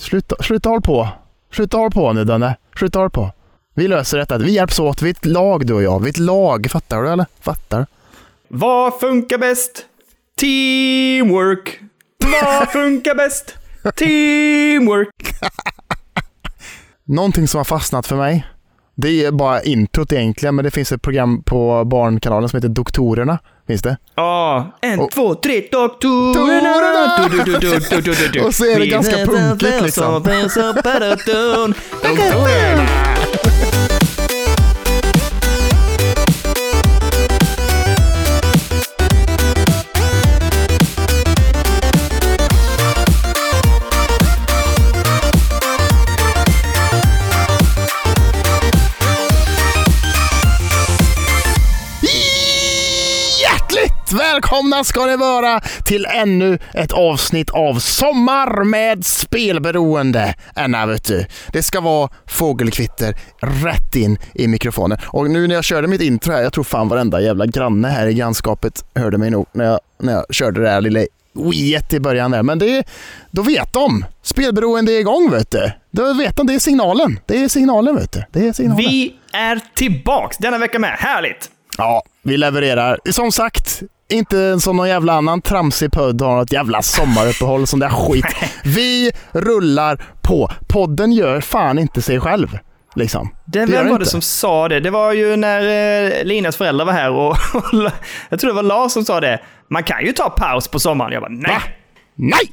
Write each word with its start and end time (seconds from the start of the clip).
Sluta, 0.00 0.36
sluta 0.42 0.68
håll 0.68 0.82
på. 0.82 1.08
Sluta 1.52 1.76
håll 1.76 1.90
på 1.90 2.12
nu 2.12 2.24
Danne. 2.24 2.56
Sluta 2.78 2.98
håll 2.98 3.10
på. 3.10 3.30
Vi 3.74 3.88
löser 3.88 4.18
detta. 4.18 4.38
Vi 4.38 4.52
hjälps 4.52 4.78
åt. 4.78 5.02
Vi 5.02 5.08
är 5.08 5.14
ett 5.14 5.24
lag 5.24 5.66
du 5.66 5.74
och 5.74 5.82
jag. 5.82 6.00
Vi 6.00 6.06
är 6.06 6.10
ett 6.10 6.18
lag. 6.18 6.66
Fattar 6.70 7.02
du 7.02 7.08
eller? 7.08 7.26
Fattar? 7.40 7.86
Vad 8.48 9.00
funkar 9.00 9.38
bäst? 9.38 9.86
Teamwork. 10.40 11.80
Vad 12.42 12.68
funkar 12.72 13.14
bäst? 13.14 13.54
Teamwork. 13.96 15.08
Någonting 17.04 17.48
som 17.48 17.58
har 17.58 17.64
fastnat 17.64 18.06
för 18.06 18.16
mig. 18.16 18.46
Det 18.98 19.24
är 19.24 19.32
bara 19.32 19.62
introt 19.62 20.12
egentligen, 20.12 20.54
men 20.54 20.64
det 20.64 20.70
finns 20.70 20.92
ett 20.92 21.02
program 21.02 21.42
på 21.42 21.84
Barnkanalen 21.84 22.48
som 22.48 22.56
heter 22.56 22.68
Doktorerna. 22.68 23.38
Finns 23.66 23.82
det? 23.82 23.96
Ja, 24.14 24.72
en, 24.80 25.00
Och- 25.00 25.10
två, 25.10 25.34
tre, 25.34 25.62
doktorerna! 25.72 27.26
Och 28.46 28.54
så 28.54 28.64
är 28.64 28.78
det 28.78 28.86
ganska 28.86 29.16
punkigt, 29.16 29.82
liksom. 29.82 30.22
Doktorerna! 32.02 32.86
Välkomna 54.16 54.84
ska 54.84 55.06
ni 55.06 55.16
vara 55.16 55.60
till 55.60 56.06
ännu 56.06 56.58
ett 56.74 56.92
avsnitt 56.92 57.50
av 57.50 57.78
Sommar 57.78 58.64
med 58.64 59.04
spelberoende. 59.04 60.34
Anna, 60.54 60.86
vet 60.86 61.04
du. 61.04 61.26
Det 61.52 61.62
ska 61.62 61.80
vara 61.80 62.08
fågelkvitter 62.26 63.14
rätt 63.40 63.94
in 63.96 64.18
i 64.34 64.48
mikrofonen. 64.48 64.98
Och 65.04 65.30
nu 65.30 65.46
när 65.46 65.54
jag 65.54 65.64
körde 65.64 65.88
mitt 65.88 66.00
intro 66.00 66.32
här, 66.32 66.42
jag 66.42 66.52
tror 66.52 66.64
fan 66.64 66.88
varenda 66.88 67.20
jävla 67.20 67.46
granne 67.46 67.88
här 67.88 68.06
i 68.06 68.14
grannskapet 68.14 68.84
hörde 68.94 69.18
mig 69.18 69.30
nog 69.30 69.46
när 69.52 69.64
jag, 69.64 69.80
när 69.98 70.12
jag 70.12 70.24
körde 70.30 70.62
det 70.62 70.70
här 70.70 70.80
lilla 70.80 71.00
Wiet 71.52 71.92
i 71.92 72.00
början 72.00 72.30
där. 72.30 72.42
Men 72.42 72.58
det, 72.58 72.86
då 73.30 73.42
vet 73.42 73.72
de. 73.72 74.04
Spelberoende 74.22 74.92
är 74.92 75.00
igång 75.00 75.30
vet 75.30 75.50
du. 75.50 75.72
Då 75.90 76.14
vet 76.14 76.36
de, 76.36 76.46
det 76.46 76.54
är 76.54 76.58
signalen. 76.58 77.20
Det 77.26 77.44
är 77.44 77.48
signalen 77.48 77.96
vet 77.96 78.12
du. 78.12 78.24
Det 78.32 78.48
är 78.48 78.52
signalen. 78.52 78.84
Vi 78.84 79.14
är 79.32 79.60
tillbaks 79.74 80.36
denna 80.36 80.58
vecka 80.58 80.78
med. 80.78 80.90
Härligt! 80.98 81.50
Ja, 81.78 82.02
vi 82.22 82.36
levererar. 82.36 82.98
Som 83.10 83.32
sagt, 83.32 83.82
inte 84.08 84.60
som 84.60 84.76
någon 84.76 84.88
jävla 84.88 85.12
annan 85.12 85.42
tramsig 85.42 85.92
podd 85.92 86.20
har 86.20 86.36
något 86.36 86.52
jävla 86.52 86.82
sommaruppehåll 86.82 87.66
sån 87.66 87.78
där 87.78 87.88
skit. 87.88 88.24
Vi 88.64 89.12
rullar 89.32 90.04
på. 90.22 90.50
Podden 90.68 91.12
gör 91.12 91.40
fan 91.40 91.78
inte 91.78 92.02
sig 92.02 92.20
själv. 92.20 92.58
Liksom. 92.94 93.34
Det, 93.44 93.58
gör 93.58 93.66
vem 93.66 93.76
var 93.76 93.84
det 93.84 93.92
inte. 94.02 94.10
som 94.10 94.20
sa 94.20 94.68
det? 94.68 94.80
Det 94.80 94.90
var 94.90 95.12
ju 95.12 95.36
när 95.36 95.60
eh, 96.04 96.24
Linas 96.24 96.56
föräldrar 96.56 96.86
var 96.86 96.92
här 96.92 97.10
och, 97.10 97.30
och 97.54 97.90
jag 98.28 98.40
tror 98.40 98.50
det 98.50 98.54
var 98.54 98.62
Lars 98.62 98.92
som 98.92 99.04
sa 99.04 99.20
det. 99.20 99.40
Man 99.70 99.82
kan 99.82 100.04
ju 100.04 100.12
ta 100.12 100.30
paus 100.30 100.68
på 100.68 100.78
sommaren. 100.78 101.12
Jag 101.12 101.22
bara 101.22 101.30
nej, 101.32 101.52
Va? 101.52 101.62
Nej! 102.14 102.52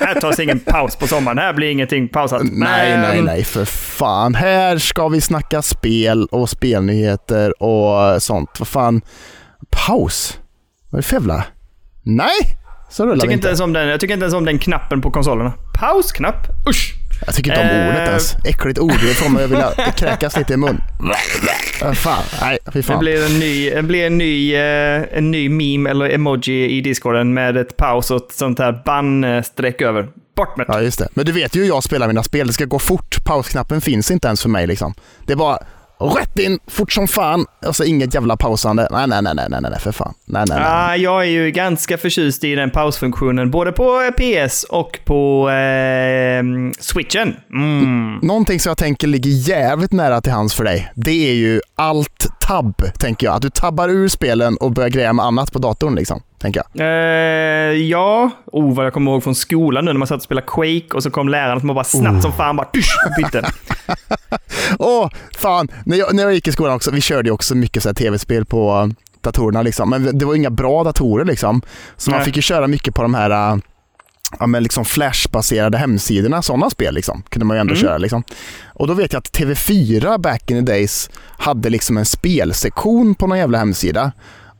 här 0.00 0.20
tas 0.20 0.40
ingen 0.40 0.60
paus 0.60 0.96
på 0.96 1.06
sommaren. 1.06 1.38
Här 1.38 1.52
blir 1.52 1.70
ingenting 1.70 2.08
pausat. 2.08 2.42
Nej, 2.42 2.98
nej, 2.98 3.16
Men- 3.16 3.24
nej, 3.24 3.44
för 3.44 3.64
fan. 3.64 4.34
Här 4.34 4.78
ska 4.78 5.08
vi 5.08 5.20
snacka 5.20 5.62
spel 5.62 6.26
och 6.26 6.50
spelnyheter 6.50 7.62
och 7.62 8.22
sånt. 8.22 8.50
Vad 8.58 8.68
fan. 8.68 9.00
Paus? 9.70 10.38
Vad 10.94 10.98
är 10.98 11.02
det 11.02 11.08
för 11.08 11.16
jävla... 11.16 11.44
Nej! 12.02 12.58
Så 12.90 13.02
Jag 13.02 13.06
rullar 13.06 13.14
vi 13.16 13.20
tycker, 13.20 13.32
inte 13.34 13.46
ens 13.48 13.60
om 13.60 13.72
den, 13.72 13.88
jag 13.88 14.00
tycker 14.00 14.14
inte 14.14 14.24
ens 14.24 14.34
om 14.34 14.44
den 14.44 14.58
knappen 14.58 15.00
på 15.00 15.10
konsolerna. 15.10 15.52
Pausknapp? 15.74 16.46
Usch! 16.68 16.94
Jag 17.26 17.34
tycker 17.34 17.50
inte 17.50 17.62
om 17.62 17.68
Eh. 17.68 17.88
ordet 17.88 18.08
ens. 18.08 18.34
Äckligt 18.44 18.78
ord. 18.78 18.92
Det 18.92 19.14
får 19.14 19.30
mig 19.30 19.44
att 19.44 19.50
vilja 19.50 19.70
kräkas 19.96 20.36
lite 20.36 20.52
i 20.52 20.56
mun. 20.56 20.80
Fan, 21.94 22.22
nej, 22.40 22.58
fy 22.72 22.78
Det 22.78 22.82
fan. 22.82 22.98
blir 22.98 23.26
en 23.26 23.38
ny, 23.38 23.70
det 23.70 23.82
blir 23.82 24.06
en 24.06 24.18
ny, 24.18 24.54
eh, 24.54 25.02
en 25.12 25.30
ny 25.30 25.48
meme 25.48 25.90
eller 25.90 26.10
emoji 26.10 26.70
i 26.78 26.80
discorden 26.80 27.34
med 27.34 27.56
ett 27.56 27.76
paus 27.76 28.10
och 28.10 28.16
ett 28.16 28.32
sånt 28.32 28.58
här 28.58 28.82
bannstreck 28.84 29.82
över. 29.82 30.08
Bort 30.36 30.56
med 30.56 30.66
det. 30.66 30.72
Ja, 30.72 30.80
just 30.80 30.98
det. 30.98 31.08
Men 31.14 31.26
du 31.26 31.32
vet 31.32 31.56
ju 31.56 31.60
hur 31.60 31.68
jag 31.68 31.82
spelar 31.84 32.06
mina 32.06 32.22
spel. 32.22 32.46
Det 32.46 32.52
ska 32.52 32.64
gå 32.64 32.78
fort. 32.78 33.24
Pausknappen 33.24 33.80
finns 33.80 34.10
inte 34.10 34.26
ens 34.28 34.42
för 34.42 34.48
mig 34.48 34.66
liksom. 34.66 34.94
Det 35.26 35.32
är 35.32 35.36
bara 35.36 35.58
rätt 35.98 36.38
in, 36.38 36.58
fort 36.66 36.92
som 36.92 37.08
fan. 37.08 37.46
Och 37.66 37.76
så 37.76 37.84
inget 37.84 38.14
jävla 38.14 38.36
pausande. 38.36 38.88
Nej, 38.90 39.06
nej, 39.06 39.22
nej, 39.22 39.34
nej, 39.34 39.46
nej, 39.50 39.60
nej, 39.60 39.80
för 39.80 39.92
fan. 39.92 40.14
Nej, 40.24 40.44
nej, 40.48 40.58
nej. 40.58 40.68
Ah, 40.70 40.96
jag 40.96 41.22
är 41.22 41.28
ju 41.28 41.50
ganska 41.50 41.98
förtjust 41.98 42.44
i 42.44 42.54
den 42.54 42.70
pausfunktionen, 42.70 43.50
både 43.50 43.72
på 43.72 44.00
eh, 44.02 44.10
PS 44.46 44.64
och 44.64 44.98
på 45.04 45.50
eh, 45.50 46.44
switchen. 46.80 47.36
Mm. 47.52 48.18
Någonting 48.22 48.60
som 48.60 48.70
jag 48.70 48.78
tänker 48.78 49.06
ligger 49.06 49.30
jävligt 49.30 49.92
nära 49.92 50.20
till 50.20 50.32
hands 50.32 50.54
för 50.54 50.64
dig, 50.64 50.92
det 50.94 51.30
är 51.30 51.34
ju 51.34 51.60
allt 51.74 52.26
tabb, 52.40 52.82
tänker 52.98 53.26
jag. 53.26 53.36
Att 53.36 53.42
du 53.42 53.50
tabbar 53.50 53.88
ur 53.88 54.08
spelen 54.08 54.56
och 54.56 54.72
börjar 54.72 54.90
greja 54.90 55.12
med 55.12 55.24
annat 55.24 55.52
på 55.52 55.58
datorn 55.58 55.94
liksom, 55.94 56.22
tänker 56.44 56.62
jag. 56.72 56.86
Eh, 56.86 57.72
ja, 57.82 58.30
oh, 58.46 58.74
vad 58.74 58.86
jag 58.86 58.92
kommer 58.92 59.10
ihåg 59.12 59.22
från 59.22 59.34
skolan 59.34 59.84
nu 59.84 59.92
när 59.92 59.98
man 59.98 60.08
satt 60.08 60.16
och 60.16 60.22
spelade 60.22 60.46
Quake 60.46 60.94
och 60.94 61.02
så 61.02 61.10
kom 61.10 61.28
läraren 61.28 61.60
som 61.60 61.74
bara 61.74 61.84
snabbt 61.84 62.22
som 62.22 62.32
fan 62.32 62.56
bara 62.56 62.66
tysch, 62.72 62.96
bytte. 63.16 63.50
Åh, 64.78 65.10
fan. 65.38 65.68
När 65.84 65.96
jag, 65.96 66.14
när 66.14 66.22
jag 66.22 66.34
gick 66.34 66.48
i 66.48 66.52
skolan 66.52 66.74
också, 66.74 66.90
vi 66.90 67.00
körde 67.00 67.28
ju 67.28 67.32
också 67.32 67.54
mycket 67.54 67.82
så 67.82 67.88
här 67.88 67.94
tv-spel 67.94 68.44
på 68.44 68.90
datorerna 69.20 69.62
liksom. 69.62 69.90
Men 69.90 70.18
det 70.18 70.24
var 70.24 70.34
inga 70.34 70.50
bra 70.50 70.84
datorer 70.84 71.24
liksom. 71.24 71.62
Så 71.96 72.10
man 72.10 72.18
Nej. 72.18 72.24
fick 72.26 72.36
ju 72.36 72.42
köra 72.42 72.66
mycket 72.66 72.94
på 72.94 73.02
de 73.02 73.14
här 73.14 73.30
äh, 73.52 73.58
ja, 74.38 74.46
men 74.46 74.62
liksom 74.62 74.84
flashbaserade 74.84 75.78
hemsidorna, 75.78 76.42
sådana 76.42 76.70
spel 76.70 76.94
liksom, 76.94 77.22
kunde 77.28 77.46
man 77.46 77.56
ju 77.56 77.60
ändå 77.60 77.74
Mm. 77.74 77.82
köra. 77.82 77.98
Liksom. 77.98 78.22
Och 78.66 78.86
då 78.86 78.94
vet 78.94 79.12
jag 79.12 79.20
att 79.20 79.38
TV4 79.38 80.18
back 80.18 80.50
in 80.50 80.66
the 80.66 80.72
days 80.72 81.10
hade 81.38 81.70
liksom 81.70 81.96
en 81.98 82.04
spelsektion 82.04 83.14
på 83.14 83.26
någon 83.26 83.38
jävla 83.38 83.58
hemsida. 83.58 84.12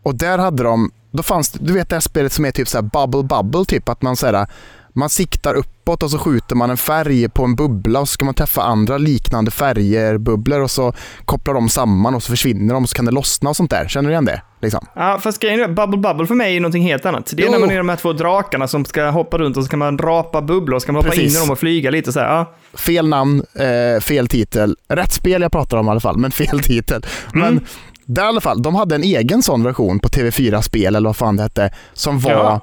Och 0.03 0.15
där 0.15 0.39
hade 0.39 0.63
de, 0.63 0.91
då 1.17 1.23
fanns 1.23 1.51
du 1.53 1.73
vet 1.73 1.89
det 1.89 1.97
här 1.97 2.01
spelet 2.01 2.33
som 2.33 2.45
är 2.45 2.51
typ 2.51 2.69
så 2.69 2.79
här 2.79 2.83
bubble 2.83 3.23
bubble, 3.23 3.65
typ 3.65 3.89
att 3.89 4.03
man 4.03 4.17
så 4.17 4.27
här, 4.27 4.47
man 4.93 5.09
siktar 5.09 5.55
uppåt 5.55 6.03
och 6.03 6.11
så 6.11 6.19
skjuter 6.19 6.57
man 6.57 6.71
en 6.71 6.77
färg 6.77 7.29
på 7.29 7.45
en 7.45 7.55
bubbla 7.55 8.01
och 8.01 8.09
så 8.09 8.13
ska 8.13 8.25
man 8.25 8.35
träffa 8.35 8.63
andra 8.63 8.99
liknande 8.99 9.51
färger, 9.51 10.19
bubblor 10.19 10.61
och 10.61 10.71
så 10.71 10.93
kopplar 11.25 11.55
de 11.55 11.69
samman 11.69 12.15
och 12.15 12.23
så 12.23 12.31
försvinner 12.31 12.75
de 12.75 12.83
och 12.83 12.89
så 12.89 12.95
kan 12.97 13.05
det 13.05 13.11
lossna 13.11 13.51
och 13.51 13.57
sånt 13.57 13.71
där. 13.71 13.89
Känner 13.89 14.09
du 14.09 14.13
igen 14.13 14.25
det? 14.25 14.43
Liksom. 14.63 14.87
Ja, 14.95 15.19
fast 15.23 15.41
grejen 15.41 15.61
är, 15.61 15.69
Bubble 15.69 15.97
Bubble 15.99 16.27
för 16.27 16.35
mig 16.35 16.57
är 16.57 16.61
någonting 16.61 16.83
helt 16.83 17.07
annat. 17.07 17.33
Det 17.37 17.43
är 17.43 17.47
Jo. 17.47 17.53
när 17.53 17.59
man 17.59 17.71
är 17.71 17.77
de 17.79 17.89
här 17.89 17.97
två 17.97 18.13
drakarna 18.13 18.69
som 18.69 18.85
ska 18.85 19.05
hoppa 19.11 19.39
runt 19.39 19.57
och 19.57 19.63
så 19.65 19.71
kan 19.71 19.79
man 19.79 19.99
rapa 19.99 20.43
bubblor 20.43 20.75
och 20.77 20.83
så 20.83 20.87
kan 20.87 20.93
man 20.95 21.05
hoppa 21.05 21.15
Precis. 21.17 21.33
in 21.35 21.39
i 21.39 21.41
dem 21.41 21.51
och 21.51 21.59
flyga 21.59 21.91
lite 21.91 22.13
så 22.13 22.21
här. 22.21 22.27
Ja. 22.27 22.55
fel 22.79 23.09
namn, 23.09 23.43
eh, 23.55 24.01
fel 24.01 24.29
titel. 24.29 24.77
Rätt 24.89 25.13
spel 25.13 25.43
jag 25.43 25.53
pratar 25.53 25.77
om 25.77 25.87
i 25.87 25.91
alla 25.91 26.01
fall, 26.01 26.17
men 26.19 26.31
fel 26.31 26.61
titel. 26.63 27.07
Men 27.33 27.43
Mm. 27.49 27.65
Där 28.07 28.23
i 28.25 28.27
alla 28.27 28.41
fall, 28.41 28.63
de 28.63 28.75
hade 28.75 28.95
en 28.95 29.03
egen 29.03 29.43
sån 29.43 29.63
version 29.63 29.99
på 29.99 30.09
TV4 30.09 30.61
Spel, 30.61 30.97
eller 30.97 31.09
vad 31.09 31.17
fan 31.17 31.37
det 31.37 31.43
hette, 31.43 31.71
som 31.93 32.21
var... 32.21 32.33
Ja. 32.33 32.61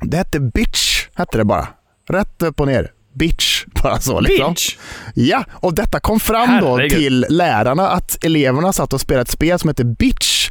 Det 0.00 0.16
hette 0.16 0.40
Bitch, 0.40 1.06
hette 1.14 1.38
det 1.38 1.44
bara. 1.44 1.68
Rätt 2.08 2.42
upp 2.42 2.60
och 2.60 2.66
ner. 2.66 2.90
Bitch, 3.12 3.64
bara 3.82 4.00
så 4.00 4.20
liksom. 4.20 4.52
Bitch! 4.52 4.76
Ja, 5.14 5.44
och 5.52 5.74
detta 5.74 6.00
kom 6.00 6.20
fram 6.20 6.60
då 6.60 6.76
Herregud. 6.76 6.98
till 6.98 7.26
lärarna 7.28 7.88
att 7.88 8.24
eleverna 8.24 8.72
satt 8.72 8.92
och 8.92 9.00
spelade 9.00 9.22
ett 9.22 9.30
spel 9.30 9.58
som 9.58 9.68
hette 9.68 9.84
Bitch. 9.84 10.50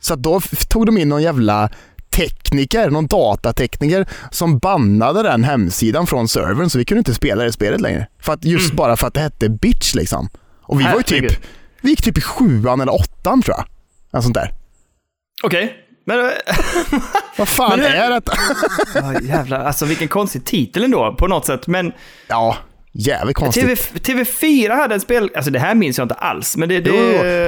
Så 0.00 0.14
då 0.16 0.40
tog 0.68 0.86
de 0.86 0.98
in 0.98 1.08
någon 1.08 1.22
jävla 1.22 1.70
tekniker, 2.16 2.90
någon 2.90 3.06
datatekniker 3.06 4.06
som 4.30 4.58
bannade 4.58 5.22
den 5.22 5.44
hemsidan 5.44 6.06
från 6.06 6.28
servern 6.28 6.70
så 6.70 6.78
vi 6.78 6.84
kunde 6.84 6.98
inte 6.98 7.14
spela 7.14 7.44
det 7.44 7.52
spelet 7.52 7.80
längre. 7.80 8.06
För 8.20 8.32
att 8.32 8.44
just 8.44 8.72
bara 8.72 8.96
för 8.96 9.06
att 9.06 9.14
det 9.14 9.20
hette 9.20 9.48
Bitch 9.48 9.94
liksom. 9.94 10.28
Och 10.62 10.80
vi 10.80 10.84
var 10.84 10.96
ju 10.96 11.02
typ, 11.02 11.18
Mm. 11.18 11.22
Herregud. 11.22 11.38
Vi 11.82 11.90
gick 11.90 12.02
typ 12.02 12.18
i 12.18 12.20
sjuan 12.20 12.80
eller 12.80 12.94
åttan 12.94 13.42
tror 13.42 13.56
jag. 13.56 13.66
En 14.12 14.22
sånt 14.22 14.34
där. 14.34 14.50
Okej. 15.44 15.76
Men, 16.06 16.18
eh, 16.20 16.30
Vad 17.38 17.48
fan 17.48 17.70
Men 17.70 17.78
det- 17.78 17.96
är 17.96 18.10
detta? 18.10 18.32
ja, 18.94 19.20
jävlar, 19.20 19.64
alltså 19.64 19.84
vilken 19.84 20.08
konstig 20.08 20.44
titel 20.44 20.84
ändå 20.84 21.14
på 21.18 21.26
något 21.26 21.46
sätt. 21.46 21.66
Men 21.66 21.92
Ja, 22.28 22.56
jävligt 22.92 23.36
konstigt. 23.36 24.02
TV, 24.02 24.22
TV4 24.22 24.76
hade 24.76 24.94
ett 24.94 25.02
spel, 25.02 25.30
alltså 25.36 25.50
det 25.50 25.58
här 25.58 25.74
minns 25.74 25.98
jag 25.98 26.04
inte 26.04 26.14
alls. 26.14 26.56
Men 26.56 26.68
det... 26.68 26.80
det 26.80 26.90
Jo, 26.90 26.96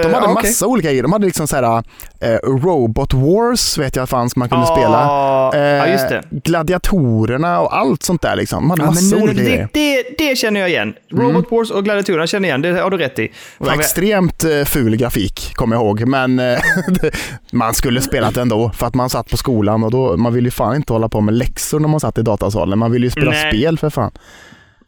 de 0.03 0.15
hade 0.15 0.27
ja, 0.27 0.35
massa 0.35 0.67
olika 0.67 0.89
grejer. 0.89 1.03
De 1.03 1.13
hade 1.13 1.27
liksom 1.27 1.47
så 1.49 1.57
här, 1.57 1.83
eh, 2.21 2.31
Robot 2.43 3.15
Wars 3.15 3.79
vet 3.79 3.97
jag 3.97 4.09
fanns 4.09 4.37
man 4.37 4.49
kunde 4.49 4.67
Ja, 4.69 4.77
spela. 4.77 5.69
ja, 5.77 5.87
just 5.87 6.09
det. 6.09 6.23
Gladiatorerna 6.31 7.61
och 7.61 7.77
allt 7.77 8.03
sånt 8.03 8.23
där 8.23 8.37
liksom. 8.37 8.63
De 8.63 8.71
hade 8.71 8.83
Ja, 8.83 8.87
massa 8.87 9.17
men 9.17 9.19
nu, 9.19 9.23
olika 9.25 9.43
det, 9.43 9.49
grejer. 9.51 9.69
det, 9.73 10.05
det 10.19 10.37
känner 10.37 10.61
jag 10.61 10.69
igen. 10.71 10.95
Robot 11.13 11.51
Wars 11.51 11.71
och 11.71 11.85
Gladiatorerna 11.85 12.27
känner 12.27 12.49
jag 12.49 12.61
igen, 12.61 12.75
det 12.75 12.83
har 12.83 12.91
du 12.91 12.97
rätt 12.97 13.19
i. 13.19 13.33
Och 13.59 13.73
extremt 13.73 14.45
eh, 14.45 14.65
ful 14.65 14.97
grafik, 14.97 15.53
kommer 15.55 15.77
jag 15.77 15.83
ihåg. 15.85 16.07
Men 16.07 16.39
eh, 16.39 16.59
man 17.53 17.75
skulle 17.75 18.01
spelat 18.01 18.37
ändå 18.37 18.71
för 18.71 18.87
att 18.87 18.95
man 18.95 19.11
satt 19.11 19.31
på 19.31 19.37
skolan 19.37 19.85
och 19.85 19.91
då, 19.91 20.17
man 20.17 20.35
ville 20.35 20.47
ju 20.47 20.51
fan 20.51 20.77
inte 20.77 20.93
hålla 20.93 21.09
på 21.09 21.21
med 21.21 21.35
läxor 21.35 21.81
när 21.81 21.89
man 21.89 22.01
satt 22.01 22.19
i 22.19 22.23
datasalen. 22.23 22.79
Man 22.79 22.93
ville 22.93 23.07
ju 23.07 23.11
spela 23.11 23.31
Nej. 23.31 23.51
spel 23.53 23.79
för 23.79 23.91
fan. 23.91 24.11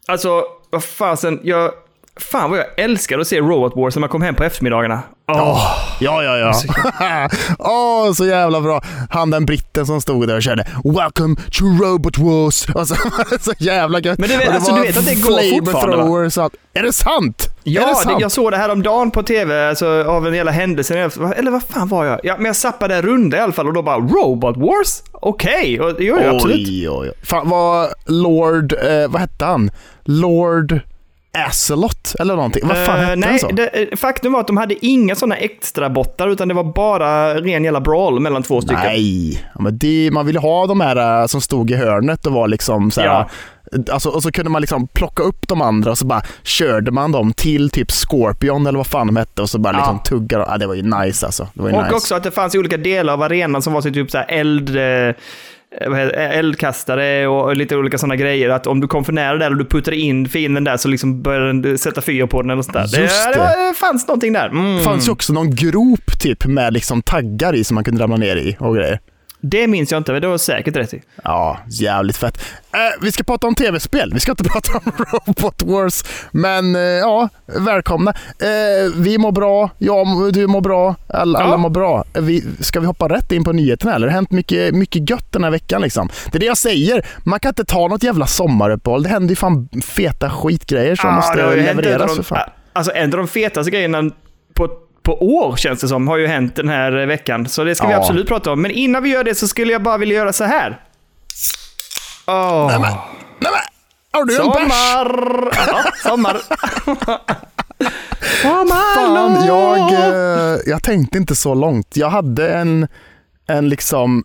Alltså, 0.07 0.43
vad 0.69 0.83
fasen, 0.83 1.39
jag... 1.43 1.71
Fan 2.19 2.49
vad 2.49 2.59
jag 2.59 2.65
älskar 2.79 3.19
att 3.19 3.27
se 3.27 3.39
Robot 3.39 3.73
Wars 3.75 3.95
när 3.95 3.99
man 3.99 4.09
kommer 4.09 4.25
hem 4.25 4.35
på 4.35 4.43
eftermiddagarna. 4.43 5.01
Åh, 5.31 5.61
Ja, 5.99 6.23
ja, 6.23 6.37
ja. 6.37 6.53
Åh, 7.59 8.13
så 8.13 8.25
jävla 8.25 8.61
bra. 8.61 8.81
Han 9.09 9.29
den 9.29 9.45
britten 9.45 9.85
som 9.85 10.01
stod 10.01 10.27
där 10.27 10.35
och 10.35 10.41
körde 10.43 10.67
“Welcome 10.83 11.35
to 11.51 11.65
Robot 11.83 12.17
Wars”. 12.17 12.69
Och 12.69 12.87
så, 12.87 12.95
så 13.39 13.53
jävla 13.57 13.99
gött. 13.99 14.19
Men 14.19 14.29
du 14.29 14.37
vet- 14.37 14.49
alltså, 14.49 14.75
du 14.75 14.81
vet 14.81 14.97
att 14.97 15.05
det 15.05 15.15
går 15.21 15.59
fortfarande, 15.59 15.97
va? 15.97 16.03
flamethrowers 16.03 16.37
och 16.37 16.43
allt. 16.43 16.53
Är 16.73 16.83
det 16.83 16.93
sant? 16.93 17.47
Ja, 17.69 18.03
det, 18.05 18.21
jag 18.21 18.31
såg 18.31 18.51
det 18.51 18.57
här 18.57 18.71
om 18.71 18.83
dagen 18.83 19.11
på 19.11 19.23
tv, 19.23 19.69
alltså, 19.69 20.03
av 20.03 20.27
en 20.27 20.33
jävla 20.33 20.51
händelse. 20.51 21.09
Eller 21.35 21.51
vad 21.51 21.63
fan 21.63 21.87
var 21.87 22.05
jag? 22.05 22.19
Ja, 22.23 22.35
men 22.37 22.45
jag 22.45 22.55
zappade 22.55 22.95
en 22.95 23.01
runda 23.01 23.37
i 23.37 23.39
alla 23.39 23.51
fall 23.53 23.67
och 23.67 23.73
då 23.73 23.81
bara 23.81 23.97
Robot 23.97 24.57
Wars? 24.57 25.03
Okej, 25.11 25.81
okay. 25.81 26.05
jo, 26.07 26.17
jo, 26.23 26.35
absolut. 26.35 26.67
Oj, 26.67 26.89
oj, 26.89 26.99
oj. 26.99 27.11
Fan, 27.23 27.49
vad 27.49 27.89
Lord, 28.05 28.73
eh, 28.73 29.07
vad 29.09 29.21
hette 29.21 29.45
han? 29.45 29.71
Lord 30.05 30.79
Acelot 31.47 32.15
eller 32.19 32.35
någonting. 32.35 32.67
Vad 32.67 32.77
fan 32.77 32.99
Eh, 32.99 33.01
hette 33.05 33.15
nej, 33.15 33.29
han 33.29 33.39
så? 33.39 33.47
det, 33.47 33.67
eh, 33.67 33.97
faktum 33.97 34.33
var 34.33 34.39
att 34.39 34.47
de 34.47 34.57
hade 34.57 34.85
inga 34.85 35.15
sådana 35.15 35.35
extra 35.35 35.89
bottar 35.89 36.27
utan 36.27 36.47
det 36.47 36.53
var 36.53 36.63
bara 36.63 37.35
ren 37.41 37.63
jävla 37.63 37.81
brawl 37.81 38.19
mellan 38.19 38.43
två 38.43 38.61
stycken. 38.61 38.83
Nej, 38.83 39.43
men 39.59 39.77
det, 39.77 40.09
man 40.11 40.25
ville 40.25 40.39
ha 40.39 40.67
de 40.67 40.81
här 40.81 41.21
eh, 41.21 41.27
som 41.27 41.41
stod 41.41 41.71
i 41.71 41.75
hörnet 41.75 42.25
och 42.25 42.33
var 42.33 42.47
liksom 42.47 42.91
så 42.91 43.01
här, 43.01 43.07
Ja. 43.07 43.29
Alltså, 43.91 44.09
och 44.09 44.23
så 44.23 44.31
kunde 44.31 44.51
man 44.51 44.61
liksom 44.61 44.87
plocka 44.87 45.23
upp 45.23 45.47
de 45.47 45.61
andra 45.61 45.91
och 45.91 45.97
så 45.97 46.05
bara 46.05 46.21
körde 46.43 46.91
man 46.91 47.11
dem 47.11 47.33
till 47.33 47.69
typ 47.69 47.91
Scorpion 47.91 48.67
eller 48.67 48.77
vad 48.77 48.87
fan 48.87 49.07
de 49.07 49.15
hette 49.15 49.41
och 49.41 49.49
så 49.49 49.59
bara 49.59 49.73
Ja. 49.73 49.79
liksom 49.79 49.99
tuggar. 50.03 50.39
Ja, 50.39 50.57
det 50.57 50.67
var 50.67 50.75
ju 50.75 50.81
nice 50.81 51.25
alltså. 51.25 51.47
Ju 51.53 51.61
Och 51.61 51.71
nice. 51.71 51.95
också 51.95 52.15
att 52.15 52.23
det 52.23 52.31
fanns 52.31 52.55
olika 52.55 52.77
delar 52.77 53.13
av 53.13 53.21
arenan 53.21 53.61
som 53.61 53.73
var 53.73 53.81
så 53.81 53.91
typ 53.91 54.11
så 54.11 54.17
här 54.17 54.25
eld... 54.29 54.69
eh, 54.69 54.75
det, 55.79 56.11
eldkastare 56.15 57.27
och 57.27 57.55
lite 57.55 57.75
olika 57.75 57.97
sådana 57.97 58.15
grejer. 58.15 58.49
Att 58.49 58.67
om 58.67 58.79
du 58.79 58.87
kom 58.87 59.05
för 59.05 59.13
nära 59.13 59.37
där 59.37 59.51
och 59.51 59.57
du 59.57 59.65
puttade 59.65 59.97
in 59.97 60.29
fienden 60.29 60.63
där 60.63 60.77
så 60.77 60.87
liksom 60.87 61.21
började 61.21 61.61
den 61.61 61.77
sätta 61.77 62.01
fyr 62.01 62.25
på 62.25 62.41
den 62.41 62.51
eller 62.51 62.61
sånt 62.61 62.73
där. 62.73 62.81
Just 62.81 62.93
det, 62.93 63.25
det. 63.25 63.33
det, 63.33 63.39
var, 63.39 63.67
det 63.67 63.73
fanns 63.73 64.07
någonting 64.07 64.33
där. 64.33 64.47
Mm. 64.49 64.77
Det 64.77 64.83
fanns 64.83 65.07
ju 65.07 65.11
också 65.11 65.33
någon 65.33 65.55
grop 65.55 66.19
typ 66.19 66.45
med 66.45 66.73
liksom 66.73 67.01
taggar 67.01 67.55
i 67.55 67.63
som 67.63 67.75
man 67.75 67.83
kunde 67.83 68.03
ramla 68.03 68.17
ner 68.17 68.35
i 68.35 68.55
och 68.59 68.75
grejer. 68.75 68.99
Det 69.41 69.67
minns 69.67 69.91
jag 69.91 69.99
inte, 69.99 70.11
men 70.11 70.21
det 70.21 70.27
var 70.27 70.37
säkert 70.37 70.75
rätt 70.75 70.93
i. 70.93 71.01
Ja, 71.23 71.59
jävligt 71.69 72.17
fett. 72.17 72.37
Eh, 72.73 73.01
vi 73.01 73.11
ska 73.11 73.23
prata 73.23 73.47
om 73.47 73.55
tv-spel. 73.55 74.13
Vi 74.13 74.19
ska 74.19 74.31
inte 74.31 74.43
prata 74.49 74.71
om 74.77 74.91
Robot 75.05 75.61
Wars. 75.63 76.03
Men 76.31 76.75
eh, 76.75 76.81
ja, 76.81 77.29
välkomna. 77.45 78.11
Eh, 78.39 78.91
vi 78.95 79.17
mår 79.17 79.31
bra. 79.31 79.69
Jag, 79.77 80.33
du 80.33 80.47
mår 80.47 80.61
bra. 80.61 80.95
Alla, 81.07 81.39
alla 81.39 81.49
Ja. 81.53 81.57
mår 81.57 81.69
bra. 81.69 82.03
Vi, 82.13 82.43
ska 82.59 82.79
vi 82.79 82.85
hoppa 82.85 83.07
rätt 83.07 83.31
in 83.31 83.43
på 83.43 83.53
nyheterna 83.53 83.95
eller? 83.95 84.07
Det 84.07 84.11
har 84.13 84.15
hänt 84.17 84.31
mycket, 84.31 84.75
mycket 84.75 85.09
gött 85.09 85.31
den 85.31 85.43
här 85.43 85.51
veckan 85.51 85.81
liksom. 85.81 86.09
Det 86.31 86.37
är 86.37 86.39
det 86.39 86.45
jag 86.45 86.57
säger. 86.57 87.05
Man 87.23 87.39
kan 87.39 87.49
inte 87.49 87.65
ta 87.65 87.87
något 87.87 88.03
jävla 88.03 88.25
sommaruppehåll. 88.27 89.03
Det 89.03 89.09
händer 89.09 89.29
ju 89.29 89.35
fan 89.35 89.69
feta 89.83 90.29
skitgrejer 90.29 90.95
som 90.95 91.09
det 91.09 91.15
måste 91.15 91.55
levereras 91.55 92.07
de- 92.11 92.15
för 92.15 92.35
fan. 92.35 92.49
Alltså 92.73 92.91
en 92.95 93.13
av 93.13 93.17
de 93.17 93.27
fetaste 93.27 93.71
grejerna 93.71 94.11
på, 94.53 94.69
på 95.07 95.23
år 95.37 95.55
känns 95.55 95.79
det 95.81 95.87
som 95.87 96.07
har 96.07 96.17
ju 96.17 96.27
hänt 96.27 96.55
den 96.55 96.69
här 96.69 96.91
veckan. 97.05 97.47
Så 97.49 97.63
det 97.63 97.75
ska 97.75 97.87
vi 97.87 97.93
Ja. 97.93 97.99
absolut 97.99 98.27
prata 98.27 98.51
om. 98.51 98.61
Men 98.61 98.71
innan 98.71 99.03
vi 99.03 99.09
gör 99.09 99.23
det 99.23 99.35
så 99.35 99.47
skulle 99.47 99.71
jag 99.71 99.83
bara 99.83 99.97
vilja 99.97 100.15
göra 100.15 100.33
så 100.33 100.43
här. 100.43 100.81
Åh. 102.27 102.67
Nej 102.67 102.79
men, 102.79 102.93
har 104.11 104.25
du 104.25 104.37
en 104.41 104.49
bärs? 104.49 104.55
Sommar! 104.61 105.49
Ja, 105.67 105.83
sommar. 106.09 106.37
Fan, 108.41 109.45
jag, 109.45 109.93
eh, 109.93 110.59
jag 110.65 110.83
tänkte 110.83 111.17
inte 111.17 111.35
så 111.35 111.53
långt. 111.53 111.87
Jag 111.97 112.09
hade 112.09 112.49
en, 112.49 112.87
en 113.47 113.69
liksom 113.69 114.23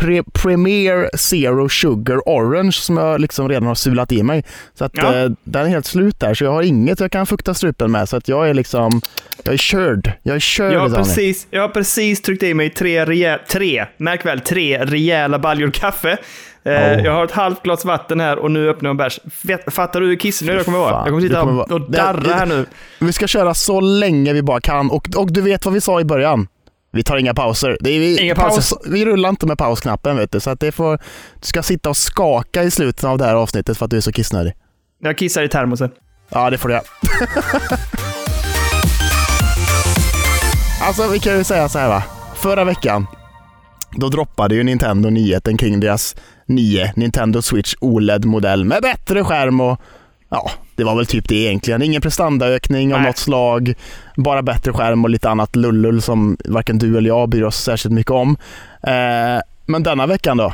pre, 0.00 0.22
Premier 0.22 1.10
Zero 1.16 1.68
Sugar 1.68 2.16
Orange 2.28 2.72
som 2.72 2.96
jag 2.96 3.20
liksom 3.20 3.48
redan 3.48 3.66
har 3.66 3.74
sulat 3.74 4.12
i 4.12 4.22
mig. 4.22 4.44
Så 4.78 4.84
att 4.84 4.92
Ja. 4.96 5.14
eh, 5.16 5.30
den 5.44 5.66
är 5.66 5.68
helt 5.70 5.86
slut 5.86 6.20
där, 6.20 6.34
så 6.34 6.44
jag 6.44 6.52
har 6.52 6.62
inget 6.62 7.00
jag 7.00 7.10
kan 7.12 7.26
fukta 7.26 7.54
strupen 7.54 7.90
med. 7.92 8.08
Så 8.08 8.16
att 8.16 8.28
jag 8.28 8.48
är 8.48 8.54
liksom, 8.54 9.00
jag 9.44 9.52
är 9.54 9.58
körd. 9.58 10.12
Jag 10.22 10.36
är 10.36 10.40
körd 10.40 10.72
Jag 10.72 10.80
har, 10.80 10.88
precis, 10.96 11.46
jag 11.50 11.60
har 11.60 11.68
precis 11.68 12.22
tryckt 12.22 12.42
i 12.42 12.54
mig 12.54 12.70
tre, 12.70 13.04
rejä, 13.04 13.38
tre, 13.50 13.86
märk 13.96 14.26
väl, 14.26 14.40
tre 14.40 14.84
rejäla 14.84 15.38
baljor 15.38 15.70
kaffe. 15.70 16.16
Oh. 16.66 16.72
Jag 17.04 17.12
har 17.12 17.24
ett 17.24 17.30
halvt 17.30 17.62
glas 17.62 17.84
vatten 17.84 18.20
här 18.20 18.38
och 18.38 18.50
nu 18.50 18.68
öppnar 18.70 18.88
jag 18.88 18.92
en 18.92 18.96
bärs. 18.96 19.20
Fattar 19.74 20.00
du 20.00 20.06
hur 20.06 20.16
kissnödig 20.16 20.58
jag 20.58 20.64
kommer 20.64 20.78
vara? 20.78 20.90
Jag 20.90 21.06
kommer 21.06 21.20
sitta 21.20 21.40
kommer 21.40 21.52
vara- 21.52 21.74
och 21.74 21.90
darra 21.90 22.34
här 22.34 22.46
nu. 22.46 22.66
Vi 23.00 23.12
ska 23.12 23.26
köra 23.26 23.54
så 23.54 23.80
länge 23.80 24.32
vi 24.32 24.42
bara 24.42 24.60
kan 24.60 24.90
och, 24.90 25.08
och 25.16 25.32
du 25.32 25.40
vet 25.40 25.64
vad 25.64 25.74
vi 25.74 25.80
sa 25.80 26.00
i 26.00 26.04
början. 26.04 26.48
Vi 26.94 27.02
tar 27.02 27.16
inga 27.16 27.34
pauser. 27.34 27.76
Det 27.80 27.90
är 27.90 28.00
vi, 28.00 28.20
Inga 28.20 28.34
pauser. 28.34 28.56
paus, 28.56 28.74
vi 28.86 29.04
rullar 29.04 29.28
inte 29.28 29.46
med 29.46 29.58
pausknappen 29.58 30.16
vet 30.16 30.32
du. 30.32 30.40
Så 30.40 30.50
att 30.50 30.60
det 30.60 30.72
får, 30.72 30.98
du 31.40 31.46
ska 31.46 31.62
sitta 31.62 31.90
och 31.90 31.96
skaka 31.96 32.62
i 32.62 32.70
slutet 32.70 33.04
av 33.04 33.18
det 33.18 33.24
här 33.24 33.34
avsnittet 33.34 33.78
för 33.78 33.84
att 33.84 33.90
du 33.90 33.96
är 33.96 34.00
så 34.00 34.12
kissnödig. 34.12 34.52
Jag 35.02 35.18
kissar 35.18 35.42
i 35.42 35.48
termosen. 35.48 35.90
Ja, 36.28 36.50
det 36.50 36.58
får 36.58 36.68
du 36.68 36.74
göra. 36.74 36.84
alltså, 40.82 41.08
vi 41.08 41.18
kan 41.18 41.38
ju 41.38 41.44
säga 41.44 41.68
så 41.68 41.78
här 41.78 41.88
va. 41.88 42.02
Förra 42.36 42.64
veckan, 42.64 43.06
då 43.96 44.08
droppade 44.08 44.54
ju 44.54 44.62
Nintendo 44.62 45.10
nyheten 45.10 45.56
kring 45.56 45.80
deras 45.80 46.16
nya 46.46 46.92
Nintendo 46.96 47.42
Switch 47.42 47.74
OLED-modell 47.80 48.64
med 48.64 48.82
bättre 48.82 49.24
skärm 49.24 49.60
och 49.60 49.80
ja, 50.34 50.50
det 50.76 50.84
var 50.84 50.96
väl 50.96 51.06
typ 51.06 51.28
det 51.28 51.34
egentligen. 51.34 51.82
Ingen 51.82 52.02
prestandaökning 52.02 52.94
av 52.94 53.00
Nej. 53.00 53.08
något 53.08 53.18
slag, 53.18 53.74
bara 54.16 54.42
bättre 54.42 54.72
skärm 54.72 55.04
och 55.04 55.10
lite 55.10 55.30
annat 55.30 55.56
lullull 55.56 56.02
som 56.02 56.36
varken 56.44 56.78
du 56.78 56.98
eller 56.98 57.08
jag 57.08 57.28
bryr 57.28 57.42
oss 57.42 57.62
särskilt 57.62 57.94
mycket 57.94 58.12
om. 58.12 58.36
Eh, 58.82 59.40
men 59.66 59.82
denna 59.82 60.06
veckan 60.06 60.36
då? 60.36 60.52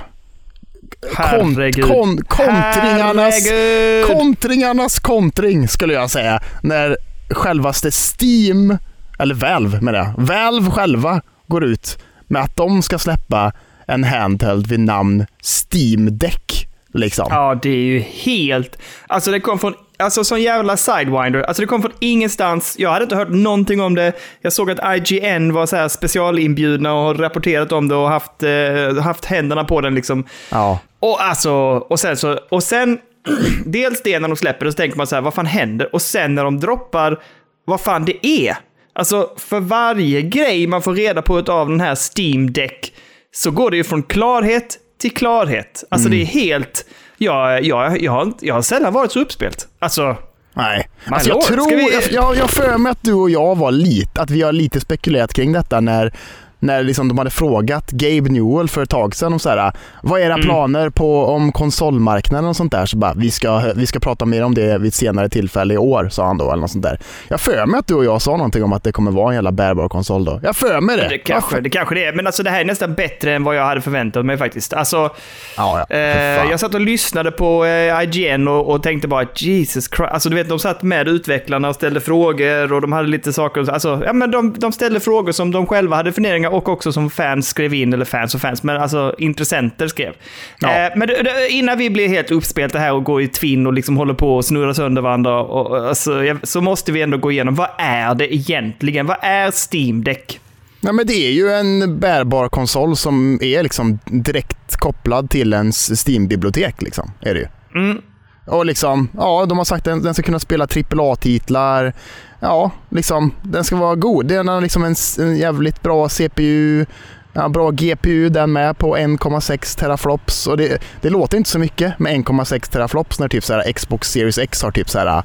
Herregud. 1.15 1.85
kon, 1.85 2.25
kontringarnas, 2.29 3.35
Herregud. 3.45 4.17
kontringarnas 4.17 4.99
kontring 4.99 5.69
skulle 5.69 5.95
jag 5.95 6.11
säga. 6.11 6.41
När 6.63 6.97
självaste 7.31 7.91
Steam, 7.91 8.79
eller 9.19 9.35
Valve 9.35 9.81
menar 9.81 9.99
jag, 9.99 10.13
Valve 10.17 10.71
själva 10.71 11.23
går 11.47 11.65
ut 11.65 11.99
med 12.27 12.43
att 12.43 12.57
de 12.57 12.83
ska 12.83 12.99
släppa 12.99 13.53
en 13.87 14.05
handheld 14.05 14.67
vid 14.67 14.81
namn 14.81 15.27
Steam 15.43 16.19
Deck. 16.19 16.70
Liksom. 16.95 17.27
Ja, 17.31 17.59
det 17.63 17.69
är 17.71 17.83
ju 17.83 17.99
helt... 17.99 18.79
Alltså 19.07 19.31
det 19.31 19.41
kom 19.41 19.59
från... 19.59 19.75
Alltså 19.99 20.25
sån 20.25 20.43
jävla 20.43 20.77
sidewinder. 20.77 21.43
Alltså 21.43 21.63
det 21.63 21.67
kom 21.67 21.83
från 21.83 21.93
ingenstans. 21.99 22.77
Jag 22.79 22.91
hade 22.91 23.03
inte 23.03 23.17
hört 23.17 23.29
någonting 23.29 23.81
om 23.81 23.95
det. 23.95 24.13
Jag 24.41 24.53
såg 24.53 24.71
att 24.71 24.97
IGN 24.97 25.53
var 25.53 25.67
så 25.67 25.77
här 25.77 25.89
specialinbjudna 25.89 26.93
och 26.95 27.01
har 27.01 27.15
rapporterat 27.15 27.73
om 27.73 27.89
det 27.89 27.95
och 27.95 28.09
haft, 28.09 28.43
eh, 28.43 29.03
haft 29.03 29.25
händerna 29.25 29.65
på 29.65 29.81
den 29.81 29.95
liksom. 29.95 30.25
Ja. 30.51 30.79
Och 31.01 31.23
alltså, 31.23 31.53
och 31.91 32.01
sen 32.01 32.17
så, 32.17 32.39
och 32.51 32.63
sen, 32.63 32.99
dels 33.65 34.03
det 34.03 34.19
när 34.19 34.29
de 34.29 34.37
släpper 34.37 34.65
det 34.65 34.73
så 34.73 34.77
tänker 34.77 34.97
man 34.97 35.07
så 35.07 35.15
här, 35.15 35.23
vad 35.23 35.35
fan 35.35 35.47
händer? 35.47 35.95
Och 35.95 36.03
sen 36.03 36.35
när 36.35 36.45
de 36.45 36.61
droppar 36.61 37.23
vad 37.65 37.81
fan 37.81 38.05
det 38.05 38.27
är. 38.27 38.57
Alltså, 38.93 39.31
för 39.37 39.61
varje 39.61 40.23
grej 40.23 40.67
man 40.67 40.83
får 40.83 40.95
reda 40.95 41.23
på 41.23 41.39
av 41.39 41.69
den 41.69 41.81
här 41.81 41.95
Steam 41.95 42.53
Deck 42.53 42.93
så 43.33 43.51
går 43.51 43.71
det 43.71 43.77
ju 43.77 43.85
från 43.85 44.03
klarhet 44.03 44.79
till 45.01 45.15
klarhet. 45.15 45.85
Alltså 45.89 46.09
det 46.09 46.23
är 46.23 46.27
helt, 46.27 46.85
jag, 47.19 47.65
jag, 47.65 48.03
jag, 48.03 48.13
har, 48.13 48.33
jag 48.41 48.55
har 48.55 48.63
sällan 48.63 48.93
varit 48.93 49.13
så 49.13 49.21
uppspelt. 49.21 49.69
Alltså, 49.79 50.17
Nej. 50.55 50.89
Alltså 51.07 51.29
jag 51.29 51.41
tror, 51.43 51.71
vi- 51.77 51.93
jag, 51.93 52.03
jag, 52.13 52.37
jag 52.37 52.51
för 52.51 52.79
mig 52.79 52.93
att 52.93 52.99
du 53.03 53.13
och 53.13 53.31
jag 53.31 53.59
var 53.59 53.71
lite, 53.71 54.21
att 54.21 54.31
vi 54.31 54.43
har 54.43 54.53
lite 54.53 54.81
spekulerat 54.81 55.33
kring 55.33 55.53
detta 55.53 55.81
när, 55.81 56.13
när 56.61 56.83
liksom 56.83 57.09
de 57.09 57.19
hade 57.19 57.31
frågat 57.31 57.91
Gabe 57.91 58.29
Newell 58.31 58.69
för 58.69 58.83
ett 58.83 58.91
tag 58.91 59.15
sedan 59.15 59.33
om 59.33 59.39
så 59.39 59.49
här, 59.49 59.73
vad 60.03 60.21
är 60.21 60.25
era 60.25 60.35
Mm. 60.35 60.47
planer 60.47 60.91
på 60.91 61.25
om 61.27 61.53
konsolmarknaden 61.53 62.49
och 62.49 62.57
sånt 62.57 62.73
där? 62.73 62.87
Så 62.87 62.97
bara, 62.97 63.15
vi 63.15 63.31
ska, 63.31 63.63
vi 63.77 63.87
ska 63.87 64.01
prata 64.01 64.25
mer 64.27 64.45
om 64.45 64.55
det 64.55 64.79
vid 64.79 64.89
ett 64.89 64.95
senare 64.95 65.29
tillfälle 65.29 65.75
i 65.75 65.79
år, 65.79 66.09
sa 66.11 66.27
han 66.27 66.39
då. 66.39 66.45
Eller 66.53 66.61
något 66.61 66.71
sånt 66.71 66.83
där. 66.85 66.99
Jag 67.29 67.41
för 67.41 67.67
mig 67.67 67.79
att 67.79 67.87
du 67.87 67.95
och 67.95 68.05
jag 68.05 68.23
sa 68.23 68.31
någonting 68.31 68.65
om 68.65 68.73
att 68.73 68.85
det 68.85 68.93
kommer 68.93 69.11
vara 69.11 69.29
en 69.29 69.35
jävla 69.35 69.53
bärbar 69.53 69.89
konsol 69.89 70.25
då. 70.25 70.41
Jag 70.43 70.57
för 70.57 70.81
mig 70.81 70.97
det. 70.97 71.09
det 71.09 71.19
kanske, 71.19 71.61
det 71.61 71.71
kanske 71.71 71.95
det 71.95 72.05
är. 72.05 72.13
Men 72.13 72.27
alltså 72.27 72.43
det 72.43 72.51
här 72.51 72.61
är 72.61 72.65
nästan 72.65 72.95
bättre 72.95 73.35
än 73.35 73.45
vad 73.45 73.57
jag 73.57 73.65
hade 73.65 73.81
förväntat 73.81 74.27
mig 74.27 74.37
faktiskt. 74.39 74.73
Alltså, 74.73 75.11
Ja, 75.57 75.87
ja. 75.89 75.97
Eh, 75.97 76.51
jag 76.51 76.61
satt 76.61 76.75
och 76.75 76.81
lyssnade 76.81 77.31
på 77.31 77.65
eh, 77.65 78.03
IGN 78.03 78.49
och, 78.49 78.71
och 78.75 78.83
tänkte 78.83 79.09
bara 79.09 79.27
Jesus 79.37 79.89
Christ. 79.97 80.13
Alltså 80.13 80.29
du 80.29 80.37
vet, 80.37 80.49
de 80.49 80.59
satt 80.59 80.83
med 80.83 81.09
utvecklarna 81.09 81.69
och 81.69 81.75
ställde 81.75 82.01
frågor 82.01 82.73
och 82.73 82.81
de 82.81 82.93
hade 82.93 83.09
lite 83.09 83.33
saker. 83.33 83.71
Alltså, 83.71 84.03
ja, 84.07 84.13
men 84.13 84.31
de, 84.31 84.53
de 84.59 84.73
ställde 84.73 85.01
frågor 85.01 85.33
som 85.33 85.51
de 85.51 85.67
själva 85.67 85.97
hade 85.97 86.13
funderingar 86.13 86.50
och 86.51 86.69
också 86.69 86.93
som 86.93 87.11
fans 87.11 87.49
skrev 87.49 87.75
in, 87.75 87.93
eller 87.93 88.05
fans 88.05 88.35
och 88.35 88.41
fans, 88.41 88.63
men 88.63 88.77
alltså 88.77 89.15
intressenter 89.19 89.89
skrev. 89.89 90.13
Ja. 90.61 90.87
Eh, 90.87 90.93
men 90.97 91.11
innan 91.51 91.79
vi 91.79 91.91
blir 91.91 92.09
helt 92.09 92.31
uppspelta 92.31 92.79
här 92.79 92.93
och 92.93 93.05
går 93.05 93.23
i 93.23 93.29
tvinn 93.29 93.67
och 93.67 93.73
liksom 93.73 93.97
håller 93.97 94.15
på 94.15 94.37
och 94.37 94.45
snurrar 94.45 94.73
sönder 94.73 95.03
varandra, 95.03 95.41
och, 95.41 95.89
alltså, 95.89 96.37
så 96.43 96.61
måste 96.61 96.93
vi 96.93 97.03
ändå 97.03 97.19
gå 97.19 97.33
igenom, 97.33 97.55
vad 97.55 97.69
är 97.79 98.15
det 98.15 98.35
egentligen? 98.35 99.07
Vad 99.07 99.17
är 99.21 99.53
Steam 99.73 100.05
Deck? 100.05 100.41
Nej, 100.81 100.93
men 100.93 101.07
det 101.07 101.15
är 101.15 101.33
ju 101.33 101.51
en 101.51 101.99
bärbar 101.99 102.49
konsol 102.49 102.97
som 102.97 103.39
är 103.43 103.63
liksom 103.63 103.99
direkt 104.05 104.77
kopplad 104.77 105.31
till 105.31 105.53
ens 105.53 106.07
Steam-bibliotek. 106.09 106.83
Liksom, 106.83 107.11
är 107.21 107.35
det 107.35 107.41
ju. 107.41 107.47
Mm. 107.75 108.03
Och 108.47 108.67
liksom, 108.67 109.09
ja, 109.17 109.47
de 109.49 109.59
har 109.59 109.65
sagt 109.65 109.87
att 109.87 110.03
den, 110.03 110.15
ska 110.15 110.23
kunna 110.23 110.39
spela 110.39 110.67
AAA-titlar. 110.67 111.93
Ja, 112.41 112.71
liksom, 112.89 113.33
den 113.43 113.65
ska 113.65 113.77
vara 113.77 113.95
god. 113.95 114.27
Den 114.27 114.49
har 114.49 114.61
liksom 114.61 114.85
en, 114.85 114.95
en 115.19 115.37
jävligt 115.37 115.83
bra 115.83 116.09
CPU, 116.09 116.87
ja, 117.33 117.49
bra 117.49 117.71
GPU 117.71 118.29
den 118.29 118.53
med 118.53 118.79
på 118.79 118.97
1,6 118.97 119.79
teraflops. 119.79 120.47
Och 120.47 120.57
det, 120.57 120.83
det 121.01 121.11
låter 121.11 121.37
inte 121.37 121.51
så 121.51 121.59
mycket 121.59 121.99
med 121.99 122.13
1,6 122.15 122.71
teraflops 122.73 123.21
när 123.21 123.29
typ 123.29 123.45
så 123.45 123.55
här 123.55 123.73
Xbox 123.73 124.11
Series 124.11 124.39
X 124.39 124.63
har 124.63 124.71
typ 124.71 124.91
så 124.91 124.99
här 124.99 125.23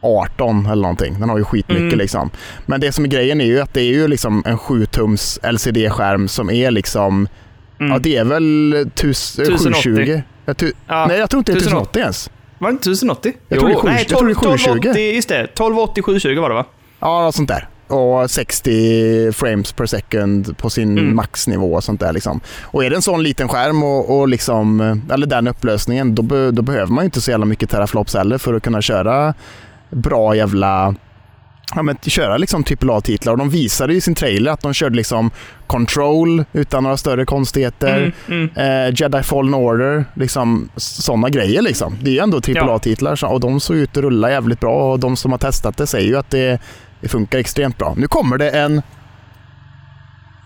18 0.00 0.66
eller 0.66 0.82
någonting. 0.82 1.20
Den 1.20 1.28
har 1.28 1.38
ju 1.38 1.44
skitmycket 1.44 1.82
Mm. 1.82 1.98
liksom. 1.98 2.30
Men 2.66 2.80
det 2.80 2.92
som 2.92 3.04
är 3.04 3.08
grejen 3.08 3.40
är 3.40 3.44
ju 3.44 3.60
att 3.60 3.74
det 3.74 3.80
är 3.80 3.92
ju 3.92 4.08
liksom 4.08 4.42
en 4.46 4.58
7-tums 4.58 5.38
LCD-skärm 5.42 6.28
som 6.28 6.50
är 6.50 6.70
liksom, 6.70 7.28
Mm. 7.80 7.92
ja 7.92 7.98
det 7.98 8.16
är 8.16 8.24
väl 8.24 8.90
tus, 8.94 9.38
1080. 9.38 9.72
720. 9.82 10.22
Jag 10.44 10.56
tu, 10.56 10.72
Ja, 10.86 11.06
nej 11.06 11.18
jag 11.18 11.30
tror 11.30 11.38
inte 11.40 11.52
det 11.52 11.56
är 11.56 11.60
1080. 11.60 12.00
1080 12.00 12.00
ens. 12.00 12.30
Var 12.58 12.68
det 12.68 12.72
inte 12.72 12.90
1080? 12.90 13.32
Jag 13.48 13.58
tror 13.58 13.68
det 13.68 13.74
är 13.74 13.78
sju- 13.78 13.88
nej, 13.88 14.06
jag 14.08 14.18
tror 14.18 14.26
det 14.26 14.32
är 14.32 14.34
12, 14.34 14.44
720. 14.58 14.70
1280, 14.78 15.14
just 15.14 15.28
det. 15.28 15.34
1280 15.38 16.02
720 16.02 16.40
var 16.40 16.48
det 16.48 16.54
va? 16.54 16.64
Ja, 17.00 17.22
något 17.22 17.34
sånt 17.34 17.48
där. 17.48 17.68
Och 17.88 18.30
60 18.30 19.32
frames 19.32 19.72
per 19.72 19.86
second 19.86 20.58
på 20.58 20.70
sin 20.70 20.98
Mm. 20.98 21.16
maxnivå 21.16 21.74
och 21.74 21.84
sånt 21.84 22.00
där. 22.00 22.12
Liksom. 22.12 22.40
Och 22.62 22.84
är 22.84 22.90
det 22.90 22.96
en 22.96 23.02
sån 23.02 23.22
liten 23.22 23.48
skärm 23.48 23.82
och, 23.82 24.18
och 24.18 24.28
liksom, 24.28 24.80
eller 25.12 25.26
den 25.26 25.48
upplösningen, 25.48 26.14
då, 26.14 26.22
be, 26.22 26.50
då 26.50 26.62
behöver 26.62 26.92
man 26.92 27.04
ju 27.04 27.06
inte 27.06 27.20
så 27.20 27.30
jävla 27.30 27.46
mycket 27.46 27.70
teraflops 27.70 28.14
heller 28.14 28.38
för 28.38 28.54
att 28.54 28.62
kunna 28.62 28.82
köra 28.82 29.34
bra 29.90 30.36
jävla 30.36 30.94
Ja, 31.74 31.82
men 31.82 31.96
köra 32.02 32.36
liksom 32.36 32.64
AAA-titlar 32.82 33.32
och 33.32 33.38
de 33.38 33.50
visade 33.50 33.94
i 33.94 34.00
sin 34.00 34.14
trailer 34.14 34.52
att 34.52 34.60
de 34.60 34.74
körde 34.74 34.96
liksom 34.96 35.30
Control 35.66 36.44
utan 36.52 36.82
några 36.82 36.96
större 36.96 37.24
konstigheter. 37.24 38.12
Mm, 38.26 38.50
mm. 38.56 38.86
Eh, 38.88 38.94
Jedi 39.00 39.22
Fallen 39.22 39.54
Order, 39.54 40.04
liksom 40.14 40.68
sådana 40.76 41.28
grejer 41.28 41.62
liksom. 41.62 41.96
Det 42.02 42.10
är 42.10 42.14
ju 42.14 42.18
ändå 42.18 42.36
AAA-titlar 42.38 43.24
och 43.24 43.40
de 43.40 43.60
såg 43.60 43.76
ut 43.76 43.96
att 43.96 44.02
rulla 44.02 44.30
jävligt 44.30 44.60
bra 44.60 44.92
och 44.92 45.00
de 45.00 45.16
som 45.16 45.30
har 45.30 45.38
testat 45.38 45.76
det 45.76 45.86
säger 45.86 46.08
ju 46.08 46.16
att 46.16 46.30
det, 46.30 46.58
det 47.00 47.08
funkar 47.08 47.38
extremt 47.38 47.78
bra. 47.78 47.94
Nu 47.96 48.08
kommer 48.08 48.38
det 48.38 48.50
en 48.50 48.82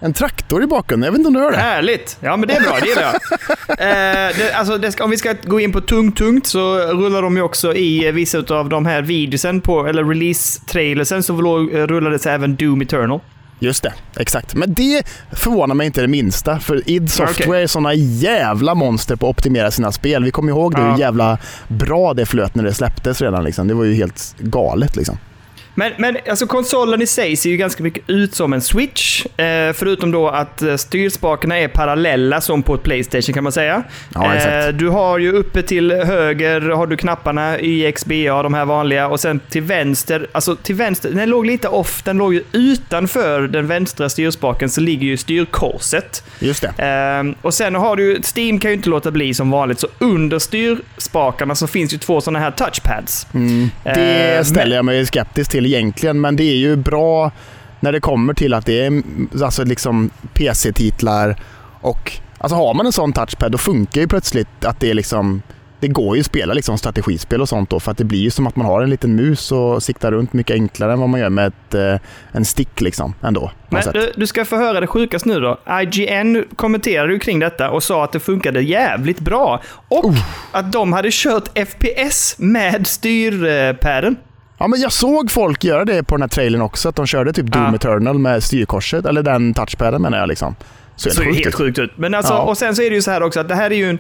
en 0.03 0.13
traktor 0.13 0.63
i 0.63 0.67
bakgrunden. 0.67 1.07
Jag 1.07 1.13
vet 1.13 1.19
inte 1.19 1.29
om 1.29 1.35
du 1.35 1.41
hör 1.41 1.51
det? 1.51 1.57
Härligt! 1.59 2.17
Ja, 2.21 2.37
men 2.37 2.49
det 2.49 2.55
är 2.55 2.61
bra. 2.61 2.79
Det 2.81 2.89
gillar 2.89 3.03
jag. 3.03 3.15
eh, 3.69 4.37
det, 4.39 4.53
alltså, 4.55 4.79
det 4.79 4.93
ska, 4.93 5.05
om 5.05 5.11
vi 5.11 5.17
ska 5.17 5.35
gå 5.45 5.61
in 5.61 5.73
på 5.73 5.81
tungt, 5.81 6.17
tungt 6.19 6.47
så 6.47 6.79
rullar 6.79 7.23
de 7.23 7.37
ju 7.37 7.43
också 7.43 7.75
i 7.75 8.11
vissa 8.13 8.39
av 8.39 8.69
de 8.69 8.87
här 8.87 9.03
videosen 9.03 9.61
på, 9.61 9.87
eller 9.87 10.05
release-trailersen, 10.05 11.23
så 11.23 11.33
eh, 11.33 11.87
rullades 11.87 12.27
även 12.27 12.57
Doom 12.57 12.83
Eternal. 12.83 13.21
Just 13.59 13.83
det, 13.83 13.93
exakt. 14.17 14.55
Men 14.55 14.75
det 14.75 15.03
förvånar 15.33 15.75
mig 15.75 15.87
inte 15.87 16.01
det 16.01 16.09
minsta, 16.09 16.61
för 16.61 16.91
id 16.91 17.11
Software 17.11 17.49
Okej. 17.49 17.63
är 17.63 17.67
såna 17.67 17.95
jävla 17.95 18.75
monster 18.75 19.17
på 19.17 19.27
att 19.27 19.37
optimera 19.39 19.71
sina 19.71 19.93
spel. 19.93 20.25
Vi 20.25 20.31
kommer 20.31 20.53
ihåg 20.53 20.75
det, 20.75 20.81
Ja. 20.81 20.93
hur 20.93 20.99
jävla 21.01 21.39
bra 21.69 22.15
det 22.15 22.27
flöt 22.27 22.55
när 22.55 22.65
det 22.65 22.75
släpptes 22.75 23.21
redan. 23.23 23.45
Liksom. 23.45 23.69
Det 23.69 23.75
var 23.75 23.85
ju 23.85 23.95
helt 23.95 24.35
galet. 24.39 24.97
Liksom. 24.97 25.19
Men, 25.75 25.93
men 25.99 26.17
alltså 26.29 26.47
konsolen 26.47 27.03
i 27.03 27.07
sig 27.07 27.37
ser 27.37 27.51
ju 27.51 27.57
ganska 27.57 27.83
mycket 27.83 28.03
ut 28.07 28.35
som 28.35 28.53
en 28.53 28.61
Switch. 28.61 29.27
Eh, 29.27 29.73
förutom 29.73 30.11
då 30.11 30.29
att 30.29 30.63
eh, 30.63 30.77
styrspakarna 30.77 31.59
är 31.59 31.69
parallella 31.69 32.41
som 32.41 32.63
på 32.63 32.75
ett 32.75 32.83
Playstation 32.83 33.35
kan 33.35 33.45
man 33.45 33.53
säga. 33.53 33.83
Ja. 34.15 34.35
Eh, 34.35 34.69
du 34.69 34.89
har 34.89 35.19
ju 35.19 35.33
uppe 35.33 35.63
till 35.63 35.93
höger 35.93 36.61
har 36.61 36.87
du 36.87 36.97
knapparna 36.97 37.61
YXBA, 37.61 38.43
de 38.43 38.55
här 38.55 38.65
vanliga. 38.65 39.09
Och 39.09 39.21
sen 39.21 39.41
till 39.51 39.63
vänster, 39.63 40.27
alltså 40.33 40.57
till 40.57 40.75
vänster, 40.75 41.11
den 41.11 41.31
låg 41.31 41.47
lite 41.47 41.69
off. 41.69 42.03
Den 42.03 42.19
låg 42.19 42.35
ju 42.35 42.43
utanför 42.53 43.41
den 43.41 43.67
vänstra 43.67 44.09
styrspaken 44.09 44.71
så 44.71 44.81
ligger 44.81 45.07
ju 45.07 45.17
styrkorset. 45.17 46.25
Just 46.39 46.63
det. 46.63 46.85
Ehm, 46.85 47.35
och 47.43 47.55
sen 47.55 47.75
har 47.75 47.97
du, 47.97 48.21
Steam 48.37 48.59
kan 48.59 48.71
ju 48.71 48.77
inte 48.77 48.89
låta 48.89 49.11
bli 49.11 49.35
som 49.35 49.51
vanligt, 49.51 49.81
så 49.81 49.87
under 49.99 50.39
styrspakarna 50.39 51.55
så 51.55 51.67
finns 51.67 51.95
ju 51.95 51.99
två 51.99 52.21
sådana 52.21 52.39
här 52.39 52.51
touchpads. 52.51 53.27
Mm. 53.35 53.71
Det 53.85 54.13
Eh, 54.23 54.43
ställer 54.43 54.77
jag 54.77 54.85
mig 54.85 55.07
skeptisk 55.07 55.51
till 55.51 55.62
egentligen, 55.67 56.21
men 56.21 56.37
det 56.37 56.45
är 56.45 56.57
ju 56.57 56.77
bra 56.77 57.31
när 57.81 57.93
det 57.93 58.01
kommer 58.01 58.35
till 58.35 58.55
att 58.55 58.67
det 58.67 58.87
är 58.87 59.03
alltså 59.43 59.65
liksom 59.65 60.11
PC-titlar 60.35 61.37
och 61.81 62.13
alltså 62.39 62.57
har 62.57 62.75
man 62.75 62.87
en 62.87 62.93
sån 62.93 63.13
touchpad 63.13 63.53
då 63.53 63.59
funkar 63.59 64.01
ju 64.01 64.09
plötsligt 64.09 64.65
att 64.65 64.81
det 64.81 64.91
är 64.91 64.95
liksom 64.95 65.43
det 65.83 65.89
går 65.89 66.17
ju 66.17 66.21
att 66.21 66.27
spela 66.27 66.55
liksom 66.55 66.79
strategispel 66.79 67.41
och 67.41 67.49
sånt 67.49 67.71
då 67.71 67.81
för 67.81 67.91
att 67.91 67.99
det 67.99 68.05
blir 68.05 68.19
ju 68.19 68.31
som 68.31 68.47
att 68.47 68.57
man 68.57 68.67
har 68.67 68.83
en 68.83 68.91
liten 68.91 69.17
mus 69.17 69.53
och 69.53 69.83
siktar 69.83 70.13
runt 70.13 70.33
mycket 70.33 70.55
enklare 70.55 70.93
än 70.93 71.01
vad 71.01 71.09
man 71.09 71.21
gör 71.21 71.31
med 71.31 71.47
ett, 71.47 71.75
eh, 71.75 72.09
en 72.33 72.45
stick 72.45 72.81
liksom 72.81 73.15
ändå. 73.23 73.51
Men 73.69 73.83
du, 73.93 74.13
du 74.17 74.27
ska 74.27 74.45
få 74.45 74.57
höra 74.57 74.81
det 74.81 74.87
sjukaste 74.87 75.29
nu 75.29 75.41
då. 75.41 75.59
IGN 75.83 76.45
kommenterade 76.57 77.13
ju 77.13 77.19
kring 77.19 77.39
detta 77.39 77.71
och 77.71 77.83
sa 77.83 78.05
att 78.05 78.13
det 78.13 78.21
funkade 78.21 78.61
jävligt 78.61 79.21
bra. 79.21 79.63
Och 79.89 80.13
att 80.53 80.73
de 80.73 80.93
hade 80.93 81.09
kört 81.13 81.59
FPS 81.59 82.35
med 82.39 82.87
styrpaden. 82.87 84.17
Ja, 84.63 84.69
men 84.69 84.81
jag 84.81 84.93
såg 84.93 85.31
folk 85.31 85.65
göra 85.65 85.85
det 85.85 86.03
på 86.03 86.15
den 86.15 86.23
här 86.23 86.29
trailern 86.29 86.63
också, 86.63 86.89
att 86.89 86.97
de 86.97 87.07
körde 87.07 87.33
typ 87.33 87.47
Doom 87.47 87.63
Ja. 87.65 87.75
Eternal 87.75 88.19
med 88.19 88.43
styrkorset, 88.43 89.07
eller 89.07 89.23
den 89.23 89.55
touchpaden 89.55 90.03
menar 90.03 90.19
jag 90.19 90.29
liksom. 90.29 90.55
Så 90.97 91.09
det 91.09 91.25
helt 91.25 91.37
helt 91.37 91.45
sjukt 91.45 91.49
ut. 91.49 91.55
sjukt 91.55 91.79
ut. 91.79 91.99
Men 91.99 92.15
alltså, 92.15 92.33
Ja. 92.33 92.39
och 92.43 92.59
sen 92.59 92.77
så 92.77 92.83
är 92.83 92.91
det 92.91 92.97
ju 92.97 93.03
så 93.03 93.11
här 93.11 93.23
också 93.23 93.41
att 93.41 93.49
det 93.49 93.55
här 93.55 93.71
är 93.71 93.75
ju 93.77 93.91
en... 93.91 93.99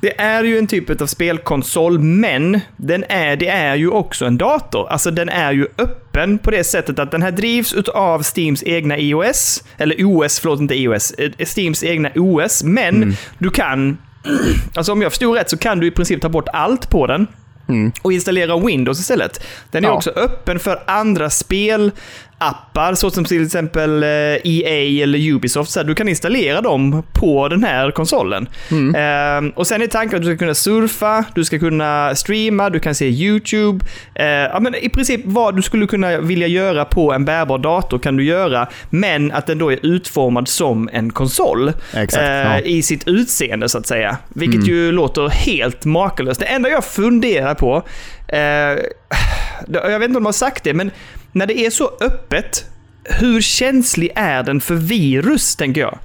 Det 0.00 0.20
är 0.20 0.44
ju 0.44 0.58
en 0.58 0.66
typ 0.66 1.00
av 1.02 1.06
spelkonsol, 1.06 1.98
men 1.98 2.60
den 2.76 3.04
är, 3.08 3.36
det 3.36 3.48
är 3.48 3.74
ju 3.74 3.88
också 3.90 4.24
en 4.24 4.38
dator. 4.38 4.88
Alltså 4.90 5.10
den 5.10 5.28
är 5.28 5.52
ju 5.52 5.66
öppen 5.78 6.38
på 6.38 6.50
det 6.50 6.64
sättet 6.64 6.98
att 6.98 7.10
den 7.10 7.22
här 7.22 7.30
drivs 7.30 7.74
av 7.94 8.22
Steams 8.22 8.62
egna 8.66 8.98
iOS, 8.98 9.64
eller 9.76 9.96
OS, 10.04 10.40
förlåt 10.40 10.60
inte 10.60 10.74
iOS, 10.74 11.10
eh, 11.18 11.30
Steams 11.46 11.84
egna 11.84 12.10
OS, 12.14 12.62
men 12.64 12.96
Mm. 13.02 13.14
du 13.38 13.50
kan, 13.50 13.98
alltså 14.74 14.92
om 14.92 15.02
jag 15.02 15.12
förstod 15.12 15.36
rätt 15.36 15.50
så 15.50 15.56
kan 15.58 15.80
du 15.80 15.86
i 15.86 15.90
princip 15.90 16.20
ta 16.22 16.28
bort 16.28 16.48
allt 16.52 16.90
på 16.90 17.06
den. 17.06 17.26
Och 18.02 18.12
installera 18.12 18.58
Windows 18.58 19.00
istället. 19.00 19.44
Den 19.70 19.84
är 19.84 19.88
Mm. 19.88 19.90
Ja. 19.92 19.96
också 19.96 20.10
öppen 20.10 20.58
för 20.58 20.82
andra 20.86 21.30
spelappar, 22.48 22.94
såsom 22.94 23.24
till 23.24 23.44
exempel 23.44 24.02
eh, 24.02 24.08
EA 24.44 25.02
eller 25.02 25.18
Ubisoft. 25.32 25.70
Så 25.70 25.80
här, 25.80 25.86
du 25.86 25.94
kan 25.94 26.08
installera 26.08 26.60
dem 26.60 27.02
på 27.12 27.48
den 27.48 27.64
här 27.64 27.90
konsolen. 27.90 28.48
Mm. 28.70 28.94
Eh, 29.46 29.52
och 29.54 29.66
sen 29.66 29.82
är 29.82 29.86
tanken 29.86 30.16
att 30.16 30.22
du 30.22 30.28
ska 30.28 30.38
kunna 30.38 30.54
surfa, 30.54 31.24
du 31.34 31.44
ska 31.44 31.58
kunna 31.58 32.14
streama, 32.14 32.70
du 32.70 32.80
kan 32.80 32.94
se 32.94 33.08
YouTube. 33.08 33.84
Eh, 34.14 34.26
ja, 34.26 34.60
men 34.60 34.74
I 34.74 34.88
princip 34.88 35.20
vad 35.24 35.56
du 35.56 35.62
skulle 35.62 35.86
kunna 35.86 36.18
vilja 36.20 36.46
göra 36.46 36.84
på 36.84 37.12
en 37.12 37.24
bärbar 37.24 37.58
dator 37.58 37.98
kan 37.98 38.16
du 38.16 38.24
göra, 38.24 38.68
men 38.90 39.32
att 39.32 39.46
den 39.46 39.58
då 39.58 39.72
är 39.72 39.78
utformad 39.86 40.48
som 40.48 40.88
en 40.92 41.10
konsol. 41.12 41.72
Exakt, 41.94 42.22
eh, 42.22 42.28
ja. 42.28 42.58
I 42.60 42.82
sitt 42.82 43.08
utseende 43.08 43.68
så 43.68 43.78
att 43.78 43.86
säga. 43.86 44.16
Vilket 44.28 44.58
Mm. 44.62 44.68
ju 44.68 44.92
låter 44.92 45.28
helt 45.28 45.84
makalöst. 45.84 46.40
Det 46.40 46.46
enda 46.46 46.68
jag 46.68 46.84
funderar 46.84 47.54
på, 47.54 47.82
eh, 48.28 48.38
jag 49.68 49.98
vet 49.98 50.02
inte 50.02 50.06
om 50.06 50.12
de 50.12 50.24
har 50.24 50.32
sagt 50.32 50.64
det, 50.64 50.74
men 50.74 50.90
när 51.32 51.46
det 51.46 51.58
är 51.66 51.70
så 51.70 51.90
öppet, 52.00 52.64
hur 53.04 53.40
känslig 53.40 54.10
är 54.14 54.42
den 54.42 54.60
för 54.60 54.74
virus, 54.74 55.56
tänker 55.56 55.80
jag? 55.80 55.98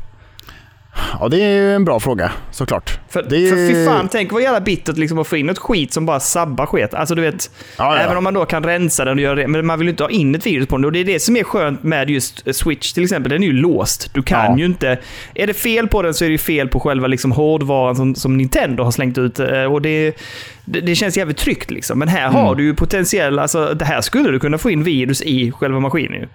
Ja, 1.20 1.28
det 1.28 1.42
är 1.42 1.50
ju 1.62 1.76
en 1.76 1.86
bra 1.86 2.00
fråga 2.00 2.32
såklart. 2.52 3.00
För, 3.10 3.24
det 3.30 3.38
är... 3.38 3.50
för 3.50 3.56
fy 3.74 3.86
fan, 3.86 4.10
tänk 4.12 4.32
vad 4.32 4.42
jävla 4.42 4.62
bittert 4.62 4.98
liksom 4.98 5.20
att 5.20 5.28
få 5.28 5.38
in 5.38 5.50
ett 5.50 5.58
skit 5.58 5.94
som 5.94 6.06
bara 6.06 6.20
sabbar 6.20 6.66
skit. 6.66 6.94
Alltså 6.94 7.16
du 7.16 7.22
vet, 7.22 7.52
Ja, 7.78 7.96
ja. 7.96 8.02
även 8.02 8.18
om 8.18 8.24
man 8.24 8.34
då 8.34 8.46
kan 8.46 8.64
rensa 8.64 9.06
den 9.06 9.18
och 9.18 9.24
göra 9.24 9.36
det, 9.36 9.48
men 9.48 9.66
man 9.66 9.80
vill 9.80 9.88
ju 9.88 9.92
inte 9.92 10.04
ha 10.04 10.10
in 10.10 10.36
ett 10.36 10.46
virus 10.46 10.68
på 10.68 10.78
den. 10.78 10.86
Och 10.86 10.92
det 10.92 11.00
är 11.00 11.06
det 11.06 11.20
som 11.20 11.36
är 11.36 11.44
skönt 11.44 11.84
med 11.84 12.10
just 12.10 12.56
Switch 12.56 12.94
till 12.94 13.04
exempel, 13.04 13.30
den 13.32 13.44
är 13.44 13.48
ju 13.48 13.54
låst. 13.54 14.14
Du 14.14 14.24
kan 14.24 14.52
Ja. 14.52 14.58
ju 14.58 14.66
inte... 14.66 14.98
Är 15.36 15.48
det 15.48 15.54
fel 15.54 15.88
på 15.88 16.02
den 16.02 16.14
så 16.14 16.24
är 16.26 16.30
det 16.30 16.32
ju 16.32 16.38
fel 16.38 16.68
på 16.68 16.80
själva 16.80 17.08
liksom 17.08 17.32
hårdvaran 17.32 17.96
som, 17.96 18.16
som 18.16 18.38
Nintendo 18.38 18.84
har 18.84 18.92
slängt 18.92 19.18
ut. 19.18 19.40
eh, 19.40 19.64
Och 19.64 19.82
det, 19.82 20.18
det, 20.66 20.82
det 20.82 20.96
känns 20.96 21.18
jävligt 21.18 21.38
tryggt 21.38 21.72
liksom. 21.72 22.00
Men 22.00 22.08
här 22.08 22.24
Mm. 22.28 22.34
har 22.36 22.56
du 22.56 22.64
ju 22.64 22.74
potentiell, 22.76 23.40
alltså 23.40 23.74
det 23.74 23.86
här 23.86 24.02
skulle 24.02 24.32
du 24.32 24.40
kunna 24.40 24.58
få 24.58 24.72
in 24.72 24.84
virus 24.84 25.22
i 25.22 25.52
själva 25.52 25.80
maskinen 25.80 26.22
ju. 26.22 26.28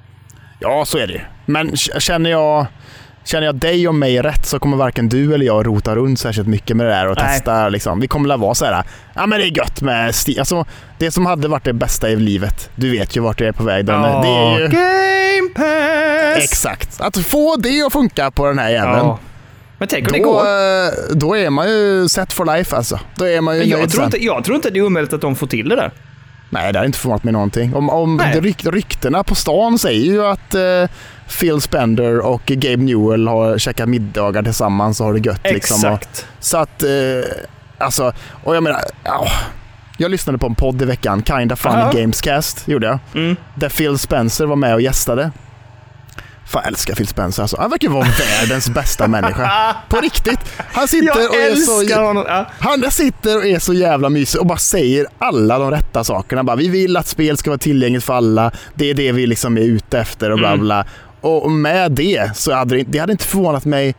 Ja, 0.61 0.85
så 0.87 0.99
är 0.99 1.07
det 1.07 1.13
ju. 1.13 1.21
Men 1.47 1.77
känner 1.77 2.31
jag, 2.31 2.67
känner 3.29 3.47
jag 3.47 3.55
dig 3.55 3.89
och 3.89 3.95
mig 3.95 4.23
rätt 4.23 4.47
så 4.47 4.59
kommer 4.59 4.77
varken 4.77 5.09
du 5.09 5.35
eller 5.35 5.47
jag 5.47 5.67
rota 5.67 5.95
runt 5.97 6.21
särskilt 6.21 6.49
mycket 6.49 6.77
med 6.77 6.87
det 6.87 6.93
där 6.93 7.09
och 7.09 7.17
Nej. 7.17 7.27
testa. 7.37 7.69
Liksom. 7.69 8.01
Vi 8.01 8.09
kommer 8.09 8.35
att 8.35 8.41
vara 8.41 8.55
så 8.55 8.65
här, 8.65 8.85
ja 9.15 9.27
men 9.27 9.41
det 9.41 9.47
är 9.47 9.57
gött 9.57 9.81
med 9.83 10.15
Steam. 10.15 10.39
Alltså, 10.39 10.65
det 10.99 11.11
som 11.11 11.27
hade 11.27 11.49
varit 11.49 11.65
det 11.65 11.73
bästa 11.73 12.11
i 12.11 12.17
livet, 12.17 12.71
du 12.75 12.91
vet 12.91 13.17
ju 13.17 13.21
vart 13.21 13.39
det 13.39 13.47
är 13.49 13.53
på 13.53 13.63
väg. 13.65 13.85
Den, 13.85 14.03
det 14.03 14.29
är 14.29 14.59
ju, 14.59 14.69
Game 14.69 15.49
Pass! 15.55 16.45
exakt. 16.45 17.01
Att 17.01 17.19
få 17.19 17.57
det 17.57 17.83
att 17.87 17.93
funka 17.93 18.31
på 18.31 18.47
den 18.47 18.59
här 18.59 18.71
jäveln. 18.71 18.97
Ja. 18.99 19.19
Men 19.79 19.89
tänk 19.89 20.07
om 20.07 20.13
det 20.13 20.19
Då, 20.19 20.33
går. 20.33 20.41
eh, 20.41 21.17
då 21.17 21.37
är 21.37 21.51
man 21.51 21.69
ju 21.69 22.09
set 22.09 22.33
for 22.33 22.45
life 22.57 22.77
alltså. 22.77 23.01
Då 23.17 23.25
är 23.27 23.41
man 23.41 23.57
ju 23.57 23.65
jag, 23.65 23.91
tror 23.91 24.05
inte, 24.05 24.25
jag 24.25 24.45
tror 24.45 24.57
inte 24.57 24.71
det 24.71 24.79
är 24.79 24.83
omöjligt 24.87 25.13
att 25.13 25.21
de 25.21 25.37
får 25.37 25.47
till 25.47 25.69
det 25.69 25.77
där. 25.77 25.93
Nej, 26.51 26.73
det 26.73 26.79
har 26.79 26.87
inte 26.87 26.99
förvånat 26.99 27.25
mig 27.25 27.33
någonting. 27.33 27.75
Om, 27.75 27.91
om 27.91 28.21
ryk, 28.21 28.67
ryktena 28.67 29.25
på 29.25 29.35
stan 29.35 29.79
säger 29.79 30.05
ju 30.05 30.27
att 30.27 30.55
eh, 30.55 30.85
Phil 31.41 31.61
Spender 31.61 32.19
och 32.19 32.43
Gabe 32.47 32.83
Newell 32.83 33.29
har 33.29 33.59
käkat 33.59 33.89
middagar 33.89 34.43
tillsammans 34.43 35.01
och 35.01 35.07
har 35.07 35.15
det 35.15 35.27
gött. 35.27 35.41
Liksom, 35.45 35.91
och, 35.91 35.97
Exakt. 35.97 36.27
så 36.41 36.57
att, 36.59 36.83
eh, 36.83 36.89
alltså, 37.79 38.13
och 38.45 38.57
jag 38.57 38.63
menar, 38.63 38.81
ja, 39.05 39.27
jag 39.97 40.11
lyssnade 40.11 40.39
på 40.39 40.47
en 40.47 40.55
podd 40.55 40.83
i 40.83 40.85
veckan, 40.85 41.23
Kinda 41.23 41.57
Funny 41.57 41.75
Ja. 41.79 41.93
Gamescast, 41.93 42.69
gjorde 42.69 42.87
jag. 42.87 42.99
Mm. 43.15 43.37
Där 43.55 43.69
Phil 43.69 43.99
Spencer 43.99 44.47
var 44.47 44.57
med 44.57 44.75
och 44.75 44.81
gästade. 44.81 45.31
Fan, 46.49 46.61
jag 46.65 46.69
älskar 46.69 46.95
Phil 46.95 47.07
Spencer 47.07 47.43
alltså. 47.43 47.57
Han 47.61 47.71
verkar 47.71 47.89
vara 47.89 48.07
världens 48.41 48.69
bästa 48.71 49.09
människa. 49.09 49.75
På 49.89 50.01
riktigt. 50.01 50.41
Han 50.73 50.89
sitter 50.89 51.29
och 51.29 51.35
Jag 51.37 51.47
är 51.47 51.55
så... 51.57 52.03
honom. 52.03 52.25
Ja. 52.29 52.47
Han 52.61 52.91
sitter 52.91 53.37
och 53.37 53.47
är 53.47 53.59
så 53.59 53.73
jävla 53.75 54.09
mysig 54.09 54.41
och 54.41 54.47
bara 54.47 54.59
säger 54.59 55.07
alla 55.19 55.59
de 55.59 55.71
rätta 55.71 56.05
sakerna. 56.05 56.45
Bara, 56.45 56.57
vi 56.57 56.69
vill 56.69 56.97
att 56.97 57.07
spel 57.07 57.37
ska 57.37 57.51
vara 57.51 57.59
tillgängligt 57.59 58.05
för 58.05 58.15
alla. 58.15 58.51
Det 58.75 58.91
är 58.91 58.95
det 58.95 59.13
vi 59.13 59.27
liksom 59.27 59.57
är 59.59 59.63
ute 59.63 59.99
efter 59.99 60.31
och 60.31 60.39
bla 60.39 60.49
Mm. 60.49 60.61
bla. 60.61 60.85
Och 61.21 61.51
med 61.51 61.93
det 61.93 62.37
så 62.37 62.53
hade 62.55 62.77
det, 62.77 62.83
det 62.83 62.99
hade 62.99 63.13
inte 63.13 63.25
förvånat 63.25 63.65
mig 63.65 63.95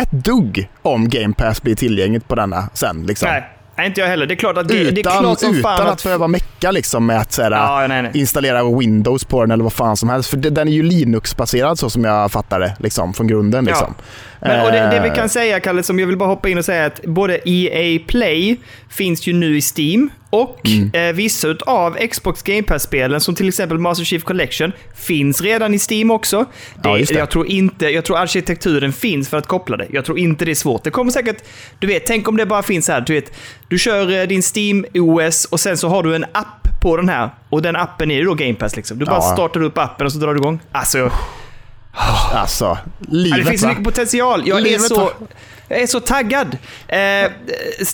ett 0.00 0.10
dugg 0.10 0.68
om 0.82 1.08
Game 1.08 1.34
Pass 1.34 1.62
blir 1.62 1.74
tillgängligt 1.74 2.28
på 2.28 2.34
denna 2.34 2.68
sen. 2.74 3.06
Liksom. 3.06 3.28
Nej. 3.28 3.57
Nej, 3.78 3.86
inte 3.86 4.00
jag 4.00 4.08
heller. 4.08 4.26
Det 4.26 4.34
är 4.34 4.36
klart 4.36 4.58
att 4.58 4.68
det, 4.68 4.74
Utan, 4.74 4.94
det 4.94 5.00
är 5.00 5.20
klart 5.20 5.38
som 5.40 5.50
utan 5.56 5.76
fan 5.76 5.88
att, 5.88 6.02
behöva 6.02 6.28
mecka 6.28 6.70
liksom 6.70 7.06
med 7.06 7.18
att 7.20 7.32
såhär, 7.32 7.50
Ja, 7.50 7.86
nej, 7.88 8.02
nej. 8.02 8.10
installera 8.14 8.78
Windows 8.78 9.24
på 9.24 9.40
den 9.40 9.50
eller 9.50 9.64
vad 9.64 9.72
fan 9.72 9.96
som 9.96 10.08
helst. 10.08 10.30
För 10.30 10.36
den 10.36 10.68
är 10.68 10.72
ju 10.72 10.82
Linux-baserad 10.82 11.78
så 11.78 11.90
som 11.90 12.04
jag 12.04 12.32
fattar 12.32 12.60
det, 12.60 12.76
liksom, 12.78 13.14
från 13.14 13.26
grunden. 13.26 13.66
Ja. 13.70 13.90
Men, 14.40 14.66
och 14.66 14.72
det, 14.72 14.78
det 14.78 15.00
vi 15.02 15.08
Eh, 15.08 15.14
kan 15.14 15.28
säga, 15.28 15.60
Kalle, 15.60 15.82
som 15.82 15.98
jag 15.98 16.06
vill 16.06 16.16
bara 16.16 16.28
hoppa 16.28 16.48
in 16.48 16.58
och 16.58 16.64
säga 16.64 16.86
att 16.86 17.02
både 17.02 17.40
EA 17.48 18.00
Play 18.06 18.56
finns 18.90 19.26
ju 19.26 19.32
nu 19.32 19.56
i 19.56 19.60
Steam 19.76 20.10
och 20.30 20.60
Mm. 20.68 20.90
eh, 21.08 21.14
vissa 21.14 21.48
av 21.66 21.96
Xbox 22.10 22.42
Game 22.42 22.62
Pass-spelen, 22.62 23.20
som 23.20 23.34
till 23.34 23.48
exempel 23.48 23.78
Master 23.78 24.04
Chief 24.04 24.24
Collection, 24.24 24.72
finns 24.96 25.40
redan 25.40 25.74
i 25.74 25.78
Steam 25.90 26.10
också. 26.10 26.44
Det, 26.82 26.88
Ja, 26.88 26.96
det. 26.96 27.10
Jag, 27.10 27.30
tror 27.30 27.46
inte, 27.46 27.86
jag 27.88 28.04
tror 28.04 28.18
arkitekturen 28.18 28.92
finns 28.92 29.28
för 29.28 29.36
att 29.36 29.46
koppla 29.46 29.76
det. 29.76 29.86
Jag 29.90 30.04
tror 30.04 30.18
inte 30.18 30.44
det 30.44 30.50
är 30.50 30.54
svårt. 30.54 30.84
Det 30.84 30.90
kommer 30.90 31.12
säkert... 31.12 31.36
Du 31.78 31.86
vet, 31.86 32.06
tänk 32.06 32.28
om 32.28 32.36
det 32.36 32.46
bara 32.46 32.62
finns 32.62 32.88
här. 32.88 33.00
Du 33.00 33.12
vet, 33.14 33.32
du 33.68 33.78
kör 33.78 34.20
eh, 34.20 34.26
din 34.26 34.42
Steam 34.56 34.84
OS 34.94 35.44
och 35.44 35.60
sen 35.60 35.76
så 35.76 35.88
har 35.88 36.02
du 36.02 36.14
en 36.14 36.24
app 36.32 36.68
på 36.82 36.96
den 36.96 37.08
här. 37.08 37.30
Och 37.48 37.62
den 37.62 37.76
appen 37.76 38.10
är 38.10 38.14
ju 38.14 38.24
då 38.24 38.34
Game 38.34 38.54
Pass 38.54 38.76
liksom. 38.76 38.98
Du 38.98 39.04
bara 39.04 39.16
Ja. 39.16 39.20
startar 39.32 39.62
upp 39.62 39.78
appen 39.78 40.06
och 40.06 40.12
så 40.12 40.18
drar 40.18 40.34
du 40.34 40.40
igång. 40.40 40.60
Alltså... 40.72 41.10
Alltså, 42.32 42.64
Ja, 42.64 42.78
livet 43.08 43.38
det 43.44 43.50
finns 43.50 43.60
så 43.60 43.66
va? 43.66 43.72
mycket 43.72 43.84
potential. 43.84 44.42
Jag 44.46 44.58
är, 44.58 44.62
Livet, 44.62 44.82
så, 44.82 45.00
va? 45.00 45.10
jag 45.68 45.80
är 45.80 45.86
så 45.86 46.00
taggad. 46.00 46.58
Eh, 46.88 47.30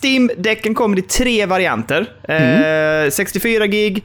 Steam-däcken 0.02 0.74
kommer 0.74 0.98
i 0.98 1.02
tre 1.02 1.46
varianter. 1.46 2.06
Eh, 3.04 3.10
64 3.10 3.66
gig, 3.66 4.04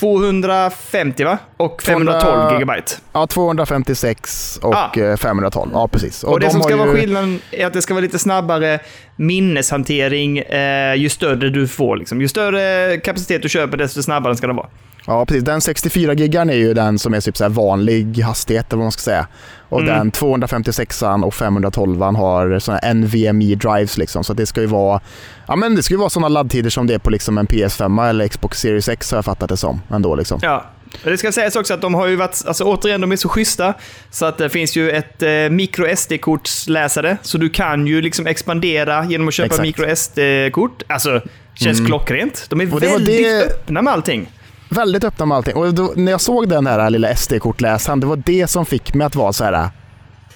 250 0.00 1.24
va? 1.24 1.38
Och 1.56 1.82
512 1.82 2.20
200 2.32 2.52
gigabyte. 2.58 2.92
Ja, 3.12 3.26
256 3.26 4.58
och 4.62 4.74
Ah. 4.74 4.92
eh, 5.00 5.16
512. 5.16 5.70
Ja, 5.74 5.88
precis. 5.88 6.24
Och, 6.24 6.40
det 6.40 6.46
de 6.46 6.50
som 6.52 6.62
ska 6.62 6.70
ju- 6.72 6.76
vara 6.78 6.90
skillnaden 6.92 7.40
är 7.50 7.66
att 7.66 7.72
det 7.72 7.82
ska 7.82 7.94
vara 7.94 8.02
lite 8.02 8.18
snabbare 8.18 8.78
minneshantering 9.16 10.38
eh, 10.38 10.94
ju 10.94 11.08
större 11.08 11.50
du 11.50 11.68
får. 11.68 11.96
Liksom. 11.96 12.20
Ju 12.20 12.28
större 12.28 12.96
kapacitet 12.96 13.42
du 13.42 13.48
köper, 13.48 13.76
desto 13.76 14.02
snabbare 14.02 14.36
ska 14.36 14.46
den 14.46 14.56
vara. 14.56 14.66
Ja, 15.06 15.26
precis. 15.26 15.44
Den 15.44 15.60
64 15.60 16.12
gigan 16.14 16.50
är 16.50 16.54
ju 16.54 16.74
den 16.74 16.98
som 16.98 17.14
är 17.14 17.20
typ 17.20 17.36
så 17.36 17.48
vanlig 17.48 18.18
hastighet, 18.18 18.66
eller 18.72 18.76
vad 18.78 18.84
man 18.84 18.92
ska 18.92 19.00
säga. 19.00 19.26
Och 19.74 19.80
Mm. 19.80 19.94
den 19.98 20.10
256 20.10 21.02
och 21.24 21.34
512 21.34 22.02
har 22.02 22.58
såna 22.58 22.78
NVMe 22.94 23.54
drives 23.54 23.98
liksom. 23.98 24.24
Så 24.24 24.32
det 24.34 24.46
ska 24.46 24.60
ju 24.60 24.66
vara, 24.66 25.00
ja 25.48 25.56
men 25.56 25.74
det 25.74 25.82
ska 25.82 25.94
ju 25.94 25.98
vara 25.98 26.10
sådana 26.10 26.28
laddtider 26.28 26.70
som 26.70 26.86
det 26.86 26.94
är 26.94 26.98
på 26.98 27.10
liksom 27.10 27.38
en 27.38 27.46
PS5 27.46 28.08
eller 28.08 28.28
Xbox 28.28 28.60
Series 28.60 28.88
X 28.88 29.10
har 29.10 29.18
jag 29.18 29.24
fattat 29.24 29.48
det 29.48 29.56
som 29.56 29.80
ändå 29.90 30.14
liksom. 30.14 30.38
Ja. 30.42 30.64
Det 31.04 31.18
ska 31.18 31.32
sägas 31.32 31.56
också 31.56 31.74
att 31.74 31.80
de 31.80 31.94
har 31.94 32.06
ju 32.06 32.16
varit, 32.16 32.42
alltså 32.46 32.64
återigen, 32.64 33.00
de 33.00 33.12
är 33.12 33.16
så 33.16 33.28
schyssta. 33.28 33.74
Så 34.10 34.26
att 34.26 34.38
det 34.38 34.50
finns 34.50 34.76
ju 34.76 34.90
ett 34.90 35.22
eh, 35.22 35.28
micro 35.50 35.86
SD-kortsläsare. 35.96 37.16
Så 37.22 37.38
du 37.38 37.48
kan 37.50 37.86
ju 37.86 38.00
liksom 38.02 38.26
expandera 38.26 39.04
genom 39.04 39.28
att 39.28 39.34
köpa 39.34 39.46
Exakt. 39.46 39.62
micro 39.62 39.96
SD-kort. 39.96 40.82
Alltså, 40.86 41.20
känns 41.54 41.78
Mm. 41.78 41.86
klockrent. 41.88 42.46
De 42.50 42.60
är 42.60 42.66
väldigt 42.66 43.24
det- 43.24 43.44
öppna 43.46 43.82
med 43.82 43.92
allting. 43.92 44.28
Väldigt 44.74 45.04
öppna 45.04 45.26
med 45.26 45.36
allting. 45.36 45.56
Och 45.56 45.74
då, 45.74 45.92
när 45.96 46.12
jag 46.12 46.20
såg 46.20 46.48
den 46.48 46.66
här 46.66 46.90
lilla 46.90 47.16
SD-kortläsaren, 47.16 48.00
det 48.00 48.06
var 48.06 48.16
det 48.16 48.46
som 48.46 48.66
fick 48.66 48.94
mig 48.94 49.06
att 49.06 49.14
vara 49.14 49.32
så 49.32 49.44
här. 49.44 49.70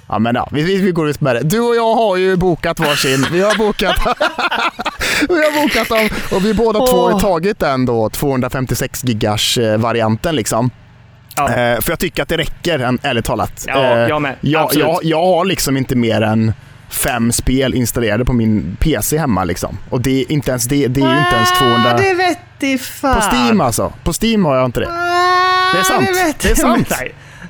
Ja 0.08 0.18
men 0.18 0.34
ja, 0.34 0.48
vi, 0.52 0.62
vi, 0.62 0.92
går 0.92 1.08
ut 1.08 1.20
med 1.20 1.36
det. 1.36 1.40
Du 1.42 1.60
och 1.60 1.76
jag 1.76 1.94
har 1.94 2.16
ju 2.16 2.36
bokat 2.36 2.80
varsin. 2.80 3.26
Vi 3.32 3.42
har 3.42 3.58
bokat, 3.58 3.96
vi 5.28 5.34
har 5.34 5.62
bokat 5.62 5.88
dem 5.88 6.08
och 6.36 6.44
vi 6.44 6.54
båda 6.54 6.86
två 6.86 7.10
har 7.10 7.20
tagit 7.20 7.58
den 7.58 7.86
då 7.86 8.10
256 8.10 9.04
gigars 9.04 9.58
eh, 9.58 9.78
varianten 9.78 10.36
liksom. 10.36 10.70
Ja. 11.36 11.48
Eh, 11.48 11.80
för 11.80 11.92
jag 11.92 11.98
tycker 11.98 12.22
att 12.22 12.28
det 12.28 12.36
räcker, 12.36 12.98
ärligt 13.02 13.24
talat. 13.24 13.64
Ja, 13.66 13.84
Eh, 13.84 14.08
jag 14.08 14.22
med. 14.22 14.34
Jag, 14.40 14.70
jag, 14.74 14.98
jag 15.02 15.22
har 15.22 15.44
liksom 15.44 15.76
inte 15.76 15.96
mer 15.96 16.20
än 16.20 16.52
fem 16.88 17.32
spel 17.32 17.74
installerade 17.74 18.24
på 18.24 18.32
min 18.32 18.76
PC 18.80 19.18
hemma 19.18 19.44
liksom. 19.44 19.78
Och 19.90 20.00
det 20.00 20.20
är 20.20 20.32
inte 20.32 20.50
ens 20.50 20.64
det, 20.64 20.86
det 20.88 21.00
är 21.00 21.12
ju 21.14 21.18
inte 21.18 21.36
ens 21.36 21.58
200... 21.58 21.90
Ah, 21.94 21.96
det 21.96 22.14
vet 22.14 22.38
i 22.62 22.78
fan. 22.78 23.14
På 23.14 23.36
Steam 23.36 23.60
alltså. 23.60 23.92
På 24.04 24.12
Steam 24.22 24.44
har 24.44 24.56
jag 24.56 24.64
inte 24.64 24.80
det. 24.80 24.86
Det 24.86 25.78
är 25.78 25.82
sant. 25.82 26.08
Ah, 26.10 26.26
vet 26.26 26.38
Det 26.40 26.50
är 26.50 26.54
sant. 26.54 26.92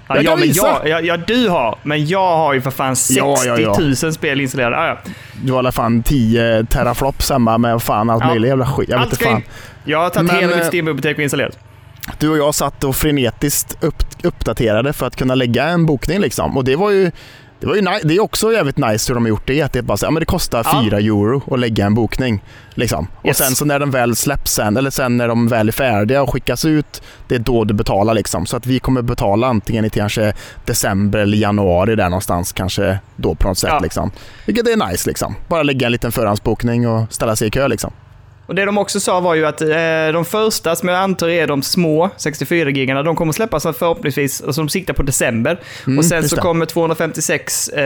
Ja, 0.08 0.14
Jag 0.14 0.24
ja, 0.24 0.36
men 0.36 0.52
jag, 0.52 0.88
ja, 0.88 1.00
ja, 1.00 1.16
du 1.16 1.48
har. 1.48 1.78
Men 1.82 2.06
jag 2.06 2.36
har 2.36 2.54
ju 2.54 2.60
för 2.60 2.70
fan 2.70 2.96
60 2.96 3.14
Ja, 3.18 3.36
ja, 3.44 3.58
ja. 3.58 3.76
000 4.02 4.12
spel 4.12 4.40
installerade. 4.40 4.76
Ah, 4.76 4.86
ja. 4.88 4.98
Du 5.42 5.52
har 5.52 5.58
i 5.58 5.58
alla 5.58 5.72
fall 5.72 6.02
10 6.04 6.64
teraflops 6.64 7.30
hemma 7.30 7.58
med 7.58 7.82
fan 7.82 8.10
allt 8.10 8.22
Ja. 8.22 8.28
möjligt 8.28 8.48
jävla 8.48 8.66
skit. 8.66 8.88
Jag 8.88 8.96
vet 8.96 9.02
Allt 9.02 9.12
inte 9.12 9.24
ska 9.24 9.32
fan. 9.32 9.42
Jag 9.84 9.98
har 9.98 10.10
tagit 10.10 10.32
Men, 10.32 10.40
hela 10.40 10.52
eh, 10.52 10.58
mitt 10.58 10.66
Steam-bibliotek 10.74 11.16
och 11.16 11.22
installerat. 11.22 11.58
Du 12.18 12.28
och 12.28 12.38
jag 12.38 12.54
satt 12.54 12.84
och 12.84 12.96
frenetiskt 12.96 13.76
upp, 13.80 14.02
uppdaterade 14.22 14.92
för 14.92 15.06
att 15.06 15.16
kunna 15.16 15.34
lägga 15.34 15.64
en 15.64 15.86
bokning 15.86 16.18
liksom. 16.20 16.56
Och 16.56 16.64
det 16.64 16.76
var 16.76 16.90
ju 16.90 17.10
det, 17.60 17.66
var 17.66 17.74
ju 17.74 17.80
det 18.04 18.14
är 18.16 18.20
också 18.20 18.52
jävligt 18.52 18.76
nice 18.76 19.10
hur 19.10 19.14
de 19.14 19.24
har 19.24 19.28
gjort 19.28 19.46
det. 19.46 19.62
Att 19.62 19.72
det, 19.72 19.82
bara 19.82 19.96
så, 19.96 20.06
ja, 20.06 20.10
men 20.10 20.20
det 20.20 20.26
kostar 20.26 20.62
Ja. 20.64 20.80
4 20.84 20.98
euro 20.98 21.42
att 21.54 21.58
lägga 21.60 21.86
en 21.86 21.94
bokning. 21.94 22.44
Liksom. 22.74 23.06
Och 23.14 23.26
Yes. 23.26 23.36
sen 23.38 23.54
så 23.54 23.64
när 23.64 23.78
den 23.78 23.90
väl 23.90 24.16
släpps 24.16 24.52
sen, 24.52 24.76
eller 24.76 24.90
sen 24.90 25.16
när 25.16 25.28
de 25.28 25.48
väl 25.48 25.68
är 25.68 25.72
färdiga 25.72 26.22
och 26.22 26.32
skickas 26.32 26.64
ut, 26.64 27.02
det 27.28 27.34
är 27.34 27.38
då 27.38 27.64
du 27.64 27.74
betalar. 27.74 28.14
Liksom. 28.14 28.46
Så 28.46 28.56
att 28.56 28.66
vi 28.66 28.78
kommer 28.78 29.02
betala 29.02 29.46
antingen 29.46 29.84
i 29.84 29.90
kanske 29.90 30.32
december 30.64 31.18
eller 31.18 31.36
januari 31.38 31.96
där 31.96 32.08
någonstans. 32.08 32.52
Kanske 32.52 32.98
då 33.16 33.34
på 33.34 33.48
något 33.48 33.58
sätt. 33.58 33.70
Ja. 33.72 33.78
Liksom. 33.80 34.10
Vilket 34.46 34.66
är 34.68 34.88
nice 34.90 35.08
liksom. 35.08 35.34
Bara 35.48 35.62
lägga 35.62 35.86
en 35.86 35.92
liten 35.92 36.12
förhandsbokning 36.12 36.88
och 36.88 37.12
ställa 37.12 37.36
sig 37.36 37.48
i 37.48 37.50
kö 37.50 37.68
liksom. 37.68 37.92
Och 38.48 38.54
det 38.54 38.64
de 38.64 38.78
också 38.78 39.00
sa 39.00 39.20
var 39.20 39.34
ju 39.34 39.46
att 39.46 39.60
eh, 39.60 39.68
de 40.12 40.24
första, 40.24 40.76
som 40.76 40.88
jag 40.88 40.98
antar 40.98 41.28
är 41.28 41.46
de 41.46 41.62
små 41.62 42.10
64 42.16 42.70
gigarna, 42.70 43.02
de 43.02 43.16
kommer 43.16 43.32
släppas 43.32 43.62
förhoppningsvis, 43.62 44.42
alltså 44.42 44.60
de 44.60 44.68
siktar 44.68 44.94
på 44.94 45.02
december. 45.02 45.60
Mm, 45.86 45.98
och 45.98 46.04
sen 46.04 46.28
så 46.28 46.36
det. 46.36 46.42
kommer 46.42 46.66
256 46.66 47.68
eh, 47.68 47.82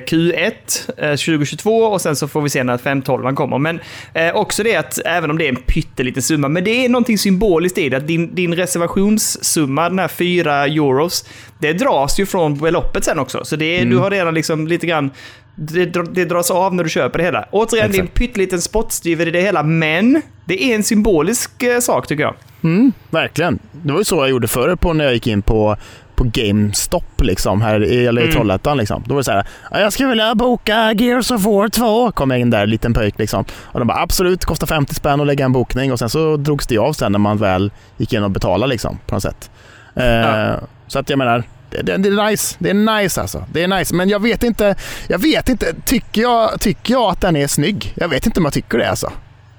Q1 0.00 0.52
eh, 0.96 1.10
2022 1.10 1.70
och 1.84 2.00
sen 2.00 2.16
så 2.16 2.28
får 2.28 2.42
vi 2.42 2.50
se 2.50 2.64
när 2.64 2.78
512 2.78 3.34
kommer. 3.34 3.58
Men 3.58 3.80
eh, 4.14 4.34
också 4.36 4.62
det 4.62 4.76
att, 4.76 4.98
även 5.04 5.30
om 5.30 5.38
det 5.38 5.44
är 5.44 5.48
en 5.48 5.56
pytteliten 5.56 6.22
summa, 6.22 6.48
men 6.48 6.64
det 6.64 6.84
är 6.84 6.88
någonting 6.88 7.18
symboliskt 7.18 7.78
i 7.78 7.88
det, 7.88 7.96
att 7.96 8.06
din, 8.06 8.34
din 8.34 8.54
reservationssumma, 8.54 9.88
den 9.88 9.98
här 9.98 10.08
4 10.08 10.64
euros, 10.66 11.24
det 11.58 11.72
dras 11.72 12.20
ju 12.20 12.26
från 12.26 12.58
beloppet 12.58 13.04
sen 13.04 13.18
också. 13.18 13.44
Så 13.44 13.56
det 13.56 13.64
är, 13.76 13.76
Mm. 13.76 13.90
du 13.90 13.96
har 13.98 14.10
redan 14.10 14.34
liksom 14.34 14.66
lite 14.66 14.86
grann 14.86 15.10
det, 15.56 15.84
det 16.14 16.24
dras 16.24 16.50
av 16.50 16.74
när 16.74 16.84
du 16.84 16.90
köper 16.90 17.18
det 17.18 17.24
hela. 17.24 17.44
Återigen, 17.50 17.90
det 17.90 17.96
är 17.96 18.00
en 18.00 18.04
Exakt. 18.04 18.18
pytteliten 18.18 18.60
spottstyver 18.60 19.28
i 19.28 19.30
det 19.30 19.40
hela, 19.40 19.62
men 19.62 20.22
det 20.44 20.62
är 20.64 20.74
en 20.74 20.82
symbolisk 20.82 21.62
eh, 21.62 21.78
sak 21.80 22.06
tycker 22.06 22.22
jag. 22.22 22.34
Mm, 22.64 22.92
verkligen. 23.10 23.58
Det 23.72 23.92
var 23.92 24.00
ju 24.00 24.04
så 24.04 24.16
jag 24.16 24.28
gjorde 24.30 24.48
förr 24.48 24.76
på 24.76 24.92
när 24.92 25.04
jag 25.04 25.14
gick 25.14 25.26
in 25.26 25.42
på, 25.42 25.76
på 26.16 26.24
GameStop 26.32 27.20
liksom, 27.22 27.60
här 27.62 27.84
i, 27.84 28.06
eller 28.06 28.20
i 28.22 28.24
Mm. 28.24 28.34
Trollhättan. 28.36 28.76
Liksom. 28.78 29.02
Då 29.06 29.14
var 29.14 29.20
det 29.20 29.24
så 29.24 29.32
här, 29.32 29.46
"Ja, 29.70 29.80
jag 29.80 29.92
skulle 29.92 30.08
vilja 30.08 30.34
boka 30.34 30.92
Gears 30.92 31.30
of 31.30 31.44
War 31.44 31.68
2. 31.68 32.10
Kom 32.12 32.30
jag 32.30 32.40
in 32.40 32.50
där, 32.50 32.66
liten 32.66 32.94
pöjk 32.94 33.18
liksom. 33.18 33.44
Och 33.62 33.78
de 33.80 33.88
bara 33.88 33.98
absolut, 34.02 34.44
kostar 34.44 34.66
50 34.66 34.94
spänn 34.94 35.20
att 35.20 35.26
lägga 35.26 35.44
en 35.44 35.52
bokning 35.52 35.92
och 35.92 35.98
sen 35.98 36.08
så 36.08 36.36
drogs 36.36 36.66
det 36.66 36.78
av 36.78 36.92
sen 36.92 37.12
när 37.12 37.18
man 37.18 37.38
väl 37.38 37.70
gick 37.96 38.12
in 38.12 38.22
och 38.22 38.30
betalade 38.30 38.70
liksom, 38.72 38.98
på 39.06 39.14
något 39.14 39.22
sätt. 39.22 39.50
Eh, 39.96 40.04
Ja. 40.06 40.60
Så 40.86 40.98
att 40.98 41.10
jag 41.10 41.18
menar, 41.18 41.42
det, 41.82 41.96
det, 41.96 42.08
är 42.08 42.30
nice. 42.30 42.56
Det 42.58 42.70
är 42.70 43.00
nice 43.02 43.20
alltså. 43.20 43.44
Det 43.52 43.62
är 43.62 43.68
nice. 43.68 43.94
Men 43.94 44.08
jag 44.08 44.22
vet 44.22 44.42
inte, 44.42 44.74
jag 45.08 45.18
vet 45.18 45.48
inte, 45.48 45.74
tycker 45.84 46.22
jag, 46.22 46.60
tycker 46.60 46.94
jag 46.94 47.10
att 47.10 47.20
den 47.20 47.36
är 47.36 47.46
snygg? 47.46 47.92
Jag 47.96 48.08
vet 48.08 48.26
inte 48.26 48.40
om 48.40 48.44
jag 48.44 48.52
tycker 48.54 48.78
det 48.78 48.90
alltså. 48.90 49.12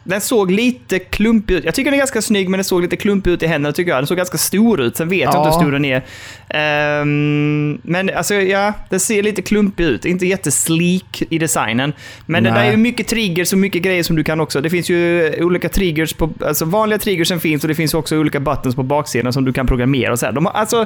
Den 0.08 0.22
såg 0.22 0.52
lite 0.52 1.00
klumpig 1.00 1.54
ut. 1.56 1.64
Jag 1.66 1.74
tycker 1.76 1.92
den 1.92 1.94
är 1.98 2.02
ganska 2.02 2.22
snygg, 2.22 2.50
men 2.50 2.58
den 2.58 2.66
såg 2.66 2.82
lite 2.82 2.96
klumpig 2.96 3.32
ut 3.32 3.44
i 3.44 3.48
händerna 3.48 3.74
tycker 3.74 3.92
jag. 3.92 4.00
Den 4.00 4.08
såg 4.08 4.18
ganska 4.18 4.38
stor 4.38 4.82
ut, 4.82 4.98
sen 4.98 5.10
vet 5.10 5.20
jag 5.20 5.34
Ja. 5.34 5.38
inte 5.38 5.50
hur 5.50 5.62
stor 5.62 5.72
den 5.72 5.86
är. 5.86 6.02
Ehm, 6.50 7.80
men 7.82 8.10
alltså, 8.16 8.34
ja, 8.36 8.74
den 8.90 9.00
ser 9.00 9.24
lite 9.24 9.42
klumpig 9.42 9.84
ut. 9.84 10.06
Inte 10.06 10.26
jättesleek 10.26 11.24
i 11.30 11.38
designen. 11.38 11.94
Men 12.26 12.44
det 12.44 12.50
där 12.50 12.58
Nej. 12.58 12.68
är 12.68 12.72
ju 12.72 12.78
mycket 12.78 13.08
triggers 13.08 13.54
och 13.54 13.60
mycket 13.60 13.82
grejer 13.82 14.04
som 14.04 14.16
du 14.16 14.24
kan 14.24 14.40
också. 14.40 14.62
Det 14.62 14.70
finns 14.70 14.90
ju 14.90 15.32
olika 15.44 15.70
triggers 15.70 16.14
på, 16.14 16.30
alltså 16.46 16.66
vanliga 16.66 17.00
triggersen 17.00 17.40
finns 17.40 17.64
och 17.64 17.68
det 17.68 17.76
finns 17.76 17.94
också 17.94 18.18
olika 18.18 18.40
buttons 18.40 18.76
på 18.76 18.84
baksidan 18.84 19.34
som 19.34 19.46
du 19.46 19.54
kan 19.54 19.68
programmera 19.68 20.12
och 20.12 20.20
så 20.20 20.26
här. 20.26 20.34
De 20.34 20.46
har, 20.46 20.54
alltså, 20.54 20.86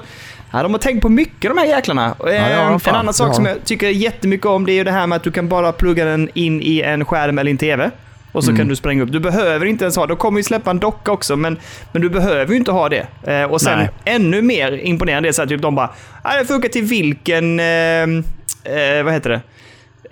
ja, 0.52 0.64
de 0.64 0.72
har 0.72 0.80
tänkt 0.80 1.02
på 1.02 1.10
mycket 1.10 1.52
de 1.52 1.58
här 1.58 1.66
jäklarna. 1.66 2.16
ja, 2.20 2.26
Ehm, 2.32 2.80
fan, 2.80 2.94
en 2.94 3.00
annan 3.00 3.14
sak 3.14 3.36
som 3.36 3.46
jag 3.46 3.66
tycker 3.66 3.90
jättemycket 3.90 4.46
om 4.46 4.66
det 4.66 4.72
är 4.72 4.76
ju 4.76 4.84
det 4.84 4.92
här 4.92 5.08
med 5.08 5.16
att 5.16 5.24
du 5.24 5.32
kan 5.32 5.48
bara 5.50 5.72
plugga 5.72 6.06
den 6.06 6.30
in 6.34 6.62
i 6.62 6.82
en 6.82 7.06
skärm 7.06 7.38
eller 7.38 7.52
en 7.52 7.58
TV. 7.58 7.92
Och 8.32 8.44
så 8.44 8.50
Mm. 8.50 8.58
kan 8.60 8.68
du 8.68 8.76
spränga 8.76 9.04
upp. 9.04 9.12
Du 9.12 9.20
behöver 9.20 9.66
inte 9.66 9.84
ens 9.84 9.96
ha, 9.96 10.06
de 10.08 10.18
kommer 10.18 10.40
ju 10.40 10.44
släppa 10.44 10.72
en 10.72 10.80
docka 10.80 11.12
också, 11.12 11.36
men, 11.36 11.58
men 11.92 12.02
du 12.02 12.10
behöver 12.10 12.52
ju 12.52 12.58
inte 12.58 12.72
ha 12.72 12.90
det. 12.90 13.08
Eh, 13.24 13.44
och 13.44 13.62
sen 13.62 13.78
Nej. 13.80 13.90
ännu 14.06 14.42
mer 14.42 14.72
imponerande 14.72 15.30
är 15.30 15.34
så 15.34 15.42
att 15.42 15.50
typ 15.50 15.62
de 15.62 15.76
bara, 15.76 15.90
"Ah, 16.24 16.38
det 16.38 16.46
funkar 16.46 16.70
till 16.70 16.84
vilken, 16.84 17.60
eh, 17.60 17.66
eh, 17.66 19.04
vad 19.04 19.14
heter 19.14 19.30
det? 19.30 19.42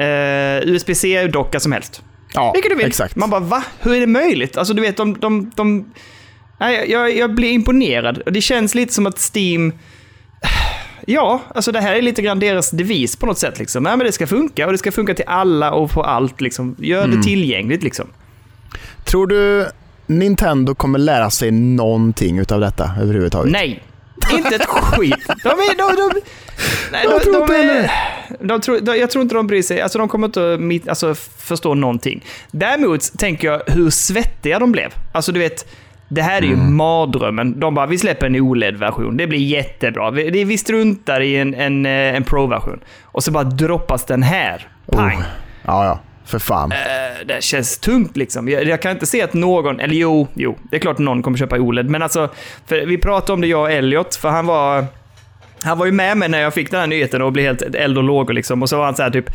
Eh, 0.04 0.70
USB-C-docka 0.74 1.60
som 1.60 1.72
helst. 1.72 2.02
Ja, 2.34 2.52
Vilket 2.54 2.72
du 2.72 2.76
vill. 2.76 2.88
exakt. 2.88 3.16
Man 3.16 3.30
bara, 3.30 3.40
va? 3.40 3.64
Hur 3.80 3.96
är 3.96 4.00
det 4.00 4.08
möjligt? 4.08 4.58
Alltså 4.58 4.74
du 4.74 4.82
vet, 4.82 4.98
de... 4.98 5.20
de, 5.20 5.52
de 5.56 5.94
nej, 6.60 6.92
jag, 6.92 7.16
jag 7.18 7.36
blir 7.36 7.50
imponerad. 7.52 8.22
Det 8.26 8.42
känns 8.42 8.76
lite 8.76 8.94
som 8.94 9.08
att 9.08 9.32
Steam... 9.36 9.74
Ja, 11.12 11.42
alltså 11.56 11.72
det 11.72 11.82
här 11.82 11.96
är 11.96 12.02
lite 12.02 12.22
grann 12.22 12.40
deras 12.40 12.72
devis 12.72 13.16
på 13.16 13.26
något 13.26 13.38
sätt. 13.38 13.60
Liksom. 13.60 13.84
Nej, 13.84 13.98
men 13.98 14.06
det 14.06 14.12
ska 14.12 14.28
funka 14.28 14.66
och 14.66 14.72
det 14.72 14.78
ska 14.78 14.92
funka 14.92 15.14
till 15.14 15.26
alla 15.28 15.72
och 15.72 15.92
på 15.92 16.04
allt. 16.04 16.42
Liksom. 16.42 16.76
Gör 16.80 17.04
Mm. 17.04 17.18
det 17.18 17.24
tillgängligt 17.24 17.84
liksom. 17.84 18.08
Tror 19.06 19.28
du 19.28 19.68
Nintendo 20.08 20.76
kommer 20.76 21.00
lära 21.00 21.30
sig 21.30 21.52
någonting 21.52 22.40
utav 22.40 22.60
detta 22.60 22.92
överhuvudtaget? 23.02 23.52
Nej. 23.52 23.84
Inte 24.34 24.56
ett 24.56 24.66
skit. 24.66 25.16
De 25.44 25.50
är... 25.50 25.78
De, 25.78 25.96
de, 25.96 26.22
nej, 26.92 27.02
Jag 27.04 27.12
de, 27.12 27.24
tror 27.24 27.34
de, 27.34 27.42
inte 27.42 27.56
är, 27.56 27.92
de 28.48 28.62
tror, 28.62 28.80
de, 28.80 28.98
jag 28.98 29.10
tror 29.12 29.22
inte 29.22 29.36
de 29.36 29.48
bryr 29.48 29.62
sig. 29.62 29.82
Alltså 29.82 29.98
de 29.98 30.08
kommer 30.08 30.28
inte 30.28 30.54
att 30.54 30.60
mitt- 30.60 30.90
alltså, 30.90 31.16
förstå 31.38 31.74
någonting. 31.74 32.26
Däremot 32.52 33.18
tänker 33.18 33.48
jag 33.48 33.62
hur 33.68 33.90
svettiga 33.90 34.60
de 34.60 34.72
blev. 34.72 34.94
Alltså 35.12 35.32
du 35.32 35.40
vet, 35.40 35.68
det 36.10 36.22
här 36.22 36.42
är 36.42 36.46
ju 36.46 36.54
Mm. 36.54 36.76
mardrömmen. 36.76 37.60
De 37.60 37.76
bara, 37.76 37.86
vi 37.86 37.98
släpper 37.98 38.26
en 38.26 38.36
OLED-version. 38.36 39.18
Det 39.18 39.28
blir 39.28 39.40
jättebra. 39.40 40.12
Vi, 40.12 40.44
vi 40.44 40.58
struntar 40.58 41.22
i 41.22 41.38
en, 41.38 41.54
en, 41.54 41.86
eh, 41.86 41.92
en 41.92 42.24
Pro-version. 42.24 42.80
Och 43.04 43.24
så 43.24 43.32
bara 43.32 43.44
droppas 43.44 44.06
den 44.06 44.24
här. 44.24 44.68
Pang. 44.92 45.18
Oh. 45.18 45.24
Ja, 45.66 45.86
ja. 45.86 46.00
För 46.26 46.40
fan. 46.40 46.72
Eh, 46.72 46.78
det 47.26 47.44
känns 47.44 47.80
tungt 47.80 48.18
liksom. 48.18 48.50
Jag, 48.50 48.64
jag 48.64 48.82
kan 48.82 48.92
inte 48.92 49.06
se 49.06 49.22
att 49.22 49.34
någon, 49.34 49.80
eller 49.80 49.96
jo, 49.96 50.28
jo, 50.34 50.58
det 50.72 50.76
är 50.76 50.80
klart 50.80 50.98
någon 50.98 51.22
kommer 51.22 51.38
köpa 51.38 51.56
OLED, 51.60 51.90
men 51.90 52.02
alltså, 52.02 52.30
för 52.66 52.86
vi 52.86 52.98
pratade 52.98 53.34
om 53.34 53.42
det 53.42 53.48
jag 53.48 53.62
och 53.62 53.72
Elliot, 53.72 54.16
för 54.16 54.30
han 54.30 54.46
var, 54.46 54.86
han 55.64 55.78
var 55.78 55.86
ju 55.86 55.92
med 55.92 56.18
mig 56.18 56.30
när 56.30 56.40
jag 56.40 56.54
fick 56.54 56.72
den 56.72 56.80
här 56.80 56.88
nyheten 56.88 57.22
och 57.22 57.32
blev 57.32 57.46
helt 57.46 57.76
eld 57.76 57.98
och 57.98 58.04
lågor 58.04 58.34
liksom, 58.34 58.62
och 58.62 58.70
så 58.70 58.78
var 58.78 58.86
han 58.86 58.96
så 58.96 59.04
här 59.04 59.10
typ, 59.10 59.30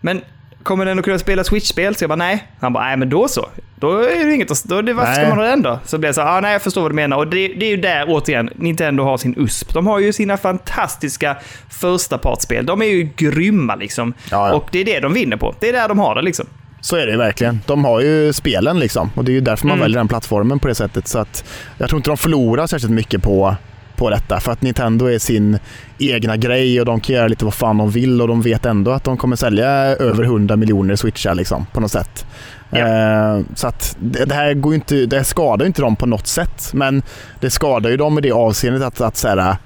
men 0.00 0.20
kommer 0.66 0.84
den 0.84 0.98
att 0.98 1.04
kunna 1.04 1.18
spela 1.18 1.44
Switch-spel? 1.44 1.94
Så 1.94 2.02
jag 2.02 2.08
bara 2.08 2.16
nej. 2.16 2.46
Han 2.60 2.72
bara, 2.72 2.84
nej 2.84 2.96
men 2.96 3.10
då 3.10 3.28
så. 3.28 3.48
Då 3.76 4.00
är 4.00 4.26
det 4.26 4.34
inget 4.34 4.64
då, 4.64 4.82
det, 4.82 4.92
varför 4.92 5.12
ska 5.12 5.20
Nej. 5.20 5.28
man 5.30 5.38
ha 5.38 5.44
den 5.44 5.62
då? 5.62 5.78
Så 5.84 5.98
blev 5.98 6.08
jag 6.08 6.14
så 6.14 6.22
ah, 6.22 6.40
nej 6.40 6.52
jag 6.52 6.62
förstår 6.62 6.82
vad 6.82 6.90
du 6.90 6.94
menar. 6.94 7.16
Och 7.16 7.26
det, 7.26 7.48
det 7.48 7.66
är 7.66 7.70
ju 7.70 7.76
där 7.76 8.04
återigen, 8.08 8.50
Nintendo 8.56 9.02
har 9.04 9.16
sin 9.16 9.34
USP. 9.38 9.72
De 9.74 9.86
har 9.86 9.98
ju 9.98 10.12
sina 10.12 10.36
fantastiska 10.36 11.36
första 11.68 12.18
partsspel. 12.18 12.66
De 12.66 12.82
är 12.82 12.86
ju 12.86 13.08
grymma 13.16 13.74
liksom. 13.74 14.14
Ja, 14.30 14.48
ja. 14.48 14.54
Och 14.54 14.68
det 14.72 14.78
är 14.80 14.84
det 14.84 15.00
de 15.00 15.14
vinner 15.14 15.36
på. 15.36 15.54
Det 15.60 15.68
är 15.68 15.72
där 15.72 15.88
de 15.88 15.98
har 15.98 16.14
det 16.14 16.22
liksom. 16.22 16.46
Så 16.80 16.96
är 16.96 17.06
det 17.06 17.12
ju 17.12 17.18
verkligen. 17.18 17.60
De 17.66 17.84
har 17.84 18.00
ju 18.00 18.32
spelen 18.32 18.78
liksom 18.78 19.10
och 19.14 19.24
det 19.24 19.30
är 19.30 19.34
ju 19.34 19.40
därför 19.40 19.66
man 19.66 19.74
Mm. 19.74 19.82
väljer 19.84 19.98
den 19.98 20.08
plattformen 20.08 20.58
på 20.58 20.68
det 20.68 20.74
sättet. 20.74 21.08
Så 21.08 21.18
att 21.18 21.44
jag 21.78 21.88
tror 21.88 21.98
inte 21.98 22.10
de 22.10 22.16
förlorar 22.16 22.66
särskilt 22.66 22.92
mycket 22.92 23.22
på, 23.22 23.56
på 23.96 24.10
detta 24.10 24.40
för 24.40 24.52
att 24.52 24.62
Nintendo 24.62 25.06
är 25.06 25.18
sin 25.18 25.58
egna 25.98 26.36
grej 26.36 26.80
och 26.80 26.86
de 26.86 27.00
kan 27.00 27.16
göra 27.16 27.28
lite 27.28 27.44
vad 27.44 27.54
fan 27.54 27.78
de 27.78 27.90
vill 27.90 28.22
och 28.22 28.28
de 28.28 28.42
vet 28.42 28.66
ändå 28.66 28.90
att 28.90 29.04
de 29.04 29.16
kommer 29.16 29.36
sälja 29.36 29.68
över 29.96 30.24
100 30.24 30.56
miljoner 30.56 30.96
switchar 30.96 31.34
liksom 31.34 31.66
på 31.72 31.80
något 31.80 31.92
sätt. 31.92 32.26
Ja. 32.70 32.78
Eh, 32.78 33.40
så 33.54 33.66
att 33.66 33.96
det, 34.00 34.32
här 34.32 34.54
går 34.54 34.74
inte, 34.74 35.06
det 35.06 35.16
här 35.16 35.24
skadar 35.24 35.66
inte 35.66 35.82
dem 35.82 35.96
på 35.96 36.06
något 36.06 36.26
sätt 36.26 36.70
men 36.72 37.02
det 37.40 37.50
skadar 37.50 37.90
ju 37.90 37.96
dem 37.96 38.18
i 38.18 38.20
det 38.20 38.32
avseendet 38.32 38.82
att, 38.82 39.00
att 39.00 39.16
så 39.16 39.28
här, 39.28 39.56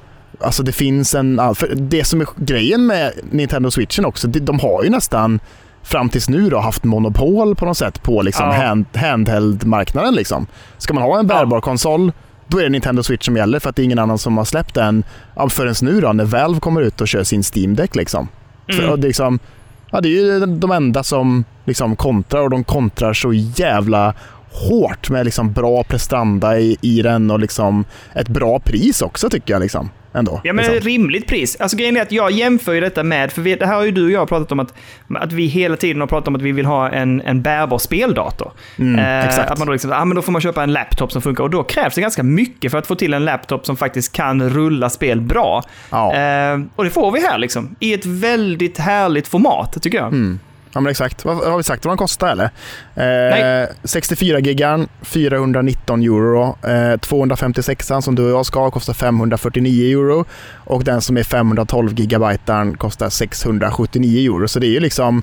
Alltså 0.43 0.63
det 0.63 0.73
finns 0.73 1.15
en... 1.15 1.55
För 1.55 1.75
det 1.75 2.05
som 2.05 2.21
är 2.21 2.27
grejen 2.37 2.87
med 2.87 3.13
Nintendo 3.31 3.71
Switchen 3.71 4.05
också, 4.05 4.29
de, 4.29 4.61
har 4.61 4.85
ju 4.85 4.91
nästan 4.91 5.41
fram 5.83 6.09
tills 6.09 6.29
nu 6.29 6.51
då 6.51 6.59
haft 6.59 6.85
monopol 6.85 7.57
på 7.57 7.65
något 7.65 7.77
sätt 7.77 8.03
på 8.03 8.23
liksom 8.23 8.47
Ja. 8.47 8.53
hand, 8.53 8.87
handheld-marknaden. 8.95 10.15
Liksom. 10.15 10.47
Ska 10.79 10.95
man 10.95 11.03
ha 11.03 11.19
en 11.19 11.27
bärbar 11.27 11.61
konsol, 11.61 12.13
då 12.51 12.59
är 12.59 12.63
det 12.63 12.69
Nintendo 12.69 13.03
Switch 13.03 13.25
som 13.25 13.37
gäller 13.37 13.59
för 13.61 13.71
att 13.71 13.77
det 13.77 13.83
är 13.83 13.85
ingen 13.85 13.99
annan 13.99 14.19
som 14.19 14.37
har 14.39 14.45
släppt 14.45 14.75
den 14.75 15.05
förrän 15.53 15.75
nu 15.83 16.01
då 16.01 16.13
när 16.13 16.25
Valve 16.25 16.61
kommer 16.61 16.81
ut 16.83 17.01
och 17.01 17.09
kör 17.09 17.25
sin 17.25 17.43
Steam 17.55 17.77
Deck. 17.77 17.97
Liksom. 17.97 18.29
För, 18.67 18.79
Mm. 18.79 18.91
och 18.91 18.99
är 18.99 19.09
liksom, 19.09 19.39
ja, 19.91 20.01
det 20.01 20.09
är 20.09 20.11
ju 20.11 20.47
de 20.47 20.71
enda 20.71 21.03
som 21.03 21.45
liksom 21.65 21.97
kontrar 21.97 22.41
och 22.41 22.51
de 22.51 22.65
kontrar 22.65 23.13
så 23.13 23.33
jävla 23.33 24.15
hårt 24.53 25.11
med 25.11 25.25
liksom 25.25 25.53
bra 25.53 25.83
prestanda 25.85 26.59
i, 26.59 26.77
i 26.81 27.03
den 27.03 27.31
och 27.31 27.41
liksom 27.41 27.85
ett 28.15 28.29
bra 28.29 28.59
pris 28.61 29.03
också 29.03 29.31
tycker 29.31 29.55
jag. 29.55 29.61
Liksom, 29.63 29.91
ändå, 30.15 30.41
Ja, 30.45 30.53
men 30.53 30.57
liksom. 30.57 30.77
ett 30.77 30.85
rimligt 30.85 31.27
pris. 31.27 31.57
Alltså 31.61 31.77
grejen 31.77 31.97
är 31.97 32.03
att 32.03 32.13
jag 32.13 32.31
jämför 32.31 32.73
ju 32.73 32.81
detta 32.81 33.03
med, 33.03 33.33
för 33.33 33.43
vi, 33.43 33.55
det 33.55 33.67
här 33.67 33.75
har 33.75 33.85
ju 33.85 33.91
du 33.91 34.05
och 34.05 34.11
jag 34.11 34.29
pratat 34.29 34.53
om 34.53 34.61
att, 34.61 34.75
att 35.21 35.33
vi 35.33 35.47
hela 35.47 35.77
tiden 35.77 36.01
har 36.01 36.07
pratat 36.09 36.29
om 36.29 36.35
att 36.37 36.43
vi 36.43 36.53
vill 36.53 36.67
ha 36.67 36.89
en, 36.91 37.21
en 37.21 37.43
bärbar 37.43 37.79
speldator. 37.79 38.53
Mm, 38.79 38.99
Eh, 38.99 39.27
exakt. 39.27 39.51
Att 39.51 39.59
man 39.59 39.67
då 39.67 39.73
liksom, 39.73 39.93
ah, 39.93 40.05
men 40.05 40.17
då 40.17 40.23
får 40.23 40.33
man 40.33 40.41
köpa 40.41 40.63
en 40.63 40.73
laptop 40.73 41.13
som 41.13 41.23
funkar 41.23 41.45
och 41.45 41.51
då 41.51 41.63
krävs 41.63 41.95
det 41.95 42.01
ganska 42.01 42.23
mycket 42.23 42.71
för 42.71 42.79
att 42.79 42.87
få 42.87 42.95
till 42.95 43.15
en 43.15 43.25
laptop 43.25 43.67
som 43.67 43.77
faktiskt 43.77 44.13
kan 44.13 44.51
rulla 44.51 44.91
spel 44.91 45.21
bra. 45.21 45.63
Ja. 45.91 46.15
Eh, 46.15 46.61
och 46.77 46.85
det 46.85 46.91
får 46.91 47.13
vi 47.13 47.21
här 47.21 47.39
liksom, 47.39 47.77
i 47.81 47.95
ett 47.95 48.07
väldigt 48.07 48.79
härligt 48.79 49.29
format 49.29 49.83
tycker 49.83 49.99
jag. 49.99 50.07
Mm. 50.07 50.39
Ja 50.73 50.81
men 50.81 50.91
exakt. 50.91 51.25
Vad 51.25 51.37
har 51.37 51.57
vi 51.57 51.63
sagt 51.63 51.85
vad 51.85 51.91
den 51.93 51.99
kostar 51.99 52.29
eller? 52.29 52.45
Eh, 52.45 52.51
Nej. 53.41 53.69
64 53.85 54.39
gigan, 54.41 54.89
419 55.03 56.03
euro. 56.03 56.57
Eh, 56.69 56.97
256 57.01 57.91
som 58.03 58.15
du 58.15 58.23
och 58.25 58.31
jag 58.39 58.47
ska 58.47 58.61
ha 58.61 58.71
kostar 58.71 58.93
549 58.93 59.99
euro. 59.99 60.25
Och 60.55 60.85
den 60.85 61.01
som 61.01 61.17
är 61.17 61.23
512 61.23 61.93
gigabyte 61.95 62.75
kostar 62.79 63.09
679 63.11 64.31
euro. 64.33 64.49
Så 64.49 64.59
det 64.59 64.67
är 64.67 64.71
ju 64.71 64.81
liksom 64.81 65.23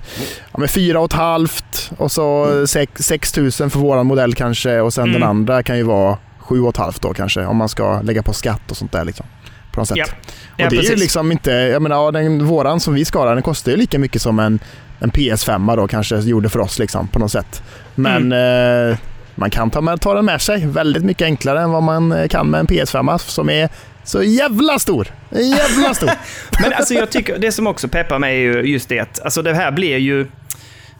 ja, 0.51 0.59
men 0.59 0.67
4 0.67 0.99
och 0.99 1.05
ett 1.05 1.13
halvt 1.13 1.91
och 1.97 2.11
så 2.11 2.47
6 2.67 3.37
000 3.37 3.51
för 3.51 3.79
våran 3.79 4.05
modell 4.05 4.35
kanske. 4.35 4.79
Och 4.79 4.93
sen 4.93 5.03
Mm. 5.03 5.13
den 5.21 5.29
andra 5.29 5.63
kan 5.63 5.77
ju 5.77 5.83
vara 5.83 6.17
7 6.39 6.61
och 6.61 6.69
ett 6.69 6.77
halvt 6.77 7.01
då 7.01 7.13
kanske. 7.13 7.45
Om 7.45 7.57
man 7.57 7.69
ska 7.69 8.01
lägga 8.01 8.23
på 8.23 8.33
skatt 8.33 8.71
och 8.71 8.77
sånt 8.77 8.91
där 8.91 9.05
liksom. 9.05 9.25
På 9.71 9.79
något 9.81 9.87
sätt. 9.87 9.97
Ja. 9.97 10.05
Och 10.05 10.59
Ja, 10.59 10.69
det 10.69 10.75
är 10.75 10.81
ju 10.81 10.87
precis. 10.87 10.99
liksom 10.99 11.31
inte, 11.31 11.51
jag 11.51 11.81
menar, 11.81 12.11
den, 12.11 12.45
våran 12.45 12.79
som 12.79 12.93
vi 12.93 13.05
ska 13.05 13.25
den 13.25 13.41
kostar 13.41 13.71
ju 13.71 13.77
lika 13.77 13.99
mycket 13.99 14.21
som 14.21 14.39
en, 14.39 14.59
en 14.99 15.11
PS5 15.11 15.75
då 15.75 15.87
kanske 15.87 16.17
gjorde 16.19 16.49
för 16.49 16.59
oss 16.59 16.79
liksom 16.79 17.07
på 17.07 17.19
något 17.19 17.31
sätt. 17.31 17.63
Men 17.95 18.31
Mm. 18.31 18.91
eh, 18.91 18.97
man 19.35 19.49
kan 19.49 19.69
ta, 19.69 19.81
med, 19.81 20.01
ta 20.01 20.13
den 20.13 20.25
med 20.25 20.41
sig 20.41 20.65
väldigt 20.65 21.03
mycket 21.03 21.25
enklare 21.25 21.61
än 21.61 21.71
vad 21.71 21.83
man 21.83 22.11
eh, 22.11 22.27
kan 22.27 22.47
med 22.49 22.59
en 22.59 22.67
PS5 22.67 23.17
som 23.17 23.49
är 23.49 23.69
så 24.03 24.23
jävla 24.23 24.79
stor. 24.79 25.07
Jävla 25.29 25.93
stor. 25.93 26.09
Men 26.61 26.73
alltså 26.73 26.93
jag 26.93 27.09
tycker, 27.09 27.37
det 27.39 27.51
som 27.51 27.67
också 27.67 27.87
peppar 27.87 28.19
mig 28.19 28.35
är 28.35 28.41
ju 28.41 28.61
just 28.61 28.89
det 28.89 28.99
att 28.99 29.19
alltså 29.23 29.41
det 29.41 29.53
här 29.53 29.71
blir 29.71 29.97
ju... 29.97 30.27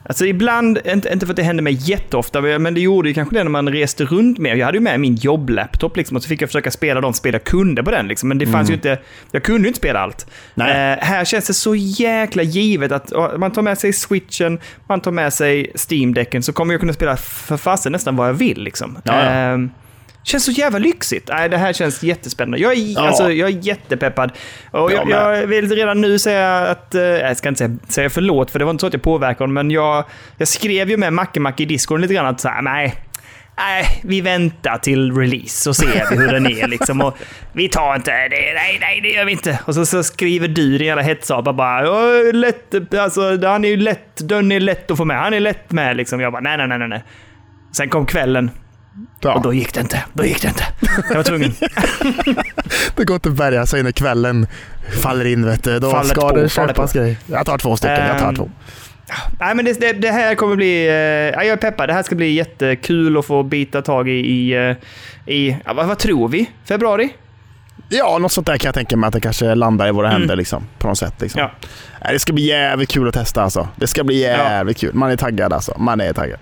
Alltså 0.08 0.26
ibland, 0.26 0.80
inte, 0.86 1.14
inte 1.14 1.26
för 1.26 1.34
att 1.34 1.36
det 1.36 1.44
händer 1.44 1.64
mig 1.64 1.78
jätteofta, 1.80 2.42
men 2.42 2.74
det 2.74 2.82
gjorde 2.82 3.10
ju 3.10 3.14
kanske 3.14 3.36
det 3.36 3.44
när 3.44 3.52
man 3.52 3.70
reste 3.70 4.06
runt 4.06 4.38
mer. 4.38 4.56
Jag 4.56 4.66
hade 4.66 4.78
ju 4.78 4.84
med 4.84 5.00
min 5.00 5.16
jobblaptop 5.16 5.98
liksom, 5.98 6.18
och 6.18 6.24
så 6.24 6.30
fick 6.30 6.42
jag 6.42 6.50
försöka 6.50 6.72
spela 6.72 7.02
de 7.02 7.14
spel 7.14 7.34
jag 7.34 7.44
kunde 7.44 7.84
på 7.84 7.92
den. 7.92 8.08
Liksom, 8.08 8.30
men 8.30 8.38
det 8.38 8.48
fanns 8.48 8.70
ju 8.70 8.74
inte, 8.74 9.00
jag 9.32 9.44
kunde 9.44 9.62
ju 9.62 9.68
inte 9.68 9.78
spela 9.78 10.00
allt. 10.00 10.28
Eh, 10.58 10.66
här 11.00 11.26
känns 11.26 11.48
det 11.48 11.54
så 11.54 11.76
jäkla 11.76 12.44
givet 12.44 12.92
att 12.92 13.14
man 13.38 13.52
tar 13.52 13.62
med 13.62 13.78
sig 13.78 13.94
switchen, 13.94 14.60
man 14.88 15.02
tar 15.02 15.12
med 15.12 15.34
sig 15.34 15.72
Steam-däcken, 15.76 16.42
så 16.42 16.54
kommer 16.54 16.74
jag 16.74 16.80
kunna 16.80 16.94
spela 16.94 17.18
för 17.18 17.58
fasen 17.58 17.92
nästan 17.92 18.16
vad 18.16 18.30
jag 18.30 18.34
vill. 18.34 18.64
Liksom. 18.64 18.98
Ja, 19.04 19.24
ja. 19.24 19.54
Eh, 19.54 19.58
Känns 20.28 20.46
så 20.46 20.52
jävla 20.52 20.80
lyxigt. 20.80 21.30
Nej, 21.34 21.50
det 21.50 21.58
här 21.58 21.74
känns 21.74 22.04
jättespännande. 22.04 22.58
Jag 22.58 22.72
är, 22.74 22.94
Ja. 22.94 23.08
alltså, 23.08 23.32
jag 23.32 23.50
är 23.50 23.54
jättepeppad. 23.68 24.32
Och 24.72 24.92
Jag 24.92 25.10
jag, 25.10 25.48
vill 25.48 25.72
redan 25.76 26.02
nu 26.02 26.20
säga 26.20 26.58
att... 26.58 26.96
eh, 26.96 27.02
jag 27.02 27.38
ska 27.38 27.50
inte 27.50 27.58
säga, 27.58 27.78
säga 27.88 28.10
förlåt, 28.10 28.52
för 28.52 28.60
det 28.60 28.66
var 28.66 28.72
inte 28.72 28.82
så 28.82 28.88
att 28.88 28.94
jag 28.94 29.02
påverkade 29.02 29.44
honom, 29.44 29.54
men 29.54 29.72
jag, 29.72 30.04
jag 30.38 30.48
skrev 30.48 30.90
ju 30.90 30.98
med 30.98 31.14
Macke 31.14 31.40
Macke 31.40 31.64
i 31.64 31.66
Discord 31.66 32.00
lite 32.02 32.14
grann 32.14 32.26
att 32.26 32.40
så 32.40 32.50
här, 32.50 32.62
nej, 32.62 32.96
nej, 33.58 34.02
vi 34.04 34.22
väntar 34.22 34.78
till 34.78 35.12
release 35.18 35.62
så 35.64 35.74
ser 35.74 36.10
vi 36.12 36.18
hur 36.18 36.28
den 36.32 36.46
är 36.48 36.68
liksom. 36.68 37.02
Och 37.02 37.18
vi 37.54 37.70
tar 37.70 37.96
inte 37.96 38.12
det, 38.12 38.54
nej, 38.54 38.78
nej, 38.82 39.00
det 39.04 39.10
gör 39.10 39.26
vi 39.26 39.32
inte. 39.32 39.60
Och 39.66 39.76
så, 39.76 39.86
så 39.86 40.04
skriver 40.04 40.48
du 40.48 40.78
din 40.78 40.88
jävla 40.88 41.04
hetsapa 41.04 41.54
bara, 41.54 41.84
"Ja, 41.84 42.32
lätt, 42.34 42.94
alltså, 42.94 43.22
han 43.48 43.66
är 43.66 43.70
ju 43.70 43.78
lätt, 43.78 44.28
den 44.30 44.52
är 44.52 44.60
lätt 44.60 44.92
att 44.92 44.98
få 44.98 45.06
med, 45.06 45.18
han 45.20 45.34
är 45.34 45.40
lätt 45.40 45.72
med 45.72 45.98
liksom. 45.98 46.20
Jag 46.20 46.32
bara, 46.32 46.42
nej, 46.42 46.58
nej, 46.58 46.68
nej, 46.80 46.88
nej. 46.88 47.04
Sen 47.78 47.90
kom 47.90 48.06
kvällen 48.06 48.52
Ja, 49.20 49.34
och 49.34 49.42
då 49.42 49.54
gick 49.54 49.74
det 49.74 49.80
inte. 49.82 50.04
Då 50.14 50.26
gick 50.26 50.42
det 50.42 50.48
inte. 50.48 50.64
Jag 51.10 51.16
var 51.16 51.24
tvungen. 51.24 51.54
det 52.96 53.04
går 53.06 53.16
inte 53.16 53.30
att 53.30 53.36
bärga 53.36 53.66
sig 53.66 53.84
när 53.84 53.92
kvällen 53.92 54.48
faller 55.04 55.26
in. 55.26 55.46
Vet 55.46 55.64
du. 55.64 55.80
Då 55.80 55.92
Faller 55.92 56.10
ska 56.10 56.22
på, 56.30 56.36
det 56.36 56.50
faller 56.50 56.68
köpas 56.74 56.94
på. 56.94 57.00
grejer. 57.00 57.16
Jag 57.26 57.46
tar 57.46 57.58
två 57.58 57.78
stycken. 57.78 58.08
jag 58.08 58.20
tar 58.20 58.28
Ehm, 58.30 58.36
två. 58.36 58.50
Nej, 59.40 59.56
men 59.56 59.66
det, 59.66 59.80
det, 59.80 59.94
det 59.94 60.12
här 60.12 60.36
kommer 60.36 60.56
bli... 60.56 60.88
Eh, 60.88 60.94
ja, 60.94 61.32
jag 61.44 61.48
är 61.48 61.56
peppad. 61.58 61.90
Det 61.90 61.94
här 61.94 62.04
ska 62.04 62.16
bli 62.16 62.32
jättekul 62.32 63.18
att 63.18 63.26
få 63.26 63.44
bita 63.44 63.82
tag 63.82 64.10
i... 64.10 64.12
i, 64.12 64.54
eh, 64.70 64.76
i 65.34 65.58
ja, 65.66 65.74
vad, 65.74 65.88
vad 65.88 65.98
tror 65.98 66.28
vi? 66.30 66.50
Februari? 66.66 67.10
Ja, 67.90 68.18
något 68.18 68.32
sånt 68.32 68.48
där 68.48 68.58
kan 68.58 68.68
jag 68.68 68.76
tänka 68.76 68.98
mig 68.98 69.08
att 69.08 69.14
det 69.14 69.22
kanske 69.22 69.56
landar 69.56 69.88
i 69.88 69.92
våra 69.92 70.08
Mm. 70.08 70.22
händer 70.22 70.36
liksom, 70.36 70.64
på 70.80 70.88
något 70.88 70.98
sätt. 70.98 71.14
Liksom. 71.22 71.42
Ja. 71.42 71.52
Det 72.12 72.20
ska 72.20 72.34
bli 72.34 72.44
jävligt 72.48 72.90
kul 72.90 73.08
att 73.08 73.14
testa 73.14 73.42
alltså. 73.44 73.68
Det 73.76 73.88
ska 73.88 74.04
bli 74.04 74.20
jävligt 74.22 74.78
kul. 74.78 74.94
Man 74.94 75.12
är 75.12 75.16
taggad 75.16 75.54
alltså. 75.54 75.76
Man 75.80 76.02
är 76.02 76.14
taggad. 76.14 76.40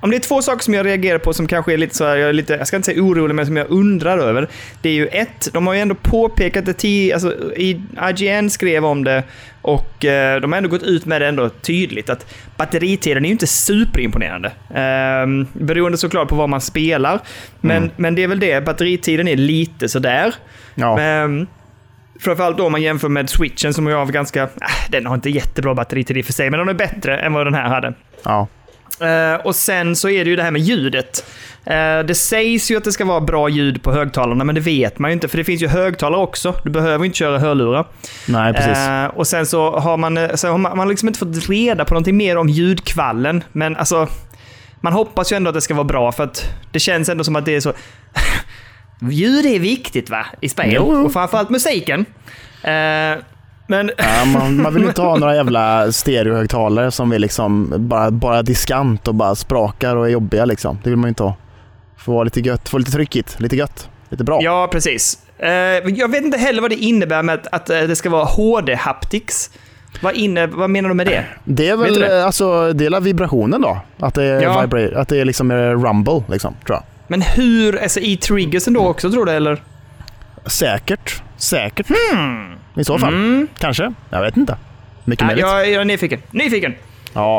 Om 0.00 0.10
det 0.10 0.16
är 0.16 0.20
två 0.20 0.42
saker 0.42 0.62
som 0.64 0.74
jag 0.74 0.86
reagerar 0.86 1.18
på 1.18 1.32
som 1.32 1.46
kanske 1.46 1.72
är 1.72 1.76
lite 1.76 1.94
så 1.94 2.04
här, 2.04 2.16
jag, 2.16 2.28
är 2.28 2.32
lite, 2.32 2.52
jag 2.54 2.66
ska 2.66 2.76
inte 2.76 2.86
säga 2.86 3.02
orolig, 3.02 3.34
men 3.34 3.46
som 3.46 3.56
jag 3.56 3.70
undrar 3.70 4.18
över. 4.18 4.48
Det 4.82 4.88
är 4.88 4.92
ju 4.92 5.06
ett, 5.06 5.48
de 5.52 5.66
har 5.66 5.74
ju 5.74 5.80
ändå 5.80 5.94
påpekat 5.94 6.66
det 6.66 6.72
till, 6.72 7.12
alltså 7.12 7.34
IGN 7.56 8.50
skrev 8.50 8.84
om 8.84 9.04
det 9.04 9.22
och 9.62 10.04
eh, 10.04 10.40
de 10.40 10.52
har 10.52 10.56
ändå 10.56 10.68
gått 10.70 10.82
ut 10.82 11.06
med 11.06 11.20
det 11.22 11.28
ändå 11.28 11.48
tydligt 11.48 12.10
att 12.10 12.34
batteritiden 12.56 13.24
är 13.24 13.28
ju 13.28 13.32
inte 13.32 13.46
superimponerande. 13.46 14.48
Eh, 14.70 15.46
beroende 15.52 15.98
såklart 15.98 16.28
på 16.28 16.34
vad 16.34 16.48
man 16.48 16.60
spelar. 16.60 17.20
Men, 17.60 17.76
Mm. 17.76 17.90
men 17.96 18.14
det 18.14 18.22
är 18.22 18.28
väl 18.28 18.40
det, 18.40 18.64
batteritiden 18.64 19.28
är 19.28 19.36
lite 19.36 19.88
sådär. 19.88 20.34
Ja. 20.74 20.96
Men, 20.96 21.46
framförallt 22.20 22.56
då 22.58 22.66
om 22.66 22.72
man 22.72 22.82
jämför 22.82 23.08
med 23.08 23.30
switchen 23.30 23.74
som 23.74 23.86
jag 23.86 23.98
har 23.98 24.06
ganska... 24.12 24.42
Äh, 24.42 24.48
den 24.90 25.06
har 25.06 25.14
inte 25.14 25.30
jättebra 25.30 25.74
batteritid 25.74 26.16
i 26.16 26.20
och 26.22 26.26
för 26.26 26.32
sig, 26.32 26.50
men 26.50 26.58
den 26.58 26.68
är 26.68 26.74
bättre 26.74 27.18
än 27.18 27.32
vad 27.32 27.46
den 27.46 27.54
här 27.54 27.68
hade. 27.68 27.94
ja. 28.24 28.46
Eh, 29.00 29.46
och 29.46 29.56
sen 29.56 29.96
så 29.96 30.08
är 30.08 30.24
det 30.24 30.30
ju 30.30 30.36
det 30.36 30.42
här 30.42 30.50
med 30.50 30.62
ljudet. 30.62 31.24
Eh, 31.64 31.98
det 32.06 32.14
sägs 32.14 32.70
ju 32.70 32.76
att 32.76 32.84
det 32.84 32.92
ska 32.92 33.04
vara 33.04 33.20
bra 33.20 33.48
ljud 33.48 33.82
på 33.82 33.92
högtalarna, 33.92 34.44
men 34.44 34.54
det 34.54 34.60
vet 34.60 34.98
man 34.98 35.10
ju 35.10 35.12
inte. 35.12 35.28
För 35.28 35.36
det 35.38 35.44
finns 35.44 35.62
ju 35.62 35.68
högtalare 35.68 36.20
också. 36.20 36.54
Du 36.64 36.70
behöver 36.70 37.04
inte 37.04 37.18
köra 37.18 37.38
hörlurar. 37.38 37.86
Nej, 38.26 38.52
precis. 38.52 38.78
Eh, 38.78 39.06
och 39.06 39.26
sen 39.26 39.46
så 39.46 39.78
har 39.78 39.96
man, 39.96 40.18
så 40.34 40.48
har 40.48 40.58
man, 40.58 40.70
man 40.70 40.78
har 40.78 40.86
liksom 40.86 41.08
inte 41.08 41.18
fått 41.18 41.48
reda 41.48 41.84
på 41.84 41.94
någonting 41.94 42.16
mer 42.16 42.36
om 42.36 42.48
ljudkvallen. 42.48 43.44
Men 43.52 43.76
alltså, 43.76 44.08
man 44.80 44.92
hoppas 44.92 45.32
ju 45.32 45.36
ändå 45.36 45.48
att 45.48 45.54
det 45.54 45.60
ska 45.60 45.74
vara 45.74 45.84
bra, 45.84 46.12
för 46.12 46.24
att 46.24 46.44
det 46.72 46.80
känns 46.80 47.08
ändå 47.08 47.24
som 47.24 47.36
att 47.36 47.44
det 47.44 47.56
är 47.56 47.60
så... 47.60 47.72
ljud 49.10 49.46
är 49.46 49.58
viktigt 49.58 50.10
va, 50.10 50.26
i 50.40 50.48
spel. 50.48 50.72
Jo, 50.72 50.90
jo. 50.92 51.04
Och 51.04 51.12
framförallt 51.12 51.50
musiken. 51.50 52.04
Men 53.70 53.90
Ja, 53.98 54.24
man, 54.24 54.62
man 54.62 54.74
vill 54.74 54.84
inte 54.84 55.00
ha 55.02 55.16
några 55.16 55.34
jävla 55.36 55.92
stereohögtalare 55.92 56.90
som 56.90 57.12
är 57.12 57.18
liksom 57.18 57.72
bara, 57.76 58.10
bara 58.10 58.42
diskant 58.42 59.08
och 59.08 59.14
bara 59.14 59.34
sprakar 59.34 59.96
och 59.96 60.06
är 60.06 60.10
jobbiga 60.10 60.44
liksom. 60.44 60.78
Det 60.84 60.90
vill 60.90 60.96
man 60.98 61.08
inte 61.08 61.22
ha. 61.22 61.34
Få 61.96 62.12
vara 62.12 62.24
lite 62.24 62.40
gött, 62.40 62.68
få 62.68 62.78
lite 62.78 62.90
tryckigt, 62.90 63.40
lite 63.40 63.56
gött, 63.56 63.88
lite 64.08 64.24
bra. 64.24 64.38
ja, 64.42 64.68
precis. 64.72 65.18
Eh, 65.38 65.48
jag 65.94 66.10
vet 66.10 66.22
inte 66.24 66.38
heller 66.38 66.62
vad 66.62 66.70
det 66.70 66.76
innebär 66.76 67.22
med 67.22 67.48
att, 67.52 67.70
eh, 67.70 67.80
det 67.80 67.96
ska 67.96 68.10
vara 68.10 68.24
HD-haptics. 68.24 69.50
Vad, 70.02 70.14
inne, 70.14 70.46
vad 70.46 70.70
menar 70.70 70.88
du 70.88 70.94
med 70.94 71.06
det? 71.06 71.24
Det 71.44 71.68
är 71.68 71.76
väl 71.76 72.00
det? 72.00 72.24
alltså, 72.24 72.72
del 72.72 72.94
av 72.94 73.02
vibrationen 73.02 73.60
då. 73.62 73.78
Att 73.98 74.14
det 74.14 74.24
är, 74.24 74.42
Ja. 74.42 74.60
vibra- 74.66 74.96
att 75.00 75.08
det 75.08 75.20
är 75.20 75.24
liksom 75.24 75.52
rumble, 75.52 76.22
liksom, 76.28 76.54
tror 76.66 76.76
jag. 76.76 76.82
Men 77.06 77.22
hur, 77.22 77.82
alltså 77.82 78.00
i 78.00 78.16
triggersen 78.16 78.72
då 78.74 78.88
också 78.88 79.10
tror 79.10 79.26
du 79.26 79.32
eller? 79.32 79.62
Säkert. 80.46 81.22
Säkert. 81.38 81.86
I 82.76 82.84
så 82.84 82.98
fall. 82.98 83.14
Mm. 83.14 83.48
Kanske. 83.58 83.92
Jag 84.10 84.22
vet 84.22 84.36
inte. 84.36 84.56
Mycket 85.04 85.20
Ja, 85.22 85.26
möjligt. 85.26 85.44
Ja, 85.46 85.58
jag, 85.58 85.70
jag 85.70 85.80
är 85.80 85.84
nyfiken. 85.84 86.20
Nyfiken! 86.30 86.74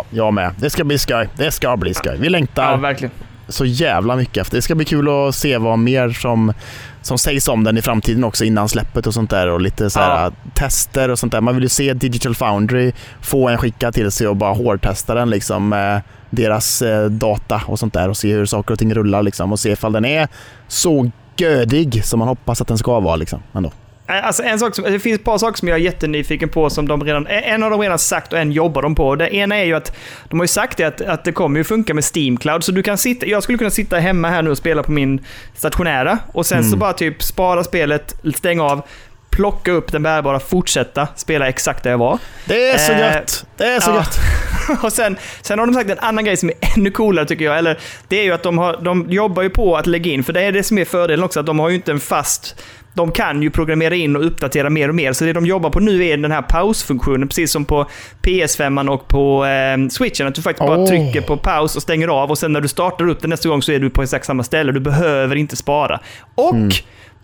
jag 0.09 0.33
med. 0.33 0.51
Det 0.57 0.69
ska 0.69 0.83
bli 0.83 0.97
skoj. 0.97 1.29
Det 1.37 1.51
ska 1.51 1.77
bli 1.77 1.93
skoj. 1.93 2.17
Vi 2.19 2.29
längtar 2.29 2.71
Ja, 2.71 2.75
verkligen. 2.77 3.11
så 3.47 3.65
jävla 3.65 4.15
mycket 4.15 4.37
efter. 4.37 4.55
Det 4.57 4.61
ska 4.61 4.75
bli 4.75 4.85
kul 4.85 5.09
att 5.09 5.35
se 5.35 5.57
vad 5.57 5.79
mer 5.79 6.09
som, 6.09 6.53
som 7.01 7.17
sägs 7.17 7.47
om 7.47 7.63
den 7.63 7.77
i 7.77 7.81
framtiden 7.81 8.23
också 8.23 8.45
innan 8.45 8.69
släppet 8.69 9.07
och 9.07 9.13
sånt 9.13 9.29
där 9.29 9.47
och 9.49 9.61
lite 9.61 9.89
så 9.89 9.99
här 9.99 10.23
Ja. 10.23 10.31
tester 10.53 11.09
och 11.09 11.19
sånt 11.19 11.31
där. 11.31 11.41
Man 11.41 11.53
vill 11.55 11.63
ju 11.63 11.69
se 11.69 11.93
Digital 11.93 12.35
Foundry 12.35 12.91
få 13.21 13.49
en 13.49 13.57
skicka 13.57 13.91
till 13.91 14.11
sig 14.11 14.27
och 14.27 14.35
bara 14.35 14.53
hårdtesta 14.53 15.13
den 15.15 15.29
liksom 15.29 15.69
med 15.69 16.01
deras 16.29 16.81
eh, 16.81 17.05
data 17.05 17.61
och 17.65 17.79
sånt 17.79 17.93
där 17.93 18.09
och 18.09 18.17
se 18.17 18.33
hur 18.33 18.45
saker 18.45 18.73
och 18.73 18.79
ting 18.79 18.93
rullar 18.93 19.23
liksom 19.23 19.51
och 19.51 19.59
se 19.59 19.71
ifall 19.71 19.91
den 19.91 20.05
är 20.05 20.27
så 20.67 21.11
gödig 21.37 22.03
som 22.05 22.19
man 22.19 22.27
hoppas 22.27 22.61
att 22.61 22.67
den 22.67 22.77
ska 22.77 22.99
vara 22.99 23.15
liksom 23.15 23.43
ändå. 23.53 23.71
Eh, 24.09 24.25
Alltså 24.25 24.43
en 24.43 24.59
sak 24.59 24.75
som, 24.75 24.83
det 24.83 24.99
finns 24.99 25.19
ett 25.19 25.25
par 25.25 25.37
saker 25.37 25.57
som 25.57 25.67
jag 25.67 25.75
är 25.75 25.81
jättenyfiken 25.81 26.49
på 26.49 26.69
som 26.69 26.87
de 26.87 27.03
redan, 27.03 27.27
en 27.27 27.63
av 27.63 27.71
dem 27.71 27.81
redan 27.81 27.99
sagt 27.99 28.33
och 28.33 28.39
en 28.39 28.51
jobbar 28.51 28.81
de 28.81 28.95
på. 28.95 29.15
Det 29.15 29.35
ena 29.35 29.55
är 29.55 29.63
ju 29.65 29.73
att 29.73 29.97
de 30.29 30.39
har 30.39 30.43
ju 30.43 30.47
sagt 30.47 30.77
det 30.77 30.83
att, 30.83 31.01
att 31.01 31.23
det 31.23 31.31
kommer 31.31 31.59
ju 31.59 31.63
funka 31.63 31.93
med 31.93 32.03
Steam 32.15 32.37
Cloud. 32.37 32.63
Så 32.63 32.71
du 32.71 32.83
kan 32.83 32.97
sitta, 32.97 33.25
jag 33.25 33.43
skulle 33.43 33.57
kunna 33.57 33.69
sitta 33.69 33.97
hemma 33.97 34.29
här 34.29 34.41
nu 34.41 34.49
och 34.49 34.57
spela 34.57 34.83
på 34.83 34.91
min 34.91 35.25
stationära 35.55 36.19
och 36.31 36.45
sen 36.45 36.63
så 36.63 36.77
bara 36.77 36.93
typ 36.93 37.23
spara 37.23 37.63
spelet, 37.63 38.15
stänga 38.35 38.63
av, 38.63 38.81
plocka 39.29 39.71
upp 39.71 39.91
den 39.91 40.03
bärbara, 40.03 40.39
fortsätta 40.39 41.07
spela 41.15 41.47
exakt 41.47 41.83
där 41.83 41.91
jag 41.91 41.97
var. 41.97 42.19
Det 42.45 42.69
är 42.69 42.77
så 42.77 42.91
Eh, 42.91 42.99
gött! 42.99 43.45
Det 43.57 43.63
är 43.65 43.79
så 43.79 43.91
ja. 43.91 43.95
gött! 43.95 44.19
och 44.83 44.93
sen, 44.93 45.17
sen 45.41 45.59
har 45.59 45.65
de 45.67 45.73
sagt 45.73 45.89
en 45.89 45.99
annan 45.99 46.25
grej 46.25 46.37
som 46.37 46.49
är 46.49 46.55
ännu 46.77 46.91
coolare 46.91 47.25
tycker 47.25 47.45
jag. 47.45 47.57
Eller, 47.57 47.77
det 48.07 48.19
är 48.19 48.23
ju 48.23 48.31
att 48.31 48.43
de, 48.43 48.57
har, 48.57 48.77
de 48.81 49.05
jobbar 49.09 49.43
ju 49.43 49.49
på 49.49 49.77
att 49.77 49.87
lägga 49.87 50.11
in, 50.11 50.23
för 50.23 50.33
det 50.33 50.41
är 50.41 50.51
det 50.51 50.63
som 50.63 50.77
är 50.77 50.85
fördelen 50.85 51.25
också, 51.25 51.39
att 51.39 51.45
de 51.45 51.59
har 51.59 51.69
ju 51.69 51.75
inte 51.75 51.91
en 51.91 51.99
fast... 51.99 52.61
De 52.93 53.11
kan 53.11 53.41
ju 53.43 53.49
programmera 53.49 53.95
in 53.95 54.15
och 54.15 54.25
uppdatera 54.25 54.69
mer 54.69 54.89
och 54.89 54.95
mer. 54.95 55.13
Så 55.13 55.25
det 55.25 55.33
de 55.33 55.45
jobbar 55.45 55.69
på 55.69 55.79
nu 55.79 56.05
är 56.05 56.17
den 56.17 56.31
här 56.31 56.41
pausfunktionen, 56.41 57.27
precis 57.27 57.51
som 57.51 57.65
på 57.65 57.85
PS5 58.21 58.89
och 58.89 59.07
på 59.07 59.45
eh, 59.45 59.87
switchen. 59.89 60.27
Att 60.27 60.35
du 60.35 60.41
faktiskt 60.41 60.67
bara 60.67 60.87
trycker 60.87 61.21
på 61.21 61.37
paus 61.37 61.75
och 61.75 61.81
stänger 61.81 62.07
av 62.07 62.29
och 62.29 62.37
sen 62.37 62.53
när 62.53 62.61
du 62.61 62.67
startar 62.67 63.09
upp 63.09 63.21
den 63.21 63.29
nästa 63.29 63.49
gång 63.49 63.61
så 63.61 63.71
är 63.71 63.79
du 63.79 63.89
på 63.89 64.03
exakt 64.03 64.25
samma 64.25 64.43
ställe. 64.43 64.71
Du 64.71 64.79
behöver 64.79 65.35
inte 65.35 65.55
spara. 65.55 65.99
Och 66.35 66.55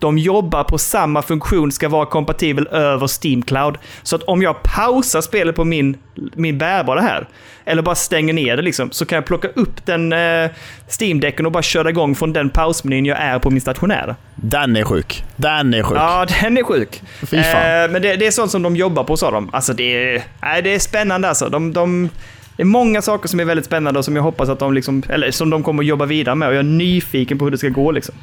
de 0.05 0.17
jobbar 0.17 0.63
på 0.63 0.77
samma 0.77 1.21
funktion, 1.21 1.71
ska 1.71 1.89
vara 1.89 2.05
kompatibel 2.05 2.67
över 2.67 3.07
Steam 3.07 3.41
Cloud. 3.41 3.77
Så 4.03 4.15
att 4.15 4.23
om 4.23 4.41
jag 4.41 4.63
pausar 4.63 5.21
spelet 5.21 5.55
på 5.55 5.63
min, 5.63 5.97
min 6.33 6.57
bärbara 6.57 7.01
här, 7.01 7.27
eller 7.65 7.81
bara 7.81 7.95
stänger 7.95 8.33
ner 8.33 8.57
det 8.57 8.61
liksom, 8.61 8.91
så 8.91 9.05
kan 9.05 9.15
jag 9.15 9.25
plocka 9.25 9.47
upp 9.47 9.85
den 9.85 10.13
eh, 10.13 10.49
Steam-däcken 10.87 11.45
och 11.45 11.51
bara 11.51 11.63
köra 11.63 11.89
igång 11.89 12.15
från 12.15 12.33
den 12.33 12.49
pausmenyn 12.49 13.05
jag 13.05 13.17
är 13.17 13.39
på 13.39 13.49
min 13.49 13.61
stationära. 13.61 14.15
Den 14.35 14.75
är 14.75 14.83
sjuk. 14.83 15.23
Den 15.35 15.73
är 15.73 15.83
sjuk. 15.83 15.97
Ja, 15.97 16.25
den 16.41 16.57
är 16.57 16.63
sjuk. 16.63 17.01
Fy 17.19 17.43
fan. 17.43 17.83
Eh, 17.83 17.91
men 17.91 18.01
det, 18.01 18.15
det 18.15 18.27
är 18.27 18.31
sånt 18.31 18.51
som 18.51 18.63
de 18.63 18.75
jobbar 18.75 19.03
på, 19.03 19.17
sa 19.17 19.31
de. 19.31 19.49
Alltså 19.53 19.73
det 19.73 20.15
är, 20.15 20.23
nej, 20.41 20.61
det 20.61 20.75
är 20.75 20.79
spännande 20.79 21.29
alltså. 21.29 21.49
De, 21.49 21.73
de, 21.73 22.09
det 22.57 22.63
är 22.63 22.65
många 22.65 23.01
saker 23.01 23.29
som 23.29 23.39
är 23.39 23.45
väldigt 23.45 23.65
spännande 23.65 23.99
och 23.99 24.05
som 24.05 24.15
jag 24.15 24.23
hoppas 24.23 24.49
att 24.49 24.59
de 24.59 24.73
liksom, 24.73 25.03
eller 25.09 25.31
som 25.31 25.49
de 25.49 25.63
kommer 25.63 25.83
att 25.83 25.87
jobba 25.87 26.05
vidare 26.05 26.35
med 26.35 26.47
och 26.47 26.53
jag 26.53 26.59
är 26.59 26.63
nyfiken 26.63 27.37
på 27.37 27.45
hur 27.45 27.51
det 27.51 27.57
ska 27.57 27.69
gå 27.69 27.91
liksom. 27.91 28.15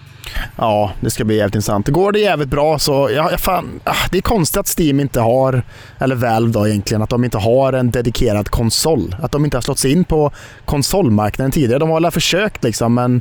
Ja, 0.57 0.92
det 1.01 1.11
ska 1.11 1.25
bli 1.25 1.37
jävligt 1.37 1.55
intressant. 1.55 1.88
Går 1.88 2.12
det 2.12 2.18
jävligt 2.18 2.49
bra 2.49 2.79
så, 2.79 3.11
ja, 3.14 3.31
fan, 3.38 3.81
ah, 3.85 3.95
det 4.11 4.18
är 4.18 4.23
konstigt 4.23 4.61
att 4.61 4.79
Steam 4.79 5.01
inte 5.01 5.21
har, 5.21 5.62
eller 5.99 6.14
Valve 6.14 6.53
då 6.53 6.68
egentligen, 6.68 7.03
att 7.03 7.11
de 7.11 7.25
inte 7.25 7.38
har 7.38 7.73
en 7.73 7.90
dedikerad 7.90 8.49
konsol. 8.49 9.16
Att 9.23 9.33
de 9.33 9.45
inte 9.45 9.57
har 9.57 9.62
slått 9.62 9.79
sig 9.79 9.92
in 9.92 10.05
på 10.05 10.31
konsolmarknaden 10.64 11.53
tidigare. 11.53 11.79
De 11.79 11.90
har 11.90 12.01
väl 12.01 12.11
försökt 12.11 12.64
liksom, 12.64 12.95
men 12.95 13.21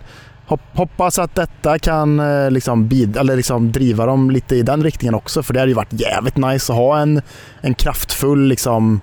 hoppas 0.73 1.19
att 1.19 1.35
detta 1.35 1.79
kan 1.79 2.19
eh, 2.19 2.51
liksom, 2.51 2.87
bid, 2.87 3.17
eller 3.17 3.35
liksom 3.35 3.71
driva 3.71 4.05
dem 4.05 4.31
lite 4.31 4.55
i 4.55 4.61
den 4.61 4.83
riktningen 4.83 5.15
också. 5.15 5.43
För 5.43 5.53
det 5.53 5.59
hade 5.59 5.69
ju 5.69 5.75
varit 5.75 5.93
jävligt 5.93 6.37
nice 6.37 6.73
att 6.73 6.77
ha 6.77 6.99
en, 6.99 7.21
en 7.61 7.73
kraftfull 7.73 8.47
liksom, 8.47 9.01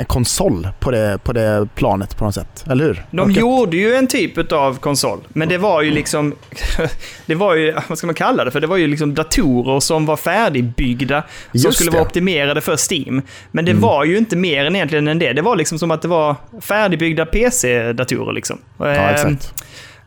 en 0.00 0.06
konsol 0.06 0.68
på 0.80 0.90
det, 0.90 1.18
på 1.24 1.32
det 1.32 1.68
planet 1.74 2.16
på 2.16 2.24
något 2.24 2.34
sätt. 2.34 2.64
Eller 2.70 2.84
hur? 2.84 3.04
De 3.10 3.20
Och- 3.20 3.30
gjorde 3.30 3.76
ju 3.76 3.94
en 3.94 4.06
typ 4.06 4.52
av 4.52 4.78
konsol, 4.78 5.18
men 5.28 5.48
det 5.48 5.58
var 5.58 5.82
ju 5.82 5.90
liksom... 5.90 6.34
Det 7.26 7.34
var 7.34 7.54
ju, 7.54 7.74
vad 7.88 7.98
ska 7.98 8.06
man 8.06 8.14
kalla 8.14 8.44
det 8.44 8.50
för? 8.50 8.60
Det 8.60 8.66
var 8.66 8.76
ju 8.76 8.86
liksom 8.86 9.14
datorer 9.14 9.80
som 9.80 10.06
var 10.06 10.16
färdigbyggda, 10.16 11.22
som 11.22 11.60
Just 11.60 11.74
skulle 11.74 11.90
det. 11.90 11.94
Mm. 11.94 11.98
vara 12.00 12.06
optimerade 12.08 12.60
för 12.60 12.76
Steam. 12.92 13.22
Men 13.50 13.64
det 13.64 13.72
var 13.74 14.04
ju 14.04 14.18
inte 14.18 14.36
mer 14.36 14.64
än 14.64 14.76
egentligen 14.76 15.08
än 15.08 15.18
det. 15.18 15.32
Det 15.32 15.42
var 15.42 15.56
liksom 15.56 15.78
som 15.78 15.90
att 15.90 16.02
det 16.02 16.08
var 16.08 16.36
färdigbyggda 16.60 17.26
PC-datorer 17.26 18.32
liksom. 18.32 18.58
Ja, 18.78 18.86
Ehm, 18.86 19.14
exakt. 19.14 19.54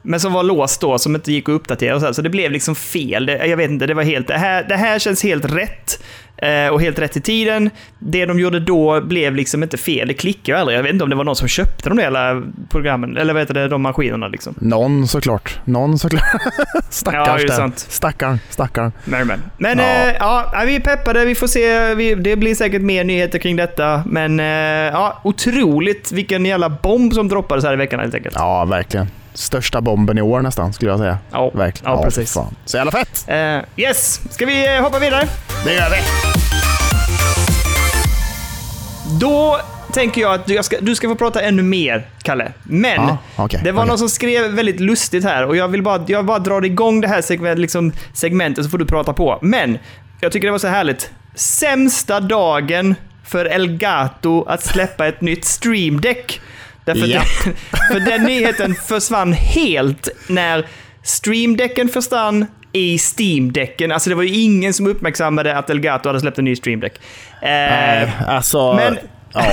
Men 0.06 0.20
som 0.20 0.34
var 0.34 0.44
låst 0.44 0.82
då, 0.82 0.98
som 0.98 1.16
inte 1.16 1.32
gick 1.32 1.50
att 1.50 1.56
uppdatera 1.56 1.96
och 1.96 2.02
så, 2.02 2.06
här. 2.08 2.14
så 2.14 2.22
det 2.22 2.30
blev 2.30 2.52
liksom 2.52 2.76
fel. 2.76 3.26
Det, 3.26 3.46
jag 3.48 3.58
vet 3.58 3.70
inte, 3.70 3.88
det 3.88 3.94
var 3.94 4.04
helt... 4.04 4.28
Det 4.28 4.38
här, 4.38 4.66
det 4.70 4.76
här 4.76 5.00
känns 5.00 5.24
helt 5.24 5.46
rätt. 5.46 6.04
eh, 6.38 6.68
och 6.68 6.82
helt 6.82 7.00
rätt 7.00 7.18
i 7.18 7.22
tiden. 7.22 7.70
Det 8.00 8.26
de 8.26 8.40
gjorde 8.40 8.60
då 8.60 9.02
blev 9.02 9.36
liksom 9.36 9.64
inte 9.64 9.78
fel. 9.78 10.08
Det 10.08 10.14
klickade 10.14 10.58
ju 10.58 10.60
aldrig. 10.62 10.78
Jag 10.78 10.84
vet 10.84 10.92
inte 10.92 11.04
om 11.04 11.10
det 11.10 11.16
var 11.16 11.24
någon 11.24 11.36
som 11.36 11.48
köpte 11.48 11.90
de 11.90 11.96
där 11.98 12.04
jävla 12.04 12.42
programmen, 12.70 13.18
eller 13.18 13.34
vad 13.34 13.42
heter 13.42 13.54
det, 13.54 13.68
de 13.68 13.82
maskinerna 13.82 14.28
liksom. 14.28 14.56
Någon 14.58 15.08
såklart. 15.08 15.60
Någon 15.66 16.00
såklart. 16.00 16.24
Stackars 16.90 17.28
Ja, 17.28 17.38
det 17.38 17.44
är 17.54 17.58
sant. 17.58 17.80
Stackarn, 17.90 18.40
stackarn. 18.50 18.92
Men, 19.06 19.28
men. 19.28 19.42
men 19.58 19.78
Ja. 19.80 19.84
eh, 19.86 20.16
ja, 20.20 20.64
vi 20.66 20.76
är 20.76 20.80
peppade. 20.80 21.26
Vi 21.26 21.36
får 21.36 21.48
se. 21.48 21.96
Vi, 21.96 22.16
det 22.16 22.36
blir 22.36 22.56
säkert 22.56 22.82
mer 22.82 23.04
nyheter 23.04 23.40
kring 23.40 23.56
detta. 23.56 24.04
Men 24.06 24.40
eh, 24.40 24.46
ja, 24.94 25.22
otroligt 25.24 26.12
vilken 26.12 26.46
jävla 26.46 26.70
bomb 26.70 27.14
som 27.14 27.28
droppades 27.28 27.66
här 27.66 27.74
i 27.74 27.76
veckan 27.76 28.00
helt 28.00 28.16
enkelt. 28.16 28.36
Ja, 28.38 28.66
verkligen. 28.66 29.08
Största 29.34 29.82
bomben 29.82 30.18
i 30.18 30.22
år 30.22 30.42
nästan, 30.42 30.74
skulle 30.74 30.92
jag 30.92 31.00
säga. 31.00 31.18
Ja, 31.32 31.50
Verkligen. 31.54 31.94
ja, 31.94 32.04
precis. 32.04 32.34
Fan. 32.34 32.56
Så 32.66 32.78
jävla 32.78 32.92
fett! 32.92 33.26
Eh, 33.28 33.60
yes, 33.78 34.22
ska 34.34 34.46
vi 34.46 34.76
eh, 34.76 34.82
hoppa 34.84 35.00
vidare? 35.00 35.28
Det 35.66 35.74
gör 35.74 35.90
vi! 35.90 35.98
Då 39.20 39.60
tänker 39.94 40.22
jag 40.22 40.34
att 40.34 40.46
du 40.46 40.64
ska, 40.64 40.78
du 40.82 40.96
ska 40.96 41.10
få 41.10 41.16
prata 41.16 41.42
ännu 41.42 41.62
mer, 41.64 42.08
Kalle. 42.24 42.52
Men 42.64 42.96
Ja, 43.08 43.18
okej, 43.36 43.62
det 43.64 43.72
var 43.72 43.82
okej. 43.82 43.90
någon 43.90 43.98
som 43.98 44.10
skrev 44.10 44.52
väldigt 44.52 44.80
lustigt 44.80 45.24
här 45.24 45.46
och 45.46 45.56
jag 45.58 45.68
vill 45.68 45.84
bara, 45.84 46.04
jag 46.08 46.26
bara 46.26 46.40
drar 46.40 46.66
igång 46.66 47.02
det 47.02 47.08
här 47.08 47.22
segment, 47.22 47.60
liksom, 47.60 47.92
segmentet 48.14 48.64
så 48.66 48.70
får 48.70 48.78
du 48.78 48.86
prata 48.86 49.14
på. 49.14 49.40
Men 49.42 49.78
jag 50.22 50.32
tycker 50.32 50.48
det 50.48 50.52
var 50.52 50.60
så 50.60 50.68
härligt. 50.68 51.12
Sämsta 51.36 52.20
dagen 52.20 52.96
för 53.26 53.46
Elgato 53.46 54.46
att 54.48 54.64
släppa 54.64 55.08
ett 55.08 55.22
nytt 55.22 55.46
Stream 55.46 56.02
Deck. 56.02 56.42
Därför 56.86 57.08
Ja. 57.08 57.22
den, 57.46 57.54
för 57.92 58.00
den 58.00 58.24
nyheten 58.24 58.76
försvann 58.76 59.34
helt 59.34 60.10
när 60.28 60.68
Stream 61.04 61.58
Decken 61.58 61.90
försvann 61.90 62.46
i 62.72 62.98
Steam-däcken. 62.98 63.92
Alltså 63.92 64.10
det 64.10 64.16
var 64.16 64.24
ju 64.24 64.30
ingen 64.42 64.74
som 64.74 64.88
uppmärksammade 64.88 65.58
att 65.58 65.70
Elgato 65.70 66.10
hade 66.10 66.20
släppt 66.20 66.38
en 66.38 66.46
ny 66.46 66.56
Stream 66.56 66.80
Deck. 66.80 66.94
Eh, 67.42 67.50
Nej, 67.50 68.12
alltså... 68.28 68.74
men- 68.74 68.98
Ja, 69.36 69.46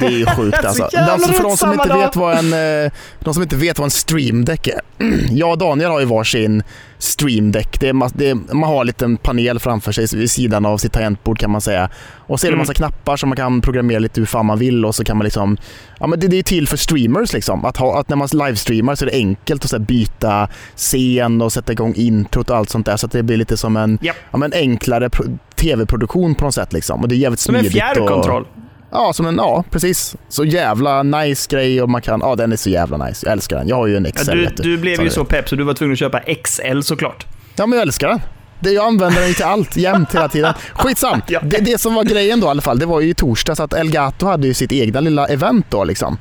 det 0.00 0.06
är 0.06 0.10
ju 0.10 0.26
sjukt 0.36 0.64
alltså. 0.64 0.88
alltså 0.96 1.32
för 1.32 1.42
de 1.42 1.56
som, 1.56 1.72
inte 1.72 1.88
dag. 1.88 1.98
vet 2.00 2.16
vad 2.16 2.38
en, 2.38 2.52
eh, 2.84 2.90
de 3.18 3.34
som 3.34 3.42
inte 3.42 3.56
vet 3.56 3.78
vad 3.78 3.84
en 3.86 3.90
stream 3.90 4.44
deck 4.44 4.66
är. 4.66 4.80
Jag 5.30 5.50
och 5.50 5.58
Daniel 5.58 5.90
har 5.90 6.00
ju 6.00 6.06
varsin 6.06 6.62
stream 7.02 7.52
deck. 7.52 7.80
Det 7.80 7.88
är, 7.88 7.92
ma- 7.92 8.12
det 8.14 8.30
är, 8.30 8.54
man 8.54 8.68
har 8.70 8.80
en 8.80 8.86
liten 8.86 9.16
panel 9.16 9.58
framför 9.58 9.92
sig 9.92 10.06
vid 10.18 10.30
sidan 10.30 10.66
av 10.66 10.78
sitt 10.78 10.92
tangentbord 10.92 11.38
kan 11.38 11.50
man 11.50 11.60
säga. 11.60 11.90
Och 12.16 12.40
så 12.40 12.46
är 12.46 12.48
det 12.50 12.52
en 12.52 12.54
Mm. 12.54 12.62
massa 12.62 12.74
knappar 12.74 13.16
som 13.16 13.28
man 13.28 13.36
kan 13.36 13.60
programmera 13.60 13.98
lite 13.98 14.20
hur 14.20 14.26
fan 14.26 14.46
man 14.46 14.58
vill 14.58 14.84
och 14.84 14.94
så 14.94 15.04
kan 15.04 15.16
man 15.16 15.24
liksom... 15.24 15.56
Ja 16.00 16.06
men 16.06 16.20
det, 16.20 16.28
det 16.28 16.38
är 16.38 16.42
till 16.42 16.68
för 16.68 16.76
streamers 16.76 17.32
liksom. 17.32 17.64
Att, 17.64 17.76
ha, 17.76 18.00
att 18.00 18.08
när 18.08 18.16
man 18.16 18.28
livestreamar 18.32 18.94
så 18.94 19.04
är 19.04 19.10
det 19.10 19.16
enkelt 19.16 19.64
att 19.64 19.70
så 19.70 19.78
byta 19.78 20.48
scen 20.76 21.42
och 21.42 21.52
sätta 21.52 21.72
igång 21.72 21.94
introt 21.94 22.50
och 22.50 22.56
allt 22.56 22.70
sånt 22.70 22.86
där. 22.86 22.96
Så 22.96 23.06
att 23.06 23.12
det 23.12 23.22
blir 23.22 23.36
lite 23.36 23.56
som 23.56 23.76
en 23.76 23.98
Japp. 24.02 24.16
ja, 24.30 24.38
men 24.38 24.52
enklare 24.52 25.10
pro- 25.10 25.38
tv-produktion 25.54 26.34
på 26.34 26.44
något 26.44 26.54
sätt 26.54 26.72
liksom. 26.72 27.00
Och 27.00 27.08
det 27.08 27.14
är 27.14 27.16
jävligt 27.16 27.40
Som 27.40 27.54
en 27.54 27.60
smidigt. 27.60 27.78
fjärrkontroll. 27.78 28.42
Och, 28.42 28.48
ja, 28.90 29.12
som 29.12 29.26
en, 29.26 29.36
ja, 29.36 29.64
precis. 29.70 30.16
Så 30.28 30.44
jävla 30.44 31.02
nice 31.02 31.48
grej 31.50 31.82
och 31.82 31.88
man 31.88 32.02
kan, 32.02 32.20
ja 32.20 32.34
den 32.36 32.52
är 32.52 32.56
så 32.56 32.70
jävla 32.70 32.96
nice. 33.06 33.26
Jag 33.26 33.32
älskar 33.32 33.56
den. 33.56 33.68
Jag 33.68 33.76
har 33.76 33.86
ju 33.86 33.96
en 33.96 34.04
Ja, 34.04 34.10
XL. 34.10 34.30
du, 34.30 34.44
vet 34.44 34.56
du 34.56 34.78
blev 34.78 34.96
som 34.96 35.04
ju 35.04 35.08
du 35.08 35.14
så 35.14 35.24
pepp 35.24 35.48
så 35.48 35.56
du 35.56 35.64
var 35.64 35.74
tvungen 35.74 35.92
att 35.92 35.98
köpa 35.98 36.20
XL 36.44 36.80
såklart. 36.82 37.26
Ja 37.56 37.66
men 37.66 37.78
jag 37.78 37.86
älskar 37.86 38.08
den. 38.08 38.20
Det, 38.60 38.70
jag 38.70 38.86
använder 38.86 39.18
den 39.20 39.28
ju 39.28 39.34
till 39.34 39.44
allt, 39.44 39.76
jämt 39.76 40.14
hela 40.14 40.28
tiden. 40.28 40.54
Skitsam! 40.74 41.20
Ja. 41.26 41.40
Det, 41.42 41.58
det 41.58 41.80
som 41.80 41.94
var 41.94 42.04
grejen 42.04 42.40
då 42.40 42.46
i 42.46 42.50
alla 42.50 42.62
fall, 42.62 42.78
det 42.78 42.86
var 42.86 43.00
ju 43.00 43.08
i 43.10 43.14
torsdags 43.14 43.60
att 43.60 43.72
Elgato 43.72 44.26
hade 44.26 44.46
ju 44.46 44.54
sitt 44.54 44.72
egna 44.72 45.00
lilla 45.00 45.26
event 45.26 45.66
då 45.70 45.84
liksom. 45.84 46.18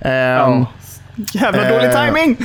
Ehm, 0.00 0.10
Ja. 0.36 0.66
Jävla 1.32 1.68
dålig 1.70 1.88
eh, 1.88 2.04
timing. 2.06 2.36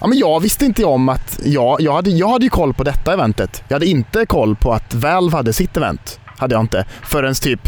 Ja, 0.00 0.06
men 0.06 0.18
jag 0.18 0.40
visste 0.40 0.64
inte 0.64 0.84
om 0.84 1.08
att... 1.08 1.40
Jag, 1.44 1.80
jag, 1.80 1.92
hade, 1.94 2.10
jag 2.10 2.28
hade 2.28 2.44
ju 2.44 2.50
koll 2.50 2.74
på 2.74 2.84
detta 2.84 3.12
eventet. 3.12 3.62
Jag 3.68 3.74
hade 3.74 3.86
inte 3.86 4.26
koll 4.26 4.56
på 4.56 4.72
att 4.72 4.94
Valve 4.94 5.36
hade 5.36 5.52
sitt 5.52 5.76
event. 5.76 6.20
Hade 6.38 6.54
jag 6.54 6.60
inte. 6.60 6.84
Förrän 7.02 7.34
typ 7.34 7.60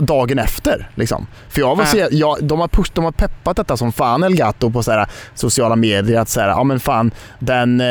dagen 0.00 0.38
efter. 0.38 0.90
Liksom. 0.94 1.26
För 1.48 1.60
jag 1.60 1.76
var 1.76 1.84
Äh. 1.84 1.90
så, 1.90 2.06
jag, 2.10 2.36
de, 2.44 2.60
har 2.60 2.68
push, 2.68 2.90
de 2.94 3.04
har 3.04 3.12
peppat 3.12 3.56
detta 3.56 3.76
som 3.76 3.92
fan 3.92 4.22
Elgato 4.22 4.70
på 4.70 4.82
så 4.82 4.90
här, 4.92 5.06
sociala 5.34 5.76
medier. 5.76 6.20
Att 6.20 6.28
så 6.28 6.40
här, 6.40 6.48
ja 6.48 6.64
men 6.64 6.80
fan, 6.80 7.10
den, 7.38 7.80
eh, 7.80 7.86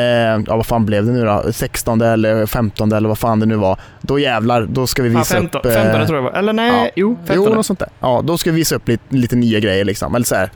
ja 0.46 0.56
vad 0.56 0.66
fan 0.66 0.86
blev 0.86 1.06
det 1.06 1.12
nu 1.12 1.24
då? 1.24 1.44
16 1.52 2.00
eller 2.00 2.46
15 2.46 2.92
eller 2.92 3.08
vad 3.08 3.18
fan 3.18 3.40
det 3.40 3.46
nu 3.46 3.56
var. 3.56 3.80
Då 4.00 4.18
jävlar, 4.18 4.62
då 4.62 4.86
ska 4.86 5.02
vi 5.02 5.12
Ja, 5.12 5.18
visa 5.18 5.34
15, 5.34 5.60
upp... 5.60 5.66
eh, 5.66 5.72
15 5.72 6.06
tror 6.06 6.16
jag 6.18 6.22
var. 6.22 6.32
Eller 6.32 6.52
nej, 6.52 6.84
ja. 6.84 6.90
jo, 6.96 7.16
15. 7.26 7.36
Jo, 7.48 7.54
något 7.54 7.66
sånt 7.66 7.78
där. 7.78 7.88
Ja, 8.00 8.22
då 8.24 8.38
ska 8.38 8.50
vi 8.50 8.56
visa 8.56 8.74
upp 8.76 8.88
lite, 8.88 9.04
lite 9.16 9.36
nya 9.36 9.60
grejer 9.60 9.84
liksom. 9.84 10.14
Eller 10.14 10.26
så 10.26 10.34
här, 10.34 10.50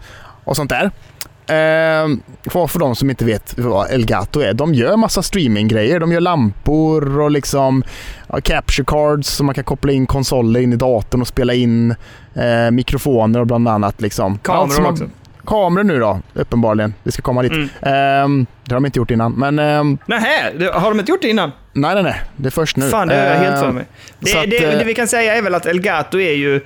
och 0.44 0.56
sånt 0.56 0.70
där. 0.70 0.90
Ehm, 1.46 2.22
för, 2.50 2.66
för 2.66 2.78
de 2.78 2.96
som 2.96 3.10
inte 3.10 3.24
vet 3.24 3.58
vad 3.58 3.90
Elgato 3.90 4.40
är, 4.40 4.52
de 4.54 4.74
gör 4.74 4.96
massa 4.96 5.22
streaminggrejer. 5.22 6.00
De 6.00 6.12
gör 6.12 6.20
lampor 6.20 7.20
och 7.20 7.30
liksom 7.30 7.84
ja, 8.28 8.40
capture 8.40 8.84
cards 8.86 9.28
så 9.28 9.44
man 9.44 9.54
kan 9.54 9.64
koppla 9.64 9.92
in 9.92 10.06
konsoler 10.06 10.60
in 10.60 10.72
i 10.72 10.76
datorn 10.76 11.20
och 11.20 11.28
spela 11.28 11.54
in 11.54 11.94
eh, 12.34 12.70
mikrofoner 12.70 13.40
och 13.40 13.46
bland 13.46 13.68
annat. 13.68 14.00
Liksom. 14.00 14.38
Kameror 14.38 14.68
som 14.68 14.82
man- 14.82 14.92
också. 14.92 15.08
Kameror 15.46 15.84
nu 15.84 15.98
då, 16.00 16.20
uppenbarligen. 16.34 16.94
Vi 17.02 17.12
ska 17.12 17.22
komma 17.22 17.42
dit. 17.42 17.52
Mm. 17.52 17.68
Ehm, 17.82 18.46
det 18.64 18.74
har 18.74 18.80
de 18.80 18.86
inte 18.86 18.98
gjort 18.98 19.10
innan, 19.10 19.32
men 19.32 19.58
ehm, 19.58 19.98
Nähä, 20.06 20.52
det, 20.58 20.72
har 20.72 20.88
de 20.90 20.98
inte 21.00 21.12
gjort 21.12 21.22
det 21.22 21.28
innan? 21.28 21.52
nej, 21.72 21.94
nej, 21.94 22.02
nej. 22.02 22.20
Det 22.36 22.48
är 22.48 22.50
först 22.50 22.76
nu. 22.76 22.88
Fan, 22.88 23.08
det 23.08 23.14
har 23.14 23.22
jag 23.22 23.34
helt 23.36 23.58
för 23.58 23.68
Ehm, 23.68 23.74
mig. 23.74 23.84
så 24.20 24.26
Det, 24.26 24.38
att, 24.40 24.50
det, 24.50 24.64
eh, 24.72 24.78
det 24.78 24.84
vi 24.84 24.94
kan 24.94 25.08
säga 25.08 25.34
är 25.36 25.42
väl 25.42 25.54
att 25.54 25.66
Elgato 25.66 26.20
är 26.20 26.32
ju 26.34 26.60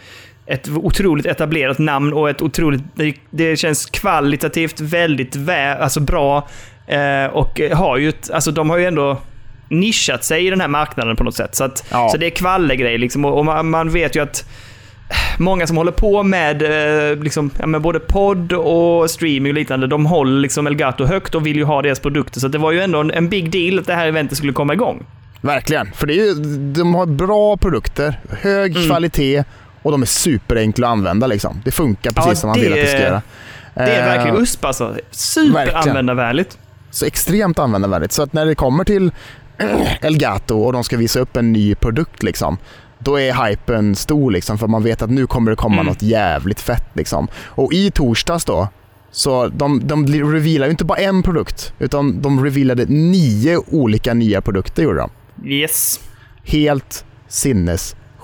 ett 0.46 0.68
otroligt 0.68 1.26
etablerat 1.26 1.78
namn 1.78 2.12
och 2.12 2.30
ett 2.30 2.42
otroligt... 2.42 2.82
Det, 3.30 3.56
känns 3.56 3.86
kvalitativt 3.86 4.80
väldigt 4.80 5.36
vä, 5.36 5.74
alltså 5.74 6.00
bra. 6.00 6.48
Eh, 6.86 7.24
och 7.32 7.60
har 7.72 7.96
ju 7.96 8.08
ett, 8.08 8.30
alltså 8.30 8.50
de 8.50 8.70
har 8.70 8.78
ju 8.78 8.84
ändå 8.84 9.18
nischat 9.68 10.24
sig 10.24 10.46
i 10.46 10.50
den 10.50 10.60
här 10.60 10.68
marknaden 10.68 11.16
på 11.16 11.24
något 11.24 11.34
sätt. 11.34 11.54
Så, 11.54 11.64
att, 11.64 11.84
Ja. 11.90 12.08
så 12.08 12.16
det 12.16 12.26
är 12.26 12.30
kvalle-grej 12.30 12.98
liksom. 12.98 13.24
Och, 13.24 13.38
och 13.38 13.44
man, 13.44 13.70
man 13.70 13.90
vet 13.90 14.16
ju 14.16 14.22
att 14.22 14.48
många 15.38 15.66
som 15.66 15.76
håller 15.76 15.92
på 15.92 16.22
med, 16.22 16.62
eh, 17.10 17.18
liksom, 17.22 17.50
ja, 17.60 17.66
med 17.66 17.80
både 17.80 18.00
podd 18.00 18.52
och 18.52 19.10
streaming 19.10 19.50
och 19.52 19.54
liknande, 19.54 19.86
de 19.86 20.06
håller 20.06 20.40
liksom 20.40 20.66
Elgato 20.66 21.04
högt 21.04 21.34
och 21.34 21.46
vill 21.46 21.56
ju 21.56 21.64
ha 21.64 21.82
deras 21.82 22.00
produkter. 22.00 22.40
Så 22.40 22.48
det 22.48 22.58
var 22.58 22.72
ju 22.72 22.80
ändå 22.80 23.00
en, 23.00 23.10
en 23.10 23.28
big 23.28 23.50
deal 23.50 23.78
att 23.78 23.86
det 23.86 23.94
här 23.94 24.06
eventet 24.06 24.38
skulle 24.38 24.52
komma 24.52 24.72
igång. 24.72 25.06
Verkligen, 25.40 25.92
för 25.92 26.06
det 26.06 26.12
är 26.12 26.24
ju, 26.26 26.34
de 26.72 26.94
har 26.94 27.06
bra 27.06 27.56
produkter, 27.56 28.20
hög 28.42 28.76
Mm. 28.76 28.88
kvalitet 28.88 29.44
och 29.86 29.92
de 29.92 30.02
är 30.02 30.06
superenkla 30.06 30.86
att 30.86 30.92
använda. 30.92 31.26
Liksom. 31.26 31.60
Det 31.64 31.70
funkar 31.70 32.10
precis 32.10 32.28
Ja, 32.30 32.34
som 32.34 32.48
man 32.50 32.60
vill 32.60 32.72
att 32.72 32.78
det 32.78 32.86
ska 32.86 33.00
göra. 33.00 33.22
Det 33.74 33.80
är 33.82 34.00
Eh, 34.00 34.06
verkligen 34.06 34.36
USP 34.36 34.64
alltså. 34.64 34.96
Superanvändarvänligt. 35.10 36.58
Så 36.90 37.06
extremt 37.06 37.58
användarvänligt. 37.58 38.12
Så 38.12 38.22
att 38.22 38.32
när 38.32 38.46
det 38.46 38.54
kommer 38.54 38.84
till 38.84 39.10
Elgato 40.00 40.58
och 40.58 40.72
de 40.72 40.84
ska 40.84 40.96
visa 40.96 41.20
upp 41.20 41.36
en 41.36 41.52
ny 41.52 41.74
produkt, 41.74 42.22
liksom, 42.22 42.58
då 42.98 43.20
är 43.20 43.48
hypen 43.48 43.96
stor. 43.96 44.30
Liksom, 44.30 44.58
för 44.58 44.66
man 44.66 44.82
vet 44.82 45.02
att 45.02 45.10
nu 45.10 45.26
kommer 45.26 45.50
det 45.50 45.56
komma 45.56 45.74
Mm. 45.74 45.86
något 45.86 46.02
jävligt 46.02 46.60
fett. 46.60 46.88
Liksom. 46.92 47.28
Och 47.46 47.72
i 47.72 47.90
torsdags 47.90 48.44
då, 48.44 48.68
så 49.10 49.46
de, 49.48 49.86
de 49.86 50.06
revealar 50.06 50.66
ju 50.66 50.70
inte 50.70 50.84
bara 50.84 50.98
en 50.98 51.22
produkt, 51.22 51.72
utan 51.78 52.22
de 52.22 52.44
revealade 52.44 52.84
nio 52.88 53.58
olika 53.66 54.14
nya 54.14 54.40
produkter. 54.40 54.82
Gjorde 54.82 54.98
de. 54.98 55.10
Yes. 55.50 56.00
Helt 56.44 57.04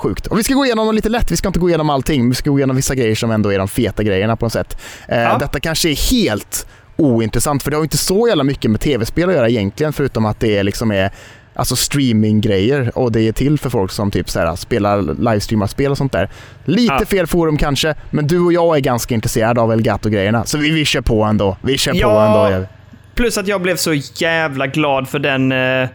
sinnessjukt. 0.02 0.26
Och 0.26 0.38
vi 0.38 0.42
ska 0.42 0.54
gå 0.54 0.64
igenom 0.66 0.86
dem 0.86 0.94
lite 0.94 1.08
lätt. 1.08 1.30
Vi 1.30 1.36
ska 1.36 1.48
inte 1.48 1.60
gå 1.60 1.68
igenom 1.68 1.90
allting, 1.90 2.28
vi 2.28 2.34
ska 2.34 2.50
gå 2.50 2.58
igenom 2.58 2.76
vissa 2.76 2.94
grejer 2.94 3.14
som 3.14 3.30
ändå 3.30 3.52
är 3.52 3.58
de 3.58 3.68
feta 3.68 4.02
grejerna 4.02 4.36
på 4.36 4.44
något 4.44 4.52
sätt. 4.52 4.76
Eh, 5.08 5.20
Ja. 5.22 5.38
Detta 5.38 5.60
kanske 5.60 5.88
är 5.90 6.10
helt 6.12 6.66
ointressant, 6.96 7.62
för 7.62 7.70
det 7.70 7.76
har 7.76 7.82
ju 7.82 7.86
inte 7.86 7.96
så 7.98 8.28
jävla 8.28 8.44
mycket 8.44 8.70
med 8.70 8.80
tv-spel 8.80 9.28
att 9.28 9.34
göra 9.34 9.48
egentligen, 9.48 9.92
förutom 9.92 10.26
att 10.26 10.40
det 10.40 10.58
är 10.58 10.62
liksom 10.64 10.90
är 10.90 11.10
Alltså 11.54 11.76
streaminggrejer 11.76 12.92
och 12.98 13.12
det 13.12 13.20
är 13.28 13.32
till 13.32 13.58
för 13.58 13.70
folk 13.70 13.92
som 13.92 14.10
typ 14.10 14.30
så 14.30 14.38
här, 14.40 14.56
spelar 14.56 15.02
livestreamar 15.02 15.66
spel 15.66 15.90
och 15.90 15.98
sånt 15.98 16.12
där. 16.12 16.30
Lite 16.64 16.96
Ja. 17.00 17.06
fel 17.06 17.26
forum 17.26 17.56
kanske, 17.56 17.94
men 18.10 18.26
du 18.26 18.40
och 18.40 18.52
jag 18.52 18.76
är 18.76 18.80
ganska 18.80 19.14
intresserade 19.14 19.60
av 19.60 19.72
Elgato-grejerna. 19.72 20.44
Så 20.44 20.58
vi, 20.58 20.70
vi 20.70 20.84
kör 20.84 21.00
på 21.00 21.22
ändå. 21.24 21.56
Vi 21.62 21.78
kör 21.78 21.92
på 21.92 21.98
Ja. 21.98 22.26
ändå. 22.26 22.50
gör 22.50 22.60
vi. 22.60 22.66
Plus 23.14 23.38
att 23.38 23.46
jag 23.48 23.62
blev 23.62 23.76
så 23.76 23.92
jävla 24.14 24.66
glad 24.66 25.08
för 25.08 25.18
den... 25.18 25.52
eh, 25.52 25.88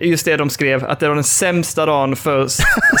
Just 0.00 0.24
det 0.24 0.36
de 0.36 0.50
skrev, 0.50 0.84
att 0.84 1.00
det 1.00 1.08
var 1.08 1.14
den 1.14 1.24
sämsta 1.24 1.86
dagen 1.86 2.16
för 2.16 2.46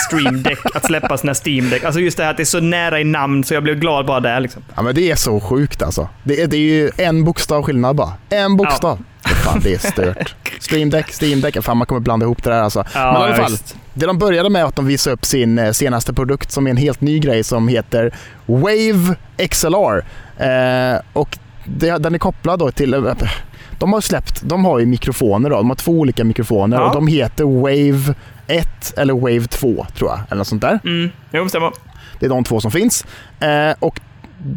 Stream 0.06 0.42
Deck 0.42 0.58
att 0.74 0.84
släppas 0.84 1.24
när 1.24 1.48
Steam 1.48 1.70
Deck. 1.70 1.84
Alltså 1.84 2.00
just 2.00 2.16
det 2.16 2.22
här 2.22 2.30
att 2.30 2.36
det 2.36 2.42
är 2.42 2.44
så 2.44 2.60
nära 2.60 3.00
i 3.00 3.04
namn 3.04 3.44
så 3.44 3.54
jag 3.54 3.62
blev 3.62 3.76
glad 3.76 4.06
bara 4.06 4.20
där 4.20 4.40
liksom. 4.40 4.62
Ja 4.74 4.82
men 4.82 4.94
det 4.94 5.10
är 5.10 5.16
så 5.16 5.40
sjukt 5.40 5.82
alltså. 5.82 6.08
Det 6.24 6.42
är, 6.42 6.46
det 6.46 6.56
är 6.56 6.60
ju 6.60 6.90
en 6.96 7.24
bokstav 7.24 7.62
skillnad 7.62 7.96
bara. 7.96 8.12
En 8.30 8.56
bokstav. 8.56 8.98
Fan 9.44 9.60
det 9.62 9.74
är 9.74 9.78
stört. 9.78 10.34
Stream 10.60 10.90
Deck, 10.90 11.22
Steam 11.22 11.40
Deck. 11.40 11.64
Fan 11.64 11.76
man 11.76 11.86
kommer 11.86 12.00
blanda 12.00 12.26
ihop 12.26 12.42
det 12.42 12.50
där 12.50 12.62
alltså. 12.62 12.84
Ja, 12.94 13.12
men 13.12 13.22
i 13.22 13.24
alla 13.24 13.36
ja, 13.36 13.42
fall. 13.42 13.56
Det 13.94 14.06
de 14.06 14.18
började 14.18 14.50
med 14.50 14.64
att 14.64 14.76
de 14.76 14.86
visade 14.86 15.14
upp 15.14 15.24
sin 15.24 15.58
eh, 15.58 15.72
senaste 15.72 16.12
produkt 16.12 16.50
som 16.50 16.66
är 16.66 16.70
en 16.70 16.76
helt 16.76 17.00
ny 17.00 17.18
grej 17.18 17.44
som 17.44 17.68
heter 17.68 18.14
Wave 18.46 19.16
XLR. 19.50 20.04
Eh, 20.36 21.00
och 21.12 21.38
det, 21.64 21.98
den 21.98 22.14
är 22.14 22.18
kopplad 22.18 22.58
då 22.58 22.70
till... 22.70 23.14
de 23.80 23.92
har 23.92 24.00
släppt, 24.00 24.42
de 24.42 24.64
har 24.64 24.78
ju 24.78 24.86
mikrofoner 24.86 25.50
då. 25.50 25.56
De 25.56 25.68
har 25.68 25.76
två 25.76 25.92
olika 25.92 26.24
mikrofoner 26.24 26.76
Ja. 26.76 26.86
och 26.88 26.94
de 26.94 27.06
heter 27.06 27.44
Wave 27.44 28.14
1 28.46 28.94
eller 28.98 29.14
Wave 29.14 29.46
2 29.46 29.86
tror 29.98 30.10
jag. 30.10 30.20
Eller 30.28 30.36
något 30.36 30.46
sånt 30.46 30.62
där. 30.62 30.78
Mm, 30.84 31.10
jo, 31.32 31.48
stämmer. 31.48 31.70
Det 32.20 32.26
är 32.26 32.30
de 32.30 32.44
två 32.44 32.60
som 32.60 32.70
finns. 32.70 33.04
Eh, 33.40 33.74
och 33.80 34.00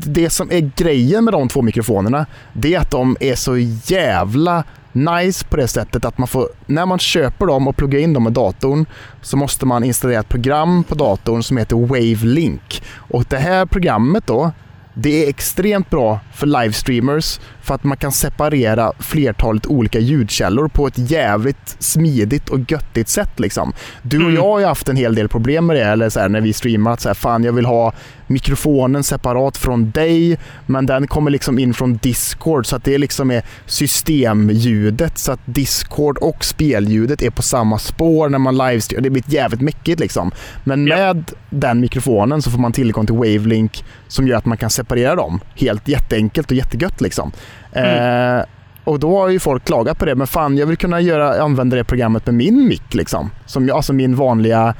det 0.05 0.29
som 0.29 0.51
är 0.51 0.71
grejen 0.75 1.23
med 1.25 1.33
de 1.33 1.47
två 1.49 1.61
mikrofonerna, 1.61 2.25
det 2.53 2.75
är 2.75 2.79
att 2.79 2.91
de 2.91 3.17
är 3.19 3.35
så 3.35 3.57
jävla 3.93 4.63
nice 4.91 5.45
på 5.45 5.57
det 5.57 5.67
sättet 5.67 6.05
att 6.05 6.17
man 6.17 6.27
får, 6.27 6.47
när 6.65 6.85
man 6.85 6.99
köper 6.99 7.45
dem 7.45 7.67
och 7.67 7.75
pluggar 7.77 7.99
in 7.99 8.13
dem 8.13 8.27
i 8.27 8.29
datorn 8.29 8.85
så 9.21 9.37
måste 9.37 9.65
man 9.65 9.83
installera 9.83 10.19
ett 10.19 10.29
program 10.29 10.83
på 10.83 10.95
datorn 10.95 11.43
som 11.43 11.57
heter 11.57 11.75
Wavelink. 11.75 12.83
Och 12.97 13.25
det 13.29 13.37
här 13.37 13.65
programmet 13.65 14.27
då, 14.27 14.51
det 14.99 15.25
är 15.25 15.29
extremt 15.29 15.89
bra 15.89 16.19
för 16.33 16.47
livestreamers 16.47 17.39
för 17.61 17.75
att 17.75 17.83
man 17.83 17.97
kan 17.97 18.11
separera 18.11 18.93
flertalet 18.99 19.67
olika 19.67 19.99
ljudkällor 19.99 20.67
på 20.67 20.87
ett 20.87 20.97
jävligt 21.11 21.75
smidigt 21.79 22.49
och 22.49 22.59
göttigt 22.71 23.09
sätt. 23.09 23.39
Liksom. 23.39 23.73
Du 24.01 24.17
och 24.17 24.23
Mm. 24.23 24.35
jag 24.35 24.43
har 24.43 24.59
ju 24.59 24.65
haft 24.65 24.89
en 24.89 24.95
hel 24.95 25.15
del 25.15 25.27
problem 25.29 25.65
med 25.65 25.75
det, 25.75 25.83
eller 25.85 26.09
så 26.09 26.19
här, 26.19 26.29
när 26.29 26.41
vi 26.41 26.53
streamar, 26.53 26.91
att 26.93 27.01
så 27.01 27.09
här, 27.09 27.13
fan 27.13 27.43
jag 27.43 27.53
vill 27.53 27.65
ha 27.65 27.93
mikrofonen 28.27 29.03
separat 29.03 29.57
från 29.57 29.91
dig, 29.91 30.37
men 30.65 30.85
den 30.85 31.07
kommer 31.07 31.31
liksom 31.31 31.59
in 31.59 31.73
från 31.73 31.97
Discord 31.97 32.65
så 32.65 32.75
att 32.75 32.83
det 32.83 32.97
liksom 32.97 33.31
är 33.31 33.43
systemljudet 33.65 35.17
så 35.17 35.31
att 35.31 35.39
Discord 35.45 36.17
och 36.17 36.45
spelljudet 36.45 37.21
är 37.21 37.29
på 37.29 37.41
samma 37.41 37.79
spår 37.79 38.29
när 38.29 38.37
man 38.39 38.57
livestreamar. 38.57 39.03
Det 39.03 39.09
blir 39.09 39.23
jävligt 39.27 39.61
mäckigt 39.61 39.99
liksom. 39.99 40.31
Men 40.63 40.87
Ja. 40.87 40.95
med 40.97 41.31
den 41.49 41.79
mikrofonen 41.79 42.41
så 42.41 42.51
får 42.51 42.59
man 42.59 42.71
tillgång 42.71 43.05
till 43.05 43.15
Wavelink 43.15 43.85
som 44.07 44.27
gör 44.27 44.37
att 44.37 44.45
man 44.45 44.57
kan 44.57 44.69
separera 44.69 45.15
dem 45.15 45.39
helt 45.55 45.87
jätteenkelt 45.87 46.51
och 46.51 46.57
jättegött 46.57 47.01
liksom. 47.01 47.31
Mm. 47.71 48.37
Eh, 48.39 48.45
och 48.87 48.99
då 48.99 49.19
har 49.19 49.29
ju 49.29 49.39
folk 49.39 49.65
klagat 49.65 49.99
på 49.99 50.05
det, 50.05 50.15
men 50.15 50.27
fan 50.27 50.57
jag 50.57 50.65
vill 50.67 50.77
kunna 50.77 51.01
göra, 51.01 51.41
använda 51.43 51.75
det 51.77 51.83
programmet 51.83 52.25
med 52.25 52.35
min 52.35 52.67
mick 52.67 52.93
liksom. 52.93 53.29
Som, 53.45 53.67
jag- 53.67 53.77
alltså 53.77 53.93
min 53.93 54.15
vanliga 54.15 54.73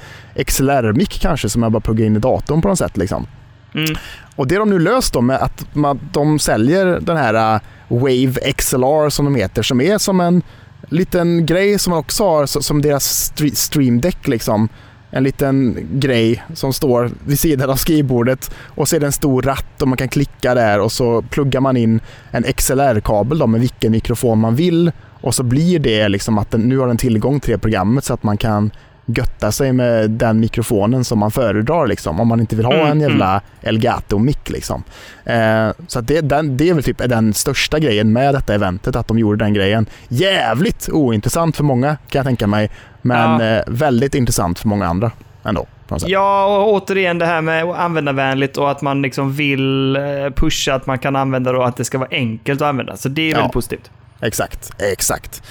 XLR-mick 0.46 1.20
kanske 1.22 1.50
som 1.50 1.64
jag 1.64 1.72
bara 1.72 1.80
pluggar 1.82 2.06
in 2.06 2.16
i 2.16 2.20
datorn 2.20 2.62
på 2.62 2.68
något 2.68 2.78
sätt 2.78 2.98
liksom. 2.98 3.28
Mm. 3.74 3.96
Och 4.36 4.48
det 4.48 4.56
de 4.58 4.70
nu 4.70 4.80
löst 4.80 5.14
då 5.14 5.22
med 5.22 5.38
att 5.38 5.76
man, 5.76 6.00
de 6.14 6.40
säljer 6.40 7.00
den 7.02 7.18
här 7.18 7.56
uh, 7.56 7.62
Wave 7.88 8.34
XLR 8.58 9.10
som 9.10 9.26
de 9.26 9.36
heter, 9.36 9.62
som 9.64 9.82
är 9.82 9.98
som 9.98 10.20
en 10.20 10.42
liten 10.90 11.46
grej 11.46 11.80
som 11.80 11.92
man 11.92 12.00
också 12.00 12.24
har 12.24 12.46
som 12.46 12.82
deras 12.82 13.34
stre- 13.36 13.56
stream 13.56 14.02
deck 14.02 14.28
liksom. 14.28 14.70
En 15.18 15.24
liten 15.24 15.88
grej 15.92 16.44
som 16.54 16.74
står 16.74 17.12
vid 17.26 17.40
sidan 17.40 17.70
av 17.70 17.76
skrivbordet 17.76 18.52
och 18.66 18.88
så 18.88 18.96
är 18.96 19.00
det 19.00 19.06
en 19.06 19.12
stor 19.12 19.42
ratt 19.42 19.82
och 19.82 19.88
man 19.88 19.98
kan 19.98 20.08
klicka 20.08 20.54
där 20.54 20.80
och 20.80 20.92
så 20.92 21.22
pluggar 21.22 21.62
man 21.62 21.78
in 21.78 22.00
en 22.32 22.44
XLR-kabel 22.44 23.48
med 23.48 23.62
vilken 23.62 23.92
mikrofon 23.92 24.40
man 24.40 24.56
vill. 24.56 24.92
Och 25.22 25.36
så 25.36 25.44
blir 25.44 25.80
det 25.80 26.08
liksom 26.08 26.38
att 26.38 26.52
den, 26.52 26.62
nu 26.62 26.78
har 26.78 26.88
den 26.88 26.98
tillgång 26.98 27.40
till 27.40 27.52
det 27.52 27.58
programmet 27.58 28.06
så 28.06 28.14
att 28.14 28.24
man 28.24 28.38
kan 28.38 28.72
götta 29.10 29.52
sig 29.52 29.74
med 29.74 30.10
den 30.12 30.40
mikrofonen 30.40 31.04
som 31.04 31.20
man 31.20 31.32
föredrar 31.32 31.88
liksom, 31.88 32.20
om 32.20 32.28
man 32.28 32.40
inte 32.40 32.56
vill 32.56 32.66
ha 32.66 32.74
Mm, 32.74 32.88
en 32.92 33.00
jävla 33.00 33.42
Elgato-mick. 33.62 34.50
Liksom. 34.50 34.84
Eh, 35.26 35.70
så 35.88 36.02
det, 36.02 36.22
den, 36.22 36.58
det 36.58 36.70
är 36.70 36.74
väl 36.74 36.84
typ 36.84 36.98
den 36.98 37.34
största 37.34 37.80
grejen 37.80 38.14
med 38.14 38.34
detta 38.34 38.54
eventet, 38.54 38.96
att 38.96 39.08
de 39.08 39.20
gjorde 39.20 39.38
den 39.46 39.54
grejen. 39.54 39.86
Jävligt 40.08 40.90
ointressant 40.92 41.56
för 41.58 41.64
många 41.64 41.88
kan 42.10 42.20
jag 42.20 42.26
tänka 42.26 42.48
mig, 42.48 42.70
men 43.02 43.40
Ja. 43.42 43.46
eh, 43.58 43.64
väldigt 43.68 44.16
intressant 44.16 44.60
för 44.60 44.68
många 44.68 44.88
andra 44.88 45.12
ändå. 45.46 45.66
Ja, 46.06 46.46
och 46.46 46.74
återigen 46.74 47.18
det 47.18 47.26
här 47.26 47.42
med 47.42 47.64
användarvänligt 47.66 48.58
och 48.58 48.72
att 48.72 48.82
man 48.82 49.02
liksom 49.02 49.34
vill 49.34 49.96
eh, 49.96 50.02
pusha 50.36 50.74
att 50.74 50.86
man 50.88 51.00
kan 51.00 51.16
använda 51.16 51.52
det 51.52 51.58
och 51.58 51.68
att 51.68 51.78
det 51.78 51.86
ska 51.86 51.98
vara 51.98 52.10
enkelt 52.12 52.62
att 52.62 52.68
använda. 52.68 52.98
Så 52.98 53.10
det 53.10 53.22
är 53.22 53.30
Ja. 53.32 53.36
väldigt 53.38 53.54
positivt. 53.54 53.92
Exakt, 54.22 54.72
exakt. 54.94 55.44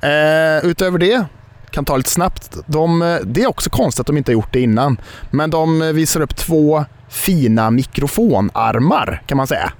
Eh, 0.00 0.64
utöver 0.70 0.98
det, 0.98 1.24
kan 1.72 1.84
ta 1.84 1.96
lite 1.96 2.10
snabbt. 2.10 2.56
De, 2.66 3.02
eh, 3.02 3.16
det 3.24 3.42
är 3.42 3.48
också 3.48 3.70
konstigt 3.70 4.00
att 4.00 4.06
de 4.06 4.16
inte 4.16 4.30
har 4.30 4.34
gjort 4.34 4.52
det 4.52 4.60
innan. 4.60 5.00
Men 5.30 5.50
de 5.50 5.82
eh, 5.82 5.92
visar 5.92 6.20
upp 6.20 6.36
två 6.36 6.84
fina 7.08 7.70
mikrofonarmar 7.70 9.22
kan 9.26 9.36
man 9.36 9.46
säga. 9.46 9.72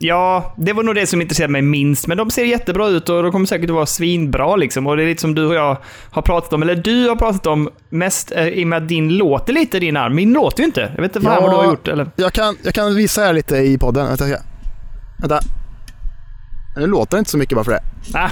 Ja, 0.00 0.54
det 0.58 0.72
var 0.72 0.82
nog 0.82 0.94
det 0.94 1.06
som 1.06 1.22
intresserade 1.22 1.52
mig 1.52 1.62
minst. 1.62 2.06
Men 2.06 2.16
de 2.16 2.30
ser 2.30 2.44
jättebra 2.44 2.88
ut 2.88 3.08
och 3.08 3.22
de 3.22 3.32
kommer 3.32 3.46
säkert 3.46 3.70
att 3.70 3.74
vara 3.74 3.86
svinbra 3.86 4.56
liksom. 4.56 4.86
Och 4.86 4.96
det 4.96 5.02
är 5.02 5.06
lite 5.06 5.20
som 5.20 5.34
du 5.34 5.46
och 5.46 5.54
jag 5.54 5.76
har 6.10 6.22
pratat 6.22 6.52
om, 6.52 6.62
eller 6.62 6.76
du 6.76 7.08
har 7.08 7.16
pratat 7.16 7.46
om 7.46 7.70
mest 7.90 8.32
eh, 8.32 8.46
i 8.46 8.64
och 8.64 8.68
med 8.68 8.82
att 8.82 8.88
din 8.88 9.16
låter 9.16 9.52
lite 9.52 9.78
din 9.78 9.96
arm. 9.96 10.14
Min 10.14 10.32
låter 10.32 10.60
ju 10.60 10.66
inte. 10.66 10.92
Jag 10.94 11.02
vet 11.02 11.16
inte 11.16 11.28
fan 11.28 11.42
vad 11.42 11.52
du 11.52 11.56
har 11.56 11.64
gjort. 11.64 11.88
Eller? 11.88 12.10
Jag, 12.16 12.32
kan, 12.32 12.56
jag 12.62 12.74
kan 12.74 12.94
visa 12.94 13.20
här 13.20 13.32
lite 13.32 13.56
i 13.56 13.78
podden. 13.78 14.06
Vänta. 14.06 14.24
Vänta. 15.18 15.40
Nu 16.76 16.86
låter 16.86 17.16
det 17.16 17.18
inte 17.18 17.30
så 17.30 17.38
mycket 17.38 17.54
bara 17.54 17.64
för 17.64 17.72
det. 17.72 17.80
Ah. 18.14 18.28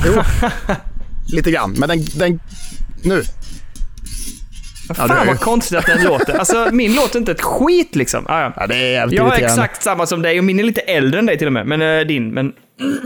Lite 1.32 1.50
grann. 1.50 1.74
Men 1.78 1.88
den... 1.88 2.04
den 2.14 2.40
nu. 3.04 3.22
Ja, 4.88 4.94
fan 4.94 5.10
är- 5.10 5.26
vad 5.26 5.40
konstigt 5.40 5.78
att 5.78 5.86
den 5.86 6.02
låter. 6.04 6.34
Alltså 6.38 6.68
min 6.72 6.94
låter 6.94 7.18
inte 7.18 7.32
ett 7.32 7.42
skit 7.42 7.96
liksom. 7.96 8.26
Ah, 8.28 8.40
ja. 8.42 8.52
Ja, 8.56 8.66
det 8.66 8.74
är 8.76 8.92
jävligt 8.92 9.16
Jag 9.18 9.26
irriterande. 9.28 9.62
exakt 9.62 9.82
samma 9.82 10.06
som 10.06 10.22
dig 10.22 10.38
och 10.38 10.44
min 10.44 10.58
är 10.60 10.64
lite 10.64 10.80
äldre 10.80 11.18
än 11.18 11.26
dig 11.26 11.38
till 11.38 11.46
och 11.46 11.52
med. 11.52 11.66
Men 11.66 11.82
eh, 11.82 12.06
din. 12.06 12.34
Men 12.34 12.52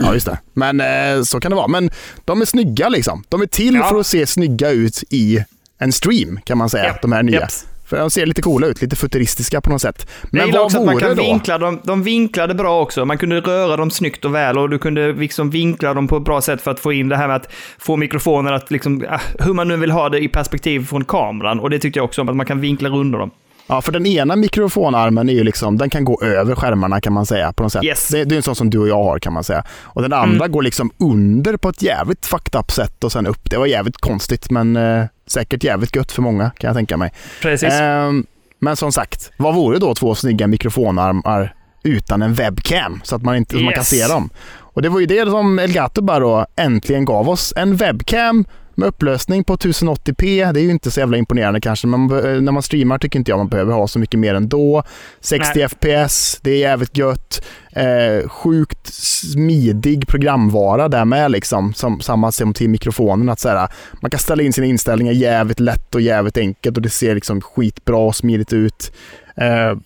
Ja, 0.01 0.13
just 0.13 0.25
det. 0.25 0.39
Men 0.53 0.81
eh, 0.81 1.23
så 1.23 1.39
kan 1.39 1.51
det 1.51 1.55
vara. 1.55 1.67
Men 1.67 1.91
de 2.25 2.41
är 2.41 2.45
snygga 2.45 2.89
liksom. 2.89 3.23
De 3.29 3.41
är 3.41 3.45
till 3.45 3.75
Ja. 3.75 3.89
för 3.89 3.99
att 3.99 4.07
se 4.07 4.27
snygga 4.27 4.69
ut 4.71 5.03
i 5.09 5.43
en 5.79 5.91
stream, 5.91 6.39
kan 6.45 6.57
man 6.57 6.69
säga. 6.69 6.83
Japp, 6.85 7.01
De 7.01 7.11
här 7.11 7.23
nya. 7.23 7.39
japp. 7.39 7.51
För 7.91 7.97
de 7.97 8.09
ser 8.09 8.25
lite 8.25 8.41
coola 8.41 8.67
ut, 8.67 8.81
lite 8.81 8.95
futuristiska 8.95 9.61
på 9.61 9.69
något 9.69 9.81
sätt. 9.81 10.09
Men 10.29 10.51
vad 10.51 10.61
också 10.61 10.77
att 10.77 10.85
man 10.85 10.93
vore 10.93 11.05
kan 11.05 11.15
då? 11.15 11.23
vinkla 11.23 11.57
dem. 11.57 11.79
De 11.83 12.03
vinklade 12.03 12.53
bra 12.53 12.81
också. 12.81 13.05
Man 13.05 13.17
kunde 13.17 13.39
röra 13.39 13.77
dem 13.77 13.91
snyggt 13.91 14.25
och 14.25 14.35
väl 14.35 14.57
och 14.57 14.69
du 14.69 14.79
kunde 14.79 15.13
liksom 15.13 15.49
vinkla 15.49 15.93
dem 15.93 16.07
på 16.07 16.17
ett 16.17 16.23
bra 16.23 16.41
sätt 16.41 16.61
för 16.61 16.71
att 16.71 16.79
få 16.79 16.93
in 16.93 17.09
det 17.09 17.17
här 17.17 17.27
med 17.27 17.35
att 17.35 17.51
få 17.77 17.95
mikrofonen 17.95 18.53
att 18.53 18.71
liksom, 18.71 19.05
ah, 19.09 19.19
hur 19.39 19.53
man 19.53 19.67
nu 19.67 19.77
vill 19.77 19.91
ha 19.91 20.09
det 20.09 20.19
i 20.23 20.27
perspektiv 20.27 20.85
från 20.85 21.05
kameran. 21.05 21.59
Och 21.59 21.69
det 21.69 21.79
tyckte 21.79 21.99
jag 21.99 22.05
också 22.05 22.21
om, 22.21 22.29
att 22.29 22.35
man 22.35 22.45
kan 22.45 22.61
vinkla 22.61 22.89
runt 22.89 23.13
dem. 23.13 23.31
Ja, 23.67 23.81
för 23.81 23.91
den 23.91 24.05
ena 24.05 24.35
mikrofonarmen 24.35 25.29
är 25.29 25.33
ju 25.33 25.43
liksom, 25.43 25.77
den 25.77 25.89
kan 25.89 26.05
gå 26.05 26.21
över 26.21 26.55
skärmarna 26.55 27.01
kan 27.01 27.13
man 27.13 27.25
säga 27.25 27.53
på 27.53 27.63
något 27.63 27.71
sätt. 27.71 27.83
Yes. 27.83 28.07
Det, 28.07 28.25
det 28.25 28.35
är 28.35 28.37
en 28.37 28.43
sån 28.43 28.55
som 28.55 28.69
du 28.69 28.79
och 28.79 28.87
jag 28.87 29.03
har 29.03 29.19
kan 29.19 29.33
man 29.33 29.43
säga. 29.43 29.63
Och 29.83 30.01
den 30.01 30.13
andra 30.13 30.47
går 30.47 30.61
liksom 30.61 30.91
under 30.97 31.57
på 31.57 31.69
ett 31.69 31.81
jävligt 31.81 32.25
fucked 32.25 32.59
up 32.59 32.71
sätt 32.71 33.03
och 33.03 33.11
sen 33.11 33.27
upp. 33.27 33.49
Det 33.49 33.57
var 33.57 33.65
jävligt 33.65 33.97
konstigt 33.97 34.51
men 34.51 34.75
eh, 34.75 35.05
säkert 35.31 35.63
jävligt 35.63 35.95
gött 35.95 36.11
för 36.11 36.21
många 36.21 36.49
kan 36.57 36.67
jag 36.67 36.75
tänka 36.75 36.97
mig. 36.97 37.11
Precis. 37.41 37.73
Ehm, 37.73 38.25
men 38.59 38.75
som 38.75 38.91
sagt, 38.91 39.31
vad 39.37 39.55
vore 39.55 39.79
då 39.79 39.95
två 39.95 40.15
snygga 40.15 40.47
mikrofonarmar 40.47 41.55
utan 41.83 42.21
en 42.21 42.33
webcam 42.33 43.01
så 43.03 43.15
att 43.15 43.21
man, 43.21 43.35
inte, 43.35 43.55
så 43.55 43.61
man 43.63 43.73
kan 43.73 43.79
Yes. 43.81 43.89
se 43.89 44.07
dem? 44.07 44.29
Och 44.73 44.81
det 44.81 44.89
var 44.89 44.99
ju 44.99 45.05
det 45.05 45.29
som 45.29 45.59
Elgato 45.59 46.01
bara 46.01 46.19
då 46.19 46.45
äntligen 46.55 47.05
gav 47.05 47.29
oss. 47.29 47.53
En 47.55 47.75
webcam 47.75 48.45
med 48.81 48.87
upplösning 48.89 49.43
på 49.43 49.55
1080p. 49.55 50.53
Det 50.53 50.59
är 50.59 50.63
ju 50.63 50.71
inte 50.71 50.91
så 50.91 50.99
jävla 50.99 51.17
imponerande 51.17 51.61
kanske, 51.61 51.87
men 51.87 52.07
be- 52.07 52.41
när 52.41 52.51
man 52.51 52.63
streamar 52.63 52.97
tycker 52.97 53.19
inte 53.19 53.31
jag 53.31 53.37
man 53.37 53.47
behöver 53.47 53.73
ha 53.73 53.87
så 53.87 53.99
mycket 53.99 54.19
mer 54.19 54.35
ändå. 54.35 54.83
60 55.19 55.51
Nej. 55.55 55.67
fps, 56.07 56.39
det 56.41 56.51
är 56.51 56.57
jävligt 56.57 56.97
gött. 56.97 57.43
Eh, 57.71 58.29
sjukt 58.29 58.93
smidig 58.93 60.07
programvara 60.07 60.87
där 60.87 61.05
med 61.05 61.31
liksom, 61.31 61.73
som 61.73 62.01
samma 62.01 62.31
som 62.31 62.53
till 62.53 62.69
mikrofonen. 62.69 63.29
Att 63.29 63.39
så 63.39 63.49
här, 63.49 63.67
man 64.01 64.11
kan 64.11 64.19
ställa 64.19 64.43
in 64.43 64.53
sina 64.53 64.67
inställningar 64.67 65.13
jävligt 65.13 65.59
lätt 65.59 65.95
och 65.95 66.01
jävligt 66.01 66.37
enkelt 66.37 66.77
och 66.77 66.83
det 66.83 66.89
ser 66.89 67.15
liksom 67.15 67.41
skitbra 67.41 67.97
och 67.97 68.15
smidigt 68.15 68.53
ut. 68.53 68.91
Eh, 69.35 69.77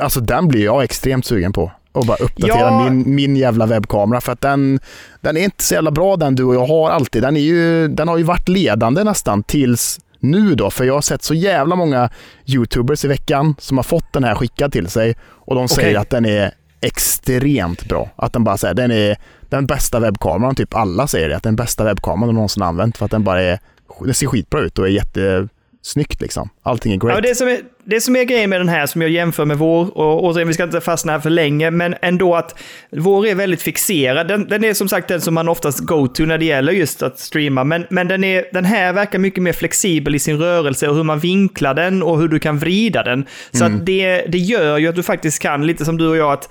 alltså 0.00 0.20
den 0.20 0.48
blir 0.48 0.64
jag 0.64 0.84
extremt 0.84 1.26
sugen 1.26 1.52
på. 1.52 1.72
Och 1.96 2.06
bara 2.06 2.16
uppdatera 2.16 2.58
Ja. 2.58 2.84
min, 2.90 3.14
min 3.14 3.36
jävla 3.36 3.66
webbkamera 3.66 4.20
för 4.20 4.32
att 4.32 4.40
den, 4.40 4.80
den 5.20 5.36
är 5.36 5.40
inte 5.40 5.64
så 5.64 5.74
jävla 5.74 5.90
bra 5.90 6.16
den 6.16 6.34
du 6.34 6.44
och 6.44 6.54
jag 6.54 6.66
har 6.66 6.90
alltid. 6.90 7.22
Den, 7.22 7.36
är 7.36 7.40
ju, 7.40 7.88
den 7.88 8.08
har 8.08 8.16
ju 8.18 8.22
varit 8.24 8.48
ledande 8.48 9.04
nästan 9.04 9.42
tills 9.42 10.00
nu 10.20 10.54
då, 10.54 10.70
för 10.70 10.84
jag 10.84 10.94
har 10.94 11.00
sett 11.00 11.22
så 11.22 11.34
jävla 11.34 11.76
många 11.76 12.10
YouTubers 12.46 13.04
i 13.04 13.08
veckan 13.08 13.54
som 13.58 13.78
har 13.78 13.82
fått 13.84 14.12
den 14.12 14.24
här 14.24 14.34
skickad 14.34 14.72
till 14.72 14.88
sig 14.88 15.16
och 15.22 15.54
de 15.54 15.68
säger 15.68 15.98
att 15.98 16.10
den 16.10 16.24
är 16.26 16.52
extremt 16.80 17.88
bra. 17.88 18.10
Att 18.16 18.32
den 18.32 18.44
bara 18.44 18.56
säger 18.56 18.74
den 18.74 18.90
är 18.90 19.16
den 19.48 19.66
bästa 19.66 20.00
webbkameran, 20.00 20.54
typ 20.54 20.74
alla 20.74 21.06
säger 21.06 21.28
det, 21.28 21.36
att 21.36 21.42
den 21.42 21.56
bästa 21.56 21.84
webbkameran 21.84 22.28
de 22.28 22.34
någonsin 22.34 22.62
använt 22.62 22.96
för 22.96 23.04
att 23.04 23.10
den 23.10 23.24
bara 23.24 23.42
är, 23.42 23.58
den 24.04 24.14
ser 24.14 24.26
skitbra 24.26 24.60
ut 24.60 24.78
och 24.78 24.86
är 24.88 24.90
jättesnyggt 24.90 26.20
liksom. 26.20 26.48
Allting 26.62 26.92
är 26.92 26.96
Ja, 26.96 27.06
great. 27.06 27.22
det, 27.22 27.34
som 27.34 27.48
är, 27.48 27.58
det 27.88 28.00
som 28.00 28.16
är 28.16 28.24
grejen 28.24 28.50
med 28.50 28.60
den 28.60 28.68
här, 28.68 28.86
som 28.86 29.02
jag 29.02 29.10
jämför 29.10 29.44
med 29.44 29.58
vår, 29.58 29.98
och 29.98 30.24
återigen, 30.24 30.48
vi 30.48 30.54
ska 30.54 30.64
inte 30.64 30.80
fastna 30.80 31.12
här 31.12 31.20
för 31.20 31.30
länge, 31.30 31.70
men 31.70 31.94
ändå 32.02 32.34
att 32.34 32.58
vår 32.90 33.26
är 33.26 33.34
väldigt 33.34 33.62
fixerad. 33.62 34.28
Den, 34.28 34.48
den 34.48 34.64
är 34.64 34.74
som 34.74 34.88
sagt 34.88 35.08
den 35.08 35.20
som 35.20 35.34
man 35.34 35.48
oftast 35.48 35.78
go-to 35.78 36.24
när 36.24 36.38
det 36.38 36.44
gäller 36.44 36.72
just 36.72 37.02
att 37.02 37.18
streama, 37.18 37.64
men, 37.64 37.86
men 37.90 38.08
den, 38.08 38.24
är, 38.24 38.44
den 38.52 38.64
här 38.64 38.92
verkar 38.92 39.18
mycket 39.18 39.42
mer 39.42 39.52
flexibel 39.52 40.14
i 40.14 40.18
sin 40.18 40.38
rörelse 40.38 40.88
och 40.88 40.96
hur 40.96 41.02
man 41.02 41.18
vinklar 41.18 41.74
den 41.74 42.02
och 42.02 42.20
hur 42.20 42.28
du 42.28 42.38
kan 42.38 42.58
vrida 42.58 43.02
den. 43.02 43.26
Så 43.52 43.64
att 43.64 43.86
det, 43.86 44.26
det 44.28 44.38
gör 44.38 44.78
ju 44.78 44.88
att 44.88 44.96
du 44.96 45.02
faktiskt 45.02 45.42
kan, 45.42 45.66
lite 45.66 45.84
som 45.84 45.98
du 45.98 46.08
och 46.08 46.16
jag, 46.16 46.32
att 46.32 46.48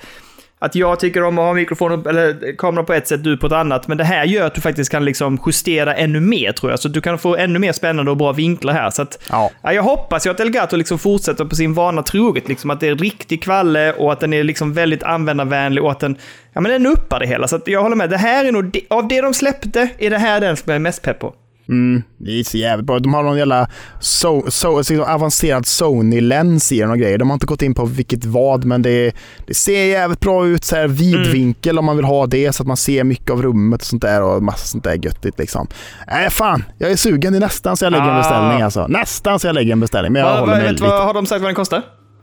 att 0.66 0.76
jag 0.76 0.99
tycker 0.99 1.24
om 1.24 1.39
att 1.39 1.45
ha 1.45 1.53
mikrofonen 1.53 2.05
eller 2.07 2.57
kameran 2.57 2.86
på 2.86 2.93
ett 2.93 3.07
sätt, 3.07 3.24
du 3.24 3.38
på 3.38 3.47
ett 3.47 3.53
annat. 3.53 3.88
Men 3.88 3.97
det 3.97 4.03
här 4.03 4.26
gör 4.26 4.47
att 4.47 4.55
du 4.55 4.61
faktiskt 4.61 4.91
kan 4.91 5.05
liksom 5.05 5.39
justera 5.45 5.95
ännu 5.95 6.20
mer 6.20 6.51
tror 6.51 6.72
jag. 6.72 6.80
Så 6.80 6.88
du 6.88 7.01
kan 7.01 7.18
få 7.18 7.36
ännu 7.36 7.59
mer 7.59 7.72
spännande 7.72 8.11
och 8.11 8.18
bra 8.18 8.32
vinklar 8.32 8.74
här. 8.74 8.89
Så 8.89 9.01
att, 9.01 9.20
Ja. 9.30 9.51
Ja, 9.61 9.74
jag 9.74 9.84
hoppas 9.84 10.26
ju 10.26 10.32
att 10.32 10.39
Elgato 10.39 10.76
liksom 10.76 10.99
fortsätter 10.99 11.45
på 11.45 11.55
sin 11.55 11.74
vana 11.74 12.03
troget. 12.03 12.47
Liksom, 12.47 12.70
att 12.70 12.80
det 12.80 12.88
är 12.88 12.95
riktig 12.95 13.43
kvalle 13.43 13.93
och 13.93 14.11
att 14.11 14.20
den 14.20 14.34
är 14.34 14.43
liksom 14.43 14.74
väldigt 14.74 15.03
användarvänlig 15.03 15.84
och 15.84 15.91
att 15.91 15.99
den, 15.99 16.18
ja, 16.53 16.61
men 16.61 16.72
den 16.72 16.86
uppar 16.86 17.20
det 17.20 17.28
hela. 17.28 17.47
Så 17.47 17.59
jag 17.66 17.82
håller 17.82 17.95
med. 17.95 18.09
Det 18.09 18.18
här 18.18 18.45
är 18.45 18.51
nog, 18.51 18.80
av 18.89 19.07
det 19.07 19.22
de 19.22 19.34
släppte, 19.34 19.89
är 19.97 20.09
det 20.09 20.18
här 20.18 20.41
den 20.41 20.57
som 20.57 20.63
jag 20.70 20.76
är 20.76 20.80
mest 20.80 21.01
pepp 21.01 21.20
på. 21.20 21.34
Mm, 21.70 22.03
det 22.18 22.39
är 22.39 22.43
så 22.43 22.57
jävligt 22.57 22.86
bra. 22.88 22.99
De 22.99 23.13
har 23.13 23.24
någon 23.24 23.38
jävla 23.38 23.68
so, 23.99 24.51
so, 24.51 24.84
så 24.84 25.03
avancerad 25.05 25.66
Sony-lens 25.66 26.72
i 26.72 26.80
den 26.80 26.89
och 26.91 26.97
grejer. 26.97 27.18
De 27.18 27.30
har 27.30 27.34
inte 27.34 27.45
gått 27.45 27.61
in 27.61 27.74
på 27.74 27.86
vilket 27.86 28.26
vad, 28.26 28.66
men 28.66 28.82
det, 28.82 29.11
det 29.47 29.53
ser 29.53 29.86
jävligt 29.86 30.20
bra 30.20 30.47
ut. 30.47 30.63
Så 30.63 30.76
här 30.76 30.88
vidvinkel 30.88 31.80
om 31.80 31.86
man 31.86 31.95
vill 31.95 32.05
ha 32.05 32.28
det, 32.28 32.53
så 32.53 32.63
att 32.63 32.68
man 32.68 32.78
ser 32.78 33.03
mycket 33.03 33.30
av 33.32 33.41
rummet 33.41 33.82
och 33.82 33.88
sånt 33.88 34.01
där 34.01 34.22
och 34.22 34.43
massa 34.43 34.66
sånt 34.68 34.84
där 34.84 34.93
göttigt 35.05 35.39
liksom. 35.39 35.68
Nej, 36.07 36.30
fan. 36.30 36.63
Jag 36.78 36.91
är 36.91 36.95
sugen. 36.95 37.34
Det 37.34 37.39
är 37.39 37.41
nästan 37.41 37.78
så 37.78 37.86
jag 37.86 37.91
lägger 37.91 38.05
en 38.05 38.11
Ah. 38.11 38.18
beställning 38.18 38.61
alltså. 38.61 38.88
Nästan 38.88 39.39
så 39.39 39.47
jag 39.47 39.53
lägger 39.53 39.72
en 39.72 39.80
beställning, 39.80 40.13
men 40.13 40.20
jag 40.22 40.30
Vad, 40.30 40.39
håller 40.39 40.53
mig 40.53 40.63
vet, 40.63 40.72
lite. 40.72 40.84
vad 40.84 41.03
har 41.05 41.13
de 41.13 41.26
sagt 41.26 41.41
vad 41.41 41.47
den 41.49 41.55
kostar? 41.55 41.82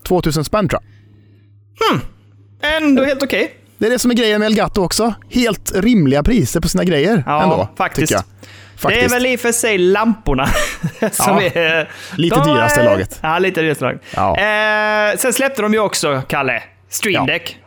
2000 0.09 0.45
spänn 0.45 0.69
tror 0.69 0.81
jag. 0.83 2.01
Ändå 2.83 3.05
helt 3.05 3.23
okej. 3.23 3.53
Det 3.79 3.87
är 3.87 3.91
det 3.91 3.99
som 3.99 4.11
är 4.11 4.15
grejen 4.15 4.39
med 4.41 4.47
Elgato 4.47 4.83
också. 4.85 5.15
Helt 5.31 5.73
rimliga 5.75 6.23
priser 6.23 6.61
på 6.61 6.69
sina 6.69 6.85
grejer 6.85 7.23
Ja, 7.27 7.43
ändå. 7.43 7.69
faktiskt. 7.77 8.15
Jag. 8.83 8.93
Det 8.93 8.95
Faktiskt. 8.97 9.15
är 9.15 9.19
väl 9.21 9.27
i 9.27 9.37
och 9.37 9.41
för 9.41 9.53
sig 9.53 9.79
lamporna 9.79 10.47
som 11.13 11.41
Ja, 11.43 11.43
är... 11.43 11.91
lite 12.17 12.41
dyraste 12.45 12.81
är- 12.81 12.85
laget. 12.85 13.19
Ja, 13.23 13.39
lite 13.39 13.61
dyraste 13.63 13.85
laget. 13.85 14.01
Ja. 14.17 14.39
Eh, 14.39 15.17
sen 15.17 15.33
släppte 15.33 15.63
de 15.63 15.73
ju 15.73 15.79
också, 15.81 16.23
Kalle, 16.29 16.63
Stream 16.89 17.15
Ja. 17.27 17.33
Deck. 17.33 17.59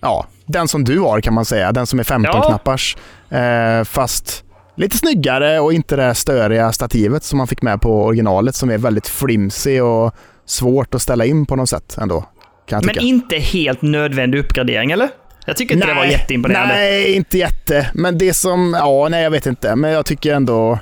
Ja, 0.00 0.26
den 0.46 0.68
som 0.68 0.84
du 0.84 0.98
har 1.00 1.20
kan 1.20 1.34
man 1.34 1.44
säga. 1.44 1.72
Den 1.72 1.86
som 1.86 1.98
är 1.98 2.04
15 2.04 2.32
Ja. 2.34 2.48
knappars. 2.48 2.96
Eh, 3.30 3.84
fast 3.84 4.44
lite 4.76 4.96
snyggare 4.96 5.60
och 5.60 5.72
inte 5.72 5.96
det 5.96 6.14
störiga 6.14 6.72
stativet 6.72 7.24
som 7.24 7.38
man 7.38 7.46
fick 7.46 7.62
med 7.62 7.80
på 7.80 8.04
originalet 8.04 8.54
som 8.54 8.70
är 8.70 8.78
väldigt 8.78 9.08
flimsy 9.08 9.80
och 9.80 10.14
svårt 10.46 10.94
att 10.94 11.02
ställa 11.02 11.24
in 11.24 11.46
på 11.46 11.56
något 11.56 11.68
sätt 11.68 11.96
ändå. 12.00 12.24
Men 12.70 12.98
inte 12.98 13.36
helt 13.36 13.82
nödvändig 13.82 14.38
uppgradering, 14.38 14.90
eller? 14.90 15.08
Jag 15.46 15.56
tycker 15.56 15.74
inte 15.74 15.86
det 15.86 15.94
var 15.94 16.04
jätteimponerande. 16.04 16.74
Nej, 16.74 17.12
inte 17.14 17.38
jätte. 17.38 17.90
Men 17.94 18.18
det 18.18 18.34
som, 18.34 18.76
ja, 18.78 19.08
nej 19.10 19.22
jag 19.22 19.30
vet 19.30 19.46
inte. 19.46 19.76
Men 19.76 19.90
jag 19.90 20.06
tycker 20.06 20.34
ändå 20.34 20.78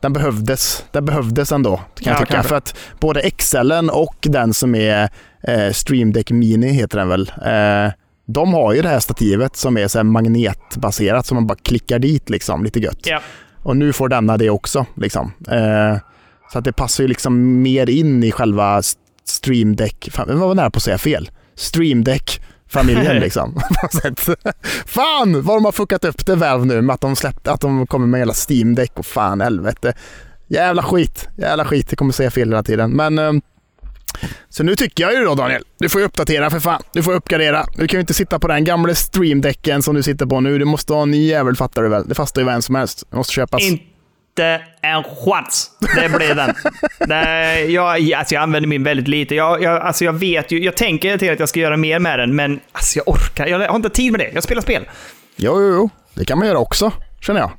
den 0.00 0.12
behövdes. 0.12 0.84
Den 0.92 1.04
behövdes 1.04 1.52
ändå, 1.52 1.76
kan 1.76 1.84
Ja, 2.00 2.10
jag 2.10 2.18
tycka. 2.18 2.32
kanske. 2.32 2.48
För 2.48 2.56
att 2.56 2.76
både 3.00 3.30
XLen 3.30 3.90
och 3.90 4.16
den 4.20 4.54
som 4.54 4.74
är 4.74 5.08
eh, 5.42 5.70
Stream 5.72 6.12
Deck 6.12 6.30
Mini 6.30 6.68
heter 6.72 6.98
den 6.98 7.08
väl. 7.08 7.32
Eh, 7.46 7.92
de 8.26 8.54
har 8.54 8.72
ju 8.74 8.82
det 8.82 8.88
här 8.88 9.00
stativet 9.00 9.56
som 9.56 9.76
är 9.78 9.88
så 9.88 10.04
magnetbaserat 10.04 11.26
som 11.26 11.34
man 11.34 11.46
bara 11.46 11.58
klickar 11.62 11.98
dit 11.98 12.30
liksom, 12.30 12.64
lite 12.64 12.80
gött. 12.80 13.00
Ja. 13.04 13.20
Och 13.62 13.76
nu 13.76 13.92
får 13.92 14.08
denna 14.08 14.36
det 14.36 14.50
också. 14.50 14.86
Liksom. 14.96 15.32
Eh, 15.50 15.96
så 16.52 16.58
att 16.58 16.64
det 16.64 16.72
passar 16.72 17.04
ju 17.04 17.08
liksom 17.08 17.62
mer 17.62 17.90
in 17.90 18.24
i 18.24 18.30
själva 18.32 18.78
s- 18.78 18.94
Stream 19.24 19.76
Deck. 19.76 20.08
Fan, 20.12 20.26
jag 20.28 20.36
var 20.36 20.54
nära 20.54 20.70
på 20.70 20.76
att 20.76 20.82
säga 20.82 20.98
fel. 20.98 21.30
Stream 21.54 22.04
Deck 22.04 22.40
familjen 22.70 23.16
liksom. 23.16 23.54
fan 24.86 25.42
vad 25.42 25.56
de 25.56 25.64
har 25.64 25.72
fuckat 25.72 26.04
upp 26.04 26.26
det 26.26 26.36
Valve 26.36 26.66
nu 26.66 26.82
med 26.82 26.94
att 26.94 27.00
de 27.00 27.16
släppte, 27.16 27.52
att 27.52 27.60
de 27.60 27.86
kommer 27.86 28.06
med 28.06 28.20
hela 28.20 28.34
Steam 28.48 28.74
Deck 28.74 28.92
och 28.94 29.06
fan 29.06 29.40
helvete. 29.40 29.92
Jävla 30.48 30.82
skit, 30.82 31.28
jävla 31.36 31.64
skit. 31.64 31.86
Jag 31.88 31.98
kommer 31.98 32.12
säga 32.12 32.30
fel 32.30 32.48
hela 32.48 32.62
tiden. 32.62 32.90
Men 32.90 33.18
eh, 33.18 33.32
så 34.48 34.62
nu 34.62 34.76
tycker 34.76 35.04
jag 35.04 35.14
ju 35.14 35.24
då 35.24 35.34
Daniel, 35.34 35.62
du 35.78 35.88
får 35.88 36.00
ju 36.00 36.06
uppdatera 36.06 36.50
för 36.50 36.60
fan. 36.60 36.82
Du 36.92 37.02
får 37.02 37.12
uppgradera. 37.14 37.66
Du 37.76 37.88
kan 37.88 37.98
ju 37.98 38.00
inte 38.00 38.14
sitta 38.14 38.38
på 38.38 38.48
den 38.48 38.64
gamla 38.64 38.94
streamdecken 38.94 39.82
som 39.82 39.94
du 39.94 40.02
sitter 40.02 40.26
på 40.26 40.40
nu. 40.40 40.58
Du 40.58 40.64
måste 40.64 40.92
ha 40.92 41.02
en 41.02 41.10
ny 41.10 41.26
jävel 41.26 41.56
fattar 41.56 41.82
du 41.82 41.88
väl. 41.88 42.08
Det 42.08 42.14
fattar 42.14 42.40
ju 42.40 42.46
vem 42.46 42.62
som 42.62 42.74
helst. 42.74 43.04
Det 43.10 43.16
måste 43.16 43.32
köpas. 43.32 43.62
Inte 44.40 44.60
en 44.82 45.02
chans. 45.04 45.70
Det 45.94 46.08
blir 46.08 46.34
den. 46.34 46.54
Nej, 46.98 47.72
jag, 47.72 48.12
alltså 48.12 48.34
jag 48.34 48.42
använder 48.42 48.68
min 48.68 48.82
väldigt 48.84 49.08
lite. 49.08 49.34
Jag, 49.34 49.62
jag, 49.62 49.82
alltså 49.82 50.04
jag 50.04 50.12
vet 50.12 50.50
ju, 50.52 50.64
jag 50.64 50.76
tänker 50.76 51.18
tiden 51.18 51.32
att 51.34 51.40
jag 51.40 51.48
ska 51.48 51.60
göra 51.60 51.76
mer 51.76 51.98
med 51.98 52.18
den, 52.18 52.36
men 52.36 52.60
alltså 52.72 52.98
jag 52.98 53.08
orkar. 53.08 53.46
Jag 53.46 53.68
har 53.68 53.76
inte 53.76 53.90
tid 53.90 54.12
med 54.12 54.20
det. 54.20 54.30
Jag 54.34 54.42
spelar 54.42 54.62
spel. 54.62 54.88
Jo, 55.36 55.60
jo, 55.60 55.72
jo. 55.74 55.90
Det 56.14 56.24
kan 56.24 56.38
man 56.38 56.46
göra 56.48 56.58
också, 56.58 56.92
känner 57.20 57.40
jag. 57.40 57.50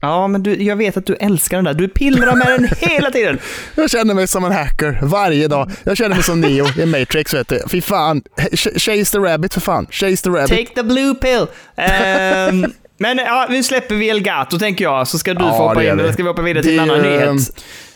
Ja, 0.00 0.28
men 0.28 0.42
du, 0.42 0.62
jag 0.62 0.76
vet 0.76 0.96
att 0.96 1.06
du 1.06 1.14
älskar 1.14 1.56
den 1.56 1.64
där. 1.64 1.74
Du 1.74 1.88
pillrar 1.88 2.36
med 2.36 2.46
den 2.46 2.68
hela 2.90 3.10
tiden. 3.10 3.38
Jag 3.74 3.90
känner 3.90 4.14
mig 4.14 4.26
som 4.28 4.44
en 4.44 4.52
hacker 4.52 4.98
varje 5.02 5.48
dag. 5.48 5.70
Jag 5.84 5.96
känner 5.96 6.14
mig 6.14 6.24
som 6.24 6.40
Neo 6.40 6.66
i 6.80 6.86
Matrix, 6.86 7.34
vet 7.34 7.48
du. 7.48 7.62
Fy 7.68 7.80
fan. 7.80 8.22
Ch- 8.36 8.78
Chase 8.78 9.12
the 9.12 9.18
rabbit 9.18 9.54
för 9.54 9.60
fan. 9.60 9.86
Chase 9.90 10.16
the 10.22 10.28
rabbit. 10.30 10.48
Take 10.50 10.74
the 10.74 10.82
blue 10.82 11.14
pill. 11.14 11.46
Ehm, 11.76 12.72
men 13.02 13.18
ja, 13.18 13.46
nu 13.50 13.62
släpper 13.62 13.94
vi 13.94 14.10
Elgato 14.10 14.58
tänker 14.58 14.84
jag, 14.84 15.08
så 15.08 15.18
ska 15.18 15.34
du 15.34 15.44
Ja, 15.44 15.50
få 15.50 15.68
hoppa 15.68 15.82
in. 15.84 15.90
Eller 15.90 16.12
ska 16.12 16.22
vi 16.22 16.28
hoppa 16.28 16.42
vidare 16.42 16.62
till 16.62 16.78
en 16.78 16.88
Det 16.88 16.94
är 16.94 16.98
annan 16.98 17.10
nyhet? 17.12 17.28
ehm, 17.28 17.38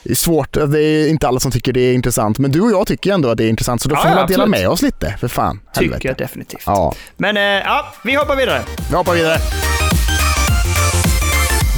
Det 0.03 0.11
är 0.11 0.15
svårt. 0.15 0.53
Det 0.53 0.81
är 0.83 1.09
inte 1.09 1.29
alla 1.29 1.41
som 1.41 1.51
tycker 1.51 1.73
det 1.73 1.81
är 1.81 1.95
intressant. 1.95 2.39
Men 2.39 2.51
du 2.51 2.61
och 2.61 2.71
jag 2.71 2.87
tycker 2.87 3.13
ändå 3.13 3.29
att 3.31 3.37
det 3.39 3.45
är 3.45 3.49
intressant. 3.49 3.83
Så 3.83 3.89
då 3.89 3.95
Ja, 3.95 4.01
får 4.03 4.11
ja, 4.11 4.17
väl 4.17 4.27
dela 4.27 4.47
med 4.47 4.69
oss 4.69 4.83
lite. 4.83 5.15
För 5.21 5.29
fan. 5.29 5.61
Tycker 5.75 5.81
Helvete. 5.81 6.09
jag 6.09 6.17
definitivt. 6.17 6.63
Ja, 6.67 6.95
Men 7.17 7.37
eh, 7.37 7.43
ja, 7.43 7.93
vi 8.05 8.15
hoppar 8.15 8.37
vidare. 8.37 8.63
vi 8.91 8.97
hoppar 8.97 9.15
vidare. 9.15 9.39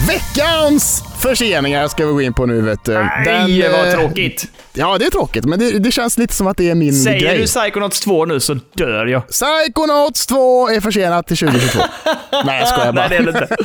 Veckans 0.08 1.02
förseningar 1.20 1.88
ska 1.88 2.06
vi 2.06 2.12
gå 2.12 2.22
in 2.22 2.32
på 2.32 2.46
nu 2.46 2.60
vet 2.60 2.84
du. 2.84 2.92
Nej, 2.92 3.58
Den, 3.58 3.72
vad 3.72 3.88
eh, 3.88 3.94
tråkigt. 3.94 4.44
Ja, 4.72 4.98
det 4.98 5.04
är 5.06 5.10
tråkigt. 5.10 5.44
Men 5.44 5.58
det, 5.58 5.78
det 5.78 5.92
känns 5.92 6.18
lite 6.18 6.34
som 6.34 6.46
att 6.46 6.56
det 6.56 6.70
är 6.70 6.74
min 6.74 6.94
Säger 6.94 7.20
grej. 7.20 7.38
du 7.38 7.44
Psychonauts 7.44 8.00
2 8.00 8.24
nu 8.24 8.40
så 8.40 8.54
dör 8.74 9.06
jag. 9.06 9.22
Psychonauts 9.28 10.26
2 10.26 10.68
är 10.68 10.80
försenat 10.80 11.26
till 11.26 11.36
2022. 11.36 11.78
Nej, 12.44 12.58
jag 12.58 12.68
skojar 12.68 12.92
bara. 12.92 13.08
Nej, 13.08 13.18
det 13.22 13.28
är 13.30 13.32
det 13.32 13.40
inte. 13.40 13.56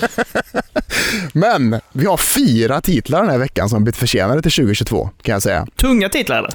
Men 1.33 1.79
vi 1.91 2.05
har 2.05 2.17
fyra 2.17 2.81
titlar 2.81 3.21
den 3.21 3.29
här 3.29 3.37
veckan 3.37 3.69
som 3.69 3.83
blivit 3.83 3.97
försenade 3.97 4.41
till 4.41 4.51
2022, 4.51 5.09
kan 5.21 5.33
jag 5.33 5.41
säga. 5.41 5.67
Tunga 5.75 6.09
titlar 6.09 6.37
eller? 6.37 6.53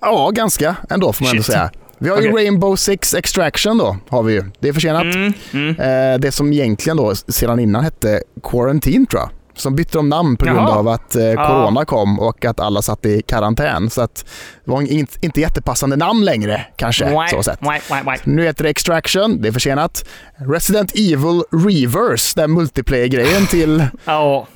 Ja, 0.00 0.30
ganska 0.30 0.76
ändå 0.90 1.12
får 1.12 1.24
man 1.24 1.30
ändå 1.30 1.42
säga. 1.42 1.70
Vi 1.98 2.08
har 2.08 2.20
ju 2.20 2.32
Okej. 2.32 2.44
Rainbow 2.44 2.76
Six 2.76 3.14
Extraction 3.14 3.78
då, 3.78 3.96
har 4.08 4.22
vi 4.22 4.32
ju. 4.32 4.44
Det 4.60 4.68
är 4.68 4.72
försenat. 4.72 5.02
Mm, 5.02 5.32
mm. 5.52 5.80
Eh, 5.80 6.18
det 6.20 6.32
som 6.32 6.52
egentligen 6.52 6.96
då 6.96 7.14
sedan 7.14 7.58
innan 7.60 7.84
hette 7.84 8.22
Quarantine 8.42 9.06
tror 9.06 9.22
jag. 9.22 9.30
Som 9.60 9.76
bytte 9.76 9.98
de 9.98 10.08
namn 10.08 10.36
på 10.36 10.44
grund 10.44 10.58
Jaha. 10.58 10.78
av 10.78 10.88
att 10.88 11.16
eh, 11.16 11.32
corona 11.34 11.84
kom 11.84 12.20
och 12.20 12.44
att 12.44 12.60
alla 12.60 12.82
satt 12.82 13.06
i 13.06 13.22
karantän. 13.22 13.90
Så 13.90 14.02
att 14.02 14.24
det 14.64 14.70
var 14.70 14.82
inte, 14.82 15.12
inte 15.20 15.40
jättepassande 15.40 15.96
namn 15.96 16.24
längre 16.24 16.66
kanske. 16.76 17.14
Wai, 17.14 17.28
Så 17.28 17.52
wai, 17.60 17.80
wai, 17.90 18.02
wai. 18.02 18.18
Nu 18.24 18.44
heter 18.44 18.64
det 18.64 18.70
Extraction, 18.70 19.42
det 19.42 19.48
är 19.48 19.52
försenat. 19.52 20.04
Resident 20.36 20.92
Evil 20.94 21.42
Reverse, 21.52 22.40
den 22.40 22.50
multiplayer-grejen 22.50 23.46
till... 23.46 23.86
Ja. 24.04 24.46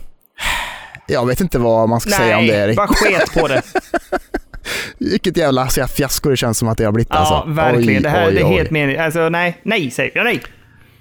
Jag 1.07 1.27
vet 1.27 1.41
inte 1.41 1.59
vad 1.59 1.89
man 1.89 2.01
ska 2.01 2.11
säga 2.11 2.39
om 2.39 2.47
det 2.47 2.67
Nej, 2.67 2.77
bara 2.77 2.87
sket 2.87 3.35
på 3.35 3.49
det. 3.49 3.63
Vilket 4.99 5.37
jävla 5.37 5.67
fiasko 5.69 6.31
det 6.31 6.37
känns 6.37 6.59
som 6.59 6.69
att 6.69 6.79
det 6.79 6.85
har 6.85 6.93
blivit 6.93 7.09
Ja, 7.11 7.17
alltså. 7.17 7.51
verkligen. 7.53 7.97
Oj, 7.97 8.03
det 8.03 8.09
här 8.09 8.29
oj, 8.29 8.35
det 8.35 8.41
är 8.41 8.47
oj. 8.49 8.53
helt 8.55 8.71
meningen. 8.71 9.05
Alltså 9.05 9.29
nej, 9.29 9.61
nej 9.63 9.91
säger 9.91 10.13
jag. 10.15 10.25
Nej. 10.25 10.43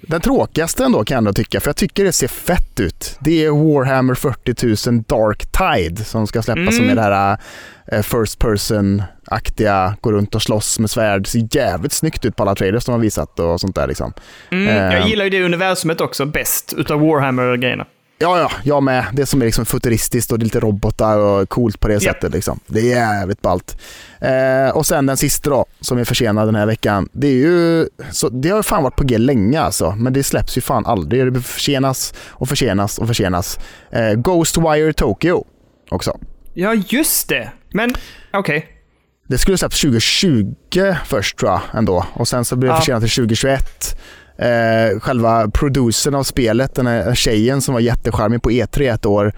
Den 0.08 0.20
tråkigaste 0.20 0.84
ändå 0.84 1.04
kan 1.04 1.14
jag 1.14 1.18
ändå 1.18 1.32
tycka, 1.32 1.60
för 1.60 1.68
jag 1.68 1.76
tycker 1.76 2.04
det 2.04 2.12
ser 2.12 2.28
fett 2.28 2.80
ut. 2.80 3.16
Det 3.20 3.44
är 3.44 3.50
Warhammer 3.50 4.14
40 4.14 4.90
000 4.90 5.02
Dark 5.08 5.46
Tide 5.52 6.04
som 6.04 6.26
ska 6.26 6.42
släppas 6.42 6.60
Mm. 6.60 6.72
som 6.74 6.88
är 6.88 6.94
det 6.94 7.02
här 7.02 7.38
eh, 7.92 8.02
first 8.02 8.38
person-aktiga, 8.38 9.96
gå 10.00 10.12
runt 10.12 10.34
och 10.34 10.42
slåss 10.42 10.78
med 10.78 10.90
svärd. 10.90 11.26
ser 11.26 11.48
jävligt 11.56 11.92
snyggt 11.92 12.24
ut 12.24 12.36
på 12.36 12.42
alla 12.42 12.54
trailers 12.54 12.84
de 12.84 12.92
har 12.92 12.98
visat 12.98 13.40
och 13.40 13.60
sånt 13.60 13.74
där 13.74 13.86
liksom. 13.86 14.12
Mm, 14.50 14.76
jag 14.76 14.94
Eh. 15.02 15.06
gillar 15.08 15.24
ju 15.24 15.30
det 15.30 15.44
universumet 15.44 16.00
också 16.00 16.26
bäst 16.26 16.74
utav 16.76 17.00
Warhammer-grejerna. 17.00 17.86
Ja, 18.24 18.38
ja, 18.38 18.50
jag 18.62 18.82
med. 18.82 19.06
Det 19.12 19.26
som 19.26 19.40
är 19.42 19.46
liksom 19.46 19.66
futuristiskt 19.66 20.32
och 20.32 20.38
det 20.38 20.42
är 20.42 20.44
lite 20.44 20.60
robotar 20.60 21.18
och 21.18 21.48
coolt 21.48 21.80
på 21.80 21.88
det 21.88 21.94
Ja. 21.94 22.00
sättet. 22.00 22.32
Liksom. 22.32 22.60
Det 22.66 22.80
är 22.80 22.84
jävligt 22.84 23.42
ballt. 23.42 23.78
Eh, 24.20 24.76
och 24.76 24.86
sen 24.86 25.06
den 25.06 25.16
sista 25.16 25.50
då, 25.50 25.66
som 25.80 25.98
är 25.98 26.04
försenad 26.04 26.48
den 26.48 26.54
här 26.54 26.66
veckan. 26.66 27.08
Det, 27.12 27.26
är 27.26 27.32
ju, 27.32 27.88
så, 28.10 28.28
det 28.28 28.48
har 28.48 28.56
ju 28.56 28.62
fan 28.62 28.82
varit 28.82 28.96
på 28.96 29.04
G 29.04 29.18
länge 29.18 29.60
alltså, 29.60 29.90
men 29.90 30.12
det 30.12 30.22
släpps 30.22 30.56
ju 30.56 30.60
fan 30.60 30.86
aldrig. 30.86 31.32
Det 31.32 31.40
försenas 31.40 32.14
och 32.28 32.48
försenas 32.48 32.98
och 32.98 33.06
försenas. 33.06 33.58
Eh, 33.90 34.12
Ghostwire 34.12 34.92
Tokyo 34.92 35.44
också. 35.90 36.18
Ja, 36.54 36.74
just 36.74 37.28
det. 37.28 37.50
Men 37.72 37.94
okej. 38.32 38.66
Det 39.28 39.38
skulle 39.38 39.58
släppas 39.58 39.80
2020 39.80 40.94
först 41.06 41.38
tror 41.38 41.50
jag 41.50 41.60
ändå 41.74 42.06
och 42.12 42.28
sen 42.28 42.44
så 42.44 42.56
blev 42.56 42.68
det 42.70 42.74
Ja. 42.76 42.80
försenat 42.80 43.02
till 43.02 43.10
2021. 43.10 43.98
Eh, 44.38 45.00
själva 45.00 45.50
producern 45.50 46.14
av 46.14 46.22
spelet, 46.22 46.74
den 46.74 46.86
här 46.86 47.14
tjejen 47.14 47.60
som 47.62 47.74
var 47.74 47.80
jättecharmig 47.80 48.42
på 48.42 48.50
E3 48.50 48.94
ett 48.94 49.06
år, 49.06 49.32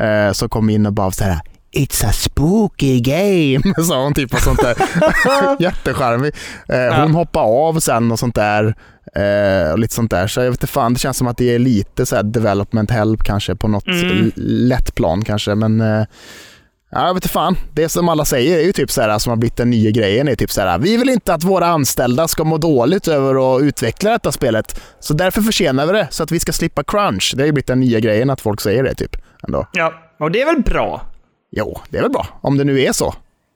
eh, 0.00 0.32
som 0.32 0.48
kom 0.48 0.70
in 0.70 0.86
och 0.86 0.92
bara 0.92 1.10
så 1.10 1.24
här 1.24 1.40
It's 1.76 2.06
a 2.08 2.12
spooky 2.12 3.00
game, 3.00 3.74
sa 3.88 4.02
hon 4.04 4.14
typ 4.14 4.34
och 4.34 4.40
sånt 4.40 4.60
där. 4.62 4.76
Jättecharmig. 5.62 6.34
Eh, 6.68 7.00
hon 7.02 7.14
hoppade 7.14 7.46
av 7.46 7.80
sen 7.80 8.12
och 8.12 8.18
sånt 8.18 8.34
där. 8.34 8.74
Eh, 9.14 9.72
och 9.72 9.78
lite 9.78 9.94
sånt 9.94 10.10
där. 10.10 10.26
Så 10.26 10.40
jag 10.40 10.44
vet 10.50 10.54
inte 10.54 10.66
fan, 10.66 10.92
det 10.92 10.98
känns 11.00 11.16
som 11.16 11.26
att 11.26 11.36
det 11.36 11.54
är 11.54 11.58
lite 11.58 12.06
så 12.06 12.22
development 12.22 12.90
help 12.90 13.22
kanske 13.22 13.54
på 13.56 13.68
något 13.68 13.86
Mm. 13.86 14.32
lätt 14.36 14.94
plan 14.94 15.24
kanske. 15.24 15.54
Men 15.54 15.80
eh, 15.80 16.04
Ja, 16.94 17.06
jag 17.06 17.14
vet 17.14 17.24
inte 17.24 17.32
fan. 17.32 17.56
Det 17.72 17.88
som 17.88 18.08
alla 18.08 18.24
säger 18.24 18.58
är 18.58 18.62
ju 18.62 18.72
typ 18.72 18.90
så 18.90 19.02
här 19.02 19.18
som 19.18 19.30
har 19.30 19.36
blivit 19.36 19.56
den 19.56 19.70
nya 19.70 19.90
grejen 19.90 20.28
är 20.28 20.34
typ 20.34 20.50
så 20.50 20.60
här. 20.60 20.78
Vi 20.78 20.96
vill 20.96 21.08
inte 21.08 21.34
att 21.34 21.44
våra 21.44 21.66
anställda 21.66 22.28
ska 22.28 22.44
må 22.44 22.58
dåligt 22.58 23.08
över 23.08 23.56
att 23.56 23.62
utveckla 23.62 24.10
detta 24.10 24.32
spelet. 24.32 24.80
Så 25.00 25.14
därför 25.14 25.42
försenar 25.42 25.86
vi 25.86 25.92
det 25.92 26.08
så 26.10 26.22
att 26.22 26.30
vi 26.30 26.40
ska 26.40 26.52
slippa 26.52 26.84
crunch. 26.84 27.32
Det 27.36 27.42
har 27.42 27.46
ju 27.46 27.52
blivit 27.52 27.66
den 27.66 27.80
nya 27.80 28.00
grejen 28.00 28.30
att 28.30 28.40
folk 28.40 28.60
säger 28.60 28.82
det 28.82 28.94
typ. 28.94 29.16
Ändå. 29.46 29.66
Ja, 29.72 29.94
och 30.18 30.30
det 30.30 30.42
är 30.42 30.46
väl 30.46 30.62
bra. 30.62 31.06
Jo, 31.50 31.80
det 31.90 31.98
är 31.98 32.02
väl 32.02 32.10
bra. 32.10 32.26
Om 32.40 32.58
det 32.58 32.64
nu 32.64 32.80
är 32.80 32.92
så. 32.92 33.14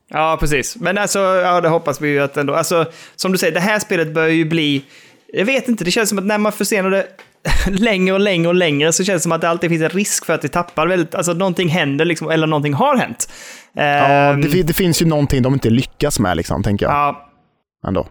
Ja, 0.09 0.37
precis. 0.41 0.77
Men 0.77 0.99
alltså, 0.99 1.19
ja, 1.19 1.61
det 1.61 1.69
hoppas 1.69 2.01
vi 2.01 2.09
ju 2.09 2.21
att 2.21 2.37
ändå. 2.37 2.55
Alltså, 2.55 2.87
som 3.17 3.33
du 3.33 3.39
säger, 3.39 3.55
det 3.55 3.61
här 3.61 3.79
spelet 3.79 4.15
bör 4.15 4.27
ju 4.27 4.45
bli... 4.45 4.85
Jag 5.33 5.45
vet 5.45 5.69
inte, 5.69 5.85
det 5.85 5.91
känns 5.91 6.09
som 6.09 6.19
att 6.19 6.25
när 6.25 6.39
man 6.39 6.53
försenar 6.53 6.91
det 6.91 7.07
längre 7.71 8.15
och 8.15 8.21
längre 8.21 8.49
och 8.49 8.55
längre 8.55 8.93
så 8.93 9.05
känns 9.05 9.21
det 9.21 9.23
som 9.23 9.33
att 9.33 9.41
det 9.41 9.49
alltid 9.49 9.71
finns 9.71 9.83
en 9.83 9.89
risk 9.89 10.27
för 10.27 10.33
att 10.35 10.43
det 10.43 10.49
tappar 10.49 10.87
väldigt... 10.87 11.15
Alltså 11.15 11.33
någonting 11.33 11.69
händer 11.69 12.05
liksom, 12.05 12.31
eller 12.31 12.47
någonting 12.47 12.75
har 12.75 12.97
hänt. 12.97 13.29
Ja, 13.73 13.83
Ehm, 13.83 14.41
det, 14.41 14.63
det 14.63 14.73
finns 14.73 15.03
ju 15.03 15.07
någonting 15.07 15.43
de 15.43 15.53
inte 15.53 15.71
lyckas 15.71 16.19
med 16.21 16.37
liksom, 16.37 16.63
tänker 16.63 16.87
jag. 16.87 16.95
ja, 16.95 17.29
Ändå. 17.87 18.07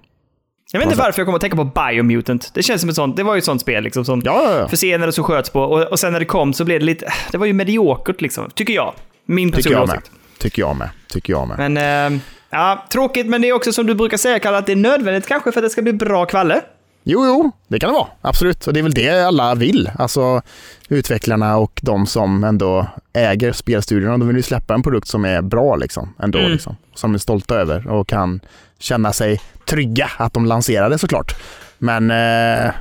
jag 0.71 0.79
vet 0.79 0.87
inte 0.87 0.97
varför 0.99 1.19
jag 1.19 1.27
kommer 1.27 1.35
att 1.35 1.41
tänka 1.41 1.57
på 1.57 1.63
Biomutant. 1.63 2.51
Det 2.53 2.63
känns 2.63 2.81
som 2.81 2.89
ett 2.89 2.95
sånt, 2.95 3.17
det 3.17 3.23
var 3.23 3.33
ju 3.35 3.37
ett 3.39 3.45
sånt 3.45 3.61
spel 3.61 3.83
liksom 3.83 4.05
som 4.05 4.21
Ja, 4.25 4.41
ja, 4.43 4.59
ja. 4.59 4.67
försenades 4.67 5.19
och 5.19 5.25
sköts 5.25 5.49
på. 5.49 5.61
Och, 5.61 5.81
och 5.81 5.99
sen 5.99 6.13
när 6.13 6.19
det 6.19 6.25
kom 6.25 6.53
så 6.53 6.65
blev 6.65 6.79
det 6.79 6.85
lite... 6.85 7.07
Det 7.31 7.37
var 7.37 7.45
ju 7.45 7.53
mediokert 7.53 8.21
liksom, 8.21 8.49
tycker 8.55 8.73
jag. 8.73 8.93
Min 9.25 9.51
personliga 9.51 9.83
åsikt. 9.83 10.11
Tycker 10.37 10.61
jag 10.61 10.75
med. 10.75 10.89
Tycker 11.09 11.33
jag 11.33 11.47
med. 11.47 11.57
Men, 11.57 11.77
ehm, 11.77 12.19
ja, 12.49 12.85
tråkigt, 12.91 13.27
men 13.27 13.41
det 13.41 13.49
är 13.49 13.53
också 13.53 13.73
som 13.73 13.85
du 13.87 13.95
brukar 13.95 14.17
säga, 14.17 14.39
Kalle, 14.39 14.57
att 14.57 14.65
det 14.65 14.71
är 14.71 14.75
nödvändigt 14.75 15.27
kanske 15.27 15.51
för 15.51 15.59
att 15.59 15.65
det 15.65 15.69
ska 15.69 15.81
bli 15.81 15.93
bra 15.93 16.25
kvalle. 16.25 16.61
Jo, 17.07 17.25
jo, 17.25 17.51
det 17.67 17.79
kan 17.79 17.89
det 17.89 17.93
vara. 17.93 18.07
Absolut. 18.21 18.67
Och 18.67 18.73
det 18.73 18.79
är 18.79 18.83
väl 18.83 18.93
det 18.93 19.27
alla 19.27 19.55
vill. 19.55 19.91
Alltså 19.99 20.41
utvecklarna 20.89 21.57
och 21.57 21.79
de 21.83 22.05
som 22.05 22.43
ändå 22.43 22.87
äger 23.13 23.51
spelstudiorna. 23.51 24.17
De 24.17 24.27
vill 24.27 24.37
ju 24.37 24.43
släppa 24.43 24.73
en 24.73 24.83
produkt 24.83 25.07
som 25.07 25.25
är 25.25 25.41
bra 25.41 25.75
liksom. 25.75 26.13
Ändå 26.19 26.39
Mm. 26.39 26.51
liksom. 26.51 26.75
Som 26.95 27.11
de 27.11 27.15
är 27.15 27.19
stolta 27.19 27.55
över 27.55 27.87
och 27.87 28.07
kan 28.07 28.39
känna 28.79 29.13
sig 29.13 29.41
trygga 29.69 30.11
att 30.17 30.33
de 30.33 30.45
lanserar 30.45 30.89
det 30.89 30.97
såklart. 30.97 31.35
Men 31.77 32.11
eh, 32.11 32.71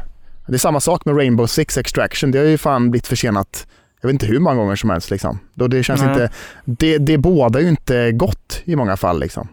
det 0.47 0.55
är 0.55 0.59
samma 0.59 0.81
sak 0.81 1.05
med 1.05 1.17
Rainbow 1.17 1.47
Six 1.47 1.79
Extraction. 1.79 2.31
Det 2.31 2.39
har 2.39 2.47
ju 2.47 2.59
fan 2.59 2.91
blivit 2.91 3.07
försenat 3.07 3.67
jag 4.01 4.09
vet 4.09 4.13
inte 4.13 4.27
hur 4.27 4.39
många 4.41 4.57
gånger 4.57 4.77
som 4.77 4.91
helst. 4.91 5.11
Liksom. 5.11 5.39
Då 5.55 5.69
det, 5.69 5.83
känns 5.83 6.03
inte, 6.03 6.31
det, 6.65 6.99
det 6.99 7.19
bådar 7.19 7.61
ju 7.61 7.69
inte 7.69 8.13
gott 8.13 8.63
i 8.65 8.77
många 8.77 8.97
fall. 8.97 9.21
Liksom. 9.21 9.49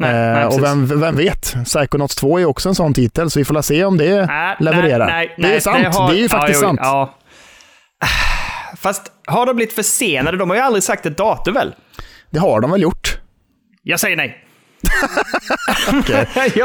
Nej, 0.00 0.12
nej, 0.12 0.40
eh, 0.42 0.46
och 0.46 0.50
precis. 0.58 0.64
vem, 0.64 1.00
vem 1.00 1.16
vet, 1.16 1.54
Psychonauts 1.64 2.14
2 2.16 2.38
är 2.40 2.44
också 2.44 2.68
en 2.68 2.74
sån 2.74 2.94
titel, 2.94 3.30
så 3.30 3.38
vi 3.38 3.44
får 3.44 3.62
se 3.62 3.84
om 3.84 3.96
det 3.98 4.26
Nej, 4.26 4.56
levererar. 4.60 5.06
nej, 5.06 5.26
nej, 5.26 5.34
det 5.38 5.46
är 5.46 5.50
nej, 5.50 5.60
sant, 5.60 5.94
har- 5.94 6.12
det 6.12 6.18
är 6.18 6.22
ju 6.22 6.28
faktiskt 6.28 6.62
ja, 6.62 6.68
sant. 6.68 6.80
Ja. 6.82 7.14
Fast 8.76 9.02
har 9.26 9.46
de 9.46 9.56
blivit 9.56 9.74
försenade? 9.74 10.36
De 10.36 10.50
har 10.50 10.56
ju 10.56 10.62
aldrig 10.62 10.82
sagt 10.82 11.06
ett 11.06 11.16
datum 11.16 11.54
väl? 11.54 11.74
Det 12.30 12.38
har 12.38 12.60
de 12.60 12.70
väl 12.70 12.82
gjort? 12.82 13.18
Jag 13.82 14.00
säger 14.00 14.16
nej. 14.16 14.44
Okej, 15.88 16.26
okej. 16.36 16.62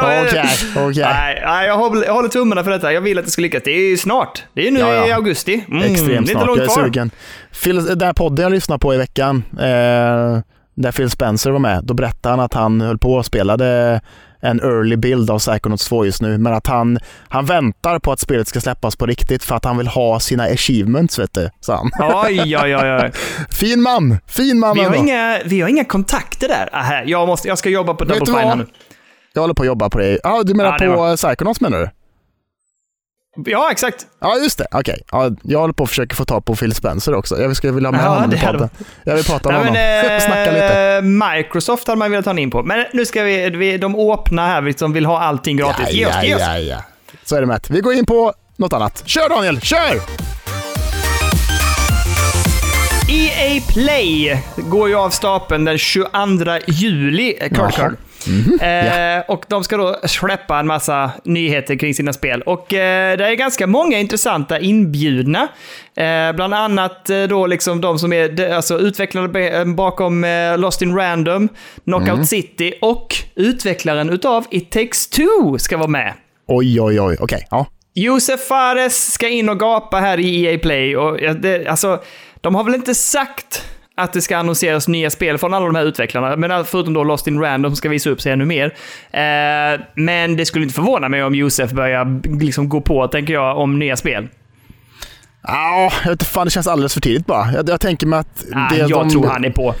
okej. 0.76 1.04
Nej, 1.04 1.42
nej 1.46 1.66
jag, 1.66 1.76
håller, 1.76 2.28
tummarna 2.28 2.64
för 2.64 2.70
detta. 2.70 2.92
Jag 2.92 3.00
vill 3.00 3.18
att 3.18 3.24
det 3.24 3.30
ska 3.30 3.42
lyckas. 3.42 3.62
Det 3.64 3.70
är 3.70 3.88
ju 3.90 3.96
snart. 3.96 4.44
Det 4.54 4.68
är 4.68 4.70
nu 4.72 4.80
Ja, 4.80 4.94
ja. 4.94 5.06
i 5.08 5.12
augusti. 5.12 5.64
Mm, 5.68 5.82
Extremt 5.82 6.06
det 6.08 6.14
är 6.14 6.18
inte 6.18 6.32
snart, 6.32 6.46
långt 6.46 6.58
jag 6.58 6.64
är 6.70 6.74
kvar. 6.74 6.84
sugen. 6.84 7.10
Phil, 7.62 7.84
den 7.84 8.00
här 8.02 8.12
podden 8.12 8.42
jag 8.42 8.52
lyssnade 8.52 8.78
på 8.78 8.94
i 8.94 8.96
veckan, 8.96 9.44
eh, 9.60 10.38
där 10.76 10.92
Phil 10.92 11.10
Spencer 11.10 11.50
var 11.50 11.58
med, 11.58 11.84
då 11.84 11.94
berättade 11.94 12.32
han 12.32 12.40
att 12.40 12.54
han 12.54 12.80
höll 12.80 12.98
på 12.98 13.12
och 13.14 13.26
spelade 13.26 14.00
en 14.40 14.60
early 14.60 14.96
build 14.96 15.30
av 15.30 15.38
Psychonauts 15.38 15.88
2 15.88 16.04
just 16.04 16.22
nu, 16.22 16.38
men 16.38 16.52
att 16.54 16.66
han, 16.66 16.98
han 17.28 17.46
väntar 17.46 17.98
på 17.98 18.12
att 18.12 18.20
spelet 18.20 18.48
ska 18.48 18.60
släppas 18.60 18.96
på 18.96 19.06
riktigt 19.06 19.44
för 19.44 19.56
att 19.56 19.64
han 19.64 19.76
vill 19.78 19.86
ha 19.88 20.20
sina 20.20 20.44
achievements, 20.44 21.18
vet 21.18 21.34
du, 21.34 21.50
sa 21.60 21.76
han. 21.76 21.90
Oj, 22.24 22.40
oj, 22.56 22.76
oj, 22.76 22.92
oj. 23.02 23.10
Fin 23.50 23.82
man! 23.82 24.18
Fin 24.26 24.58
man 24.58 24.74
Vi 24.74 24.80
har, 24.80 24.86
ändå. 24.86 24.98
inga, 24.98 25.38
vi 25.44 25.60
har 25.60 25.68
inga 25.68 25.84
kontakter 25.84 26.48
där. 26.48 26.68
Aha, 26.72 27.02
jag, 27.06 27.26
måste, 27.28 27.48
jag 27.48 27.58
ska 27.58 27.68
jobba 27.70 27.94
på 27.94 28.04
Double 28.04 28.26
Fine 28.26 28.58
nu. 28.58 28.66
Jag 29.32 29.40
håller 29.42 29.54
på 29.54 29.62
att 29.62 29.66
jobba 29.66 29.90
på 29.90 29.98
det. 29.98 30.18
Ja, 30.22 30.42
du 30.44 30.54
menar 30.54 30.78
det 30.78 30.86
på 30.86 30.96
var- 30.96 31.16
Psychonauts 31.16 31.60
menar 31.60 31.78
du? 31.78 31.90
Ja, 33.44 33.68
exakt. 33.70 34.06
Ja, 34.20 34.36
just 34.36 34.58
det. 34.58 34.66
Okej. 34.72 35.02
Ja, 35.12 35.30
jag 35.42 35.58
håller 35.60 35.74
på 35.74 35.82
att 35.84 35.88
försöka 35.88 36.16
få 36.16 36.24
tag 36.24 36.44
på 36.44 36.54
Phil 36.56 36.74
Spencer 36.74 37.14
också. 37.14 37.40
Jag 37.40 37.56
skulle 37.56 37.72
vilja 37.72 37.88
ha 37.88 37.92
med 37.96 38.04
Ja, 38.04 38.08
honom 38.08 38.32
i 38.32 38.38
podden. 38.40 38.68
Jag 39.04 39.14
vill 39.14 39.24
prata 39.24 39.48
med 39.48 39.58
honom. 39.58 39.72
men, 39.72 40.20
Snacka 40.20 40.50
lite. 40.52 40.78
eh, 40.78 41.02
Microsoft 41.02 41.86
hade 41.88 41.98
man 41.98 42.10
velat 42.10 42.24
ta 42.24 42.38
in 42.38 42.50
på. 42.50 42.62
Men 42.62 42.84
nu 42.92 43.06
ska 43.06 43.22
vi, 43.22 43.78
de 43.78 44.10
öppna 44.12 44.46
här, 44.46 44.60
vi 44.62 44.72
som 44.72 44.92
vill 44.92 45.06
ha 45.06 45.20
allting 45.20 45.56
gratis. 45.56 45.90
Ge 45.92 46.06
oss, 46.06 46.14
ge 46.22 46.34
oss. 46.34 46.40
ja, 46.40 46.58
ja. 46.58 46.78
Så 47.24 47.36
är 47.36 47.40
det 47.40 47.46
med. 47.46 47.66
Vi 47.70 47.80
går 47.80 47.92
in 47.94 48.06
på 48.06 48.32
något 48.56 48.72
annat. 48.72 49.02
Kör 49.06 49.28
Daniel, 49.28 49.60
kör! 49.60 50.00
EA 53.08 53.62
Play 53.68 54.42
går 54.56 54.88
ju 54.88 54.94
av 54.94 55.10
stapeln 55.10 55.64
den 55.64 55.78
22 55.78 56.08
juli, 56.66 57.34
eh, 57.40 57.48
Kirk. 58.26 58.62
Eh, 58.62 59.20
och 59.28 59.44
de 59.48 59.64
ska 59.64 59.76
då 59.76 59.96
släppa 60.04 60.58
en 60.58 60.66
massa 60.66 61.10
nyheter 61.24 61.76
kring 61.76 61.94
sina 61.94 62.12
spel. 62.12 62.42
Och 62.42 62.74
eh, 62.74 63.16
det 63.16 63.26
är 63.26 63.34
ganska 63.34 63.66
många 63.66 63.98
intressanta 63.98 64.58
inbjudna. 64.58 65.48
Eh, 65.96 66.32
bland 66.32 66.54
annat 66.54 67.10
eh, 67.10 67.22
då 67.22 67.46
liksom 67.46 67.80
de 67.80 67.98
som 67.98 68.12
är 68.12 68.52
alltså, 68.52 68.78
utvecklare 68.78 69.48
eh, 69.48 69.64
bakom 69.64 70.24
eh, 70.24 70.58
Lost 70.58 70.82
in 70.82 70.96
Random, 70.96 71.48
Knockout 71.84 72.28
City 72.28 72.74
och 72.80 73.16
utvecklaren 73.34 74.10
utav 74.10 74.44
It 74.50 74.70
takes 74.70 75.08
two 75.08 75.58
ska 75.58 75.76
vara 75.76 75.88
med. 75.88 76.14
Oj, 76.48 76.80
oj, 76.80 77.00
oj. 77.00 77.16
Okej, 77.20 77.46
ja. 77.50 77.66
Josef 77.94 78.46
Fares 78.46 79.12
ska 79.12 79.28
in 79.28 79.48
och 79.48 79.60
gapa 79.60 79.96
här 79.96 80.20
i 80.20 80.44
EA 80.44 80.58
Play. 80.58 80.96
Och 80.96 81.20
ja, 81.20 81.34
det, 81.34 81.66
alltså, 81.66 82.02
de 82.40 82.54
har 82.54 82.64
väl 82.64 82.74
inte 82.74 82.94
sagt 82.94 83.64
att 83.96 84.12
det 84.12 84.20
ska 84.22 84.36
annonseras 84.36 84.88
nya 84.88 85.10
spel 85.10 85.38
från 85.38 85.54
alla 85.54 85.66
de 85.66 85.74
här 85.74 85.84
utvecklarna, 85.84 86.36
men 86.36 86.64
förutom 86.64 86.94
då 86.94 87.04
Lost 87.04 87.26
in 87.26 87.40
Random 87.40 87.76
ska 87.76 87.88
visa 87.88 88.10
upp 88.10 88.20
sig 88.20 88.32
ännu 88.32 88.44
mer. 88.44 88.64
Eh, 89.10 89.80
men 89.94 90.36
det 90.36 90.46
skulle 90.46 90.62
inte 90.62 90.74
förvåna 90.74 91.08
mig 91.08 91.24
om 91.24 91.34
Josef 91.34 91.70
börjar 91.70 92.20
liksom 92.38 92.68
gå 92.68 92.80
på, 92.80 93.08
tänker 93.08 93.32
jag, 93.34 93.58
om 93.58 93.78
nya 93.78 93.96
spel. 93.96 94.28
Ja, 95.42 95.92
jag 96.04 96.10
vet 96.10 96.22
fan, 96.22 96.44
det 96.46 96.50
känns 96.50 96.66
alldeles 96.66 96.94
för 96.94 97.00
tidigt 97.00 97.26
bara. 97.26 97.52
Jag, 97.52 97.68
jag 97.68 97.80
tänker 97.80 98.06
mig 98.06 98.18
att 98.18 98.44
Ah, 98.54 98.68
det 98.70 98.76
jag 98.76 98.90
de 98.90 99.10
tror 99.10 99.26
han 99.26 99.44
är 99.44 99.50
på. 99.50 99.74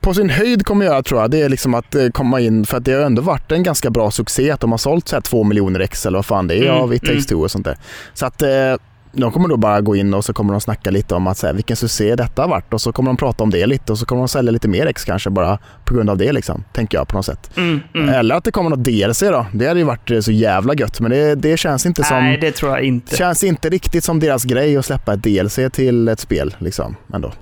på 0.00 0.14
sin 0.14 0.30
höjd 0.30 0.66
kommer 0.66 0.84
göra 0.86 1.02
tror 1.02 1.20
jag, 1.20 1.30
det 1.30 1.42
är 1.42 1.48
liksom 1.48 1.74
att 1.74 1.94
eh, 1.94 2.08
komma 2.08 2.40
in, 2.40 2.66
för 2.66 2.76
att 2.76 2.84
det 2.84 2.92
har 2.92 3.02
ändå 3.02 3.22
varit 3.22 3.52
en 3.52 3.62
ganska 3.62 3.90
bra 3.90 4.10
succé 4.10 4.50
att 4.50 4.60
de 4.60 4.70
har 4.70 4.78
sålt 4.78 5.08
så 5.08 5.16
här 5.16 5.20
två 5.20 5.44
miljoner 5.44 5.80
ex 5.80 6.06
eller 6.06 6.18
vad 6.18 6.26
fan 6.26 6.48
det 6.48 6.54
är 6.54 6.62
Mm, 6.62 6.74
av 6.82 6.94
It 6.94 7.04
takes 7.04 7.26
two 7.26 7.34
och 7.34 7.50
sånt 7.50 7.64
där. 7.64 7.76
Så 8.14 8.26
att 8.26 8.42
eh, 8.42 8.48
de 9.16 9.32
kommer 9.32 9.48
då 9.48 9.56
bara 9.56 9.80
gå 9.80 9.96
in 9.96 10.14
och 10.14 10.24
så 10.24 10.32
kommer 10.32 10.52
de 10.52 10.60
snacka 10.60 10.90
lite 10.90 11.14
om 11.14 11.26
att 11.26 11.38
så 11.38 11.46
här, 11.46 11.54
vilken 11.54 11.76
succé 11.76 12.16
detta 12.16 12.42
har 12.42 12.48
varit 12.48 12.72
och 12.74 12.80
så 12.80 12.92
kommer 12.92 13.10
de 13.10 13.16
prata 13.16 13.42
om 13.42 13.50
det 13.50 13.66
lite 13.66 13.92
och 13.92 13.98
så 13.98 14.06
kommer 14.06 14.22
de 14.22 14.28
sälja 14.28 14.50
lite 14.50 14.68
mer 14.68 14.86
ex 14.86 15.04
kanske 15.04 15.30
bara 15.30 15.58
på 15.84 15.94
grund 15.94 16.10
av 16.10 16.16
det 16.18 16.32
liksom, 16.32 16.64
tänker 16.72 16.98
jag 16.98 17.08
på 17.08 17.16
något 17.16 17.26
sätt. 17.26 17.50
Mm, 17.56 17.80
mm. 17.94 18.08
Eller 18.08 18.34
att 18.34 18.44
det 18.44 18.52
kommer 18.52 18.70
något 18.70 18.84
DLC 18.84 19.20
då. 19.20 19.46
Det 19.52 19.66
hade 19.66 19.80
ju 19.80 19.86
varit 19.86 20.10
eh, 20.10 20.20
så 20.20 20.32
jävla 20.32 20.74
gött 20.74 21.00
men 21.00 21.10
det, 21.10 21.34
det 21.34 21.56
känns 21.56 21.86
inte 21.86 22.04
som 22.04 22.16
Nej, 22.16 22.38
det 22.38 22.52
tror 22.52 22.72
jag 22.72 22.82
inte. 22.82 23.16
Känns 23.16 23.44
inte 23.44 23.68
riktigt 23.68 24.04
som 24.04 24.20
deras 24.20 24.44
grej 24.44 24.76
att 24.76 24.84
släppa 24.84 25.14
ett 25.14 25.22
DLC 25.22 25.58
till 25.72 26.08
ett 26.08 26.20
spel 26.20 26.54
liksom 26.58 26.96
ändå. 27.14 27.32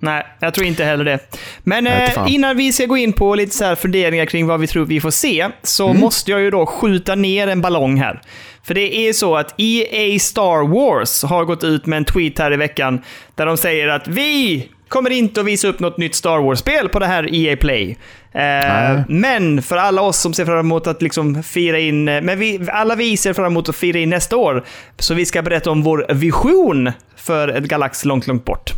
Nej, 0.00 0.26
jag 0.40 0.54
tror 0.54 0.66
inte 0.66 0.84
heller 0.84 1.04
det. 1.04 1.18
Men 1.64 1.86
eh, 1.86 2.10
innan 2.26 2.56
vi 2.56 2.72
ska 2.72 2.86
gå 2.86 2.96
in 2.96 3.12
på 3.12 3.34
lite 3.34 3.54
så 3.56 3.64
här 3.64 3.74
funderingar 3.74 4.24
kring 4.26 4.46
vad 4.46 4.60
vi 4.60 4.66
tror 4.66 4.84
vi 4.84 5.00
får 5.00 5.10
se, 5.10 5.48
så 5.62 5.88
Mm. 5.88 6.00
måste 6.00 6.30
jag 6.30 6.40
ju 6.40 6.50
då 6.50 6.66
skjuta 6.66 7.14
ner 7.14 7.48
en 7.48 7.60
ballong 7.60 7.96
här. 8.00 8.20
För 8.62 8.74
det 8.74 8.96
är 9.08 9.12
så 9.12 9.36
att 9.36 9.54
EA 9.56 10.18
Star 10.18 10.66
Wars 10.68 11.22
har 11.22 11.44
gått 11.44 11.64
ut 11.64 11.86
med 11.86 11.96
en 11.96 12.04
tweet 12.04 12.38
här 12.38 12.52
i 12.52 12.56
veckan 12.56 13.02
där 13.34 13.46
de 13.46 13.56
säger 13.56 13.88
att 13.88 14.08
vi 14.08 14.68
kommer 14.88 15.10
inte 15.10 15.40
att 15.40 15.46
visa 15.46 15.68
upp 15.68 15.80
något 15.80 15.98
nytt 15.98 16.14
Star 16.14 16.38
Wars-spel 16.38 16.88
på 16.88 16.98
det 16.98 17.06
här 17.06 17.34
EA 17.34 17.56
Play. 17.56 17.98
Eh, 18.32 19.00
men 19.08 19.62
för 19.62 19.76
alla 19.76 20.02
oss 20.02 20.18
som 20.18 20.34
ser 20.34 20.44
fram 20.44 20.58
emot 20.58 20.86
att 20.86 21.02
liksom 21.02 21.42
fira 21.42 21.78
in, 21.78 22.08
eh, 22.08 22.20
men 22.20 22.38
vi, 22.38 22.68
alla 22.72 22.94
vi 22.94 23.16
ser 23.16 23.32
fram 23.32 23.46
emot 23.46 23.68
att 23.68 23.76
fira 23.76 23.98
in 23.98 24.10
nästa 24.10 24.36
år, 24.36 24.64
så 24.98 25.14
vi 25.14 25.26
ska 25.26 25.42
berätta 25.42 25.70
om 25.70 25.82
vår 25.82 26.06
vision 26.14 26.92
för 27.16 27.48
ett 27.48 27.64
galax 27.64 28.04
långt, 28.04 28.26
långt 28.26 28.44
bort. 28.44 28.72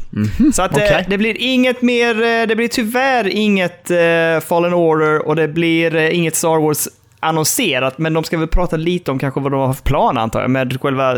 Så 0.52 0.62
att 0.62 0.76
eh, 0.76 0.82
okej. 0.82 1.06
det 1.08 1.18
blir 1.18 1.36
inget 1.38 1.82
mer, 1.82 2.22
eh, 2.22 2.46
det 2.46 2.56
blir 2.56 2.68
tyvärr 2.68 3.28
inget 3.28 3.90
eh, 3.90 4.46
Fallen 4.48 4.74
Order 4.74 5.26
och 5.28 5.36
det 5.36 5.48
blir 5.48 5.96
eh, 5.96 6.16
inget 6.16 6.34
Star 6.34 6.60
Wars 6.60 6.88
annonserat, 7.20 7.98
men 7.98 8.14
de 8.14 8.24
ska 8.24 8.38
väl 8.38 8.48
prata 8.48 8.76
lite 8.76 9.10
om 9.10 9.18
kanske 9.18 9.40
vad 9.40 9.52
de 9.52 9.60
har 9.60 9.72
för 9.72 9.82
plan 9.82 10.18
antar 10.18 10.40
jag, 10.40 10.50
med 10.50 10.80
själva, 10.80 11.16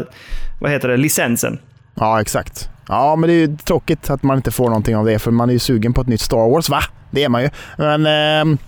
vad 0.61 0.71
heter 0.71 0.89
det, 0.89 0.97
licensen. 0.97 1.59
Ja, 1.95 2.21
exakt. 2.21 2.69
Ja, 2.89 3.17
men 3.17 3.29
det 3.29 3.35
är 3.35 3.39
ju 3.39 3.57
tråkigt 3.57 4.11
att 4.11 4.23
man 4.23 4.37
inte 4.37 4.51
får 4.51 4.65
någonting 4.65 4.97
av 4.97 5.07
det, 5.07 5.19
för 5.19 5.31
man 5.31 5.49
är 5.49 5.53
ju 5.53 5.59
sugen 5.59 5.93
på 5.93 6.01
ett 6.01 6.09
nytt 6.09 6.21
Star 6.21 6.51
Wars, 6.51 6.69
va? 6.69 6.81
Det 7.11 7.25
är 7.25 7.29
man 7.29 7.43
ju. 7.43 7.51
Men 7.79 8.07
ehm, 8.07 8.59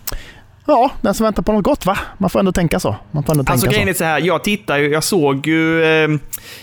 ja, 0.66 0.90
den 1.00 1.14
som 1.14 1.24
väntar 1.24 1.42
på 1.42 1.52
något 1.52 1.64
gott, 1.64 1.86
va? 1.86 1.98
Man 2.18 2.30
får 2.30 2.38
ändå 2.38 2.52
tänka 2.52 2.80
så. 2.80 2.96
Man 3.10 3.22
får 3.22 3.32
ändå 3.32 3.44
Alltså 3.52 3.64
tänka 3.64 3.74
grejen 3.74 3.88
är 3.88 3.92
så. 3.92 3.98
så 3.98 4.04
här, 4.04 4.20
jag 4.20 4.44
tittar 4.44 4.78
ju, 4.78 4.88
jag 4.88 5.04
såg 5.04 5.46
ju 5.46 5.84
eh, 5.84 6.08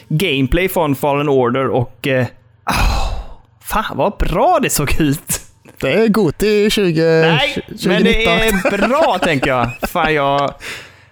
gameplay 0.08 0.70
från 0.70 0.96
Fallen 0.96 1.30
Order 1.30 1.68
och... 1.68 2.08
Eh, 2.08 2.26
oh, 2.66 3.12
fan 3.62 3.98
vad 3.98 4.14
bra 4.18 4.60
det 4.62 4.70
såg 4.70 5.02
ut! 5.02 5.42
Det 5.82 5.94
är 5.94 6.08
Goti 6.08 6.70
20, 6.70 7.02
Nej, 7.02 7.54
2019. 7.68 7.84
men 7.88 8.04
det 8.04 8.26
är 8.26 8.88
bra 8.88 9.20
tänker 9.24 9.48
jag. 9.48 9.70
Fan, 9.82 10.14
jag... 10.14 10.54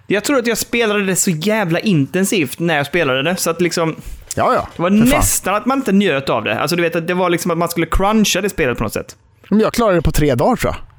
Jag 0.06 0.24
tror 0.24 0.38
att 0.38 0.46
jag 0.46 0.58
spelade 0.58 1.04
det 1.06 1.16
så 1.16 1.30
jävla 1.30 1.80
intensivt 1.80 2.58
när 2.58 2.76
jag 2.76 2.86
spelade 2.86 3.22
det, 3.22 3.36
så 3.36 3.50
att 3.50 3.60
liksom... 3.60 3.96
Ja, 4.36 4.54
ja. 4.54 4.68
Det 4.76 4.82
var 4.82 4.90
nästan 4.90 5.54
att 5.54 5.66
man 5.66 5.78
inte 5.78 5.92
njöt 5.92 6.28
av 6.28 6.44
det. 6.44 6.60
Alltså 6.60 6.76
du 6.76 6.82
vet, 6.82 6.96
att 6.96 7.06
det 7.06 7.14
var 7.14 7.30
liksom 7.30 7.50
att 7.50 7.58
man 7.58 7.68
skulle 7.68 7.86
cruncha 7.86 8.40
det 8.40 8.48
spelet 8.48 8.78
på 8.78 8.84
något 8.84 8.92
sätt. 8.92 9.16
Men 9.48 9.60
jag 9.60 9.72
klarade 9.72 9.98
det 9.98 10.02
på 10.02 10.12
tre 10.12 10.34
dagar 10.34 10.56
tror 10.56 10.74
jag. 10.74 10.89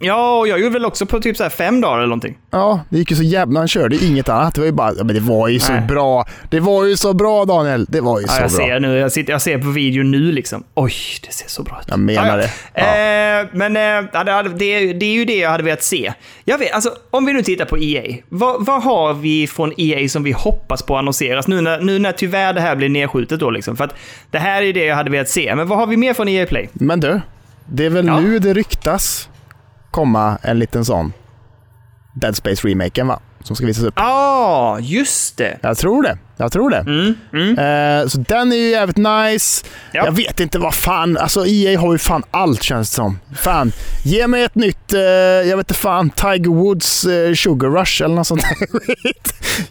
Ja, 0.00 0.38
och 0.38 0.48
jag 0.48 0.60
gjorde 0.60 0.72
väl 0.72 0.84
också 0.84 1.06
på 1.06 1.20
typ 1.20 1.36
så 1.36 1.42
här 1.42 1.50
fem 1.50 1.80
dagar 1.80 1.96
eller 1.98 2.06
någonting. 2.06 2.38
Ja, 2.50 2.80
det 2.88 2.98
gick 2.98 3.10
ju 3.10 3.16
så 3.16 3.22
jävla... 3.22 3.60
Han 3.60 3.68
körde 3.68 3.96
inget 4.04 4.28
annat. 4.28 4.54
Det 4.54 4.60
var 4.60 4.66
ju 4.66 4.72
bara... 4.72 4.92
Men 4.92 5.06
det 5.14 5.20
var 5.20 5.48
ju 5.48 5.60
så 5.60 5.72
Nej. 5.72 5.82
bra. 5.88 6.26
Det 6.50 6.60
var 6.60 6.84
ju 6.84 6.96
så 6.96 7.12
bra 7.14 7.44
Daniel. 7.44 7.86
Det 7.88 8.00
var 8.00 8.20
ju 8.20 8.26
Ja, 8.28 8.32
så 8.32 8.42
jag 8.42 8.50
bra. 8.50 8.58
ser 8.66 8.80
nu, 8.80 8.98
jag, 8.98 9.12
sitter, 9.12 9.32
jag 9.32 9.42
ser 9.42 9.58
på 9.58 9.68
video 9.68 10.02
nu 10.02 10.32
liksom. 10.32 10.64
Oj, 10.74 10.92
det 11.26 11.32
ser 11.32 11.48
så 11.48 11.62
bra 11.62 11.78
ut. 11.82 11.86
Jag 11.88 11.98
menar 11.98 12.26
Ja, 12.28 12.36
det. 12.36 12.50
Ja. 12.74 13.40
Eh, 13.40 13.46
men 13.52 13.76
eh, 13.76 14.24
det, 14.24 14.42
det, 14.58 14.92
det 14.92 15.06
är 15.06 15.12
ju 15.12 15.24
det 15.24 15.36
jag 15.38 15.50
hade 15.50 15.62
velat 15.64 15.82
se. 15.82 16.12
Jag 16.44 16.58
vet, 16.58 16.72
alltså, 16.72 16.90
om 17.10 17.26
vi 17.26 17.32
nu 17.32 17.42
tittar 17.42 17.64
på 17.64 17.78
EA. 17.78 18.16
Vad, 18.28 18.66
vad 18.66 18.82
har 18.82 19.14
vi 19.14 19.46
från 19.46 19.72
EA 19.76 20.08
som 20.08 20.22
vi 20.22 20.32
hoppas 20.32 20.82
på 20.82 20.96
annonseras? 20.96 21.48
Nu 21.48 21.60
när, 21.60 21.80
nu 21.80 21.98
när 21.98 22.12
tyvärr 22.12 22.52
det 22.52 22.60
här 22.60 22.76
blir 22.76 22.88
nedskjutet 22.88 23.40
då 23.40 23.50
liksom. 23.50 23.76
För 23.76 23.84
att 23.84 23.94
det 24.30 24.38
här 24.38 24.62
är 24.62 24.72
det 24.72 24.84
jag 24.84 24.96
hade 24.96 25.10
velat 25.10 25.28
se. 25.28 25.54
Men 25.54 25.68
vad 25.68 25.78
har 25.78 25.86
vi 25.86 25.96
mer 25.96 26.14
från 26.14 26.28
EA 26.28 26.46
Play? 26.46 26.68
Men 26.72 27.00
du, 27.00 27.20
det 27.66 27.84
är 27.86 27.90
väl 27.90 28.04
nu 28.04 28.38
det 28.38 28.54
ryktas 28.54 29.28
komma 29.98 30.38
en 30.42 30.58
liten 30.58 30.84
sån 30.84 31.12
Dead 32.14 32.36
Space-remaken 32.36 33.08
va? 33.08 33.20
Som 33.40 33.56
ska 33.56 33.66
visas 33.66 33.84
upp. 33.84 33.94
Ja, 33.96 34.02
ah, 34.04 34.78
just 34.78 35.36
det. 35.36 35.58
Jag 35.62 35.76
tror 35.76 36.02
det. 36.02 36.18
Jag 36.40 36.52
tror 36.52 36.70
det. 36.70 36.76
Mm, 36.76 37.14
mm. 37.32 37.58
Eh, 37.58 38.06
så 38.08 38.18
den 38.18 38.52
är 38.52 38.56
ju 38.56 38.68
jävligt 38.68 38.96
nice. 38.96 39.66
Ja. 39.92 40.04
Jag 40.04 40.12
vet 40.12 40.40
inte 40.40 40.58
vad 40.58 40.74
fan, 40.74 41.16
alltså 41.16 41.46
EA 41.46 41.80
har 41.80 41.92
ju 41.92 41.98
fan 41.98 42.22
allt 42.30 42.62
känns 42.62 42.90
det 42.90 42.94
som. 42.94 43.18
Fan, 43.36 43.72
ge 44.04 44.26
mig 44.26 44.42
ett 44.42 44.54
nytt, 44.54 44.92
eh, 44.92 45.00
jag 45.00 45.56
vet 45.56 45.70
inte 45.70 45.80
fan, 45.80 46.10
Tiger 46.10 46.50
Woods 46.50 47.04
eh, 47.04 47.34
Sugar 47.34 47.68
Rush 47.68 48.02
eller 48.02 48.14
något 48.14 48.26
sånt 48.26 48.42
där! 48.42 48.56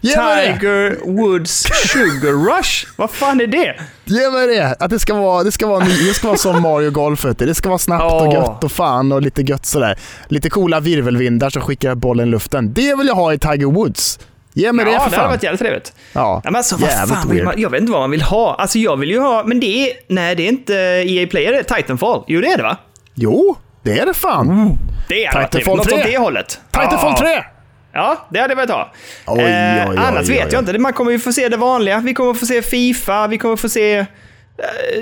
Tiger 0.00 0.98
Woods 1.16 1.62
Sugar 1.92 2.56
Rush? 2.56 2.86
vad 2.96 3.10
fan 3.10 3.40
är 3.40 3.46
det? 3.46 3.74
Ge 4.04 4.30
mig 4.30 4.46
det! 4.46 4.76
Att 4.78 4.90
det 4.90 4.98
ska 4.98 5.14
vara, 5.14 5.44
det 5.44 5.52
ska 5.52 5.66
vara, 5.66 5.84
det 5.84 6.14
ska 6.14 6.26
vara 6.26 6.38
som 6.38 6.62
Mario 6.62 6.90
Golf. 6.90 7.26
Det 7.38 7.54
ska 7.54 7.68
vara 7.68 7.78
snabbt 7.78 8.04
och 8.04 8.26
Åh. 8.26 8.34
gött 8.34 8.64
och 8.64 8.72
fan 8.72 9.12
och 9.12 9.22
lite 9.22 9.42
gött 9.42 9.66
sådär. 9.66 9.98
Lite 10.28 10.50
coola 10.50 10.80
virvelvindar 10.80 11.50
som 11.50 11.62
skickar 11.62 11.94
bollen 11.94 12.28
i 12.28 12.30
luften. 12.30 12.72
Det 12.72 12.94
vill 12.94 13.06
jag 13.06 13.14
ha 13.14 13.32
i 13.32 13.38
Tiger 13.38 13.66
Woods. 13.66 14.18
Ge 14.58 14.72
mig 14.72 14.86
ja, 14.86 14.92
det 14.92 14.98
för 14.98 15.10
det 15.10 15.16
hade 15.16 15.16
fan. 15.16 15.30
varit 15.30 15.42
jävligt 15.42 15.60
trevligt. 15.60 15.92
Ja, 16.12 16.40
Ja, 16.44 16.50
men 16.50 16.56
alltså, 16.56 16.76
vad 16.76 16.90
jävligt 16.90 17.16
fan 17.18 17.28
vill 17.30 17.44
man, 17.44 17.54
jag 17.56 17.70
vet 17.70 17.80
inte 17.80 17.92
vad 17.92 18.00
man 18.00 18.10
vill 18.10 18.22
ha. 18.22 18.54
Alltså 18.54 18.78
jag 18.78 18.96
vill 18.96 19.10
ju 19.10 19.18
ha, 19.20 19.44
men 19.46 19.60
det 19.60 19.66
är, 19.90 19.92
nej 20.08 20.34
det 20.34 20.42
är 20.42 20.48
inte 20.48 20.74
EA 20.74 21.26
Play, 21.26 21.44
är 21.44 21.52
det 21.52 21.62
Titanfall? 21.62 22.24
Jo 22.26 22.40
det 22.40 22.46
är 22.48 22.56
det 22.56 22.62
va? 22.62 22.76
Jo, 23.14 23.56
det 23.82 23.98
är 23.98 24.06
det 24.06 24.14
fan. 24.14 24.78
Det 25.08 25.24
är 25.24 25.42
Titanfall 25.44 25.76
Något 25.76 25.88
3. 25.88 25.98
åt 25.98 26.04
det 26.04 26.18
hållet. 26.18 26.60
Titanfall 26.70 27.12
ja. 27.16 27.20
3! 27.20 27.44
Ja, 27.92 28.26
det 28.30 28.40
hade 28.40 28.50
jag 28.52 28.56
velat 28.56 28.70
ha. 28.76 28.92
Oj, 29.26 29.40
Eh, 29.40 29.88
oj, 29.88 29.90
oj, 29.90 29.96
annars 29.98 30.28
oj, 30.28 30.34
vet 30.34 30.52
jag 30.52 30.62
inte. 30.62 30.78
Man 30.78 30.92
kommer 30.92 31.12
ju 31.12 31.18
få 31.18 31.32
se 31.32 31.48
det 31.48 31.56
vanliga. 31.56 31.98
Vi 31.98 32.14
kommer 32.14 32.34
få 32.34 32.46
se 32.46 32.62
Fifa, 32.62 33.26
vi 33.26 33.38
kommer 33.38 33.56
få 33.56 33.68
se 33.68 33.94
eh, 33.96 34.06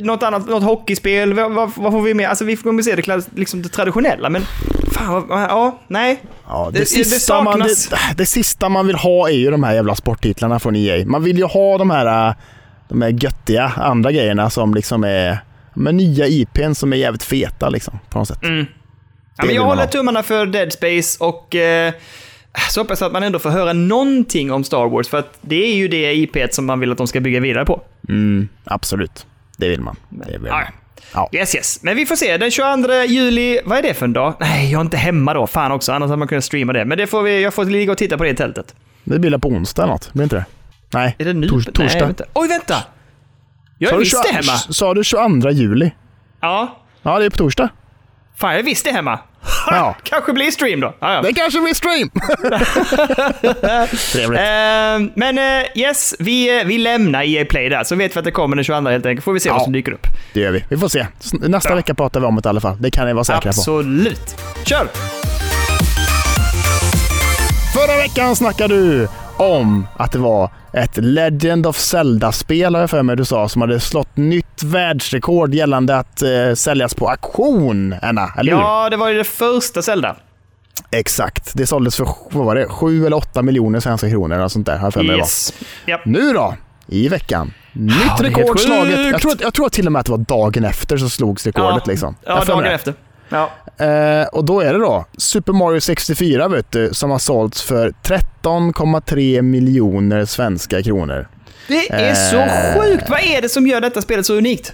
något 0.03 0.23
annat, 0.23 0.49
något 0.49 0.63
hockeyspel. 0.63 1.33
Vad, 1.35 1.53
vad, 1.53 1.73
vad 1.77 1.93
får 1.93 2.03
vi 2.03 2.15
med? 2.15 2.29
Alltså 2.29 2.45
vi 2.45 2.57
kommer 2.57 2.83
se 2.83 2.95
det, 2.97 3.23
liksom 3.37 3.63
det 3.63 3.69
traditionella, 3.69 4.31
men 4.31 4.43
fan, 4.93 5.27
vad- 5.29 5.41
ja, 5.43 5.81
nej. 5.89 6.23
Ja, 6.49 6.71
det, 6.73 6.79
Det- 6.79 6.81
det 6.81 6.87
sista 6.87 7.43
man, 7.43 7.59
det, 7.59 7.75
det 8.17 8.27
sista 8.27 8.69
man 8.69 8.87
vill 8.87 8.97
ha 8.97 9.29
är 9.29 9.33
ju 9.35 9.51
de 9.51 9.63
här 9.63 9.75
jävla 9.75 9.95
sporttitlarna 9.95 10.59
från 10.59 10.77
EA. 10.77 11.07
Man 11.07 11.25
vill 11.25 11.39
ju 11.39 11.45
ha 11.45 11.79
de 11.79 11.91
här, 11.91 12.29
äh, 12.29 12.35
de 12.89 13.03
här 13.03 13.09
göttiga 13.11 13.73
andra 13.77 14.13
grejerna 14.13 14.51
som 14.51 14.75
liksom 14.75 15.05
är 15.05 15.39
med 15.75 15.95
nya 15.95 16.27
IPn 16.27 16.73
som 16.75 16.93
är 16.93 16.97
jävligt 16.97 17.23
feta 17.23 17.69
liksom, 17.69 17.99
på 18.11 18.19
något 18.19 18.29
sätt. 18.29 18.43
Mm. 18.43 18.67
Ja, 19.37 19.43
Det 19.43 19.47
men 19.47 19.57
jag 19.57 19.63
håller 19.65 19.87
tummarna 19.87 20.23
för 20.23 20.47
Dead 20.47 20.73
Space 20.73 21.25
och 21.25 21.55
eh, 21.55 21.93
så 22.71 22.81
hoppas 22.81 23.01
jag 23.01 23.07
att 23.07 23.13
man 23.13 23.23
ändå 23.23 23.39
får 23.39 23.51
höra 23.51 23.73
någonting 23.73 24.53
om 24.53 24.65
Star 24.65 24.89
Wars, 24.89 25.09
för 25.09 25.19
att 25.19 25.39
det 25.41 25.65
är 25.73 25.75
ju 25.77 25.89
det 25.89 26.15
IP 26.15 26.37
som 26.55 26.67
man 26.67 26.81
vill 26.81 26.93
att 26.93 26.99
de 26.99 27.07
ska 27.07 27.21
bygga 27.21 27.41
vidare 27.41 27.65
på. 27.65 27.81
Mm, 28.09 28.49
absolut. 28.65 29.27
Det 29.57 29.69
vill 29.69 29.81
man. 29.81 29.97
Det 30.09 30.33
vill 30.33 30.41
man. 30.51 30.63
Ja. 31.15 31.29
Yes, 31.33 31.55
yes. 31.55 31.83
Men 31.83 31.97
vi 31.97 32.07
får 32.07 32.17
se. 32.17 32.37
Den 32.37 32.51
22 32.51 32.93
juli, 33.09 33.61
vad 33.65 33.79
är 33.79 33.83
det 33.83 33.95
för 33.95 34.07
en 34.07 34.13
dag? 34.13 34.35
Nej, 34.41 34.73
jag 34.73 34.79
är 34.79 34.83
inte 34.85 34.97
hemma 34.97 35.35
då. 35.35 35.47
Fan 35.47 35.73
också, 35.73 35.93
annars 35.93 36.09
hade 36.09 36.17
man 36.19 36.29
kunnat 36.29 36.45
streama 36.45 36.73
det. 36.73 36.85
Men 36.85 36.99
det 36.99 37.07
får 37.07 37.23
vi, 37.23 37.43
jag 37.43 37.55
får 37.55 37.65
ligga 37.65 37.93
och 37.93 37.99
titta 37.99 38.19
på 38.19 38.25
det 38.25 38.31
i 38.31 38.37
tältet. 38.37 38.75
Det 39.05 39.19
blir 39.19 39.39
på 39.39 39.49
onsdag 39.49 39.83
eller 39.83 39.93
något? 39.93 40.13
Blir 40.13 40.23
inte 40.23 40.37
det? 40.37 40.45
Nej, 40.93 41.17
Är 41.19 41.25
det 41.25 41.33
nu? 41.33 41.49
tors, 41.49 41.67
Nej, 41.67 41.75
torsdag. 41.75 42.05
vänta. 42.07 42.25
Oj, 42.35 42.49
vänta! 42.49 42.75
Jag 43.79 43.93
är 43.93 43.99
visst 43.99 44.11
22 44.25 44.37
hemma. 44.37 44.59
Sa 44.59 44.95
du 44.95 45.05
22 45.05 45.51
juli? 45.51 45.91
Ja. 46.41 46.79
Ja, 47.03 47.19
det 47.19 47.25
är 47.25 47.31
på 47.31 47.37
torsdag. 47.37 47.69
Fan, 48.41 48.51
jag 48.51 48.59
är 48.59 48.63
visst 48.65 48.85
det 48.85 48.91
hemma. 48.91 49.19
Ja. 49.71 49.95
Kanske 50.03 50.33
blir 50.33 50.51
stream 50.51 50.81
då. 50.81 50.95
Ja, 51.01 51.15
ja. 51.15 51.23
Det 51.23 51.33
kanske 51.33 51.61
blir 51.61 51.75
stream! 51.75 52.11
Trevligt. 54.13 54.41
Eh, 54.41 55.13
men 55.17 55.39
eh, 55.39 55.65
yes, 55.75 56.15
vi, 56.19 56.61
eh, 56.61 56.67
vi 56.67 56.79
lämnar 56.79 57.23
EA 57.23 57.45
Play 57.45 57.69
där, 57.69 57.85
så 57.85 57.95
vet 57.97 58.17
vi 58.17 58.19
att 58.19 58.25
det 58.25 58.31
kommer 58.31 58.57
den 58.57 58.65
22 58.65 58.91
helt 58.91 59.07
enkelt. 59.07 59.25
Får 59.25 59.33
vi 59.33 59.41
se 59.41 59.51
vad 59.51 59.61
Ja. 59.61 59.65
som 59.65 59.73
dyker 59.73 59.93
upp. 59.93 60.07
Det 60.33 60.41
gör 60.41 60.51
vi. 60.53 60.65
Vi 60.71 60.77
får 60.77 60.89
se. 60.89 61.07
Nästa 61.33 61.71
Ja. 61.71 61.77
vecka 61.77 61.95
pratar 61.95 62.21
vi 62.21 62.27
om 62.27 62.37
det 62.37 62.47
i 62.47 62.49
alla 62.49 62.61
fall. 62.61 62.77
Det 62.81 62.91
kan 62.91 63.07
ni 63.07 63.13
vara 63.13 63.25
säkra 63.25 63.41
på. 63.43 63.49
Absolut. 63.49 64.37
Kör! 64.65 64.89
Förra 67.75 67.97
veckan 67.97 68.37
snackade 68.37 68.75
du 68.75 69.09
om 69.37 69.87
att 69.97 70.13
det 70.13 70.19
var 70.19 70.51
ett 70.73 70.97
Legend 70.97 71.67
of 71.67 71.77
Zelda-spel, 71.79 72.75
har 72.75 72.81
jag 72.83 72.91
för 72.91 73.03
mig 73.03 73.17
du 73.17 73.25
sa, 73.25 73.49
som 73.49 73.63
hade 73.63 73.81
slått 73.81 74.17
nytt 74.17 74.63
världsrekord 74.63 75.55
gällande 75.55 75.97
att 75.99 76.23
eh, 76.23 76.55
säljas 76.55 76.95
på 76.95 77.09
auktion, 77.09 77.95
Anna. 78.03 78.29
Eller 78.39 78.53
hur? 78.53 78.61
Ja, 78.61 78.91
det 78.91 78.97
var 78.97 79.09
ju 79.09 79.19
det 79.19 79.25
första 79.25 79.83
Zelda. 79.83 80.17
Exakt. 80.91 81.51
Det 81.55 81.67
såldes 81.67 81.97
för, 81.97 82.09
vad 82.31 82.47
var 82.47 82.55
det, 82.55 82.69
7 82.69 83.07
eller 83.07 83.17
8 83.17 83.43
miljoner 83.43 83.81
svenska 83.81 84.11
kronor 84.11 84.37
eller 84.37 84.49
sånt 84.49 84.67
där, 84.67 84.79
jag 84.83 84.95
för 84.95 85.03
mig. 85.03 85.17
Yes. 85.19 85.53
Japp. 85.87 86.01
Nu 86.07 86.33
då, 86.33 86.55
i 86.87 87.09
veckan. 87.09 87.53
Nytt 87.73 87.95
Ja, 88.19 88.25
rekord 88.25 88.61
slaget. 88.61 89.07
Jag 89.13 89.21
tror, 89.21 89.33
att- 89.33 89.41
jag 89.41 89.55
tror 89.55 89.69
till 89.69 89.87
och 89.87 89.93
med 89.93 90.01
att 90.01 90.07
det 90.07 90.13
var 90.13 90.19
dagen 90.19 90.65
efter 90.65 90.97
så 90.97 91.09
slogs 91.09 91.47
rekordet. 91.47 91.87
liksom. 91.87 92.17
Ja, 92.27 92.41
för 92.41 92.55
mig 92.55 92.63
dagen 92.65 92.75
efter. 92.75 92.95
Ja. 93.29 93.51
Eh, 93.79 94.27
och 94.33 94.45
då 94.45 94.61
är 94.61 94.73
det 94.73 94.79
då 94.79 95.05
Super 95.19 95.53
Mario 95.53 95.81
64 95.81 96.49
vet 96.49 96.71
du, 96.73 96.91
som 96.95 97.11
har 97.11 97.19
sålts 97.19 97.63
för 97.63 97.93
13,3 98.03 99.43
miljoner 99.43 100.25
svenska 100.25 100.83
kronor. 100.83 101.29
Det 101.69 101.91
är 101.93 102.09
Eh. 102.11 102.15
så 102.15 102.81
sjukt! 102.81 103.11
Vad 103.11 103.21
är 103.21 103.43
det 103.43 103.49
som 103.49 103.67
gör 103.67 103.81
detta 103.81 104.03
spelet 104.03 104.27
så 104.27 104.35
unikt? 104.35 104.73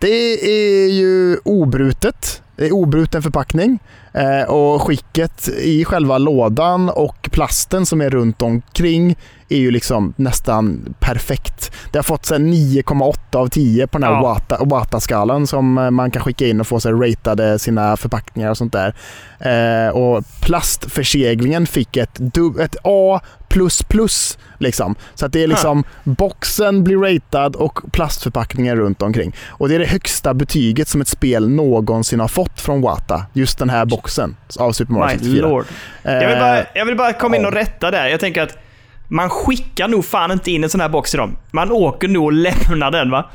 Det 0.00 0.32
är 0.50 0.88
ju 0.88 1.36
obrutet. 1.44 2.42
Det 2.56 2.66
är 2.66 2.72
obruten 2.72 3.22
förpackning. 3.22 3.78
Eh, 4.14 4.42
och 4.50 4.82
skicket 4.82 5.48
i 5.48 5.84
själva 5.84 6.18
lådan 6.18 6.88
och 6.90 7.28
plasten 7.32 7.86
som 7.86 8.00
är 8.00 8.10
runt 8.10 8.42
omkring 8.42 9.16
är 9.48 9.56
ju 9.58 9.70
liksom 9.70 10.12
nästan 10.16 10.94
perfekt. 11.00 11.72
Det 11.92 11.98
har 11.98 12.02
fått 12.02 12.26
så 12.26 12.34
här 12.34 12.40
9,8 12.40 13.36
av 13.36 13.48
10 13.48 13.86
på 13.86 13.98
den 13.98 14.08
här 14.08 14.14
Ja. 14.22 14.22
Wata- 14.48 14.64
Wata-skalan 14.68 15.46
som 15.46 15.78
eh, 15.78 15.90
man 15.90 16.10
kan 16.10 16.22
skicka 16.22 16.46
in 16.46 16.60
och 16.60 16.66
få 16.66 16.80
här 16.84 16.92
ratade 16.92 17.58
sina 17.58 17.96
förpackningar 17.96 18.50
och 18.50 18.56
sånt 18.56 18.72
där. 18.72 18.94
Eh, 19.40 19.88
och 19.96 20.24
plastförseglingen 20.42 21.66
fick 21.66 21.96
ett, 21.96 22.20
ett 22.60 22.76
A++. 22.82 23.20
Liksom. 24.58 24.94
Så 25.14 25.26
att 25.26 25.32
det 25.32 25.42
är 25.42 25.46
liksom 25.46 25.84
boxen 26.04 26.84
blir 26.84 26.96
ratad 26.96 27.56
och 27.56 27.78
plastförpackningen 27.92 28.76
runt 28.76 29.02
omkring. 29.02 29.34
Och 29.48 29.68
det 29.68 29.74
är 29.74 29.78
det 29.78 29.86
högsta 29.86 30.34
betyget 30.34 30.88
som 30.88 31.00
ett 31.00 31.08
spel 31.08 31.48
någonsin 31.48 32.20
har 32.20 32.28
fått 32.28 32.60
från 32.60 32.80
Wata. 32.80 33.26
Just 33.32 33.58
den 33.58 33.70
här 33.70 33.84
boxen 33.84 34.36
av 34.58 34.72
Super 34.72 34.92
Mario 34.92 35.06
My 35.06 35.18
64. 35.18 35.48
lord. 35.48 35.64
Jag 36.02 36.18
vill, 36.20 36.28
Eh, 36.28 36.38
bara, 36.40 36.64
jag 36.74 36.84
vill 36.86 36.96
bara 36.96 37.12
komma 37.12 37.36
in 37.36 37.42
ja. 37.42 37.48
och 37.48 37.54
rätta 37.54 37.90
där. 37.90 38.06
Jag 38.08 38.20
tänker 38.20 38.42
att 38.42 38.58
man 39.08 39.30
skickar 39.30 39.88
nog 39.88 40.04
fan 40.04 40.30
inte 40.30 40.50
in 40.50 40.64
en 40.64 40.70
sån 40.70 40.80
här 40.80 40.88
box 40.88 41.10
till 41.10 41.18
dem. 41.18 41.36
Man 41.50 41.72
åker 41.72 42.08
nog 42.08 42.24
och 42.24 42.32
lämnar 42.32 42.90
den 42.90 43.10
va? 43.10 43.30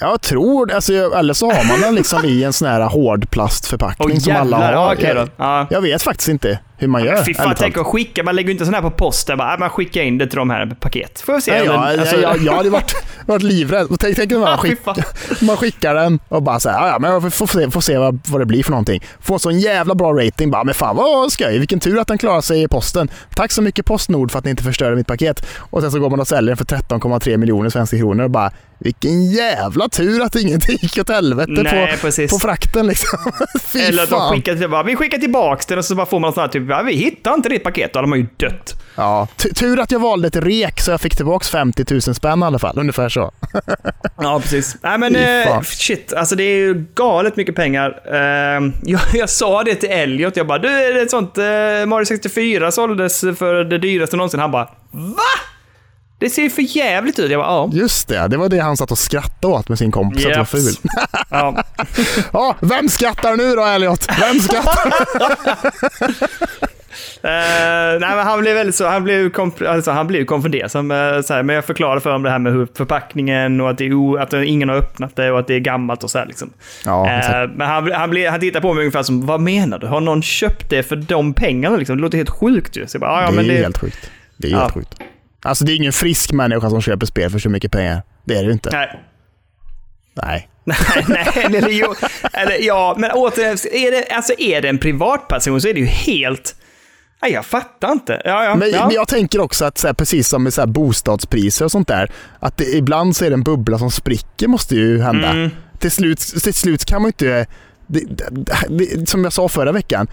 Jag 0.00 0.20
tror 0.20 0.72
alltså, 0.72 0.92
eller 0.92 1.34
så 1.34 1.50
har 1.52 1.68
man 1.68 1.80
den 1.80 1.94
liksom 1.94 2.24
i 2.24 2.44
en 2.44 2.52
sån 2.52 2.68
här 2.68 2.80
hård 2.80 3.30
plastförpackning 3.30 4.10
Åh 4.12 4.18
som 4.18 4.36
alla 4.36 4.56
har. 4.56 4.72
Ja, 4.72 4.92
okej 4.92 5.14
då. 5.14 5.28
Ja. 5.36 5.66
Jag 5.70 5.80
vet 5.80 6.02
faktiskt 6.02 6.28
inte 6.28 6.58
hur 6.84 6.90
man 6.90 7.04
gör. 7.04 7.24
Fy 7.24 7.34
fan, 7.34 7.54
tänk 7.58 7.78
att 7.78 7.86
skicka. 7.86 8.22
Man 8.22 8.36
lägger 8.36 8.50
inte 8.50 8.64
sån 8.64 8.74
här 8.74 8.82
på 8.82 8.90
posten. 8.90 9.38
Bara, 9.38 9.52
äh, 9.54 9.58
man 9.58 9.70
skickar 9.70 10.02
in 10.02 10.18
det 10.18 10.26
till 10.26 10.36
de 10.36 10.50
här 10.50 10.76
paket. 10.80 11.20
Får 11.20 11.34
vi 11.34 11.40
se. 11.40 11.50
Nej, 11.52 11.66
den- 11.66 11.80
alltså- 11.80 12.20
jag, 12.20 12.38
jag, 12.42 12.52
hade 12.52 12.70
varit, 12.70 12.94
varit 13.26 13.42
livrädd. 13.42 13.86
Tänk, 14.00 14.16
tänk 14.16 14.30
när 14.30 14.38
man, 14.38 14.58
fy 14.62 14.68
skick, 14.68 14.84
fan. 14.84 14.94
man 15.40 15.56
skickar 15.56 15.94
den 15.94 16.18
och 16.28 16.42
bara 16.42 16.60
säger 16.60 16.76
ja, 16.76 16.88
ja, 16.88 16.98
men 16.98 17.10
jag 17.12 17.34
får 17.34 17.46
se, 17.46 17.70
får 17.70 17.80
se 17.80 17.98
vad, 17.98 18.20
vad 18.28 18.40
det 18.40 18.46
blir 18.46 18.62
för 18.62 18.70
någonting. 18.70 19.02
Får 19.20 19.34
en 19.34 19.38
sån 19.40 19.58
jävla 19.60 19.94
bra 19.94 20.12
rating. 20.12 20.50
Bara, 20.50 20.64
men 20.64 20.74
fan 20.74 20.96
vad 20.96 21.32
skoj. 21.32 21.58
Vilken 21.58 21.80
tur 21.80 21.98
att 21.98 22.08
den 22.08 22.18
klarar 22.18 22.40
sig 22.40 22.62
i 22.62 22.68
posten. 22.68 23.08
Tack 23.36 23.52
så 23.52 23.62
mycket 23.62 23.86
Postnord 23.86 24.30
för 24.30 24.38
att 24.38 24.44
ni 24.44 24.50
inte 24.50 24.62
förstörde 24.62 24.96
mitt 24.96 25.06
paket. 25.06 25.46
Och 25.58 25.80
sen 25.82 25.90
så 25.90 25.98
går 25.98 26.10
man 26.10 26.20
och 26.20 26.28
säljer 26.28 26.48
den 26.48 26.56
för 26.56 26.64
13,3 26.64 27.36
miljoner 27.36 27.70
svenska 27.70 27.96
kronor 27.96 28.24
och 28.24 28.30
bara 28.30 28.50
vilken 28.78 29.30
jävla 29.30 29.88
tur 29.88 30.22
att 30.22 30.36
ingenting 30.36 30.78
gick 30.80 30.98
åt 30.98 31.08
helvete 31.08 31.52
Nej, 31.52 31.92
på, 31.92 31.96
precis. 31.96 32.32
på 32.32 32.38
frakten 32.38 32.86
liksom. 32.86 33.18
Eller 33.88 34.02
att 34.02 34.10
de 34.10 34.30
skickar 34.30 34.56
till, 34.56 34.70
bara, 34.70 34.82
vi 34.82 34.96
skickar 34.96 35.18
tillbaks 35.18 35.66
den 35.66 35.78
och 35.78 35.84
så 35.84 35.94
bara 35.94 36.06
får 36.06 36.20
man 36.20 36.32
sån 36.32 36.40
här 36.40 36.48
typ, 36.48 36.62
vi 36.86 36.92
hittar 36.94 37.34
inte 37.34 37.48
ditt 37.48 37.64
paket. 37.64 37.92
Då 37.92 37.98
hade 37.98 38.08
man 38.08 38.18
ju 38.18 38.26
dött. 38.36 38.80
Ja, 38.96 39.28
tu- 39.36 39.48
tur 39.54 39.80
att 39.80 39.90
jag 39.90 40.00
valde 40.00 40.28
ett 40.28 40.36
rek 40.36 40.80
så 40.80 40.90
jag 40.90 41.00
fick 41.00 41.16
tillbaka 41.16 41.44
50 41.44 41.84
000 41.90 42.00
spänn 42.02 42.42
i 42.42 42.44
alla 42.44 42.58
fall. 42.58 42.78
Ungefär 42.78 43.08
så. 43.08 43.32
Ja, 44.16 44.40
precis. 44.40 44.76
Nej, 44.82 44.98
men 44.98 45.16
eh, 45.16 45.60
shit. 45.60 46.12
Alltså 46.12 46.36
det 46.36 46.42
är 46.42 46.56
ju 46.56 46.84
galet 46.94 47.36
mycket 47.36 47.54
pengar. 47.56 48.00
Eh, 48.06 48.60
jag, 48.82 49.00
jag 49.12 49.30
sa 49.30 49.62
det 49.62 49.74
till 49.74 49.90
Elliot. 49.90 50.36
Jag 50.36 50.46
bara, 50.46 50.58
du, 50.58 50.68
är 50.68 50.94
det 50.94 51.00
ett 51.00 51.10
sånt 51.10 51.38
eh, 51.38 51.44
Mario 51.86 52.04
64 52.04 52.70
såldes 52.72 53.20
för 53.20 53.64
det 53.64 53.78
dyraste 53.78 54.16
någonsin. 54.16 54.40
Han 54.40 54.50
bara, 54.50 54.68
VA? 54.90 55.22
Det 56.24 56.30
ser 56.30 56.42
ju 56.42 56.50
för 56.50 56.62
jävligt 56.76 57.18
ut. 57.18 57.30
Jag 57.30 57.40
bara, 57.40 57.46
ja. 57.50 57.70
Just 57.72 58.08
det, 58.08 58.28
det 58.28 58.36
var 58.36 58.48
det 58.48 58.58
han 58.58 58.76
satt 58.76 58.90
och 58.90 58.98
skrattade 58.98 59.54
åt 59.54 59.68
med 59.68 59.78
sin 59.78 59.90
kompis, 59.92 60.26
att 60.26 60.32
det 60.32 60.38
var 60.38 60.44
ful. 60.44 60.90
ja. 61.30 61.62
Ja, 62.32 62.56
vem 62.60 62.88
skrattar 62.88 63.36
nu 63.36 63.54
då 63.54 63.64
Elliot? 63.64 64.06
Vem 64.20 64.40
skrattar? 64.40 64.92
Eh, 67.22 68.00
nej, 68.00 68.16
men 68.16 68.18
han 68.26 68.40
blev 68.40 68.54
väldigt 68.54 68.74
så, 68.74 68.86
han 68.86 69.04
blev, 69.04 69.30
alltså, 69.68 69.90
han 69.90 70.06
blev 70.06 70.24
konfundersam. 70.24 70.90
eh, 70.90 71.20
så 71.20 71.34
här, 71.34 71.42
men 71.42 71.54
jag 71.56 71.64
förklarade 71.64 72.00
för 72.00 72.10
honom 72.10 72.22
det 72.22 72.30
här 72.30 72.38
med 72.38 72.52
hur 72.52 72.68
förpackningen 72.76 73.60
och 73.60 73.70
att, 73.70 73.78
det 73.78 73.86
är 73.86 74.18
att 74.20 74.32
ingen 74.32 74.68
har 74.68 74.76
öppnat 74.76 75.16
det 75.16 75.30
och 75.30 75.38
att 75.38 75.46
det 75.46 75.54
är 75.54 75.58
gammalt 75.58 76.04
och 76.04 76.10
så 76.10 76.18
här 76.18 76.26
liksom. 76.26 76.50
Ja, 76.84 77.10
exakt. 77.18 77.52
men 77.56 77.66
han, 77.68 77.92
han, 77.92 78.10
blev, 78.10 78.30
han 78.30 78.40
tittade 78.40 78.62
på 78.62 78.74
mig 78.74 78.80
ungefär 78.82 79.02
som, 79.02 79.26
vad 79.26 79.40
menar 79.40 79.78
du? 79.78 79.86
Har 79.86 80.00
någon 80.00 80.22
köpt 80.22 80.70
det 80.70 80.82
för 80.82 80.96
de 80.96 81.34
pengarna 81.34 81.76
liksom? 81.76 81.96
Det 81.96 82.02
låter 82.02 82.18
helt 82.18 82.30
sjukt 82.30 82.76
ju. 82.76 82.86
Så 82.86 82.94
jag 82.96 83.00
bara, 83.00 83.10
"Ja, 83.10 83.20
ja, 83.20 83.26
det 83.26 83.32
är 83.32 83.36
men 83.36 83.46
det, 83.46 83.62
helt 83.62 83.78
sjukt. 83.78 84.10
Det 84.36 84.46
är 84.48 84.52
Ja. 84.52 84.58
helt 84.60 84.74
sjukt. 84.74 84.94
Alltså 85.44 85.64
det 85.64 85.72
är 85.72 85.76
ingen 85.76 85.92
frisk 85.92 86.32
människa 86.32 86.70
som 86.70 86.82
köper 86.82 87.06
spel 87.06 87.30
för 87.30 87.38
så 87.38 87.48
mycket 87.48 87.72
pengar. 87.72 88.02
Det 88.24 88.34
är 88.34 88.38
det 88.38 88.46
ju 88.46 88.52
inte. 88.52 88.70
Nej. 88.72 89.00
Nej. 90.14 90.48
Nej, 90.64 90.78
nej, 91.08 91.28
eller, 91.34 91.68
jo, 91.70 91.94
eller 92.32 92.66
ja, 92.66 92.94
men 92.98 93.10
återigen, 93.10 93.58
är 93.72 93.90
det, 93.90 94.14
alltså, 94.14 94.32
är 94.38 94.62
det 94.62 94.68
en 94.68 94.78
privatperson 94.78 95.60
så 95.60 95.68
är 95.68 95.74
det 95.74 95.80
ju 95.80 95.86
helt... 95.86 96.56
Nej, 97.22 97.32
jag 97.32 97.46
fattar 97.46 97.92
inte. 97.92 98.22
Ja, 98.24 98.44
ja, 98.44 98.54
Men, 98.54 98.70
ja. 98.70 98.86
men 98.86 98.94
jag 98.94 99.08
tänker 99.08 99.40
också 99.40 99.64
att 99.64 99.78
så 99.78 99.86
här, 99.86 99.94
precis 99.94 100.28
som 100.28 100.42
med 100.42 100.54
så 100.54 100.60
här, 100.60 100.66
bostadspriser 100.66 101.64
och 101.64 101.70
sånt 101.70 101.88
där, 101.88 102.10
att 102.40 102.56
det, 102.56 102.64
ibland 102.64 103.16
så 103.16 103.24
är 103.24 103.30
det 103.30 103.34
en 103.34 103.42
bubbla 103.42 103.78
som 103.78 103.90
spricker 103.90 104.48
måste 104.48 104.74
ju 104.74 105.00
hända. 105.00 105.30
Mm. 105.30 105.50
Till, 105.78 105.90
slut, 105.90 106.18
till 106.18 106.54
slut 106.54 106.84
kan 106.84 107.02
man 107.02 107.06
ju 107.06 107.08
inte, 107.08 107.46
det, 107.86 108.00
det, 108.68 109.08
som 109.08 109.24
jag 109.24 109.32
sa 109.32 109.48
förra 109.48 109.72
veckan, 109.72 110.06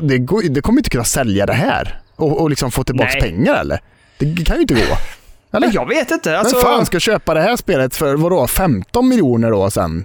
det, 0.00 0.18
går, 0.18 0.42
det 0.42 0.60
kommer 0.60 0.78
inte 0.80 0.90
kunna 0.90 1.04
sälja 1.04 1.46
det 1.46 1.52
här 1.52 2.00
och, 2.16 2.40
och 2.40 2.50
liksom 2.50 2.70
få 2.70 2.84
tillbaka 2.84 3.10
Nej. 3.12 3.20
pengar 3.20 3.54
eller? 3.54 3.80
Det 4.18 4.44
kan 4.44 4.56
ju 4.56 4.62
inte 4.62 4.74
gå. 4.74 4.80
Eller? 4.80 5.66
Men 5.66 5.72
jag 5.72 5.88
vet 5.88 6.10
inte. 6.10 6.38
Alltså, 6.38 6.56
Vem 6.56 6.64
fan 6.64 6.86
ska 6.86 7.00
köpa 7.00 7.34
det 7.34 7.40
här 7.40 7.56
spelet 7.56 7.96
för 7.96 8.14
vadå, 8.16 8.46
15 8.46 9.08
miljoner 9.08 9.50
då 9.50 9.70
sen? 9.70 10.04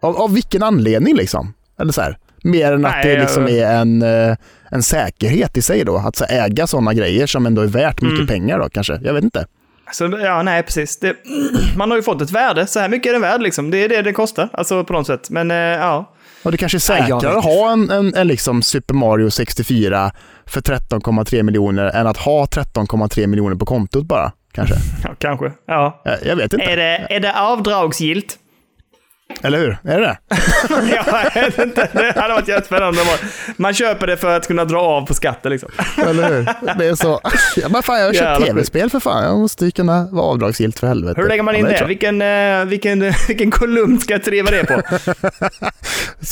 Av, 0.00 0.16
av 0.16 0.34
vilken 0.34 0.62
anledning 0.62 1.16
liksom? 1.16 1.54
Eller 1.80 1.92
så 1.92 2.00
här, 2.00 2.18
mer 2.42 2.72
än 2.72 2.84
att 2.86 2.92
Nej, 2.92 3.14
det 3.14 3.20
liksom 3.20 3.42
jag- 3.48 3.58
är 3.58 3.74
en, 3.80 4.02
eh, 4.02 4.36
en 4.70 4.82
säkerhet 4.82 5.56
i 5.56 5.62
sig 5.62 5.84
då. 5.84 5.96
Att 5.96 6.16
så 6.16 6.24
äga 6.24 6.66
sådana 6.66 6.94
grejer 6.94 7.26
som 7.26 7.46
ändå 7.46 7.62
är 7.62 7.66
värt 7.66 8.02
mycket 8.02 8.18
Mm. 8.18 8.26
pengar 8.26 8.58
då 8.58 8.68
kanske. 8.68 9.00
Jag 9.04 9.14
vet 9.14 9.24
inte. 9.24 9.46
Så, 9.92 10.18
ja, 10.22 10.42
nej, 10.42 10.62
precis. 10.62 10.98
Det, 10.98 11.16
man 11.76 11.90
har 11.90 11.98
ju 11.98 12.02
fått 12.02 12.22
ett 12.22 12.30
värde. 12.30 12.66
Så 12.66 12.80
här 12.80 12.88
mycket 12.88 13.08
är 13.08 13.12
den 13.12 13.22
värd 13.22 13.42
liksom. 13.42 13.70
Det 13.70 13.78
är 13.84 13.88
det 13.88 14.02
det 14.02 14.12
kostar. 14.12 14.48
Alltså 14.52 14.84
på 14.84 14.92
något 14.92 15.06
sätt. 15.06 15.30
Men 15.30 15.50
eh, 15.50 15.56
ja. 15.56 16.14
Och 16.42 16.52
det 16.52 16.56
kanske 16.56 16.78
är 16.78 16.80
säkrare 16.80 17.38
att 17.38 17.44
ha 17.44 17.72
en, 17.72 17.90
en, 17.90 18.14
en 18.14 18.26
liksom 18.26 18.62
Super 18.62 18.94
Mario 18.94 19.30
64 19.30 20.12
för 20.46 20.60
13,3 20.60 21.42
miljoner 21.42 21.84
än 21.84 22.06
att 22.06 22.16
ha 22.16 22.44
13,3 22.44 23.26
miljoner 23.26 23.56
på 23.56 23.66
kontot 23.66 24.06
bara. 24.06 24.32
Kanske. 24.52 24.74
ja, 25.04 25.10
kanske. 25.18 25.52
Ja. 25.66 26.02
Jag, 26.04 26.26
jag 26.26 26.36
vet 26.36 26.52
inte. 26.52 26.66
Är 26.66 26.76
det, 26.76 27.06
är 27.10 27.20
det 27.20 27.40
avdragsgillt? 27.40 28.38
Eller 29.42 29.58
hur? 29.58 29.78
Är 29.84 30.00
det 30.00 30.06
det? 30.06 30.16
jag 31.34 31.42
vet 31.42 31.58
inte. 31.58 31.88
Det 31.92 32.20
hade 32.20 32.34
varit 32.34 32.48
jättespännande. 32.48 33.00
man- 33.56 33.74
köper 33.74 34.06
det 34.06 34.16
för 34.16 34.36
att 34.36 34.46
kunna 34.46 34.64
dra 34.64 34.80
av 34.80 35.06
på 35.06 35.14
skatten 35.14 35.52
liksom. 35.52 35.70
Eller 35.96 36.28
hur? 36.28 36.44
Det 36.78 36.86
är 36.86 36.94
så. 36.94 37.20
Ja, 37.56 37.68
men 37.68 37.82
fan, 37.82 37.98
jag 38.00 38.06
har 38.06 38.12
köpt 38.14 38.46
tv-spel 38.46 38.90
för 38.90 39.00
fan. 39.00 39.24
Jag 39.24 39.38
måste 39.38 39.64
ju 39.64 39.70
kunna 39.70 40.08
vara 40.12 40.24
avdragsgillt 40.26 40.78
för 40.78 40.86
helvete. 40.86 41.20
Hur 41.20 41.28
lägger 41.28 41.42
man 41.42 41.54
Ja, 41.54 41.58
in 41.60 41.66
men 41.66 41.74
det? 41.74 41.84
Vilken, 41.86 42.22
eh, 42.22 42.64
vilken, 42.64 43.00
vilken 43.28 43.50
kolumn 43.50 43.98
ska 44.00 44.12
jag 44.14 44.22
driva 44.22 44.50
det 44.50 44.64
på? 44.64 44.82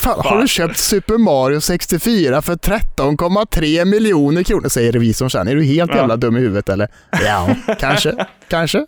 Fan, 0.03 0.21
har 0.25 0.41
du 0.41 0.49
köpt 0.49 0.79
Super 0.79 1.19
Mario 1.19 1.61
64 1.61 2.43
för 2.43 2.55
13,3 2.55 3.85
miljoner 3.85 4.43
kronor? 4.43 4.69
Säger 4.69 4.93
revisorn 4.93 5.31
sen. 5.31 5.49
Är 5.49 5.55
du 5.55 5.63
helt 5.65 5.91
Ja. 5.91 5.97
jävla 5.97 6.17
dum 6.17 6.37
i 6.37 6.41
huvudet 6.41 6.69
eller? 6.69 6.89
Ja, 7.27 7.49
kanske. 7.79 8.27
Kanske. 8.49 8.87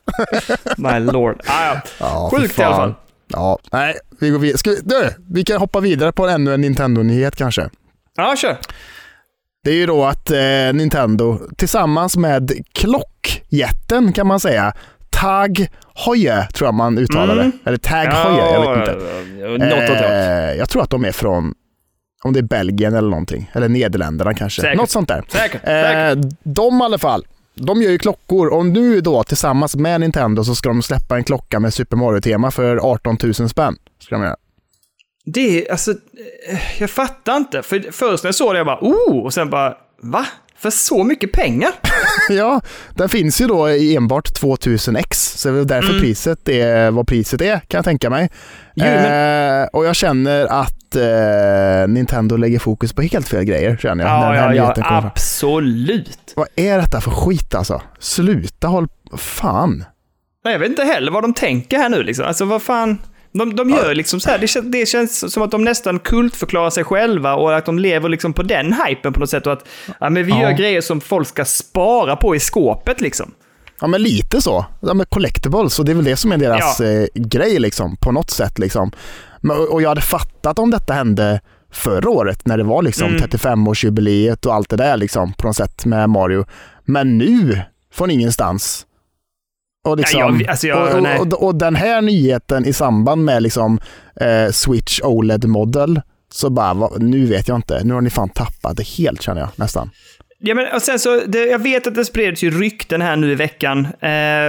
My 0.76 0.98
lord. 0.98 1.40
Ah, 1.46 1.64
ja. 1.66 1.80
Ja, 1.98 2.30
Sjukt 2.32 2.58
i 2.58 2.62
alla 2.62 2.76
fall. 2.76 2.94
Ja, 3.32 3.58
nej, 3.72 3.94
vi 4.20 4.30
går 4.30 4.38
vidare. 4.38 4.58
Ska 4.58 4.70
vi, 4.70 4.80
du, 4.84 5.10
vi 5.30 5.44
kan 5.44 5.56
hoppa 5.56 5.80
vidare 5.80 6.12
på 6.12 6.28
ännu 6.28 6.54
en 6.54 6.60
Nintendo-nyhet 6.60 7.36
kanske. 7.36 7.70
Ja, 8.16 8.34
kör. 8.36 8.56
Det 9.64 9.70
är 9.70 9.74
ju 9.74 9.86
då 9.86 10.04
att 10.04 10.30
eh, 10.30 10.38
Nintendo 10.72 11.38
tillsammans 11.56 12.16
med 12.16 12.52
klockjätten 12.72 14.12
kan 14.12 14.26
man 14.26 14.40
säga, 14.40 14.72
Tag 15.10 15.66
Heuer 15.94 16.46
tror 16.46 16.66
jag 16.66 16.74
man 16.74 16.98
uttalar 16.98 17.36
det. 17.36 17.42
Mm. 17.42 17.58
Eller 17.64 17.76
Tag 17.76 18.06
Heuer, 18.06 18.52
jag 18.52 18.60
vet 18.60 18.88
inte. 18.88 19.66
Något 19.66 19.90
åt. 19.90 20.10
Eh, 20.10 20.58
jag 20.58 20.68
tror 20.68 20.82
att 20.82 20.90
de 20.90 21.04
är 21.04 21.12
från 21.12 21.54
Om 22.24 22.32
det 22.32 22.40
är 22.40 22.42
Belgien 22.42 22.94
eller 22.94 23.10
någonting. 23.10 23.50
Eller 23.52 23.68
Nederländerna 23.68 24.34
kanske. 24.34 24.62
Säkert. 24.62 24.76
Något 24.76 24.90
sånt 24.90 25.08
där. 25.08 25.24
Säkert. 25.28 25.60
säkert. 25.64 26.16
Eh, 26.16 26.30
de 26.42 26.80
i 26.80 26.84
alla 26.84 26.98
fall, 26.98 27.26
de 27.54 27.82
gör 27.82 27.90
ju 27.90 27.98
klockor 27.98 28.46
och 28.48 28.66
nu 28.66 29.00
då 29.00 29.24
tillsammans 29.24 29.76
med 29.76 30.00
Nintendo 30.00 30.44
så 30.44 30.54
ska 30.54 30.68
de 30.68 30.82
släppa 30.82 31.16
en 31.16 31.24
klocka 31.24 31.60
med 31.60 31.74
Super 31.74 31.96
Mario-tema 31.96 32.50
för 32.50 32.76
18 32.76 33.16
000 33.22 33.34
spänn. 33.34 33.76
Ska 33.98 34.14
de 34.14 34.24
göra. 34.24 34.36
Det 35.24 35.66
är, 35.66 35.72
alltså, 35.72 35.90
eh, 35.90 36.58
jag 36.78 36.90
fattar 36.90 37.36
inte. 37.36 37.62
För 37.62 37.92
först 37.92 38.24
när 38.24 38.28
jag 38.28 38.34
såg 38.34 38.54
det, 38.54 38.58
jag 38.58 38.66
bara 38.66 38.78
oh, 38.80 39.24
och 39.24 39.34
sen 39.34 39.50
bara 39.50 39.76
va? 40.02 40.26
För 40.62 40.70
så 40.70 41.04
mycket 41.04 41.32
pengar? 41.32 41.70
ja, 42.28 42.60
den 42.94 43.08
finns 43.08 43.40
ju 43.40 43.46
då 43.46 43.70
i 43.70 43.96
enbart 43.96 44.28
2000x, 44.40 45.36
så 45.38 45.48
det 45.50 45.58
är 45.60 45.64
därför 45.64 45.88
Mm. 45.90 46.00
priset 46.02 46.48
är 46.48 46.90
vad 46.90 47.06
priset 47.06 47.40
är, 47.40 47.58
kan 47.60 47.78
jag 47.78 47.84
tänka 47.84 48.10
mig. 48.10 48.30
Jo, 48.74 48.84
men- 48.84 49.60
eh, 49.62 49.66
och 49.72 49.84
jag 49.86 49.96
känner 49.96 50.46
att 50.46 50.96
eh, 50.96 51.88
Nintendo 51.88 52.36
lägger 52.36 52.58
fokus 52.58 52.92
på 52.92 53.02
helt 53.02 53.28
fel 53.28 53.44
grejer, 53.44 53.76
känner 53.76 54.04
jag. 54.04 54.20
när 54.20 54.34
Ja, 54.34 54.54
ja, 54.54 54.74
ja, 54.76 54.82
fram. 54.88 55.06
absolut. 55.06 56.32
Vad 56.36 56.48
är 56.56 56.78
detta 56.78 57.00
för 57.00 57.10
skit 57.10 57.54
alltså? 57.54 57.82
Sluta 57.98 58.66
håll... 58.68 58.88
Fan. 59.16 59.84
Nej, 60.44 60.52
jag 60.52 60.58
vet 60.58 60.68
inte 60.68 60.84
heller 60.84 61.12
vad 61.12 61.24
de 61.24 61.34
tänker 61.34 61.78
här 61.78 61.88
nu 61.88 62.02
liksom. 62.02 62.24
Alltså 62.26 62.44
vad 62.44 62.62
fan. 62.62 62.98
De, 63.32 63.56
de 63.56 63.70
gör 63.70 63.94
liksom 63.94 64.20
så 64.20 64.30
här, 64.30 64.38
det, 64.38 64.46
kän, 64.48 64.70
det 64.70 64.86
känns 64.88 65.32
som 65.32 65.42
att 65.42 65.50
de 65.50 65.64
nästan 65.64 65.98
kultförklarar 65.98 66.70
sig 66.70 66.84
själva 66.84 67.34
och 67.34 67.56
att 67.56 67.66
de 67.66 67.78
lever 67.78 68.08
liksom 68.08 68.32
på 68.32 68.42
den 68.42 68.72
hypen 68.86 69.12
på 69.12 69.20
något 69.20 69.30
sätt. 69.30 69.46
Och 69.46 69.52
att 69.52 69.66
ja, 70.00 70.10
men 70.10 70.24
vi 70.26 70.32
Ja. 70.32 70.40
gör 70.42 70.50
grejer 70.52 70.80
som 70.80 71.00
folk 71.00 71.28
ska 71.28 71.44
spara 71.44 72.16
på 72.16 72.36
i 72.36 72.40
skåpet 72.40 73.00
liksom. 73.00 73.34
Ja 73.80 73.86
men 73.86 74.02
lite 74.02 74.42
så. 74.42 74.64
Ja, 74.80 74.94
men 74.94 75.06
collectibles, 75.06 75.78
och 75.78 75.84
det 75.84 75.92
är 75.92 75.96
väl 75.96 76.04
det 76.04 76.16
som 76.16 76.32
är 76.32 76.36
deras 76.38 76.80
Ja. 76.80 76.86
eh, 76.86 77.06
grej 77.14 77.58
liksom, 77.58 77.96
på 77.96 78.12
något 78.12 78.30
sätt. 78.30 78.58
Liksom. 78.58 78.90
Och 79.70 79.82
jag 79.82 79.88
hade 79.88 80.00
fattat 80.00 80.58
om 80.58 80.70
detta 80.70 80.92
hände 80.92 81.40
förra 81.72 82.10
året 82.10 82.46
när 82.46 82.58
det 82.58 82.64
var 82.64 82.82
liksom 82.82 83.08
Mm. 83.08 83.20
35-årsjubileet 83.20 84.46
och 84.46 84.54
allt 84.54 84.68
det 84.68 84.76
där 84.76 84.96
liksom, 84.96 85.32
på 85.32 85.46
något 85.46 85.56
sätt 85.56 85.84
med 85.84 86.10
Mario. 86.10 86.44
Men 86.84 87.18
nu, 87.18 87.60
från 87.94 88.10
ingenstans. 88.10 88.86
Och, 89.84 89.96
liksom, 89.96 90.20
Nej, 90.32 90.40
jag- 90.42 90.50
alltså, 90.50 90.66
jag- 90.66 90.94
och, 90.94 91.20
och, 91.20 91.32
och, 91.32 91.44
och 91.46 91.54
den 91.54 91.76
här 91.76 92.02
nyheten 92.02 92.64
i 92.66 92.72
samband 92.72 93.24
med 93.24 93.42
liksom, 93.42 93.80
eh, 94.20 94.50
Switch 94.52 95.00
OLED-modell, 95.02 96.00
så 96.32 96.50
bara, 96.50 96.88
nu 96.98 97.26
vet 97.26 97.48
jag 97.48 97.58
inte. 97.58 97.84
Nu 97.84 97.94
har 97.94 98.00
ni 98.00 98.10
fan 98.10 98.28
tappat 98.28 98.76
det 98.76 98.86
helt 98.88 99.22
känner 99.22 99.40
jag 99.40 99.50
nästan. 99.56 99.90
Ja, 100.44 100.54
men 100.54 100.66
och 100.74 100.82
sen 100.82 100.98
så, 100.98 101.20
det, 101.26 101.46
jag 101.46 101.58
vet 101.58 101.86
att 101.86 101.94
det 101.94 102.04
spreds 102.04 102.42
ju 102.42 102.50
rykten 102.60 103.02
här 103.02 103.16
nu 103.16 103.32
i 103.32 103.34
veckan. 103.34 103.86
Eh, 103.86 103.88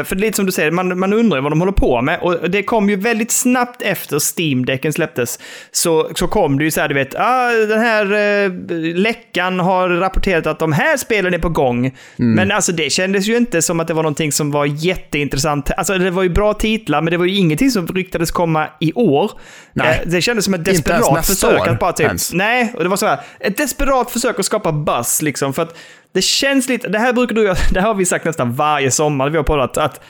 för 0.03 0.15
det 0.15 0.19
är 0.19 0.25
lite 0.25 0.35
som 0.35 0.45
du 0.45 0.51
säger, 0.51 0.71
man, 0.71 0.99
man 0.99 1.13
undrar 1.13 1.41
vad 1.41 1.51
de 1.51 1.59
håller 1.59 1.71
på 1.71 2.01
med. 2.01 2.19
Och 2.21 2.49
det 2.49 2.63
kom 2.63 2.89
ju 2.89 2.95
väldigt 2.95 3.31
snabbt 3.31 3.81
efter 3.81 4.19
Steam-däcken 4.19 4.93
släpptes. 4.93 5.39
Så, 5.71 6.09
så 6.15 6.27
kom 6.27 6.57
det 6.57 6.63
ju 6.63 6.71
så 6.71 6.81
här, 6.81 6.87
du 6.87 6.95
vet, 6.95 7.15
ah, 7.15 7.49
den 7.49 7.79
här 7.79 8.05
eh, 8.13 8.51
läckan 8.95 9.59
har 9.59 9.89
rapporterat 9.89 10.47
att 10.47 10.59
de 10.59 10.71
här 10.71 10.97
spelen 10.97 11.33
är 11.33 11.39
på 11.39 11.49
gång. 11.49 11.97
Men 12.15 12.51
alltså 12.51 12.71
det 12.71 12.89
kändes 12.89 13.27
ju 13.27 13.37
inte 13.37 13.61
som 13.61 13.79
att 13.79 13.87
det 13.87 13.93
var 13.93 14.03
någonting 14.03 14.31
som 14.31 14.51
var 14.51 14.65
jätteintressant. 14.65 15.71
Alltså 15.77 15.97
det 15.97 16.11
var 16.11 16.23
ju 16.23 16.29
bra 16.29 16.53
titlar, 16.53 17.01
men 17.01 17.11
det 17.11 17.17
var 17.17 17.25
ju 17.25 17.35
ingenting 17.35 17.71
som 17.71 17.87
ryktades 17.87 18.31
komma 18.31 18.67
i 18.79 18.93
år. 18.93 19.31
Eh, 19.79 19.95
det 20.05 20.21
kändes 20.21 20.45
som 20.45 20.53
ett 20.53 20.65
desperat 20.65 21.25
försök 21.25 21.61
år 21.61 21.69
att 21.69 21.79
bara 21.79 21.93
typ, 21.93 22.07
ens. 22.07 22.33
Nej, 22.33 22.73
och 22.77 22.83
det 22.83 22.89
var 22.89 22.97
så 22.97 23.05
här. 23.05 23.19
Ett 23.39 23.57
desperat 23.57 24.11
försök 24.11 24.39
att 24.39 24.45
skapa 24.45 24.71
buzz 24.71 25.21
liksom. 25.21 25.53
För 25.53 25.61
att 25.61 25.77
det 26.13 26.21
känns 26.21 26.69
lite, 26.69 26.87
det 26.89 26.99
här 26.99 27.13
brukar 27.13 27.35
du 27.35 27.43
göra, 27.43 27.57
det 27.71 27.79
här 27.81 27.87
har 27.87 27.95
vi 27.95 28.05
sagt 28.05 28.25
nästan 28.25 28.53
varje 28.53 28.91
sommar 28.91 29.29
vi 29.29 29.37
har 29.37 29.43
poddat, 29.43 29.77
att 29.77 30.01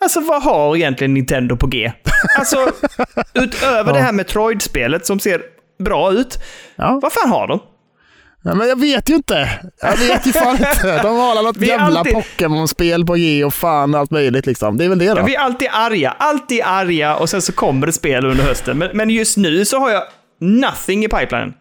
Alltså 0.00 0.20
vad 0.20 0.42
har 0.42 0.76
egentligen 0.76 1.14
Nintendo 1.14 1.56
på 1.56 1.66
G? 1.66 1.92
Alltså, 2.38 2.70
utöver 3.34 3.92
det 3.92 3.98
här 4.00 4.12
Metroid-spelet 4.12 5.06
som 5.06 5.18
ser 5.20 5.42
bra 5.84 6.12
ut, 6.12 6.38
Ja. 6.76 6.98
vad 7.02 7.12
fan 7.12 7.30
har 7.30 7.46
de? 7.48 7.60
Ja, 8.44 8.54
men 8.54 8.68
jag 8.68 8.80
vet 8.80 9.10
ju 9.10 9.14
inte. 9.14 9.48
Jag 9.82 9.96
vet 9.96 10.26
ju 10.26 10.32
fan 10.32 10.56
inte. 10.56 11.02
De 11.02 11.16
har 11.16 11.30
alla 11.30 11.42
något 11.42 11.56
Vi 11.56 11.66
jävla 11.68 11.98
alltid- 11.98 12.14
Pokémon-spel 12.14 13.06
på 13.06 13.14
G 13.14 13.44
och 13.44 13.54
fan 13.54 13.94
allt 13.94 14.10
möjligt 14.10 14.46
liksom. 14.46 14.76
Det 14.76 14.84
är 14.84 14.88
väl 14.88 14.98
det 14.98 15.08
då. 15.08 15.16
Ja, 15.20 15.24
vi 15.24 15.34
är 15.34 15.40
alltid 15.40 15.68
arga, 15.72 16.10
alltid 16.18 16.62
arga 16.64 17.16
och 17.16 17.30
sen 17.30 17.42
så 17.42 17.52
kommer 17.52 17.86
det 17.86 17.92
spel 17.92 18.26
under 18.26 18.44
hösten. 18.44 18.78
Men, 18.78 18.90
men 18.96 19.10
just 19.10 19.36
nu 19.36 19.64
så 19.64 19.78
har 19.78 19.90
jag 19.90 20.02
nothing 20.40 21.04
i 21.04 21.08
pipelinen. 21.08 21.54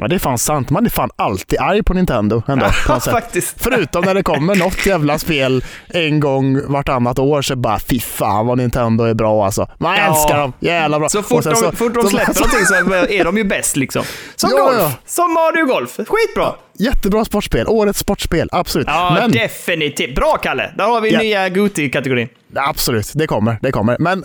Ja, 0.00 0.08
det 0.08 0.14
är 0.14 0.18
fan 0.18 0.38
sant. 0.38 0.70
Man 0.70 0.86
är 0.86 0.90
fan 0.90 1.10
alltid 1.16 1.58
arg 1.60 1.82
på 1.82 1.94
Nintendo 1.94 2.42
ändå. 2.48 2.66
på 2.86 3.00
faktiskt. 3.00 3.54
Förutom 3.58 4.04
när 4.04 4.14
det 4.14 4.22
kommer 4.22 4.54
något 4.56 4.86
jävla 4.86 5.18
spel 5.18 5.64
en 5.88 6.20
gång 6.20 6.72
vartannat 6.72 7.18
år 7.18 7.42
så 7.42 7.56
bara 7.56 7.78
fy 7.78 8.00
fan 8.00 8.46
vad 8.46 8.58
Nintendo 8.58 9.04
är 9.04 9.14
bra 9.14 9.44
alltså. 9.44 9.68
Man 9.78 9.96
Ja. 9.96 10.02
älskar 10.02 10.38
dem. 10.38 10.52
Jävla 10.60 10.98
bra. 10.98 11.08
Så 11.08 11.22
fort 11.22 11.44
de, 11.44 11.54
fort 11.76 11.94
de 11.94 12.08
släpper 12.08 12.32
så- 12.32 12.40
någonting 12.40 12.66
så 12.66 12.74
är 13.14 13.24
de 13.24 13.36
ju 13.36 13.44
bäst 13.44 13.76
liksom. 13.76 14.02
Som 14.36 14.50
Ja, 14.56 14.62
golf, 14.64 14.76
ja. 14.78 14.92
som 15.06 15.32
Mario 15.32 15.66
Golf. 15.66 15.96
Skitbra! 15.96 16.52
Jättebra 16.78 17.24
sportspel. 17.24 17.66
Årets 17.68 17.98
sportspel. 17.98 18.48
Absolut. 18.52 18.86
Ja, 18.90 19.16
Men 19.20 19.30
definitivt. 19.32 20.14
Bra 20.14 20.36
Kalle! 20.42 20.70
Där 20.76 20.84
har 20.84 21.00
vi 21.00 21.10
Ja. 21.12 21.18
nya 21.20 21.48
Goti-kategorin. 21.48 22.28
absolut, 22.54 23.10
det 23.14 23.26
kommer. 23.26 23.58
Det 23.62 23.72
kommer. 23.72 23.96
Men 23.98 24.24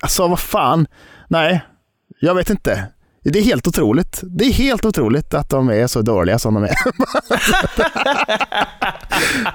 alltså 0.00 0.28
vad 0.28 0.40
fan. 0.40 0.86
Nej, 1.28 1.60
jag 2.20 2.34
vet 2.34 2.50
inte. 2.50 2.84
Det 3.32 3.38
är 3.38 3.42
helt 3.42 3.66
otroligt. 3.66 4.20
Det 4.22 4.44
är 4.44 4.52
helt 4.52 4.84
otroligt 4.84 5.34
att 5.34 5.50
de 5.50 5.68
är 5.68 5.86
så 5.86 6.02
dåliga 6.02 6.38
som 6.38 6.54
de 6.54 6.64
är. 6.64 6.74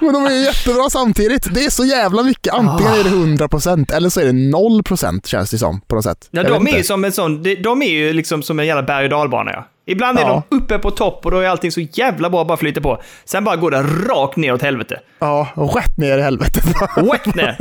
Men 0.00 0.12
de 0.12 0.26
är 0.26 0.44
jättebra 0.44 0.90
samtidigt. 0.90 1.54
Det 1.54 1.64
är 1.64 1.70
så 1.70 1.84
jävla 1.84 2.22
mycket. 2.22 2.52
Antingen 2.54 2.92
är 2.92 3.04
det 3.04 3.10
100% 3.10 3.94
eller 3.94 4.08
så 4.08 4.20
är 4.20 4.24
det 4.24 4.32
0% 4.32 5.26
känns 5.26 5.50
det 5.50 5.58
som 5.58 5.80
på 5.80 5.94
något 5.94 6.04
sätt. 6.04 6.28
Ja, 6.30 6.42
Jag 6.42 6.50
de 6.52 6.54
är 6.54 6.58
inte. 6.68 6.76
ju 6.78 6.84
som 6.84 7.04
en 7.04 7.12
sån, 7.12 7.42
de 7.62 7.82
är 7.82 7.90
ju 7.90 8.12
liksom 8.12 8.42
som 8.42 8.60
en 8.60 8.66
jävla 8.66 8.82
berg 8.82 9.04
och 9.04 9.10
dalbana 9.10 9.50
ja. 9.52 9.66
Ibland 9.90 10.18
är 10.18 10.22
Ja. 10.22 10.42
de 10.50 10.56
uppe 10.56 10.78
på 10.78 10.90
topp 10.90 11.24
och 11.24 11.30
då 11.30 11.38
är 11.38 11.48
allting 11.48 11.72
så 11.72 11.80
jävla 11.80 12.30
bra, 12.30 12.44
bara 12.44 12.56
flyter 12.56 12.80
på. 12.80 13.02
Sen 13.24 13.44
bara 13.44 13.56
går 13.56 13.70
det 13.70 13.82
rakt 13.82 14.36
ner 14.36 14.52
åt 14.54 14.62
helvete. 14.62 15.00
Ja, 15.18 15.48
rätt 15.76 15.96
ner 15.98 16.18
i 16.18 16.22
helvetet. 16.22 16.64
Whack 16.96 17.34
ner! 17.34 17.56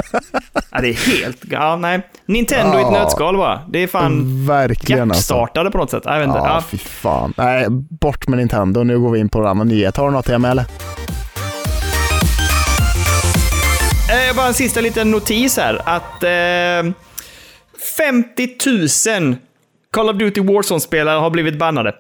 Ja, 0.71 0.81
det 0.81 0.89
är 0.89 0.93
helt... 1.21 1.37
Ja, 1.51 1.75
nej. 1.75 2.01
Nintendo 2.25 2.77
i 2.77 2.81
ett 2.81 2.87
Ja. 2.91 2.99
nötskal 3.03 3.37
bara. 3.37 3.61
Det 3.69 3.83
är 3.83 3.87
fan 3.87 4.45
Verkligen 4.47 5.11
alltså. 5.11 5.33
hjärtstartade 5.33 5.71
på 5.71 5.77
något 5.77 5.89
sätt. 5.91 6.03
Jag 6.05 6.19
vet 6.19 6.27
inte. 6.27 6.39
Ja, 6.39 6.47
Ja. 6.47 6.63
fy 6.69 6.77
fan. 6.77 7.33
Nej, 7.37 7.65
bort 7.89 8.27
med 8.27 8.37
Nintendo. 8.39 8.83
Nu 8.83 8.99
går 8.99 9.11
vi 9.11 9.19
in 9.19 9.29
på 9.29 9.39
en 9.39 9.45
annan 9.47 9.67
nyhet. 9.67 9.97
Har 9.97 10.05
du 10.05 10.11
något 10.11 10.27
hemma 10.29 10.49
eller? 10.49 10.65
Eh, 14.11 14.35
bara 14.35 14.47
en 14.47 14.53
sista 14.53 14.81
liten 14.81 15.11
notis 15.11 15.57
här. 15.57 15.81
Att 15.85 16.23
eh, 16.23 16.93
50 17.97 18.47
000 19.19 19.35
Call 19.93 20.09
of 20.09 20.15
Duty 20.15 20.41
Warzone-spelare 20.41 21.19
har 21.19 21.29
blivit 21.29 21.59
bannade. 21.59 21.93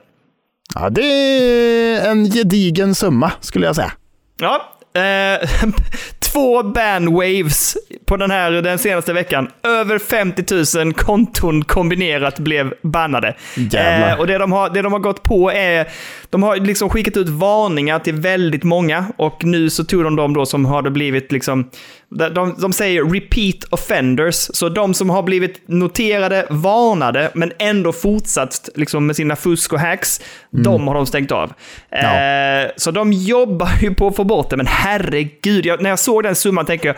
Ja, 0.75 0.89
det 0.89 1.01
är 1.01 2.11
en 2.11 2.31
gedigen 2.31 2.95
summa 2.95 3.31
skulle 3.39 3.65
jag 3.65 3.75
säga. 3.75 3.91
Ja, 4.39 4.73
eh, 4.93 5.49
två 6.19 6.61
ban-waves 6.63 7.77
på 8.05 8.17
den 8.17 8.31
här 8.31 8.51
den 8.51 8.77
senaste 8.77 9.13
veckan. 9.13 9.47
Över 9.63 9.99
50 9.99 10.77
000 10.85 10.93
konton 10.93 11.63
kombinerat 11.63 12.39
blev 12.39 12.73
bannade. 12.81 13.35
Eh, 13.73 14.19
och 14.19 14.27
det 14.27 14.37
de, 14.37 14.51
har, 14.51 14.69
det 14.69 14.81
de 14.81 14.93
har 14.93 14.99
gått 14.99 15.23
på 15.23 15.51
är, 15.51 15.87
de 16.29 16.43
har 16.43 16.55
liksom 16.55 16.89
skickat 16.89 17.17
ut 17.17 17.29
varningar 17.29 17.99
till 17.99 18.15
väldigt 18.15 18.63
många 18.63 19.05
och 19.17 19.43
nu 19.43 19.69
så 19.69 19.83
tog 19.83 20.03
de 20.03 20.15
de 20.15 20.33
då 20.33 20.45
som 20.45 20.65
har 20.65 20.81
det 20.81 20.91
blivit 20.91 21.31
liksom, 21.31 21.69
de, 22.09 22.55
de 22.57 22.73
säger 22.73 23.03
repeat 23.03 23.63
offenders, 23.69 24.35
så 24.53 24.69
de 24.69 24.93
som 24.93 25.09
har 25.09 25.23
blivit 25.23 25.67
noterade, 25.67 26.47
varnade, 26.49 27.31
men 27.33 27.51
ändå 27.59 27.91
fortsatt 27.91 28.69
liksom 28.75 29.05
med 29.07 29.15
sina 29.15 29.35
fusk 29.35 29.73
och 29.73 29.79
hacks, 29.79 30.21
de 30.51 30.87
har 30.87 30.95
de 30.95 31.05
stängt 31.05 31.31
av. 31.31 31.53
Ja. 31.89 31.97
Eh, 31.97 32.71
så 32.77 32.91
de 32.91 33.13
jobbar 33.13 33.69
ju 33.81 33.93
på 33.93 34.07
att 34.07 34.15
få 34.15 34.23
bort 34.23 34.49
det, 34.49 34.57
men 34.57 34.67
herregud, 34.67 35.65
jag, 35.65 35.81
när 35.81 35.89
jag 35.89 35.99
såg 35.99 36.23
den 36.23 36.35
summan 36.35 36.65
tänker 36.65 36.87
jag, 36.87 36.95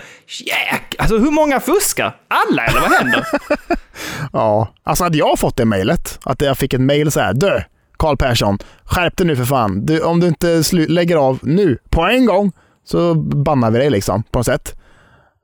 jäk, 0.47 0.95
alltså 0.97 1.17
hur 1.17 1.31
många 1.31 1.59
fuskar? 1.59 2.15
Alla 2.27 2.65
eller 2.65 2.81
vad 2.81 2.91
händer? 2.91 3.25
Ja, 4.33 4.73
alltså 4.83 5.03
hade 5.03 5.17
jag 5.17 5.39
fått 5.39 5.57
det 5.57 5.65
mejlet, 5.65 6.19
att 6.23 6.41
jag 6.41 6.57
fick 6.57 6.73
ett 6.73 6.81
mejl 6.81 7.11
så 7.11 7.19
här, 7.19 7.33
du, 7.33 7.63
Karl 7.97 8.17
Persson, 8.17 8.57
skärp 8.83 9.17
dig 9.17 9.27
nu 9.27 9.35
för 9.35 9.45
fan. 9.45 9.85
Du, 9.85 10.01
om 10.01 10.19
du 10.19 10.27
inte 10.27 10.63
lägger 10.71 11.17
av 11.17 11.39
nu, 11.41 11.77
på 11.89 12.01
en 12.01 12.25
gång, 12.25 12.51
så 12.85 13.13
bannar 13.15 13.71
vi 13.71 13.79
dig 13.79 13.89
liksom, 13.89 14.23
på 14.23 14.39
något 14.39 14.45
sätt. 14.45 14.80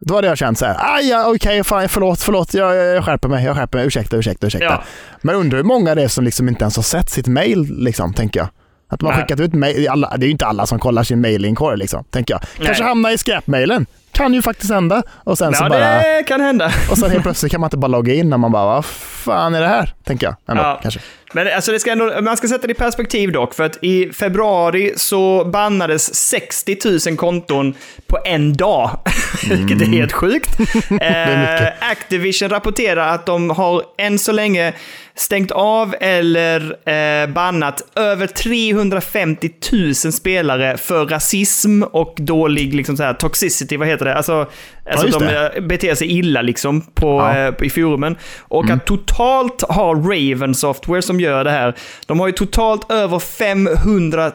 Då 0.05 0.15
hade 0.15 0.27
jag 0.27 0.37
känt 0.37 0.57
så 0.59 0.65
här, 0.65 0.77
aj, 0.95 1.09
ja, 1.09 1.31
okej, 1.35 1.63
fan, 1.63 1.89
förlåt, 1.89 2.21
förlåt, 2.21 2.53
jag, 2.53 2.75
jag, 2.75 2.95
jag 2.95 3.05
skärper 3.05 3.29
mig, 3.29 3.45
jag 3.45 3.55
skärper 3.55 3.77
mig, 3.77 3.87
ursäkta, 3.87 4.17
ursäkta, 4.17 4.47
ursäkta. 4.47 4.65
Ja. 4.65 4.83
Men 5.21 5.35
undrar 5.35 5.57
hur 5.57 5.63
många 5.63 5.95
det 5.95 6.03
är 6.03 6.07
som 6.07 6.23
liksom 6.25 6.49
inte 6.49 6.63
ens 6.63 6.75
har 6.75 6.83
sett 6.83 7.09
sitt 7.09 7.27
mejl, 7.27 7.67
liksom, 7.77 8.13
tänker 8.13 8.39
jag. 8.39 8.49
Att 8.89 9.01
man 9.01 9.13
Nej. 9.13 9.21
skickat 9.21 9.39
ut 9.39 9.51
alla- 9.89 10.17
det 10.17 10.23
är 10.23 10.27
ju 10.27 10.31
inte 10.31 10.45
alla 10.45 10.65
som 10.65 10.79
kollar 10.79 11.03
sin 11.03 11.21
mejlinkorg, 11.21 11.77
liksom, 11.77 12.03
tänker 12.03 12.33
jag. 12.33 12.41
Kanske 12.65 12.83
Nej. 12.83 12.89
hamnar 12.89 13.11
i 13.11 13.17
skräpmejlen. 13.17 13.85
Kan 14.11 14.33
ju 14.33 14.41
faktiskt 14.41 14.71
hända. 14.71 15.03
Och 15.09 15.37
sen 15.37 15.53
så 15.53 15.63
Ja, 15.63 15.69
bara... 15.69 15.79
det 15.79 16.23
kan 16.27 16.41
hända. 16.41 16.71
Och 16.91 16.97
sen 16.97 17.11
helt 17.11 17.23
plötsligt 17.23 17.51
kan 17.51 17.61
man 17.61 17.67
inte 17.67 17.77
bara 17.77 17.87
logga 17.87 18.13
in 18.13 18.29
när 18.29 18.37
man 18.37 18.51
bara, 18.51 18.65
vad 18.65 18.85
fan 18.85 19.55
är 19.55 19.61
det 19.61 19.67
här? 19.67 19.93
Tänker 20.05 20.25
jag. 20.27 20.35
Ändå, 20.49 20.63
Ja. 20.63 20.79
kanske. 20.81 20.99
Men 21.33 21.47
alltså 21.55 21.71
det 21.71 21.79
ska 21.79 21.91
ändå, 21.91 22.21
man 22.21 22.37
ska 22.37 22.47
sätta 22.47 22.67
det 22.67 22.71
i 22.71 22.75
perspektiv 22.75 23.31
dock, 23.31 23.53
för 23.53 23.63
att 23.63 23.83
i 23.83 24.09
februari 24.13 24.93
så 24.97 25.45
bannades 25.45 26.15
60 26.15 26.77
000 27.09 27.17
konton 27.17 27.73
på 28.07 28.17
en 28.25 28.53
dag. 28.53 28.89
Vilket 29.49 29.81
är 29.81 29.85
helt 29.85 30.11
sjukt. 30.13 30.49
Mm. 30.89 31.01
är 31.01 31.37
mycket. 31.41 31.81
eh, 31.83 31.89
Activision 31.91 32.49
rapporterar 32.49 33.13
att 33.13 33.25
de 33.25 33.49
har 33.49 33.83
än 33.97 34.19
så 34.19 34.31
länge 34.31 34.73
stängt 35.19 35.51
av 35.51 35.95
eller 35.99 36.89
eh, 36.89 37.27
bannat 37.29 37.81
över 37.95 38.27
350 38.27 39.49
000 39.71 39.93
spelare 39.95 40.77
för 40.77 41.05
rasism 41.05 41.83
och 41.83 42.13
dålig 42.17 42.73
liksom 42.75 42.97
så 42.97 43.03
här, 43.03 43.13
toxicity, 43.13 43.77
vad 43.77 43.87
heter 43.87 44.05
det? 44.05 44.15
Alltså, 44.15 44.47
alltså 44.91 45.05
just 45.07 45.19
de 45.19 45.25
det. 45.25 45.49
eh, 45.55 45.61
beter 45.63 45.95
sig 45.95 46.17
illa 46.17 46.41
liksom 46.41 46.81
på, 46.81 47.07
Ja. 47.07 47.37
eh, 47.47 47.53
i 47.61 47.69
forumen. 47.69 48.15
Och 48.39 48.63
Mm. 48.63 48.77
att 48.77 48.85
totalt 48.85 49.63
har 49.69 49.95
Raven 49.95 50.55
Software 50.55 51.01
som 51.01 51.19
gör 51.19 51.43
det 51.43 51.51
här, 51.51 51.73
de 52.05 52.19
har 52.19 52.27
ju 52.27 52.33
totalt 52.33 52.91
över 52.91 53.19
500 53.19 54.31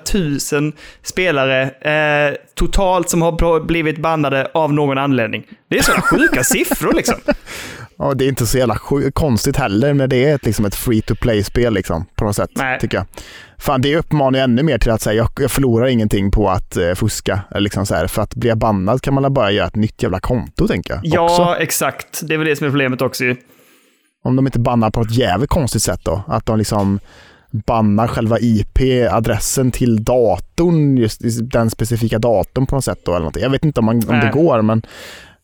000 0.53 0.73
spelare 1.03 1.63
eh, 1.63 2.35
totalt 2.55 3.11
som 3.11 3.23
har 3.23 3.33
bl- 3.33 3.67
blivit 3.67 3.99
bannade 3.99 4.51
av 4.55 4.73
någon 4.73 4.99
anledning. 4.99 5.43
Det 5.71 5.79
är 5.79 5.83
sådana 5.83 6.03
sjuka 6.03 6.45
siffror 6.45 6.93
liksom. 6.93 7.17
Ja, 8.03 8.15
det 8.15 8.25
är 8.25 8.29
inte 8.29 8.47
så 8.47 8.59
jävla 8.59 8.77
konstigt 9.13 9.57
heller 9.57 9.95
när 9.95 10.07
det 10.07 10.25
är 10.25 10.35
ett, 10.35 10.47
liksom 10.47 10.65
ett 10.65 10.75
free 10.75 11.03
to 11.03 11.15
play-spel 11.15 11.75
liksom, 11.75 12.05
på 12.15 12.25
något 12.25 12.37
sätt, 12.37 12.51
Nej. 12.55 12.81
tycker 12.81 12.97
jag. 12.97 13.07
Fan, 13.59 13.81
det 13.81 13.97
uppmanar 13.97 14.39
ju 14.39 14.43
ännu 14.43 14.63
mer 14.63 14.79
till 14.79 14.91
att 14.91 15.03
säga 15.03 15.17
jag, 15.17 15.29
jag 15.41 15.51
förlorar 15.51 15.87
ingenting 15.87 16.31
på 16.31 16.51
att 16.51 16.77
eh, 16.77 16.95
fuska. 16.95 17.41
Liksom 17.55 17.87
så 17.87 17.95
här, 17.95 18.07
för 18.07 18.23
att 18.23 18.35
bli 18.35 18.55
bannad 18.55 19.03
kan 19.03 19.15
man 19.15 19.35
bara 19.35 19.51
göra 19.51 19.67
ett 19.67 19.77
nytt 19.77 20.03
jävla 20.03 20.21
konto, 20.21 20.69
tänker 20.69 20.95
jag. 20.95 21.01
Ja, 21.05 21.21
Också. 21.25 21.63
exakt. 21.63 22.21
Det 22.23 22.35
är 22.35 22.39
väl 22.39 22.47
det 22.47 22.57
som 22.57 22.67
är 22.67 22.71
problemet 22.71 23.03
också 23.03 23.25
ju. 23.25 23.37
Om 24.25 24.37
de 24.37 24.47
inte 24.47 24.59
bannar 24.59 24.91
på 24.91 25.01
ett 25.01 25.17
jävligt 25.17 25.51
konstigt 25.51 25.83
sätt 25.83 26.01
då. 26.05 26.23
Att 26.27 26.47
de 26.47 26.59
liksom 26.59 27.01
bannar 27.51 28.07
själva 28.07 28.39
IP-adressen 28.41 29.71
till 29.71 30.05
datorn, 30.05 30.97
just 30.97 31.21
den 31.53 31.71
specifika 31.71 32.19
datorn 32.19 32.67
på 32.67 32.75
något 32.75 32.85
sätt 32.85 33.01
då. 33.05 33.15
Eller 33.15 33.25
något. 33.25 33.37
Jag 33.37 33.51
vet 33.51 33.65
inte 33.65 33.81
om, 33.81 33.87
man, 33.87 34.09
om 34.09 34.21
det 34.21 34.31
går, 34.33 34.63
men 34.63 34.83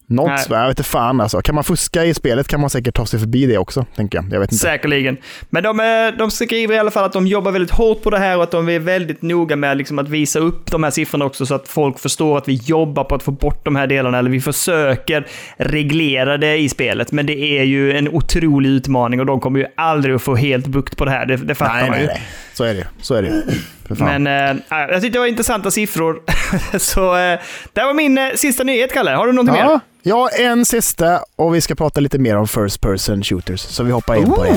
något, 0.08 0.28
Nej. 0.28 0.44
jag 0.48 0.68
vet 0.68 0.78
inte 0.78 0.82
fan 0.90 1.20
alltså. 1.20 1.42
Kan 1.42 1.54
man 1.54 1.64
fuska 1.64 2.04
i 2.04 2.14
spelet 2.14 2.48
kan 2.48 2.60
man 2.60 2.70
säkert 2.70 2.94
ta 2.94 3.06
sig 3.06 3.20
förbi 3.20 3.46
det 3.46 3.58
också, 3.58 3.86
tänker 3.96 4.18
jag. 4.18 4.32
Jag 4.32 4.40
vet 4.40 4.52
inte. 4.52 4.64
Säkerligen. 4.64 5.16
Men 5.50 5.62
de, 5.62 5.80
eh, 5.80 6.18
de 6.18 6.30
skriver 6.30 6.74
i 6.74 6.78
alla 6.78 6.90
fall 6.90 7.04
att 7.04 7.12
de 7.12 7.26
jobbar 7.26 7.52
väldigt 7.52 7.70
hårt 7.70 8.02
på 8.02 8.10
det 8.10 8.18
här 8.18 8.36
och 8.36 8.42
att 8.42 8.50
de 8.50 8.68
är 8.68 8.78
väldigt 8.78 9.22
noga 9.22 9.56
med 9.56 9.76
liksom 9.76 9.98
att 9.98 10.08
visa 10.08 10.38
upp 10.38 10.70
de 10.70 10.84
här 10.84 10.90
siffrorna 10.90 11.24
också 11.24 11.46
så 11.46 11.54
att 11.54 11.68
folk 11.68 11.98
förstår 11.98 12.38
att 12.38 12.48
vi 12.48 12.54
jobbar 12.54 13.04
på 13.04 13.14
att 13.14 13.22
få 13.22 13.30
bort 13.30 13.64
de 13.64 13.76
här 13.76 13.86
delarna, 13.86 14.18
eller 14.18 14.30
vi 14.30 14.40
försöker 14.40 15.26
reglera 15.56 16.36
det 16.36 16.56
i 16.56 16.68
spelet. 16.68 17.12
Men 17.12 17.26
det 17.26 17.38
är 17.58 17.64
ju 17.64 17.92
en 17.92 18.08
otrolig 18.08 18.70
utmaning 18.70 19.20
och 19.20 19.26
de 19.26 19.40
kommer 19.40 19.60
ju 19.60 19.66
aldrig 19.76 20.14
att 20.14 20.22
få 20.22 20.34
helt 20.34 20.66
bukt 20.66 20.96
på 20.96 21.04
det 21.04 21.10
här, 21.10 21.26
det, 21.26 21.36
det 21.36 21.54
fattar 21.54 21.74
Nej, 21.74 21.82
man 21.82 21.90
nej, 21.90 22.00
ju. 22.00 22.06
nej. 22.06 22.22
Så 22.52 22.64
är 22.64 22.74
det. 22.74 22.86
Så 23.00 23.14
är 23.14 23.22
det. 23.22 23.42
Men 23.88 24.26
eh, 24.26 24.56
jag 24.68 25.02
tyckte 25.02 25.08
det 25.08 25.18
var 25.18 25.26
intressanta 25.26 25.70
siffror. 25.70 26.20
så 26.78 27.16
eh, 27.16 27.38
det 27.72 27.84
var 27.84 27.94
min 27.94 28.18
eh, 28.18 28.28
sista 28.34 28.64
nyhet, 28.64 28.92
Kalle. 28.92 29.10
Har 29.10 29.26
du 29.26 29.32
någonting 29.32 29.54
mer? 29.54 29.64
Ja, 29.64 29.80
ja, 30.02 30.28
en 30.28 30.64
sista 30.64 31.20
och 31.36 31.54
vi 31.54 31.60
ska 31.60 31.74
prata 31.74 32.00
lite 32.00 32.18
mer 32.18 32.36
om 32.36 32.48
First 32.48 32.80
Person 32.80 33.22
Shooters. 33.22 33.60
Så 33.60 33.82
vi 33.82 33.92
hoppar 33.92 34.16
in 34.16 34.26
på 34.26 34.44
det. 34.44 34.50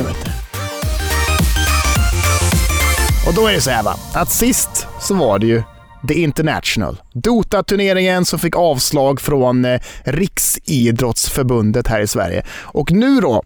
Och 3.28 3.34
då 3.36 3.48
är 3.48 3.54
det 3.54 3.62
så 3.62 3.70
här 3.70 3.84
va, 3.84 3.96
att 4.14 4.32
sist 4.32 4.88
så 5.00 5.14
var 5.14 5.40
det 5.40 5.48
ju 5.48 5.64
The 6.08 6.14
International. 6.14 7.02
Dota-turneringen 7.14 8.26
som 8.26 8.40
fick 8.40 8.56
avslag 8.56 9.22
från 9.22 9.66
eh, 9.66 9.82
Riksidrottsförbundet 10.04 11.88
här 11.88 12.02
i 12.02 12.08
Sverige. 12.08 12.44
Och 12.64 12.92
nu 12.92 13.20
då 13.20 13.44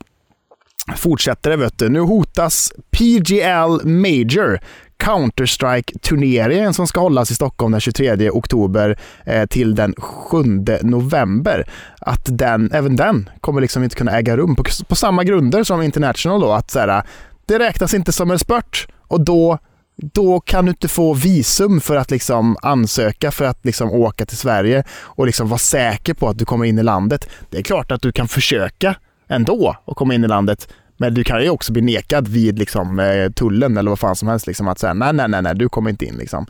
fortsätter 0.95 1.49
det 1.49 1.57
vet 1.57 1.79
du. 1.79 1.89
Nu 1.89 1.99
hotas 1.99 2.73
PGL 2.91 3.87
Major, 3.87 4.59
Counter-Strike-turneringen 4.97 6.73
som 6.73 6.87
ska 6.87 6.99
hållas 6.99 7.31
i 7.31 7.35
Stockholm 7.35 7.71
den 7.71 7.81
23 7.81 8.29
oktober 8.29 8.99
eh, 9.25 9.45
till 9.45 9.75
den 9.75 9.93
7 9.97 10.37
november. 10.81 11.69
Att 11.99 12.25
den, 12.25 12.71
även 12.71 12.95
den 12.95 13.29
kommer 13.41 13.61
liksom 13.61 13.83
inte 13.83 13.95
kunna 13.95 14.11
äga 14.11 14.37
rum 14.37 14.55
på, 14.55 14.63
på 14.87 14.95
samma 14.95 15.23
grunder 15.23 15.63
som 15.63 15.81
International 15.81 16.41
då. 16.41 16.51
Att 16.51 16.71
så 16.71 16.79
här, 16.79 17.03
det 17.45 17.59
räknas 17.59 17.93
inte 17.93 18.11
som 18.11 18.31
en 18.31 18.39
sport 18.39 18.87
och 19.07 19.21
då 19.21 19.57
då 19.97 20.39
kan 20.39 20.65
du 20.65 20.71
inte 20.71 20.87
få 20.87 21.13
visum 21.13 21.81
för 21.81 21.95
att 21.95 22.11
liksom 22.11 22.57
ansöka 22.61 23.31
för 23.31 23.45
att 23.45 23.65
liksom 23.65 23.91
åka 23.91 24.25
till 24.25 24.37
Sverige 24.37 24.83
och 24.91 25.25
liksom 25.25 25.49
vara 25.49 25.57
säker 25.57 26.13
på 26.13 26.29
att 26.29 26.37
du 26.37 26.45
kommer 26.45 26.65
in 26.65 26.79
i 26.79 26.83
landet. 26.83 27.29
Det 27.49 27.57
är 27.57 27.63
klart 27.63 27.91
att 27.91 28.01
du 28.01 28.11
kan 28.11 28.27
försöka 28.27 28.95
ändå 29.27 29.75
att 29.87 29.95
komma 29.95 30.13
in 30.13 30.23
i 30.23 30.27
landet, 30.27 30.67
men 30.97 31.13
du 31.13 31.23
kan 31.23 31.43
ju 31.43 31.49
också 31.49 31.73
bli 31.73 31.81
nekad 31.81 32.27
vid 32.27 32.59
liksom, 32.59 32.99
eh, 32.99 33.31
tullen 33.31 33.77
eller 33.77 33.91
vad 33.91 33.99
fan 33.99 34.15
som 34.15 34.27
helst. 34.27 34.47
Liksom, 34.47 34.67
att 34.67 34.79
säga 34.79 34.93
nej, 34.93 35.13
nej, 35.13 35.27
nej, 35.27 35.41
nej, 35.41 35.55
du 35.55 35.69
kommer 35.69 35.89
inte 35.89 36.05
in. 36.05 36.15
Liksom. 36.15 36.45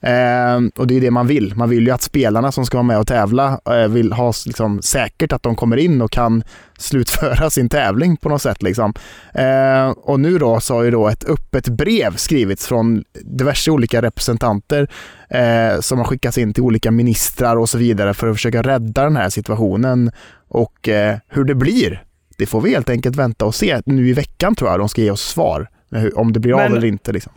Eh, 0.00 0.80
och 0.80 0.86
det 0.86 0.96
är 0.96 1.00
det 1.00 1.10
man 1.10 1.26
vill. 1.26 1.56
Man 1.56 1.70
vill 1.70 1.86
ju 1.86 1.90
att 1.90 2.02
spelarna 2.02 2.52
som 2.52 2.66
ska 2.66 2.76
vara 2.76 2.86
med 2.86 2.98
och 2.98 3.06
tävla 3.06 3.60
eh, 3.70 3.88
vill 3.88 4.12
ha 4.12 4.32
liksom, 4.46 4.82
säkert 4.82 5.32
att 5.32 5.42
de 5.42 5.56
kommer 5.56 5.76
in 5.76 6.02
och 6.02 6.10
kan 6.10 6.42
slutföra 6.78 7.50
sin 7.50 7.68
tävling 7.68 8.16
på 8.16 8.28
något 8.28 8.42
sätt. 8.42 8.62
Liksom. 8.62 8.94
Eh, 9.34 9.88
och 9.90 10.20
nu 10.20 10.38
då 10.38 10.60
så 10.60 10.74
har 10.74 10.82
ju 10.82 10.90
då 10.90 11.08
ett 11.08 11.24
öppet 11.24 11.68
brev 11.68 12.16
skrivits 12.16 12.66
från 12.66 13.04
diverse 13.24 13.70
olika 13.70 14.02
representanter 14.02 14.88
eh, 15.30 15.80
som 15.80 15.98
har 15.98 16.04
skickats 16.04 16.38
in 16.38 16.54
till 16.54 16.62
olika 16.62 16.90
ministrar 16.90 17.56
och 17.56 17.68
så 17.68 17.78
vidare 17.78 18.14
för 18.14 18.26
att 18.26 18.36
försöka 18.36 18.62
rädda 18.62 19.04
den 19.04 19.16
här 19.16 19.28
situationen. 19.28 20.10
Och 20.48 20.88
eh, 20.88 21.16
hur 21.28 21.44
det 21.44 21.54
blir, 21.54 22.02
det 22.40 22.46
får 22.46 22.60
vi 22.60 22.70
helt 22.70 22.90
enkelt 22.90 23.16
vänta 23.16 23.44
och 23.44 23.54
se. 23.54 23.80
Nu 23.86 24.08
i 24.08 24.12
veckan 24.12 24.54
tror 24.54 24.70
jag 24.70 24.78
de 24.80 24.88
ska 24.88 25.02
ge 25.02 25.10
oss 25.10 25.22
svar. 25.22 25.68
Om 26.14 26.32
det 26.32 26.40
blir 26.40 26.52
av 26.52 26.58
Men- 26.58 26.76
eller 26.76 26.86
inte. 26.86 27.12
Liksom. 27.12 27.32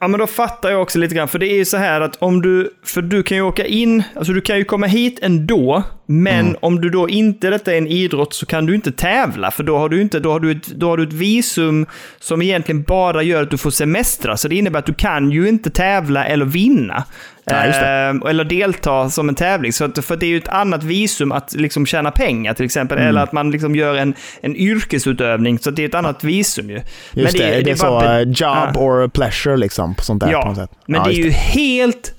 Ja, 0.00 0.08
men 0.08 0.20
då 0.20 0.26
fattar 0.26 0.70
jag 0.70 0.82
också 0.82 0.98
lite 0.98 1.14
grann. 1.14 1.28
För 1.28 1.38
det 1.38 1.46
är 1.46 1.56
ju 1.56 1.64
så 1.64 1.76
här 1.76 2.00
att 2.00 2.16
om 2.16 2.42
du, 2.42 2.70
för 2.84 3.02
du 3.02 3.22
kan 3.22 3.36
ju 3.36 3.42
åka 3.42 3.66
in, 3.66 4.02
alltså 4.14 4.32
du 4.32 4.40
kan 4.40 4.58
ju 4.58 4.64
komma 4.64 4.86
hit 4.86 5.18
ändå, 5.22 5.82
men 6.10 6.46
Mm. 6.46 6.56
om 6.62 6.80
du 6.80 6.90
då 6.90 7.08
inte, 7.08 7.50
detta 7.50 7.72
är 7.74 7.78
en 7.78 7.86
idrott, 7.86 8.34
så 8.34 8.46
kan 8.46 8.66
du 8.66 8.74
inte 8.74 8.92
tävla. 8.92 9.50
För 9.50 9.62
då 9.62 9.78
har 9.78 9.88
du 9.88 10.00
inte, 10.02 10.20
då 10.20 10.32
har 10.32 10.40
du 10.40 10.50
ett, 10.50 10.66
då 10.66 10.88
har 10.88 10.96
du 10.96 11.02
ett 11.02 11.12
visum 11.12 11.86
som 12.20 12.42
egentligen 12.42 12.82
bara 12.82 13.22
gör 13.22 13.42
att 13.42 13.50
du 13.50 13.58
får 13.58 13.70
semestra. 13.70 14.36
Så 14.36 14.48
det 14.48 14.54
innebär 14.56 14.78
att 14.78 14.86
du 14.86 14.94
kan 14.94 15.30
ju 15.30 15.48
inte 15.48 15.70
tävla 15.70 16.24
eller 16.26 16.44
vinna. 16.44 17.04
Nej, 17.50 17.68
det. 17.70 17.76
Eh, 18.24 18.30
eller 18.30 18.44
delta 18.44 19.10
som 19.10 19.28
en 19.28 19.34
tävling. 19.34 19.72
Så 19.72 19.84
att, 19.84 20.04
för 20.04 20.16
det 20.16 20.26
är 20.26 20.30
ju 20.30 20.36
ett 20.36 20.48
annat 20.48 20.84
visum 20.84 21.32
att 21.32 21.52
liksom 21.54 21.86
tjäna 21.86 22.10
pengar 22.10 22.54
till 22.54 22.64
exempel. 22.64 22.98
Mm. 22.98 23.08
Eller 23.08 23.20
att 23.22 23.32
man 23.32 23.50
liksom 23.50 23.76
gör 23.76 23.94
en, 23.94 24.14
en 24.40 24.56
yrkesutövning. 24.56 25.58
Så 25.58 25.70
det 25.70 25.82
är 25.84 25.88
ett 25.88 25.94
annat 25.94 26.24
visum 26.24 26.70
ju. 26.70 26.80
Just 27.12 27.38
det, 27.38 27.60
det, 27.62 27.70
är 27.70 27.74
så 27.74 27.86
bara- 27.86 28.20
eh, 28.20 28.26
job 28.28 28.34
Ja. 28.40 28.72
or 28.76 29.08
pleasure 29.08 29.56
liksom. 29.56 29.94
Sånt 30.02 30.20
där, 30.20 30.32
på 30.32 30.48
något 30.48 30.56
sätt. 30.56 30.70
men 30.86 31.00
Ja, 31.00 31.04
det 31.08 31.14
är 31.14 31.24
ju 31.24 31.30
helt 31.30 32.14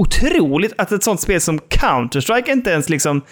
otroligt 0.00 0.72
att 0.78 0.92
ett 0.92 1.02
sånt 1.02 1.20
spel 1.20 1.40
som 1.40 1.58
Counter-Strike 1.58 2.50
inte 2.52 2.70
ens 2.70 2.88
liksom... 2.88 3.22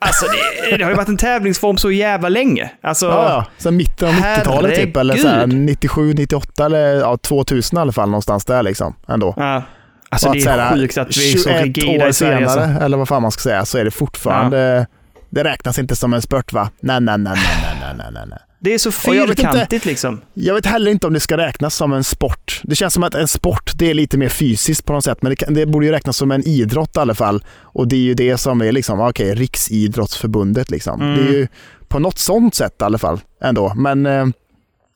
Alltså 0.00 0.26
det, 0.70 0.76
det 0.76 0.84
har 0.84 0.90
ju 0.90 0.96
varit 0.96 1.08
en 1.08 1.16
tävlingsform 1.16 1.76
så 1.76 1.90
jävla 1.90 2.28
länge. 2.28 2.70
Alltså, 2.82 3.06
Ja, 3.06 3.28
ja. 3.28 3.44
Sen 3.58 3.76
mitten 3.76 4.08
av 4.08 4.14
90-talet 4.14 4.74
typ, 4.74 4.96
eller 4.96 5.16
så 5.16 5.28
här, 5.28 5.34
Herregud. 5.36 5.60
97, 5.60 6.14
98 6.14 6.66
eller 6.66 6.94
ja, 6.94 7.16
2000 7.16 7.78
i 7.78 7.80
alla 7.80 7.92
fall 7.92 8.08
någonstans 8.08 8.44
där 8.44 8.62
liksom. 8.62 8.94
Ändå. 9.08 9.34
ja. 9.36 9.62
alltså 10.08 10.28
Och 10.28 10.34
det 10.34 10.40
så 10.40 10.50
är 10.50 10.58
här, 10.58 10.74
sjukt 10.76 10.98
att 10.98 11.16
vi 11.16 11.32
är 11.32 11.36
så 11.38 11.48
21 11.48 11.62
rigida 11.62 12.04
år 12.04 12.08
i 12.08 12.12
Sverige. 12.12 12.48
senare, 12.48 12.64
Alltså. 12.66 12.84
eller 12.84 12.96
vad 12.96 13.08
fan 13.08 13.22
man 13.22 13.30
ska 13.30 13.40
säga, 13.40 13.64
så 13.64 13.78
är 13.78 13.84
det 13.84 13.90
fortfarande... 13.90 14.86
Det 15.38 15.44
räknas 15.44 15.78
inte 15.78 15.96
som 15.96 16.14
en 16.14 16.22
spurt 16.22 16.52
va? 16.52 16.70
Nej, 16.80 17.00
nej, 17.00 17.18
nej, 17.18 17.32
nej, 17.36 17.76
nej, 17.80 17.94
nej, 17.98 18.06
nej, 18.12 18.22
nej. 18.28 18.38
Det 18.60 18.74
är 18.74 18.78
så 18.78 18.90
vet 18.90 19.28
inte- 19.28 19.42
fyrkantigt 19.42 19.84
liksom. 19.84 20.20
Jag 20.34 20.54
vet 20.54 20.66
heller 20.66 20.90
inte 20.90 21.06
om 21.06 21.12
det 21.12 21.20
ska 21.20 21.36
räknas 21.36 21.74
som 21.74 21.92
en 21.92 22.04
sport. 22.04 22.60
Det 22.64 22.74
känns 22.74 22.94
som 22.94 23.02
att 23.02 23.14
en 23.14 23.28
sport, 23.28 23.72
det 23.74 23.90
är 23.90 23.94
lite 23.94 24.18
mer 24.18 24.28
fysiskt 24.28 24.84
på 24.84 24.92
något 24.92 25.04
sätt, 25.04 25.18
men 25.22 25.34
det, 25.34 25.46
det 25.54 25.66
borde 25.66 25.86
ju 25.86 25.92
räknas 25.92 26.16
som 26.16 26.30
en 26.30 26.48
idrott 26.48 26.96
i 26.96 27.00
alla 27.00 27.14
fall. 27.14 27.44
Och 27.60 27.88
det 27.88 27.96
är 27.96 28.00
ju 28.00 28.14
det 28.14 28.38
som 28.38 28.60
är 28.60 28.72
liksom, 28.72 29.00
okej, 29.00 29.34
Riksidrottsförbundet 29.34 30.70
liksom. 30.70 31.02
Mm. 31.02 31.16
Det 31.16 31.22
är 31.22 31.32
ju 31.32 31.48
på 31.88 31.98
något 31.98 32.18
sånt 32.18 32.54
sätt 32.54 32.74
i 32.80 32.84
alla 32.84 32.98
fall 32.98 33.20
ändå. 33.42 33.72
Men 33.76 34.06
eh, 34.06 34.26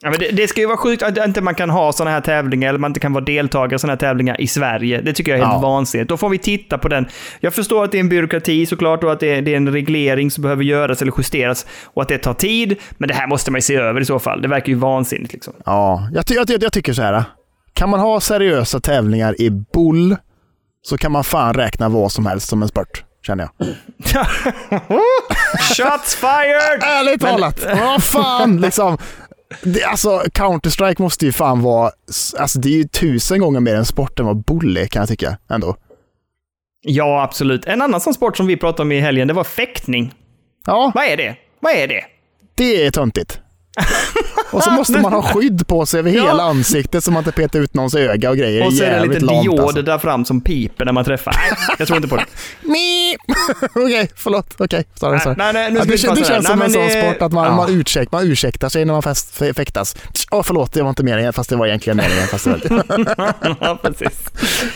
Ja, 0.05 0.11
men 0.11 0.19
det, 0.19 0.29
det 0.31 0.49
ska 0.49 0.61
ju 0.61 0.67
vara 0.67 0.77
sjukt 0.77 1.03
att 1.03 1.19
inte 1.27 1.41
man 1.41 1.55
kan 1.55 1.71
ha 1.71 1.93
sådana 1.93 2.11
här 2.11 2.21
tävlingar, 2.21 2.69
eller 2.69 2.79
man 2.79 2.91
inte 2.91 3.01
kan 3.01 3.13
vara 3.13 3.25
deltagare 3.25 3.77
i 3.77 3.79
sådana 3.79 3.93
här 3.93 3.99
tävlingar 3.99 4.41
i 4.41 4.47
Sverige. 4.47 5.01
Det 5.01 5.13
tycker 5.13 5.33
jag 5.33 5.41
är 5.41 5.45
helt 5.45 5.63
Ja. 5.63 5.69
vansinnigt. 5.69 6.09
Då 6.09 6.17
får 6.17 6.29
vi 6.29 6.39
titta 6.39 6.79
på 6.79 6.89
den. 6.89 7.07
Jag 7.41 7.55
förstår 7.55 7.85
att 7.85 7.93
det 7.93 7.99
är 7.99 8.01
en 8.01 8.09
byråkrati 8.09 8.67
såklart 8.67 9.05
och 9.05 9.13
att 9.13 9.21
det 9.21 9.35
är, 9.35 9.43
det 9.43 9.53
är 9.53 9.57
en 9.57 9.73
reglering 9.73 10.31
som 10.31 10.43
behöver 10.43 10.65
göras 10.65 11.03
eller 11.03 11.13
justeras 11.19 11.67
och 11.85 12.03
att 12.03 12.09
det 12.09 12.19
tar 12.19 12.35
tid. 12.35 12.77
Men 12.91 13.09
det 13.09 13.15
här 13.15 13.27
måste 13.27 13.51
man 13.51 13.59
ju 13.59 13.63
se 13.63 13.75
över 13.77 14.01
i 14.01 14.05
så 14.05 14.19
fall. 14.19 14.43
Det 14.43 14.49
verkar 14.49 14.69
ju 14.69 14.75
vansinnigt 14.75 15.33
liksom. 15.33 15.55
ja, 15.65 16.09
jag, 16.15 16.25
jag, 16.29 16.47
ty- 16.49 16.59
jag 16.61 16.73
tycker 16.73 16.93
så 16.93 17.03
här. 17.03 17.25
Kan 17.75 17.91
man 17.91 18.01
ha 18.01 18.21
seriösa 18.21 18.81
tävlingar 18.81 19.41
i 19.41 19.51
boll 19.51 20.17
så 20.83 20.99
kan 20.99 21.13
man 21.13 21.25
fan 21.25 21.55
räkna 21.55 21.89
vad 21.89 22.13
som 22.13 22.27
helst 22.27 22.49
som 22.49 22.63
en 22.63 22.69
sport, 22.69 23.05
känner 23.27 23.49
jag. 23.59 23.67
Shots 25.77 26.15
fired! 26.15 26.83
Ärligt 26.83 27.21
talat, 27.21 27.67
vad 27.81 28.05
fan 28.05 28.61
liksom. 28.61 28.99
Det, 29.63 29.85
alltså 29.85 30.19
Counter-Strike 30.35 31.03
måste 31.03 31.27
ju 31.27 31.33
fan 31.33 31.63
vara, 31.63 31.91
alltså 32.39 32.59
det 32.59 32.69
är 32.69 32.77
ju 32.77 32.85
tusen 32.85 33.41
gånger 33.41 33.61
mer 33.61 33.75
en 33.75 33.85
sport 33.85 34.21
än 34.21 34.27
vad 34.27 34.37
boll 34.45 34.77
är 34.77 34.87
kan 34.87 35.01
jag 35.01 35.09
tycka 35.09 35.39
ändå. 35.51 35.77
Ja, 36.85 37.23
absolut. 37.23 37.65
En 37.65 37.83
annan 37.83 38.01
sån 38.01 38.15
sport 38.15 38.37
som 38.37 38.47
vi 38.47 38.57
pratade 38.57 38.83
om 38.83 38.93
i 38.93 39.01
helgen, 39.01 39.29
det 39.29 39.35
var 39.35 39.45
fäktning. 39.45 40.15
Ja, 40.67 40.93
Vad 40.95 41.05
är 41.05 41.17
det? 41.17 41.37
Vad 41.61 41.73
är 41.73 41.89
det? 41.89 42.05
det 42.55 42.87
är 42.87 42.91
töntigt. 42.91 43.41
Och 44.51 44.63
så 44.63 44.71
måste 44.71 44.99
man 44.99 45.13
ha 45.13 45.23
skydd 45.23 45.67
på 45.67 45.87
sig 45.87 46.01
över 46.01 46.11
Ja. 46.11 46.23
hela 46.23 46.43
ansiktet 46.43 47.05
så 47.05 47.11
man 47.11 47.21
inte 47.21 47.33
petar 47.33 47.61
ut 47.61 47.75
någons 47.75 47.95
öga 47.95 48.31
och 48.31 48.37
grejer. 48.37 48.67
Och 48.67 48.73
så 48.73 48.85
är 48.85 49.01
det 49.01 49.07
liten 49.07 49.27
lamt, 49.27 49.43
diod 49.43 49.61
alltså. 49.61 49.83
där 49.83 49.99
fram 49.99 50.25
som 50.25 50.41
piper 50.41 50.85
när 50.85 50.93
man 50.93 51.05
träffar. 51.05 51.35
Nej, 51.37 51.77
jag 51.79 51.89
tror 51.89 51.97
inte 51.97 52.09
på 52.09 52.17
det. 52.17 52.25
Okej, 53.75 54.11
förlåt. 54.17 54.55
Okej, 54.59 54.85
sorry, 54.95 55.21
sorry. 55.21 55.35
Nej, 55.39 55.53
nej, 55.53 55.71
nu 55.71 55.79
Ja, 55.79 55.83
ska 55.99 56.09
det, 56.09 56.15
det 56.15 56.21
vara 56.21 56.33
känns 56.33 56.47
som 56.47 56.59
Nej, 56.59 56.67
en 56.67 56.73
sån 56.73 56.83
eh, 56.83 57.05
sport 57.05 57.23
att 57.23 57.33
man, 57.33 57.45
ja. 57.45 57.57
man, 57.57 57.71
ursäkt, 57.71 58.13
man 58.13 58.27
ursäktar 58.27 58.69
sig 58.69 58.85
när 58.85 58.93
man 58.93 59.03
fäst, 59.03 59.37
fäktas. 59.57 59.97
Åh, 60.31 60.43
förlåt, 60.43 60.73
det 60.73 60.83
var 60.83 60.89
inte 60.89 61.03
meningen, 61.05 61.33
fast 61.33 61.51
det 61.51 61.57
var 61.57 61.67
egentligen 61.67 61.97
meningen. 61.97 62.27
Fast 62.27 62.45
det 62.45 62.71
var... 62.71 63.35
ja, 63.61 63.79
precis. 63.83 64.21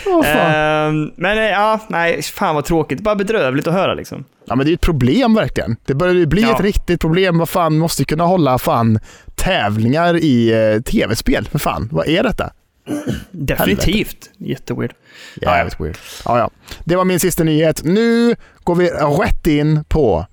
Fan. 0.04 0.24
Ehm, 0.24 1.10
men 1.16 1.38
eh, 1.38 1.44
ja, 1.44 1.80
nej, 1.88 2.22
fan 2.22 2.54
vad 2.54 2.64
tråkigt. 2.64 3.00
Bara 3.00 3.14
bedrövligt 3.14 3.66
att 3.66 3.74
höra 3.74 3.94
liksom. 3.94 4.24
Ja, 4.46 4.54
men 4.56 4.66
det 4.66 4.72
är 4.72 4.74
ett 4.74 4.80
problem 4.80 5.34
verkligen. 5.34 5.76
Det 5.86 5.94
börjar 5.94 6.14
ju 6.14 6.26
bli 6.26 6.42
Ja. 6.42 6.54
ett 6.54 6.60
riktigt 6.60 7.00
problem. 7.00 7.38
Vad 7.38 7.48
fan, 7.48 7.78
måste 7.78 8.04
kunna 8.04 8.24
hålla 8.24 8.58
fan 8.58 8.98
tävlingar 9.34 10.16
i 10.16 10.52
eh, 10.74 10.82
tv-spel. 10.82 11.48
För 11.52 11.58
fan, 11.58 11.88
vad 11.92 12.08
är 12.08 12.22
detta? 12.22 12.52
Definitivt. 13.30 14.30
Jätteweird. 14.38 14.92
Jävligt 15.42 15.80
weird. 15.80 15.98
Ja, 16.24 16.38
ja. 16.38 16.50
Det 16.84 16.96
var 16.96 17.04
min 17.04 17.20
sista 17.20 17.44
nyhet. 17.44 17.80
Nu 17.84 18.36
går 18.64 18.74
vi 18.74 18.88
rätt 18.90 19.46
in 19.46 19.84
på 19.88 20.26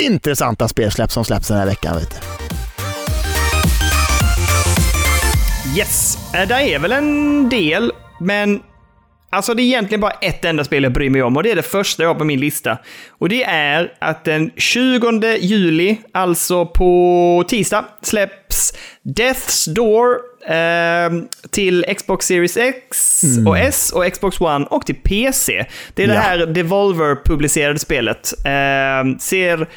intressanta 0.00 0.68
spelsläpp 0.68 1.10
som 1.12 1.24
släpps 1.24 1.48
den 1.48 1.58
här 1.58 1.66
veckan. 1.66 1.96
Vet 1.96 2.10
du. 2.10 2.16
Yes, 5.78 6.18
eh, 6.34 6.48
det 6.48 6.54
är 6.74 6.78
väl 6.78 6.92
en 6.92 7.48
del, 7.48 7.92
men 8.20 8.60
alltså 9.32 9.54
det 9.54 9.62
är 9.62 9.64
egentligen 9.64 10.00
bara 10.00 10.10
ett 10.20 10.44
enda 10.44 10.64
spel 10.64 10.82
jag 10.82 10.92
bryr 10.92 11.10
mig 11.10 11.22
om 11.22 11.36
och 11.36 11.42
det 11.42 11.50
är 11.50 11.56
det 11.56 11.62
första 11.62 12.02
jag 12.02 12.10
har 12.10 12.14
på 12.14 12.24
min 12.24 12.40
lista. 12.40 12.78
Och 13.10 13.28
det 13.28 13.44
är 13.44 13.92
att 13.98 14.24
den 14.24 14.50
20 14.56 15.36
juli, 15.40 15.96
alltså 16.12 16.66
på 16.66 17.44
tisdag, 17.48 17.84
släpps 18.02 18.72
Death's 19.04 19.70
Door 19.74 20.16
eh, 20.54 21.24
till 21.50 21.84
Xbox 21.98 22.26
Series 22.26 22.56
X 22.56 23.22
och 23.46 23.58
S 23.58 23.92
och 23.92 24.12
Xbox 24.12 24.40
One 24.40 24.66
och 24.66 24.86
till 24.86 24.94
PC. 24.94 25.64
Det 25.94 26.02
är 26.02 26.06
det 26.08 26.14
Ja. 26.14 26.20
här 26.20 26.38
Devolver-publicerade 26.46 27.78
spelet. 27.78 28.32
Eh, 28.44 29.18
ser 29.18 29.68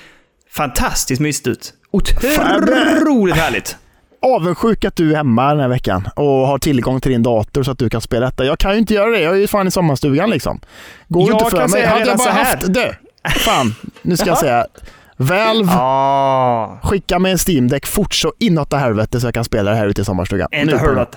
fantastiskt 0.52 1.22
mysigt 1.22 1.48
ut. 1.48 1.74
Otroligt 1.92 3.36
härligt. 3.36 3.78
Avundsjuk 4.26 4.86
att 4.86 4.96
du 4.96 5.12
är 5.12 5.16
hemma 5.16 5.50
den 5.50 5.60
här 5.60 5.68
veckan 5.68 6.08
och 6.16 6.26
har 6.48 6.58
tillgång 6.58 7.02
till 7.02 7.12
din 7.12 7.24
dator 7.24 7.64
så 7.64 7.72
att 7.72 7.78
du 7.80 7.90
kan 7.90 8.02
spela 8.02 8.26
detta. 8.26 8.46
Jag 8.46 8.60
kan 8.60 8.72
ju 8.74 8.78
inte 8.78 8.94
göra 8.94 9.10
det. 9.12 9.20
Jag 9.22 9.34
är 9.36 9.40
ju 9.40 9.48
fan 9.48 9.68
i 9.68 9.72
sommarstugan 9.72 10.30
liksom. 10.30 10.60
Går 11.08 11.30
Jag 11.30 11.36
inte 11.42 11.52
för 11.52 11.58
kan 11.58 11.72
mig. 11.72 11.86
Hade 11.86 12.06
jag 12.06 12.18
bara 12.18 12.32
haft... 12.32 12.74
Dö! 12.74 12.94
Fan, 13.46 13.76
nu 14.02 14.18
ska 14.18 14.28
jag 14.28 14.36
Ja. 14.38 14.42
säga. 14.42 14.66
Valve, 15.18 15.72
Ah. 15.72 16.80
skicka 16.84 17.20
mig 17.20 17.32
en 17.32 17.38
steam 17.48 17.68
Deck 17.68 17.86
fort 17.86 18.14
så 18.14 18.34
inåt 18.40 18.74
helvete 18.74 19.20
så 19.20 19.28
jag 19.28 19.34
kan 19.34 19.44
spela 19.44 19.72
det 19.72 19.78
här 19.78 19.88
ute 19.88 20.02
i 20.02 20.06
sommarstugan. 20.06 20.48
Inte 20.52 20.78
det. 20.96 21.08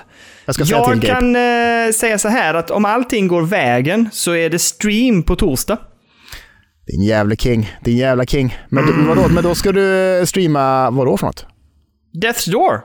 Jag 0.47 0.55
ska 0.55 0.65
säga 0.65 0.79
Jag 0.79 0.91
till 0.93 1.01
Gabe. 1.09 1.21
kan 1.21 1.37
eh, 1.37 1.93
säga 1.93 2.19
så 2.19 2.29
här 2.29 2.55
att 2.55 2.71
om 2.71 2.85
allting 2.85 3.29
går 3.29 3.43
vägen 3.43 4.09
så 4.13 4.35
är 4.35 4.51
det 4.51 4.59
stream 4.59 5.23
på 5.23 5.37
torsdag. 5.37 5.77
Din 6.87 7.03
jävla 7.03 7.37
king. 7.37 7.73
Din 7.85 7.97
jävla 7.97 8.27
king. 8.27 8.59
Men, 8.69 8.85
Mm. 8.85 9.01
du, 9.01 9.09
vadå, 9.09 9.29
men 9.29 9.45
då 9.45 9.55
ska 9.55 9.73
du 9.73 10.23
streama 10.27 10.91
vadå 10.91 11.17
för 11.17 11.27
något? 11.27 11.47
Death's 12.25 12.51
Door. 12.51 12.81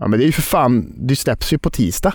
Ja 0.00 0.08
men 0.08 0.18
det 0.18 0.24
är 0.24 0.26
ju 0.26 0.32
för 0.32 0.42
fan, 0.42 0.92
det 0.96 1.16
släpps 1.16 1.52
ju 1.52 1.58
på 1.58 1.70
tisdag. 1.70 2.12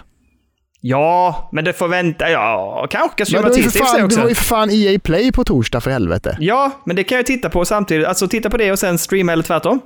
Ja, 0.86 1.50
men 1.52 1.66
det 1.66 1.74
får 1.74 1.88
vänta. 1.88 2.30
Ja, 2.30 2.88
kanske 2.90 3.18
kan 3.18 3.26
streama 3.26 3.48
och 3.48 3.56
för 3.56 3.70
sig 3.70 3.82
fan, 3.82 3.96
det 4.10 4.16
var 4.16 4.24
ju 4.24 4.30
också. 4.30 4.36
för 4.36 4.44
fan 4.44 4.70
EA 4.72 5.00
Play 5.00 5.32
på 5.32 5.44
torsdag 5.44 5.82
för 5.82 5.92
helvete. 5.92 6.38
Ja, 6.40 6.72
men 6.86 6.96
det 6.96 7.04
kan 7.04 7.16
jag 7.16 7.26
titta 7.26 7.50
på 7.50 7.66
samtidigt. 7.66 8.08
Alltså 8.08 8.28
titta 8.28 8.50
på 8.50 8.58
det 8.58 8.72
och 8.72 8.80
sen 8.80 8.98
streama 8.98 9.32
eller 9.32 9.44
tvärtom. 9.44 9.80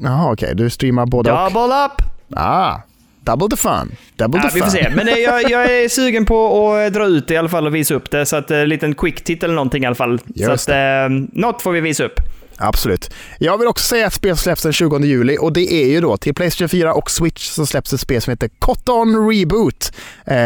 Jaha 0.00 0.32
okej, 0.32 0.54
du 0.54 0.70
streamar 0.70 1.06
båda 1.06 1.44
och. 1.44 1.52
Double 1.52 1.74
up! 1.84 1.92
Ah, 2.38 2.76
double 3.20 3.48
the 3.48 3.56
fun. 3.56 3.92
Double 4.16 4.40
Ja, 4.44 4.48
the 4.48 4.54
vi 4.54 4.60
får 4.60 4.66
fun. 4.70 4.70
se. 4.70 4.90
Men 4.96 5.08
eh, 5.08 5.14
jag, 5.14 5.50
jag 5.50 5.64
är 5.64 5.88
sugen 5.98 6.26
på 6.26 6.72
att 6.74 6.92
dra 6.94 7.06
ut 7.06 7.28
det 7.28 7.34
i 7.34 7.36
alla 7.36 7.48
fall 7.48 7.66
och 7.66 7.74
visa 7.74 7.94
upp 7.94 8.10
det. 8.10 8.26
Så 8.26 8.36
att 8.36 8.50
en 8.50 8.68
liten 8.68 8.94
quick 8.94 9.24
titt 9.24 9.42
eller 9.42 9.54
någonting 9.54 9.82
i 9.82 9.86
alla 9.86 9.94
fall. 9.94 10.20
Just 10.26 10.46
så 10.64 10.72
att 10.72 11.08
eh, 11.10 11.16
något 11.32 11.62
får 11.62 11.72
vi 11.72 11.80
visa 11.80 12.04
upp. 12.04 12.20
Absolut. 12.58 13.10
Jag 13.38 13.58
vill 13.58 13.68
också 13.68 13.84
säga 13.86 14.06
att 14.06 14.14
spel 14.14 14.36
släpps 14.36 14.62
den 14.62 14.72
20 14.72 14.98
juli 14.98 15.36
och 15.40 15.52
det 15.52 15.72
är 15.72 15.86
ju 15.88 16.00
då 16.00 16.16
till 16.16 16.34
Playstation 16.34 16.68
4 16.68 16.94
och 16.94 17.10
Switch 17.10 17.48
så 17.48 17.66
släpps 17.66 17.92
ett 17.92 18.00
spel 18.00 18.22
som 18.22 18.30
heter 18.30 18.50
Cotton 18.58 19.30
Reboot. 19.30 19.92
Eh, 20.26 20.36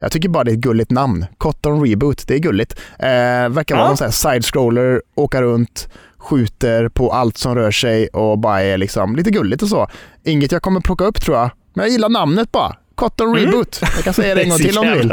jag 0.00 0.12
tycker 0.12 0.28
bara 0.28 0.44
det 0.44 0.50
är 0.50 0.54
ett 0.54 0.58
gulligt 0.60 0.90
namn. 0.90 1.26
Cotton 1.38 1.86
Reboot, 1.86 2.28
det 2.28 2.34
är 2.34 2.38
gulligt. 2.38 2.72
Eh, 2.98 3.06
verkar 3.48 3.74
vara 3.74 3.84
Ja. 3.84 3.88
någon 3.88 3.96
sån 3.96 4.04
här 4.04 4.12
side-scroller, 4.12 5.02
åka 5.14 5.42
runt, 5.42 5.88
skjuter 6.18 6.88
på 6.88 7.12
allt 7.12 7.38
som 7.38 7.54
rör 7.54 7.70
sig 7.70 8.08
och 8.08 8.38
bara 8.38 8.62
är 8.62 8.78
liksom 8.78 9.16
lite 9.16 9.30
gulligt 9.30 9.62
och 9.62 9.68
så. 9.68 9.88
Inget 10.24 10.52
jag 10.52 10.62
kommer 10.62 10.80
plocka 10.80 11.04
upp 11.04 11.20
tror 11.22 11.36
jag, 11.36 11.50
men 11.74 11.84
jag 11.84 11.92
gillar 11.92 12.08
namnet 12.08 12.52
bara. 12.52 12.76
Cotton 12.94 13.36
Reboot. 13.36 13.78
Jag 13.82 14.04
kan 14.04 14.14
säga 14.14 14.34
det 14.34 14.42
en 14.42 14.48
gång 14.48 14.58
till 14.68 14.78
om 14.78 14.86
du 14.86 14.98
vill. 14.98 15.12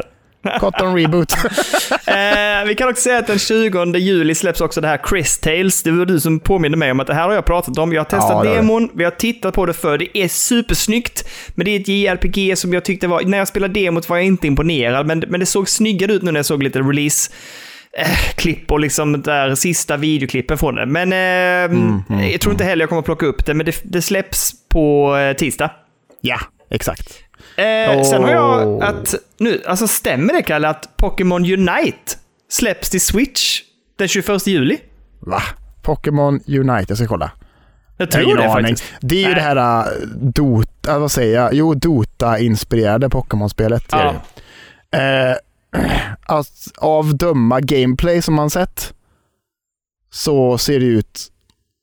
Cotton 0.60 0.96
Reboot. 0.98 1.34
Eh, 2.08 2.66
vi 2.68 2.76
kan 2.76 2.89
också 2.89 3.02
säga 3.02 3.18
att 3.18 3.28
den 3.28 3.39
20 3.39 3.98
juli 3.98 4.36
släpps 4.36 4.62
också 4.62 4.82
det 4.82 4.88
här 4.88 5.02
Chris 5.10 5.39
Tales. 5.39 5.84
Det 5.84 5.92
var 5.92 6.06
du 6.06 6.20
som 6.20 6.39
påminner 6.39 6.78
mig 6.78 6.92
om 6.92 7.00
att 7.00 7.08
det 7.08 7.14
här 7.14 7.24
har 7.28 7.34
jag 7.34 7.46
pratat 7.46 7.78
om. 7.78 7.94
Jag 7.94 8.00
har 8.00 8.06
testat 8.06 8.46
Ja, 8.46 8.54
demon, 8.54 8.89
vi 8.94 9.04
har 9.04 9.12
tittat 9.12 9.54
på 9.54 9.66
det 9.66 9.74
för 9.74 9.98
Det 9.98 10.18
är 10.18 10.28
supersnyggt, 10.28 11.28
men 11.56 11.66
det 11.66 11.72
är 11.72 11.80
ett 11.80 11.88
JRPG 11.88 12.58
som 12.58 12.74
jag 12.74 12.86
tyckte 12.86 13.08
var... 13.08 13.22
När 13.22 13.38
jag 13.38 13.48
spelade 13.48 13.74
demot 13.74 14.10
var 14.10 14.18
jag 14.18 14.26
inte 14.26 14.48
imponerad, 14.48 15.06
men, 15.08 15.24
men 15.28 15.39
det 15.39 15.46
såg 15.46 15.70
snyggare 15.70 16.14
ut 16.14 16.22
nu 16.24 16.32
när 16.32 16.39
jag 16.39 16.46
såg 16.46 16.64
lite 16.64 16.80
release. 16.80 17.32
Eh, 17.98 18.36
klipp 18.36 18.72
och 18.72 18.80
liksom 18.80 19.22
där 19.22 19.56
sista 19.56 19.98
videoklippen 19.98 20.58
från 20.58 20.76
det. 20.76 20.86
Men 20.86 21.14
eh, 21.14 21.78
Mm, 21.78 22.04
jag 22.32 22.42
tror 22.42 22.52
inte 22.54 22.64
heller 22.64 22.84
jag 22.84 22.89
kommer 22.89 23.02
plocka 23.02 23.26
upp 23.26 23.46
det, 23.46 23.54
men 23.54 23.66
det, 23.66 23.82
det 23.84 24.02
släpps 24.02 24.52
på 24.70 25.16
eh, 25.18 25.34
tisdag. 25.38 25.72
ja, 26.22 26.39
exakt. 26.72 27.20
Eh, 27.56 28.04
Sen 28.04 28.24
har 28.24 28.32
jag 28.32 28.84
att, 28.84 29.16
nu, 29.38 29.62
alltså 29.68 29.88
stämmer 29.88 30.34
det 30.34 30.42
Kalle 30.42 30.68
att 30.70 30.98
Pokémon 30.98 31.46
Unite 31.46 32.18
släpps 32.50 32.89
till 32.89 33.02
Switch 33.02 33.62
den 33.98 34.08
21 34.08 34.48
juli? 34.48 34.78
Va? 35.20 35.42
Pokémon 35.82 36.39
Unite, 36.48 36.86
jag 36.88 36.98
ska 36.98 37.08
kolla. 37.08 37.32
Jag 37.98 38.12
tror 38.12 38.38
det 38.38 38.52
aning. 38.52 38.66
faktiskt. 38.66 38.94
Det 39.02 39.24
är 39.24 39.30
ju 39.30 39.34
det 39.36 39.42
här 39.42 39.80
äh, 39.80 40.08
Dota, 40.16 41.00
vad 41.00 41.12
säger 41.12 41.36
jag? 41.36 41.54
Jo, 41.54 41.74
Dota-inspirerade 41.74 43.10
Pokémon-spelet. 43.10 43.86
Ja. 43.92 44.16
Eh, 45.00 45.36
att 46.22 46.68
av 46.78 47.18
döma 47.18 47.60
gameplay 47.62 48.22
som 48.22 48.34
man 48.34 48.50
sett 48.50 48.94
så 50.14 50.58
ser 50.58 50.80
det 50.80 50.86
ut 50.86 51.28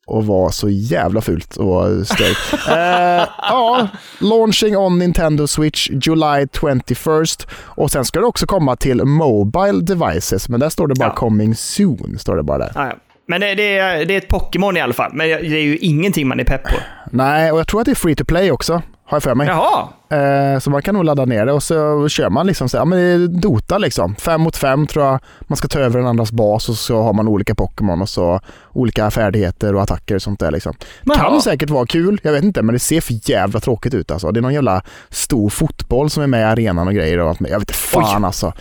att 0.09 0.25
vara 0.25 0.51
så 0.53 0.69
jävla 0.69 1.21
fult 1.21 1.57
och 1.57 2.07
stört. 2.07 2.69
eh, 2.69 3.29
ja, 3.39 3.89
launching 4.19 4.77
on 4.77 4.99
Nintendo 4.99 5.47
Switch 5.47 5.91
July 5.91 6.45
21st 6.45 7.47
och 7.65 7.91
sen 7.91 8.05
ska 8.05 8.21
det 8.21 8.27
också 8.27 8.47
komma 8.47 8.77
till 8.77 9.05
Mobile 9.05 9.81
Devices, 9.81 10.49
men 10.49 10.61
där 10.61 10.69
står 10.69 10.87
det 10.89 10.95
bara 10.95 11.09
Ja. 11.09 11.15
coming 11.15 11.55
soon, 11.55 12.19
står 12.19 12.37
det 12.37 12.43
bara 12.43 12.59
där. 12.59 12.73
Ja, 12.75 12.87
ja. 12.87 12.93
Men 13.31 13.41
det, 13.41 13.55
det, 13.55 13.79
är, 13.79 14.05
det 14.05 14.15
är 14.15 14.19
ett 14.19 14.29
Pokémon 14.29 14.77
i 14.77 14.81
alla 14.81 14.93
fall. 14.93 15.11
Men 15.15 15.29
det 15.29 15.35
är 15.35 15.63
ju 15.63 15.77
ingenting 15.79 16.29
man 16.29 16.41
är 16.41 16.45
pepp 16.45 16.63
på. 16.65 16.77
Nej, 17.11 17.53
och 17.53 17.59
jag 17.59 17.67
tror 17.69 17.81
att 17.81 17.85
det 17.85 17.91
är 17.91 17.95
free 17.95 18.15
to 18.15 18.25
play 18.25 18.51
också, 18.53 18.83
har 19.09 19.17
jag 19.17 19.23
för 19.23 19.35
mig. 19.35 19.47
Jaha. 19.47 19.89
Eh, 20.11 20.59
så 20.59 20.71
man 20.71 20.83
kan 20.83 20.95
nog 20.95 21.05
ladda 21.05 21.25
ner 21.25 21.47
det 21.47 21.53
och 21.53 21.63
så 21.63 22.09
kör 22.09 22.31
man 22.31 22.47
liksom 22.47 22.69
så, 22.69 22.77
ja 22.77 22.85
men 22.85 22.99
det 22.99 23.05
är 23.05 23.19
Dota 23.29 23.79
liksom. 23.79 24.17
Fem 24.17 24.41
mot 24.41 24.57
fem 24.57 24.87
tror 24.87 25.05
jag. 25.05 25.21
Man 25.41 25.57
ska 25.57 25.69
ta 25.69 25.79
över 25.79 26.01
en 26.01 26.07
andras 26.07 26.33
bas 26.33 26.69
och 26.69 26.75
så 26.75 27.03
har 27.03 27.13
man 27.13 27.29
olika 27.29 27.55
Pokémon 27.55 28.03
och 28.03 28.09
så 28.09 28.41
olika 28.73 29.11
färdigheter 29.11 29.75
och 29.75 29.83
attacker 29.83 30.15
och 30.15 30.23
sånt 30.23 30.41
där 30.41 30.51
liksom. 30.51 30.75
Jaha. 31.05 31.17
Kan 31.17 31.41
säkert 31.41 31.71
vara 31.71 31.87
kul, 31.87 32.21
jag 32.23 32.33
vet 32.33 32.45
inte, 32.45 32.63
men 32.63 32.73
det 32.73 32.79
ser 32.79 33.01
för 33.01 33.31
jävla 33.31 33.61
tråkigt 33.61 33.95
ut 33.95 34.11
alltså. 34.11 34.33
Det 34.33 34.41
är 34.41 34.43
någon 34.43 34.55
jävla 34.55 34.83
stor 35.11 35.51
fotboll 35.51 36.11
som 36.11 36.23
är 36.23 36.27
med 36.27 36.41
i 36.41 36.45
arenan 36.45 36.89
och 36.89 36.95
grejer 36.95 37.19
och 37.19 37.29
allt 37.29 37.41
med. 37.41 37.51
Jag 37.51 37.59
vet 37.59 37.71
inte 37.71 37.81
fan 37.81 38.25
alltså. 38.25 38.53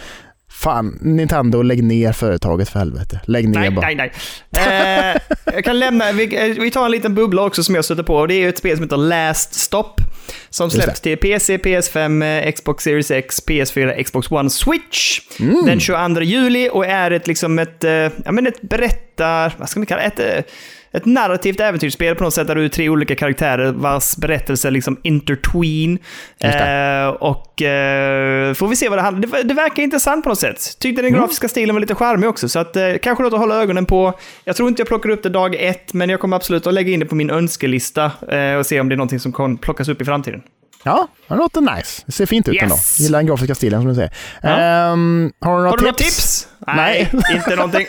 Fan, 0.50 0.98
Nintendo, 1.02 1.62
lägg 1.62 1.84
ner 1.84 2.12
företaget 2.12 2.70
för 2.70 2.80
helvete. 2.80 3.20
Lägg 3.26 3.50
ner 3.50 3.60
Nej, 3.60 3.72
bara. 3.72 3.86
nej, 3.86 3.96
nej. 3.96 5.14
Eh, 5.14 5.22
jag 5.54 5.64
kan 5.64 5.80
lämna, 5.80 6.12
vi, 6.12 6.50
eh, 6.50 6.56
vi 6.62 6.72
tar 6.72 6.86
en 6.86 6.92
liten 6.92 7.16
bubbla 7.16 7.42
också 7.42 7.64
som 7.64 7.76
jag 7.76 7.86
stöter 7.86 8.04
på. 8.04 8.16
Och 8.16 8.28
det 8.28 8.34
är 8.34 8.50
ett 8.50 8.58
spel 8.58 8.78
som 8.78 8.84
heter 8.84 8.98
Last 8.98 9.54
Stop. 9.54 10.02
Som 10.50 10.70
släpps 10.70 11.02
till 11.02 11.18
PC, 11.18 11.58
PS5, 11.58 12.24
eh, 12.24 12.52
Xbox 12.52 12.84
Series 12.84 13.12
X, 13.12 13.44
PS4, 13.48 14.04
Xbox 14.04 14.32
One, 14.32 14.50
Switch. 14.50 15.22
Mm. 15.40 15.66
Den 15.66 15.80
22 15.80 16.22
juli 16.22 16.70
och 16.72 16.86
är 16.86 17.12
ett, 17.12 17.28
liksom 17.28 17.60
ett, 17.60 17.84
eh, 17.84 17.92
ja, 17.92 18.32
men 18.32 18.48
ett 18.48 18.62
berättar... 18.62 19.54
Vad 19.58 19.70
ska 19.70 19.80
man 19.80 19.86
kalla 19.86 20.02
det? 20.02 20.08
Ett, 20.08 20.46
eh, 20.46 20.54
ett 20.92 21.06
narrativt 21.06 21.60
äventyrsspel 21.60 22.16
på 22.16 22.24
något 22.24 22.34
sätt 22.34 22.48
där 22.48 22.56
du 22.56 22.66
är 22.66 22.70
tre 22.70 22.90
olika 22.90 23.16
karaktärer 23.16 23.72
vars 23.72 24.18
berättelser 24.18 24.72
liksom 24.72 24.98
intertween. 25.04 26.00
Eh, 26.40 27.08
och 27.08 27.62
eh, 27.62 28.54
får 28.54 28.68
vi 28.68 28.76
se 28.76 28.90
vad 28.90 28.98
det 28.98 29.02
handlar 29.02 29.28
det, 29.28 29.44
det 29.44 29.54
verkar 29.54 29.84
intressant 29.84 30.24
på 30.24 30.30
något 30.30 30.40
sätt. 30.40 30.80
Tyckte 30.80 31.02
den 31.02 31.14
grafiska 31.14 31.48
stilen 31.48 31.76
var 31.76 31.80
lite 31.80 31.96
charmig 31.96 32.30
också, 32.30 32.50
så 32.50 32.60
att, 32.60 32.76
eh, 32.76 32.94
kanske 33.02 33.24
något 33.24 33.34
att 33.34 33.40
hålla 33.40 33.62
ögonen 33.62 33.86
på. 33.86 34.14
Jag 34.44 34.56
tror 34.56 34.70
inte 34.70 34.82
jag 34.82 34.88
plockar 34.88 35.10
upp 35.10 35.24
det 35.24 35.30
dag 35.30 35.56
ett, 35.56 35.94
men 35.94 36.10
jag 36.10 36.20
kommer 36.20 36.36
absolut 36.36 36.68
att 36.68 36.74
lägga 36.74 36.92
in 36.92 37.00
det 37.00 37.06
på 37.06 37.16
min 37.16 37.30
önskelista 37.30 38.12
eh, 38.32 38.56
och 38.56 38.66
se 38.66 38.80
om 38.80 38.90
det 38.90 38.96
är 38.96 38.98
någonting 38.98 39.20
som 39.20 39.34
kan 39.34 39.58
plockas 39.58 39.88
upp 39.88 40.02
i 40.02 40.06
framtiden. 40.06 40.42
Ja, 40.84 41.08
det 41.28 41.36
låter 41.36 41.62
nice. 41.76 42.04
Det 42.06 42.12
ser 42.12 42.26
fint 42.26 42.48
ut 42.48 42.54
Yes. 42.56 42.64
ändå. 42.64 42.76
Gillar 42.98 43.20
den 43.20 43.28
grafiska 43.28 43.56
stilen 43.56 43.82
som 43.82 43.90
du 43.90 43.96
säger. 43.96 44.12
Ja. 44.42 44.50
Ehm, 44.50 45.32
har 45.40 45.52
du 45.52 45.58
några 45.58 45.70
Har 45.70 45.78
du 45.78 45.92
tips? 45.92 45.98
tips? 46.16 46.48
Nej. 46.68 47.12
inte 47.36 47.56
någonting. 47.56 47.88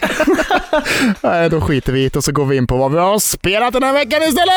Nej, 1.23 1.51
då 1.51 1.60
skiter 1.60 1.93
vi 1.93 2.01
i 2.05 2.09
det 2.09 2.16
och 2.16 2.24
så 2.24 2.32
går 2.32 2.44
vi 2.47 2.56
in 2.56 2.66
på 2.66 2.77
vad 2.77 2.93
vi 2.93 2.98
har 2.98 3.19
spelat 3.19 3.73
den 3.73 3.82
här 3.82 3.93
veckan 3.93 4.23
istället! 4.23 4.55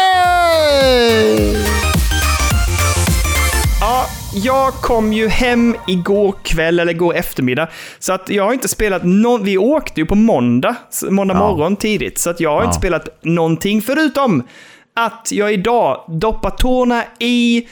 Ja, 3.82 4.06
jag 4.34 4.74
kom 4.74 5.14
ju 5.14 5.28
hem 5.28 5.76
igår 5.88 6.36
kväll, 6.44 6.80
eller 6.80 6.94
igår 6.94 7.16
eftermiddag. 7.16 7.68
Så 8.00 8.14
att 8.14 8.30
jag 8.30 8.44
har 8.44 8.54
inte 8.54 8.68
spelat 8.68 9.04
någon... 9.04 9.44
Vi 9.44 9.58
åkte 9.58 10.00
ju 10.02 10.06
på 10.06 10.16
måndag, 10.16 10.76
måndag 11.10 11.34
Ja. 11.34 11.40
morgon 11.40 11.76
tidigt. 11.76 12.20
Så 12.20 12.30
att 12.30 12.40
jag 12.40 12.50
har 12.52 12.60
Ja. 12.62 12.66
inte 12.66 12.78
spelat 12.78 13.08
någonting 13.24 13.82
förutom 13.82 14.48
att 14.96 15.28
jag 15.32 15.54
idag 15.54 16.04
doppar 16.22 16.50
tårna 16.50 17.04
i 17.20 17.68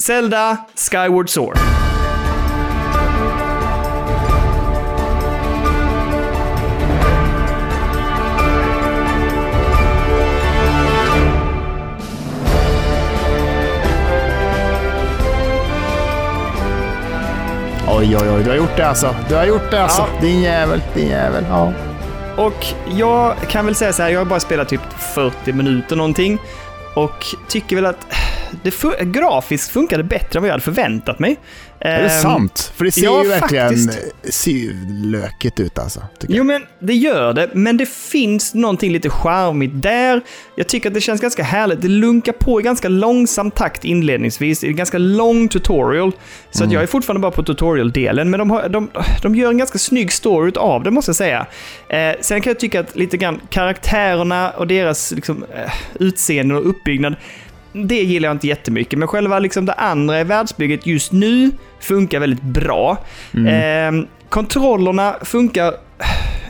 Zelda 0.00 0.56
Skyward 0.74 1.30
Sword. 1.30 1.58
Oj, 17.88 18.16
oj, 18.16 18.30
oj. 18.30 18.44
Du 18.44 18.50
har 18.50 18.56
gjort 18.56 18.76
det 18.76 18.88
alltså. 18.88 19.14
Du 19.28 19.34
har 19.34 19.44
gjort 19.44 19.70
det 19.70 19.82
alltså. 19.82 20.06
Ja. 20.14 20.20
Din 20.20 20.42
jävel. 20.42 20.82
Din 20.94 21.08
jävel. 21.08 21.44
Ja. 21.48 21.72
Och 22.36 22.66
jag 22.90 23.36
kan 23.48 23.66
väl 23.66 23.74
säga 23.74 23.92
så 23.92 24.02
här, 24.02 24.10
jag 24.10 24.20
har 24.20 24.24
bara 24.24 24.40
spelat 24.40 24.68
typ 24.68 24.92
40 25.14 25.52
minuter 25.52 25.96
någonting. 25.96 26.38
Och 26.94 27.26
tycker 27.48 27.76
väl 27.76 27.86
att 27.86 28.06
det 28.62 28.70
fu- 28.70 29.04
grafiskt 29.12 29.70
funkade 29.70 30.02
bättre 30.02 30.38
än 30.38 30.42
vad 30.42 30.48
jag 30.48 30.52
hade 30.52 30.64
förväntat 30.64 31.18
mig. 31.18 31.36
Är 31.82 32.02
det 32.02 32.08
Ehm, 32.08 32.22
sant? 32.22 32.72
För 32.76 32.84
det 32.84 32.92
ser 32.92 33.04
ja, 33.04 33.22
ju 33.22 33.28
verkligen 33.28 33.90
lökigt 35.10 35.60
ut 35.60 35.78
alltså. 35.78 36.02
Jo, 36.28 36.44
men 36.44 36.62
det 36.78 36.94
gör 36.94 37.32
det. 37.32 37.50
Men 37.54 37.76
det 37.76 37.88
finns 37.88 38.54
någonting 38.54 38.92
lite 38.92 39.10
charmigt 39.10 39.70
där. 39.74 40.20
Jag 40.56 40.66
tycker 40.68 40.88
att 40.88 40.94
det 40.94 41.00
känns 41.00 41.20
ganska 41.20 41.42
härligt. 41.42 41.82
Det 41.82 41.88
lunkar 41.88 42.32
på 42.32 42.60
i 42.60 42.62
ganska 42.62 42.88
långsam 42.88 43.50
takt 43.50 43.84
inledningsvis. 43.84 44.60
Det 44.60 44.66
är 44.66 44.70
en 44.70 44.76
ganska 44.76 44.98
lång 44.98 45.48
tutorial. 45.48 46.12
Så 46.50 46.64
att 46.64 46.72
jag 46.72 46.82
är 46.82 46.86
fortfarande 46.86 47.20
bara 47.20 47.30
på 47.32 47.42
tutorial-delen. 47.42 48.30
Men 48.30 48.38
de, 48.38 48.50
har, 48.50 48.68
de, 48.68 48.90
de 49.22 49.34
gör 49.34 49.50
en 49.50 49.58
ganska 49.58 49.78
snygg 49.78 50.12
story 50.12 50.52
av 50.56 50.82
det, 50.82 50.90
måste 50.90 51.08
jag 51.08 51.16
säga. 51.16 51.46
Eh, 51.88 52.12
sen 52.20 52.40
kan 52.40 52.50
jag 52.50 52.60
tycka 52.60 52.80
att 52.80 52.96
lite 52.96 53.16
grann 53.16 53.40
karaktärerna 53.50 54.50
och 54.50 54.66
deras 54.66 55.12
liksom, 55.12 55.44
eh, 55.54 55.70
utseende 55.94 56.54
och 56.54 56.68
uppbyggnad 56.68 57.14
det 57.72 58.02
gillar 58.02 58.28
jag 58.28 58.34
inte 58.34 58.46
jättemycket, 58.46 58.98
men 58.98 59.08
själva 59.08 59.38
liksom 59.38 59.66
det 59.66 59.72
andra 59.72 60.20
i 60.20 60.24
världsbygget 60.24 60.86
just 60.86 61.12
nu 61.12 61.50
funkar 61.80 62.20
väldigt 62.20 62.42
bra. 62.42 62.96
Eh, 63.34 63.92
kontrollerna 64.28 65.16
funkar... 65.22 65.74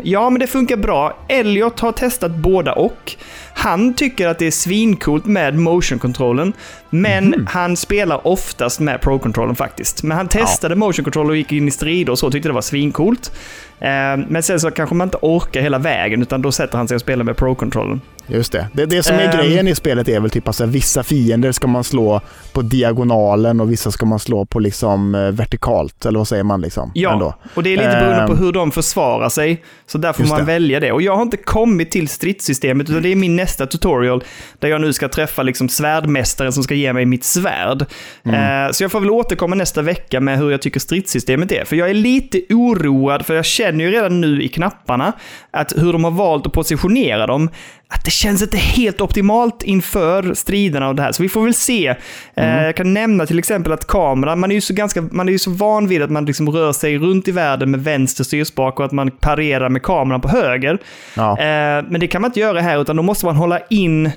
Ja, 0.02 0.30
men 0.30 0.40
det 0.40 0.46
funkar 0.46 0.76
bra. 0.76 1.16
Elliot 1.28 1.80
har 1.80 1.92
testat 1.92 2.30
båda 2.30 2.72
och. 2.72 3.16
Han 3.54 3.94
tycker 3.94 4.28
att 4.28 4.38
det 4.38 4.46
är 4.46 4.50
svincoolt 4.50 5.26
med 5.26 5.58
motion-kontrollen, 5.58 6.52
men 6.90 7.46
han 7.50 7.76
spelar 7.76 8.26
oftast 8.26 8.80
med 8.80 9.00
pro-kontrollen 9.00 9.56
faktiskt. 9.56 10.02
Men 10.02 10.16
han 10.16 10.28
testade 10.28 10.74
motion-control 10.74 11.30
och 11.30 11.36
gick 11.36 11.52
in 11.52 11.68
i 11.68 11.70
strider 11.70 12.12
och 12.12 12.18
så, 12.18 12.30
tyckte 12.30 12.48
det 12.48 12.52
var 12.52 12.60
svincoolt. 12.60 13.32
Eh, 13.80 14.26
men 14.28 14.42
sen 14.42 14.60
så 14.60 14.70
kanske 14.70 14.94
man 14.94 15.06
inte 15.06 15.18
orkar 15.22 15.60
hela 15.60 15.78
vägen, 15.78 16.22
utan 16.22 16.42
då 16.42 16.52
sätter 16.52 16.78
han 16.78 16.88
sig 16.88 16.94
och 16.94 17.00
spelar 17.00 17.24
med 17.24 17.36
pro-kontrollen. 17.36 18.00
Just 18.26 18.52
det. 18.52 18.68
det. 18.72 18.86
Det 18.86 19.02
som 19.02 19.16
är 19.16 19.24
Ehm. 19.24 19.36
grejen 19.36 19.68
i 19.68 19.74
spelet 19.74 20.08
är 20.08 20.20
väl 20.20 20.30
typ 20.30 20.48
att 20.48 20.56
så 20.56 20.64
här, 20.64 20.70
vissa 20.70 21.02
fiender 21.02 21.52
ska 21.52 21.66
man 21.66 21.84
slå 21.84 22.20
på 22.52 22.62
diagonalen 22.62 23.60
och 23.60 23.72
vissa 23.72 23.90
ska 23.90 24.06
man 24.06 24.18
slå 24.18 24.44
på 24.44 24.58
liksom 24.60 25.14
eh, 25.14 25.20
vertikalt. 25.30 26.06
Eller 26.06 26.18
vad 26.18 26.28
säger 26.28 26.44
man 26.44 26.60
liksom? 26.60 26.90
Ja, 26.94 27.12
Ändå. 27.12 27.34
och 27.54 27.62
det 27.62 27.72
är 27.72 27.76
lite 27.76 27.88
beroende 27.90 28.26
på 28.26 28.32
Ehm. 28.32 28.38
hur 28.38 28.52
de 28.52 28.70
försvarar 28.72 29.28
sig. 29.28 29.62
Så 29.86 29.98
där 29.98 30.12
får 30.12 30.24
man 30.24 30.38
det. 30.38 30.44
välja 30.44 30.80
det. 30.80 30.92
Och 30.92 31.02
jag 31.02 31.16
har 31.16 31.22
inte 31.22 31.36
kommit 31.36 31.90
till 31.90 32.08
stridssystemet, 32.08 32.90
utan 32.90 33.02
det 33.02 33.08
är 33.12 33.16
min 33.16 33.36
nästa 33.36 33.66
tutorial. 33.66 34.24
Där 34.58 34.68
jag 34.68 34.80
nu 34.80 34.92
ska 34.92 35.08
träffa 35.08 35.42
liksom 35.42 35.68
svärdmästaren 35.68 36.52
som 36.52 36.62
ska 36.62 36.74
ge 36.74 36.92
mig 36.92 37.06
mitt 37.06 37.24
svärd. 37.24 37.86
Mm. 38.24 38.66
Eh, 38.66 38.72
så 38.72 38.84
jag 38.84 38.92
får 38.92 39.00
väl 39.00 39.10
återkomma 39.10 39.54
nästa 39.56 39.82
vecka 39.82 40.20
med 40.20 40.38
hur 40.38 40.50
jag 40.50 40.62
tycker 40.62 40.80
stridssystemet 40.80 41.52
är. 41.52 41.64
För 41.64 41.76
jag 41.76 41.90
är 41.90 41.94
lite 41.94 42.40
oroad, 42.50 43.26
för 43.26 43.34
jag 43.34 43.44
känner 43.44 43.69
ju 43.78 43.90
redan 43.90 44.20
nu 44.20 44.42
i 44.42 44.48
knapparna 44.48 45.12
att 45.50 45.72
hur 45.76 45.92
de 45.92 46.04
har 46.04 46.10
valt 46.10 46.46
att 46.46 46.52
positionera 46.52 47.26
dem, 47.26 47.50
att 47.88 48.04
det 48.04 48.10
känns 48.10 48.42
inte 48.42 48.56
helt 48.56 49.00
optimalt 49.00 49.62
inför 49.62 50.34
striderna 50.34 50.88
och 50.88 50.94
det 50.94 51.02
här. 51.02 51.12
Så 51.12 51.22
vi 51.22 51.28
får 51.28 51.44
väl 51.44 51.54
se. 51.54 51.86
Eh, 51.86 51.96
Mm. 52.34 52.64
jag 52.64 52.76
kan 52.76 52.94
nämna 52.94 53.26
till 53.26 53.38
exempel 53.38 53.72
att 53.72 53.86
kameran, 53.86 54.40
man 54.40 54.50
är 54.50 54.54
ju 54.54 54.60
så, 54.60 54.74
ganska, 54.74 55.02
man 55.02 55.28
är 55.28 55.32
ju 55.32 55.38
så 55.38 55.50
van 55.50 55.88
vid 55.88 56.02
att 56.02 56.10
man 56.10 56.24
liksom 56.24 56.50
rör 56.50 56.72
sig 56.72 56.98
runt 56.98 57.28
i 57.28 57.32
världen 57.32 57.70
med 57.70 57.84
vänster 57.84 58.24
styrspak 58.24 58.78
och 58.78 58.84
att 58.84 58.92
man 58.92 59.10
parerar 59.10 59.68
med 59.68 59.82
kameran 59.82 60.20
på 60.20 60.28
höger. 60.28 60.78
Ja. 61.16 61.30
Eh, 61.38 61.84
men 61.88 62.00
det 62.00 62.06
kan 62.06 62.22
man 62.22 62.28
inte 62.28 62.40
göra 62.40 62.60
här, 62.60 62.80
utan 62.80 62.96
då 62.96 63.02
måste 63.02 63.26
man 63.26 63.36
hålla 63.36 63.60
in, 63.70 64.10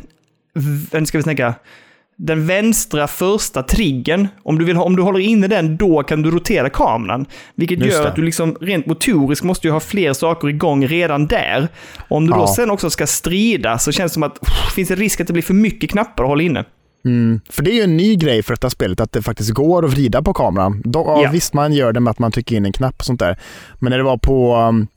nu 0.92 1.06
ska 1.06 1.18
vi 1.18 1.24
tänka, 1.24 1.54
den 2.18 2.48
vänstra 2.48 3.08
första 3.08 3.64
triggen. 3.64 4.28
Om 4.44 4.60
du, 4.60 4.66
vill, 4.66 4.78
om 4.78 4.96
du 4.96 5.02
håller 5.02 5.20
inne 5.20 5.48
den, 5.48 5.78
då 5.78 6.04
kan 6.04 6.22
du 6.22 6.32
rotera 6.32 6.70
kameran. 6.70 7.26
Vilket 7.56 7.80
Just 7.80 7.92
gör 7.94 8.04
det. 8.04 8.10
att 8.10 8.16
du 8.16 8.22
liksom 8.22 8.56
rent 8.62 8.86
motoriskt 8.86 9.44
måste 9.46 9.68
ju 9.68 9.72
ha 9.74 9.80
fler 9.80 10.14
saker 10.14 10.48
igång 10.50 10.88
redan 10.88 11.28
där. 11.28 11.68
Om 12.10 12.26
du 12.28 12.34
då 12.34 12.40
Ja. 12.40 12.54
sen 12.56 12.72
också 12.72 12.90
ska 12.90 13.08
strida 13.08 13.78
så 13.78 13.92
känns 13.92 14.12
det 14.12 14.14
som 14.14 14.24
att 14.24 14.38
uff, 14.42 14.74
finns 14.76 14.90
det 14.90 14.96
risk 14.96 15.22
att 15.22 15.28
det 15.28 15.34
blir 15.34 15.44
för 15.44 15.54
mycket 15.54 15.90
knappar 15.90 16.24
att 16.24 16.30
hålla 16.30 16.44
inne. 16.44 16.66
Mm. 17.06 17.40
För 17.50 17.64
det 17.64 17.72
är 17.72 17.76
ju 17.76 17.82
en 17.82 17.98
ny 17.98 18.16
grej 18.16 18.44
för 18.44 18.54
detta 18.54 18.70
spelet, 18.70 19.00
att 19.00 19.12
det 19.12 19.22
faktiskt 19.22 19.50
går 19.52 19.86
att 19.86 19.92
vrida 19.92 20.22
på 20.22 20.34
kameran. 20.34 20.82
Då, 20.86 21.20
ja. 21.24 21.30
Visst, 21.32 21.54
man 21.54 21.74
gör 21.74 21.94
det 21.94 22.00
med 22.00 22.12
att 22.12 22.20
man 22.20 22.32
trycker 22.32 22.56
in 22.56 22.66
en 22.66 22.74
knapp 22.74 22.96
och 23.00 23.06
sånt 23.06 23.20
där. 23.20 23.38
Men 23.80 23.90
när 23.90 23.98
det 23.98 24.04
var 24.04 24.18
på 24.18 24.56
um, 24.56 24.88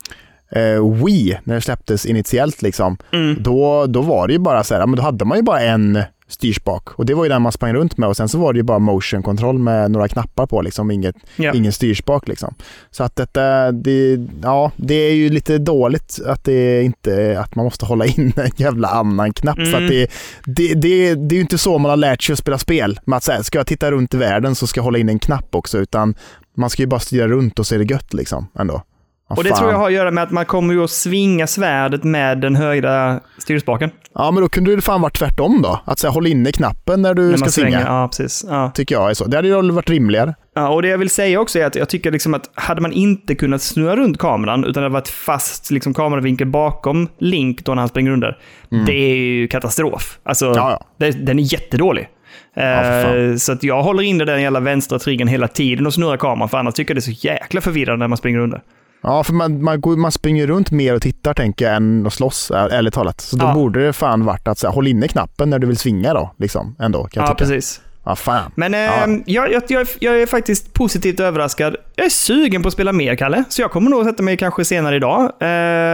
eh, 0.53 1.05
Wii, 1.05 1.39
när 1.45 1.55
det 1.55 1.61
släpptes 1.61 2.07
initiellt, 2.07 2.63
liksom, 2.63 2.97
Mm. 3.13 3.37
då, 3.43 3.87
då 3.87 4.01
var 4.03 4.27
det 4.27 4.33
ju 4.33 4.39
bara 4.39 4.65
så 4.65 4.75
här, 4.75 4.87
men 4.87 4.97
då 4.97 5.03
hade 5.03 5.25
man 5.25 5.37
ju 5.39 5.43
bara 5.43 5.61
en 5.61 6.03
styrspak. 6.29 6.89
Och 6.89 7.07
det 7.07 7.15
var 7.15 7.25
ju 7.25 7.29
den 7.29 7.43
man 7.43 7.53
sprang 7.53 7.75
runt 7.75 7.97
med 7.99 8.09
och 8.09 8.17
sen 8.17 8.29
så 8.29 8.39
var 8.39 8.53
det 8.53 8.57
ju 8.57 8.63
bara 8.63 8.79
motion 8.79 9.23
control 9.23 9.59
med 9.59 9.91
några 9.91 10.09
knappar 10.09 10.47
på, 10.47 10.63
liksom, 10.63 10.91
inget, 10.91 11.17
Ja. 11.37 11.53
ingen 11.55 11.73
styrspak. 11.73 12.29
Liksom. 12.29 12.55
Så 12.91 13.05
att 13.05 13.17
detta, 13.17 13.73
det, 13.73 14.27
ja, 14.43 14.73
det 14.77 14.95
är 14.95 15.13
ju 15.15 15.29
lite 15.31 15.59
dåligt 15.59 16.19
att 16.27 16.45
det 16.45 16.83
inte 16.83 17.41
att 17.41 17.55
man 17.55 17.65
måste 17.65 17.87
hålla 17.87 18.07
in 18.07 18.33
en 18.37 18.51
jävla 18.57 18.89
annan 18.89 19.33
knapp. 19.33 19.57
För 19.57 19.63
att 19.75 19.77
Mm. 19.77 19.89
det, 19.91 20.07
det, 20.45 20.75
det, 20.75 21.15
det 21.15 21.35
är 21.35 21.37
ju 21.37 21.41
inte 21.41 21.59
så 21.59 21.79
man 21.79 21.91
har 21.91 21.97
lärt 21.97 22.23
sig 22.23 22.33
att 22.33 22.39
spela 22.39 22.59
spel. 22.59 22.99
Med 23.05 23.17
att 23.17 23.25
säga, 23.25 23.43
ska 23.43 23.59
jag 23.59 23.67
titta 23.67 23.91
runt 23.91 24.15
i 24.15 24.17
världen 24.17 24.55
så 24.55 24.67
ska 24.67 24.79
jag 24.79 24.85
hålla 24.85 24.99
in 24.99 25.09
en 25.09 25.19
knapp 25.19 25.55
också. 25.55 25.79
Utan 25.79 26.15
man 26.57 26.71
ska 26.71 26.83
ju 26.83 26.87
bara 26.87 27.01
styra 27.01 27.29
runt 27.29 27.59
och 27.59 27.73
är 27.73 27.79
det 27.79 27.85
gött 27.91 28.15
liksom 28.15 28.47
ändå. 28.59 28.83
Ja, 29.29 29.35
Och 29.37 29.45
det 29.45 29.51
fan. 29.51 29.59
tror 29.59 29.71
jag 29.71 29.79
har 29.79 29.87
att 29.87 29.93
göra 29.93 30.11
med 30.11 30.25
att 30.25 30.31
man 30.31 30.45
kommer 30.45 30.75
ju 30.75 30.85
att 30.85 30.91
svinga 30.91 31.47
svärdet 31.47 32.05
med 32.05 32.41
den 32.41 32.57
högra 32.57 33.21
styrspaken. 33.39 33.91
Ja, 34.15 34.31
men 34.31 34.43
då 34.43 34.49
kunde 34.49 34.77
det 34.77 34.83
fan 34.83 35.01
varit 35.01 35.19
tvärtom 35.19 35.63
då. 35.63 35.81
Att 35.85 35.99
säga, 35.99 36.11
håll 36.11 36.27
inne 36.27 36.53
knappen 36.53 37.03
när 37.03 37.15
du 37.15 37.23
När 37.31 37.37
ska 37.37 37.49
svinga. 37.51 37.81
Ja, 37.81 38.09
precis. 38.09 38.45
Ja. 38.49 38.71
Tycker 38.75 38.95
jag 38.95 39.11
är 39.11 39.15
så. 39.15 39.25
Det 39.25 39.37
hade 39.37 39.49
ju 39.49 39.71
varit 39.71 39.91
rimligare. 39.91 40.35
Ja, 40.55 40.69
och 40.69 40.83
det 40.83 40.89
jag 40.89 40.99
vill 40.99 41.11
säga 41.11 41.41
också 41.41 41.59
är 41.59 41.67
att 41.67 41.75
jag 41.75 41.89
tycker 41.89 42.11
liksom 42.11 42.35
att 42.35 42.51
hade 42.55 42.81
man 42.81 42.93
inte 42.93 43.35
kunnat 43.35 43.63
snurra 43.63 43.97
runt 43.97 44.19
kameran, 44.19 44.61
utan 44.65 44.73
det 44.73 44.81
hade 44.81 44.93
varit 44.93 45.09
fast 45.09 45.71
liksom, 45.71 45.95
kameravinkel 45.95 46.47
bakom 46.47 47.09
Link 47.19 47.65
då 47.65 47.75
när 47.75 47.83
han 47.83 47.89
springer 47.89 48.11
under, 48.11 48.39
det 48.87 48.93
är 48.93 49.17
ju 49.17 49.49
katastrof. 49.49 50.19
Alltså, 50.23 50.45
Mm. 50.47 50.57
Ja, 50.59 50.71
ja. 50.71 50.87
Det, 50.99 51.11
den 51.27 51.39
är 51.39 51.53
jättedålig. 51.53 52.09
fan. 52.55 53.31
Eh, 53.31 53.37
så 53.37 53.53
att 53.53 53.63
jag 53.63 53.83
håller 53.83 54.03
inne 54.03 54.25
den 54.25 54.43
jävla 54.43 54.61
vänstra 54.61 54.99
triggern 54.99 55.29
hela 55.29 55.49
tiden 55.49 55.87
och 55.87 55.95
snurrar 55.95 56.17
kameran, 56.17 56.49
för 56.49 56.59
annars 56.59 56.75
tycker 56.75 56.95
jag 56.95 56.97
det 56.97 57.09
är 57.09 57.15
så 57.15 57.27
jäkla 57.27 57.61
förvirrande 57.61 58.03
när 58.03 58.09
man 58.09 58.19
springer 58.19 58.39
under. 58.39 58.61
Ja, 59.09 59.25
för 59.25 59.33
man, 59.33 59.63
man, 59.65 59.81
går, 59.81 59.97
man 59.97 60.13
springer 60.13 60.47
runt 60.47 60.71
mer 60.71 60.95
och 60.95 61.03
tittar 61.03 61.35
tänker 61.35 61.65
jag 61.65 61.77
än 61.77 62.07
att 62.07 62.13
slåss, 62.13 62.51
ärligt 62.51 62.95
talat. 62.95 63.21
Så 63.21 63.37
då 63.37 63.45
Ja. 63.47 63.55
borde 63.55 63.87
det 63.87 63.93
fan 63.93 64.25
varit 64.25 64.49
att 64.49 64.59
säga, 64.59 64.71
håll 64.71 64.87
inne 64.87 65.09
knappen 65.09 65.51
när 65.51 65.59
du 65.59 65.67
vill 65.67 65.77
svinga 65.77 66.15
då. 66.15 66.35
Liksom, 66.39 66.77
ändå, 66.81 67.05
kan 67.05 67.21
jag 67.23 67.31
Ja, 67.31 67.35
tycka. 67.35 67.39
precis. 67.51 67.81
Ja, 68.05 68.17
fan. 68.17 68.53
Men 68.55 68.75
eh, 68.75 68.81
Ja. 68.81 69.07
jag, 69.27 69.53
jag, 69.53 69.63
jag, 69.69 69.87
jag 70.01 70.23
är 70.23 70.27
faktiskt 70.27 70.73
positivt 70.73 71.21
överraskad. 71.21 71.77
Jag 71.97 72.07
är 72.07 72.11
sugen 72.11 72.63
på 72.63 72.69
att 72.69 72.73
spela 72.75 72.93
mer, 72.93 73.15
Kalle. 73.17 73.45
Så 73.49 73.63
jag 73.63 73.71
kommer 73.71 73.91
nog 73.91 74.05
sätta 74.05 74.23
mig 74.23 74.37
kanske 74.37 74.65
senare 74.65 74.97
idag, 74.97 75.23
eh, 75.23 75.49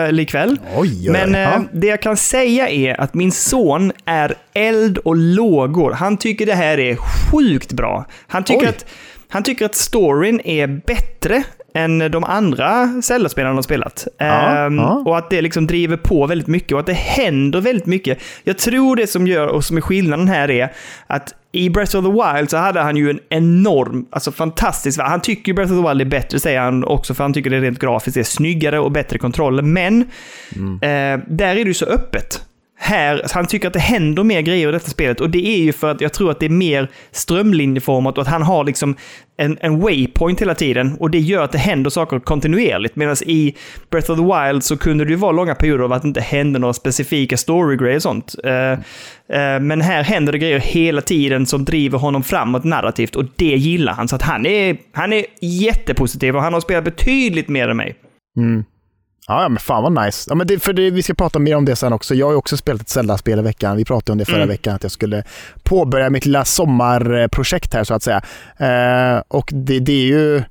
eller 0.09 0.21
ikväll. 0.23 0.61
Oj, 0.77 0.89
oj, 1.01 1.11
Men 1.11 1.35
eh, 1.35 1.61
det 1.73 1.87
jag 1.87 2.03
kan 2.03 2.17
säga 2.17 2.69
är 2.69 3.01
att 3.01 3.15
min 3.15 3.33
son 3.33 3.93
är 4.05 4.35
eld 4.55 4.99
och 4.99 5.17
lågor. 5.17 5.93
Han 5.93 6.17
tycker 6.17 6.47
det 6.47 6.55
här 6.55 6.79
är 6.79 6.97
sjukt 6.97 7.73
bra. 7.73 8.05
Han 8.27 8.45
tycker, 8.45 8.67
Oj. 8.67 8.69
att, 8.69 8.85
han 9.29 9.43
tycker 9.43 9.65
att 9.65 9.75
storyn 9.75 10.41
är 10.45 10.67
bättre 10.87 11.43
än 11.75 11.99
de 11.99 12.25
andra 12.25 12.89
Zelda-spelarna 13.03 13.55
har 13.55 13.63
spelat. 13.63 14.07
Ja, 14.19 14.25
Ehm, 14.67 14.77
ja. 14.77 15.03
Och 15.07 15.19
att 15.19 15.31
det 15.31 15.41
liksom 15.43 15.67
driver 15.67 15.97
på 15.97 16.27
väldigt 16.27 16.47
mycket 16.49 16.73
och 16.73 16.81
att 16.81 16.87
det 16.87 16.93
händer 16.93 17.61
väldigt 17.61 17.87
mycket. 17.87 18.19
Jag 18.45 18.59
tror 18.59 18.97
det 18.97 19.07
som 19.07 19.27
gör, 19.27 19.47
och 19.47 19.65
som 19.65 19.77
är 19.77 19.81
skillnaden 19.81 20.29
här 20.29 20.51
är 20.51 20.73
att 21.07 21.35
i 21.53 21.71
Breath 21.71 21.97
of 21.97 22.05
the 22.05 22.11
Wild 22.11 22.51
så 22.51 22.57
hade 22.57 22.81
han 22.81 22.97
ju 22.97 23.11
en 23.11 23.21
enorm, 23.29 24.07
alltså 24.11 24.33
fantastisk. 24.33 25.01
Han 25.01 25.21
tycker 25.21 25.49
ju 25.49 25.55
Breath 25.55 25.73
of 25.73 25.83
the 25.85 25.89
Wild 25.89 26.01
är 26.01 26.05
bättre, 26.05 26.39
säger 26.39 26.61
han 26.61 26.85
också, 26.85 27.15
för 27.15 27.25
han 27.25 27.33
tycker 27.33 27.51
det 27.51 27.61
rent 27.61 27.79
grafiskt 27.79 28.17
är 28.17 28.23
snyggare 28.23 28.79
och 28.79 28.93
bättre 28.93 29.19
kontroller. 29.19 29.63
Men 29.63 30.05
Mm. 30.57 30.75
eh, 30.75 31.27
där 31.29 31.49
är 31.51 31.55
det 31.55 31.61
ju 31.69 31.75
så 31.75 31.87
öppet. 31.87 32.43
här, 32.85 33.23
han 33.35 33.47
tycker 33.47 33.69
att 33.69 33.73
det 33.75 33.79
händer 33.81 34.25
mer 34.25 34.41
grejer 34.41 34.69
i 34.69 34.73
detta 34.73 34.91
spelet 34.91 35.21
och 35.21 35.31
det 35.31 35.47
är 35.47 35.59
ju 35.59 35.73
för 35.73 35.91
att 35.91 36.01
jag 36.01 36.13
tror 36.13 36.31
att 36.31 36.41
det 36.41 36.47
är 36.47 36.51
mer 36.51 36.89
strömlinjeformat 37.11 38.19
och 38.19 38.23
att 38.23 38.29
han 38.29 38.43
har 38.43 38.65
liksom 38.65 38.97
en, 39.43 39.59
en 39.61 39.81
waypoint 39.81 40.41
hela 40.41 40.55
tiden 40.55 40.97
och 41.01 41.11
det 41.11 41.19
gör 41.19 41.45
att 41.45 41.53
det 41.53 41.59
händer 41.59 41.91
saker 41.91 42.19
kontinuerligt. 42.19 42.97
Medan 42.97 43.17
i 43.27 43.55
Breath 43.91 44.11
of 44.11 44.19
the 44.19 44.25
Wild 44.25 44.65
så 44.65 44.77
kunde 44.77 45.05
det 45.05 45.11
ju 45.11 45.17
vara 45.17 45.33
långa 45.33 45.55
perioder 45.55 45.85
av 45.85 45.93
att 45.93 46.03
det 46.03 46.09
inte 46.09 46.21
hände 46.21 46.59
några 46.59 46.73
specifika 46.73 47.37
story-grejer 47.37 47.97
och 47.97 48.03
sånt. 48.03 48.35
Uh, 48.47 48.53
uh, 48.53 49.61
men 49.61 49.81
här 49.81 50.03
händer 50.03 50.33
det 50.33 50.39
grejer 50.39 50.59
hela 50.59 51.01
tiden 51.01 51.47
som 51.47 51.65
driver 51.65 51.99
honom 51.99 52.23
framåt 52.23 52.65
narrativt 52.65 53.17
och 53.17 53.25
det 53.37 53.45
gillar 53.57 53.93
han. 53.93 54.09
Så 54.09 54.17
att 54.17 54.23
han 54.23 54.47
är, 54.47 54.77
han 54.93 55.13
är 55.13 55.25
jättepositiv 55.41 56.37
och 56.37 56.43
han 56.43 56.53
har 56.53 56.61
spelat 56.61 56.85
betydligt 56.85 57.49
mer 57.49 57.69
än 57.69 57.77
mig. 57.77 57.95
Mm. 58.37 58.65
Ja, 59.27 59.49
men 59.49 59.59
fan 59.59 59.83
vad 59.83 60.05
nice. 60.05 60.31
Ja, 60.31 60.35
men 60.35 60.47
det, 60.47 60.59
för 60.59 60.73
det, 60.73 60.91
vi 60.91 61.03
ska 61.03 61.15
prata 61.15 61.39
mer 61.39 61.57
om 61.57 61.65
det 61.65 61.77
sen 61.77 61.93
också. 61.93 62.15
Jag 62.15 62.27
har 62.27 62.33
ju 62.33 62.37
också 62.37 62.57
spelat 62.57 62.81
ett 62.81 62.89
Zelda-spel 62.89 63.39
i 63.39 63.43
veckan. 63.43 63.77
Vi 63.77 63.85
pratade 63.85 64.13
om 64.13 64.19
det 64.19 64.25
förra 64.25 64.37
mm. 64.37 64.49
veckan, 64.49 64.75
att 64.75 64.83
jag 64.83 64.93
skulle 64.93 65.25
påbörja 65.63 66.11
mitt 66.11 66.27
lilla 66.27 66.45
sommarprojekt 66.45 67.75
här 67.75 67.85
så 67.85 67.95
att 67.95 68.03
säga. 68.03 68.23
Eh, 68.57 69.23
och 69.29 69.51
det, 69.53 69.79
det, 69.79 69.93
är 69.93 70.07
ju 70.07 70.43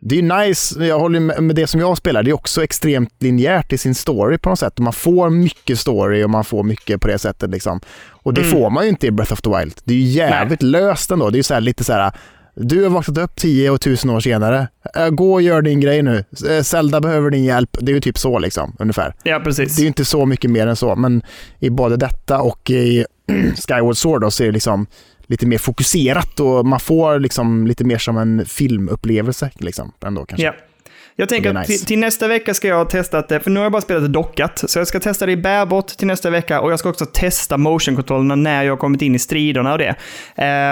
det 0.00 0.18
är 0.18 0.46
nice, 0.46 0.84
jag 0.84 0.98
håller 0.98 1.20
med, 1.20 1.42
med 1.42 1.56
det 1.56 1.66
som 1.66 1.80
jag 1.80 1.96
spelar, 1.96 2.22
det 2.22 2.30
är 2.30 2.34
också 2.34 2.64
extremt 2.64 3.22
linjärt 3.22 3.72
i 3.72 3.78
sin 3.78 3.94
story 3.94 4.38
på 4.38 4.48
något 4.48 4.58
sätt. 4.58 4.78
man 4.78 4.92
får 4.92 5.30
mycket 5.30 5.78
story 5.78 6.24
och 6.24 6.30
man 6.30 6.44
får 6.44 6.62
mycket 6.62 7.00
på 7.00 7.08
det 7.08 7.18
sättet. 7.18 7.50
Liksom. 7.50 7.80
Och 8.10 8.34
det 8.34 8.40
mm. 8.40 8.52
får 8.52 8.70
man 8.70 8.84
ju 8.84 8.90
inte 8.90 9.06
i 9.06 9.10
Breath 9.10 9.32
of 9.32 9.42
the 9.42 9.50
Wild. 9.58 9.80
Det 9.84 9.94
är 9.94 9.98
ju 9.98 10.04
jävligt 10.04 10.62
Nej. 10.62 10.70
löst 10.70 11.10
ändå. 11.10 11.30
Det 11.30 11.36
är 11.36 11.38
ju 11.38 11.42
så 11.42 11.60
lite 11.60 11.84
så 11.84 11.92
här, 11.92 12.12
du 12.54 12.82
har 12.82 12.90
vaknat 12.90 13.18
upp 13.18 13.36
10 13.36 13.70
och 13.70 13.76
1000 13.76 14.10
år 14.10 14.20
senare. 14.20 14.68
Äh, 14.94 15.08
gå 15.08 15.32
och 15.32 15.42
gör 15.42 15.62
din 15.62 15.80
grej 15.80 16.02
nu. 16.02 16.24
Äh, 16.50 16.62
Zelda 16.62 17.00
behöver 17.00 17.30
din 17.30 17.44
hjälp. 17.44 17.76
Det 17.80 17.92
är 17.92 17.94
ju 17.94 18.00
typ 18.00 18.18
så 18.18 18.38
liksom, 18.38 18.76
ungefär. 18.78 19.14
Ja, 19.22 19.40
precis. 19.44 19.76
Det 19.76 19.80
är 19.80 19.82
ju 19.82 19.88
inte 19.88 20.04
så 20.04 20.26
mycket 20.26 20.50
mer 20.50 20.66
än 20.66 20.76
så, 20.76 20.96
men 20.96 21.22
i 21.58 21.70
både 21.70 21.96
detta 21.96 22.40
och 22.40 22.70
i 22.70 23.04
Skyward 23.68 23.96
Sword 23.96 24.20
då, 24.20 24.30
så 24.30 24.42
är 24.42 24.46
det 24.46 24.52
liksom 24.52 24.86
lite 25.26 25.46
mer 25.46 25.58
fokuserat 25.58 26.40
och 26.40 26.66
man 26.66 26.80
får 26.80 27.18
liksom 27.18 27.66
lite 27.66 27.84
mer 27.84 27.98
som 27.98 28.16
en 28.16 28.46
filmupplevelse. 28.46 29.50
Liksom, 29.54 29.92
ändå, 30.04 30.24
kanske. 30.24 30.46
Ja. 30.46 30.54
Jag 31.16 31.28
tänker 31.28 31.50
att 31.50 31.56
nice. 31.56 31.78
till, 31.78 31.86
till, 31.86 31.98
nästa 31.98 32.28
vecka 32.28 32.54
ska 32.54 32.68
jag 32.68 32.76
ha 32.76 32.84
testat 32.84 33.28
det, 33.28 33.40
för 33.40 33.50
nu 33.50 33.60
har 33.60 33.64
jag 33.64 33.72
bara 33.72 33.82
spelat 33.82 34.12
dockat. 34.12 34.64
Så 34.66 34.78
jag 34.78 34.86
ska 34.86 35.00
testa 35.00 35.26
det 35.26 35.32
i 35.32 35.36
bärbart 35.36 35.86
till 35.86 36.06
nästa 36.06 36.30
vecka 36.30 36.60
och 36.60 36.72
jag 36.72 36.78
ska 36.78 36.88
också 36.88 37.06
testa 37.06 37.56
motion-kontrollerna 37.56 38.34
när 38.34 38.62
jag 38.64 38.72
har 38.72 38.76
kommit 38.76 39.02
in 39.02 39.14
i 39.14 39.18
striderna 39.18 39.72
och 39.72 39.78
det. 39.78 39.94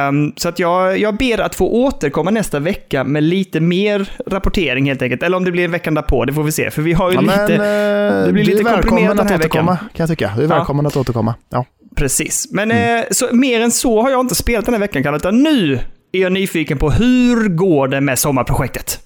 Um, 0.09 0.33
så 0.37 0.49
att 0.49 0.59
jag, 0.59 0.99
jag 0.99 1.17
ber 1.17 1.41
att 1.41 1.55
få 1.55 1.69
återkomma 1.69 2.31
nästa 2.31 2.59
vecka 2.59 3.05
med 3.05 3.23
lite 3.23 3.61
mer 3.61 4.11
rapportering 4.27 4.87
helt 4.87 5.03
enkelt. 5.03 5.23
Eller 5.23 5.37
om 5.37 5.45
det 5.45 5.53
blir 5.53 5.69
veckan 5.69 5.95
därpå, 5.95 6.25
det 6.25 6.33
får 6.33 6.43
vi 6.43 6.53
se. 6.53 6.71
För 6.71 6.83
vi 6.83 6.93
har 6.93 7.11
ju 7.11 7.15
ja, 7.15 7.21
lite... 7.21 7.59
Men, 7.59 8.21
uh, 8.21 8.27
det 8.27 8.33
blir 8.33 8.45
lite 8.45 8.63
komprimerat 8.63 9.17
den 9.17 9.27
här 9.27 9.39
veckan. 9.39 9.67
kan 9.67 9.79
jag 9.93 10.09
tycka. 10.09 10.33
Du 10.37 10.43
är 10.45 10.49
välkommen 10.49 10.85
ja. 10.85 10.89
att 10.89 10.97
återkomma. 10.97 11.35
Ja. 11.51 11.65
Precis. 11.97 12.49
Men 12.51 12.71
mm. 12.71 12.99
eh, 12.99 13.05
så, 13.11 13.29
mer 13.33 13.61
än 13.61 13.71
så 13.71 14.03
har 14.03 14.11
jag 14.11 14.21
inte 14.21 14.35
spelat 14.35 14.65
den 14.65 14.75
här 14.75 14.81
veckan, 14.81 15.03
Kalle, 15.03 15.17
utan 15.17 15.43
nu 15.43 15.79
är 16.13 16.21
jag 16.21 16.33
nyfiken 16.33 16.79
på 16.79 16.91
hur 16.91 17.49
går 17.49 17.89
det 17.89 18.01
med 18.01 18.19
sommarprojektet? 18.19 18.99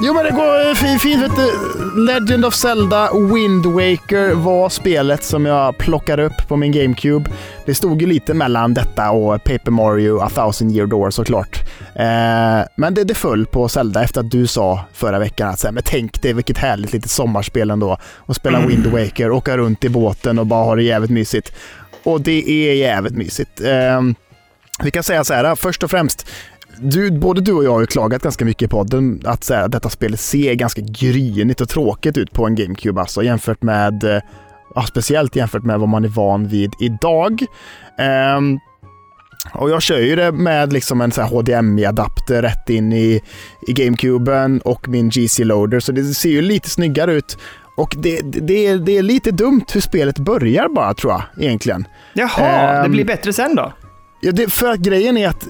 Jo 0.00 0.14
men 0.14 0.24
det 0.24 0.30
går 0.30 0.74
fint. 0.74 1.22
Vet 1.22 1.36
du, 1.36 1.50
Legend 2.00 2.44
of 2.44 2.54
Zelda 2.54 3.10
Wind 3.12 3.66
Waker 3.66 4.34
var 4.34 4.68
spelet 4.68 5.24
som 5.24 5.46
jag 5.46 5.78
plockade 5.78 6.24
upp 6.24 6.48
på 6.48 6.56
min 6.56 6.72
GameCube. 6.72 7.30
Det 7.66 7.74
stod 7.74 8.00
ju 8.00 8.06
lite 8.06 8.34
mellan 8.34 8.74
detta 8.74 9.10
och 9.10 9.44
Paper 9.44 9.70
Mario 9.70 10.20
A 10.20 10.30
Thousand 10.34 10.76
Year 10.76 10.86
Door 10.86 11.10
såklart. 11.10 11.60
Eh, 11.94 12.66
men 12.76 12.94
det, 12.94 13.04
det 13.04 13.14
föll 13.14 13.46
på 13.46 13.68
Zelda 13.68 14.02
efter 14.02 14.20
att 14.20 14.30
du 14.30 14.46
sa 14.46 14.80
förra 14.92 15.18
veckan 15.18 15.48
att 15.48 15.62
men 15.62 15.82
tänk 15.84 16.22
dig 16.22 16.32
vilket 16.32 16.58
härligt 16.58 16.92
litet 16.92 17.10
sommarspel 17.10 17.70
ändå. 17.70 17.98
Att 18.26 18.36
spela 18.36 18.58
mm. 18.58 18.68
Wind 18.68 18.86
Waker, 18.86 19.30
åka 19.30 19.56
runt 19.56 19.84
i 19.84 19.88
båten 19.88 20.38
och 20.38 20.46
bara 20.46 20.64
ha 20.64 20.74
det 20.74 20.82
jävligt 20.82 21.10
mysigt. 21.10 21.52
Och 22.04 22.20
det 22.20 22.50
är 22.50 22.74
jävligt 22.74 23.16
mysigt. 23.16 23.60
Eh, 23.60 24.02
vi 24.82 24.90
kan 24.90 25.02
säga 25.02 25.24
så 25.24 25.34
här, 25.34 25.54
först 25.54 25.82
och 25.82 25.90
främst, 25.90 26.26
du, 26.80 27.10
både 27.10 27.40
du 27.40 27.52
och 27.52 27.64
jag 27.64 27.72
har 27.72 27.80
ju 27.80 27.86
klagat 27.86 28.22
ganska 28.22 28.44
mycket 28.44 28.62
i 28.62 28.68
podden 28.68 29.22
att 29.24 29.44
så 29.44 29.54
här, 29.54 29.68
detta 29.68 29.90
spelet 29.90 30.20
ser 30.20 30.54
ganska 30.54 30.82
grynigt 30.84 31.60
och 31.60 31.68
tråkigt 31.68 32.16
ut 32.16 32.32
på 32.32 32.46
en 32.46 32.54
GameCube 32.54 33.00
alltså 33.00 33.22
jämfört 33.22 33.62
med, 33.62 34.04
eh, 34.04 34.22
ja, 34.74 34.82
speciellt 34.82 35.36
jämfört 35.36 35.62
med 35.62 35.80
vad 35.80 35.88
man 35.88 36.04
är 36.04 36.08
van 36.08 36.48
vid 36.48 36.72
idag. 36.80 37.44
Um, 38.36 38.58
och 39.52 39.70
jag 39.70 39.82
kör 39.82 39.98
ju 39.98 40.16
det 40.16 40.32
med 40.32 40.72
liksom 40.72 41.00
en 41.00 41.10
HDMI-adapter 41.10 42.42
rätt 42.42 42.70
in 42.70 42.92
i, 42.92 43.20
i 43.66 43.72
GameCuben 43.72 44.60
och 44.60 44.88
min 44.88 45.10
GC-loader, 45.10 45.80
så 45.80 45.92
det 45.92 46.04
ser 46.04 46.28
ju 46.28 46.42
lite 46.42 46.70
snyggare 46.70 47.12
ut. 47.12 47.38
Och 47.76 47.94
det, 47.98 48.20
det, 48.20 48.76
det 48.76 48.96
är 48.96 49.02
lite 49.02 49.30
dumt 49.30 49.64
hur 49.72 49.80
spelet 49.80 50.18
börjar 50.18 50.68
bara, 50.68 50.94
tror 50.94 51.12
jag, 51.12 51.44
egentligen. 51.44 51.84
Jaha, 52.12 52.76
um, 52.76 52.82
det 52.82 52.88
blir 52.88 53.04
bättre 53.04 53.32
sen 53.32 53.54
då? 53.54 53.72
Ja, 54.20 54.32
det, 54.32 54.52
för 54.52 54.68
att 54.68 54.78
grejen 54.78 55.16
är 55.16 55.28
att 55.28 55.46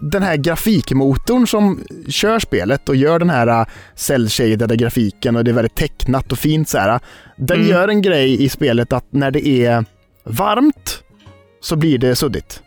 den 0.00 0.22
här 0.22 0.36
grafikmotorn 0.36 1.46
som 1.46 1.80
kör 2.08 2.38
spelet 2.38 2.88
och 2.88 2.96
gör 2.96 3.18
den 3.18 3.30
här 3.30 3.46
äh, 3.46 3.66
cell-shaded 3.96 4.76
grafiken 4.76 5.36
och 5.36 5.44
det 5.44 5.50
är 5.50 5.52
väldigt 5.52 5.74
tecknat 5.74 6.32
och 6.32 6.38
fint 6.38 6.68
så 6.68 6.78
här. 6.78 7.00
Den 7.36 7.56
mm. 7.56 7.70
gör 7.70 7.88
en 7.88 8.02
grej 8.02 8.44
i 8.44 8.48
spelet 8.48 8.92
att 8.92 9.04
när 9.10 9.30
det 9.30 9.48
är 9.48 9.84
varmt 10.24 11.02
så 11.60 11.76
blir 11.76 11.98
det 11.98 12.16
suddigt. 12.16 12.62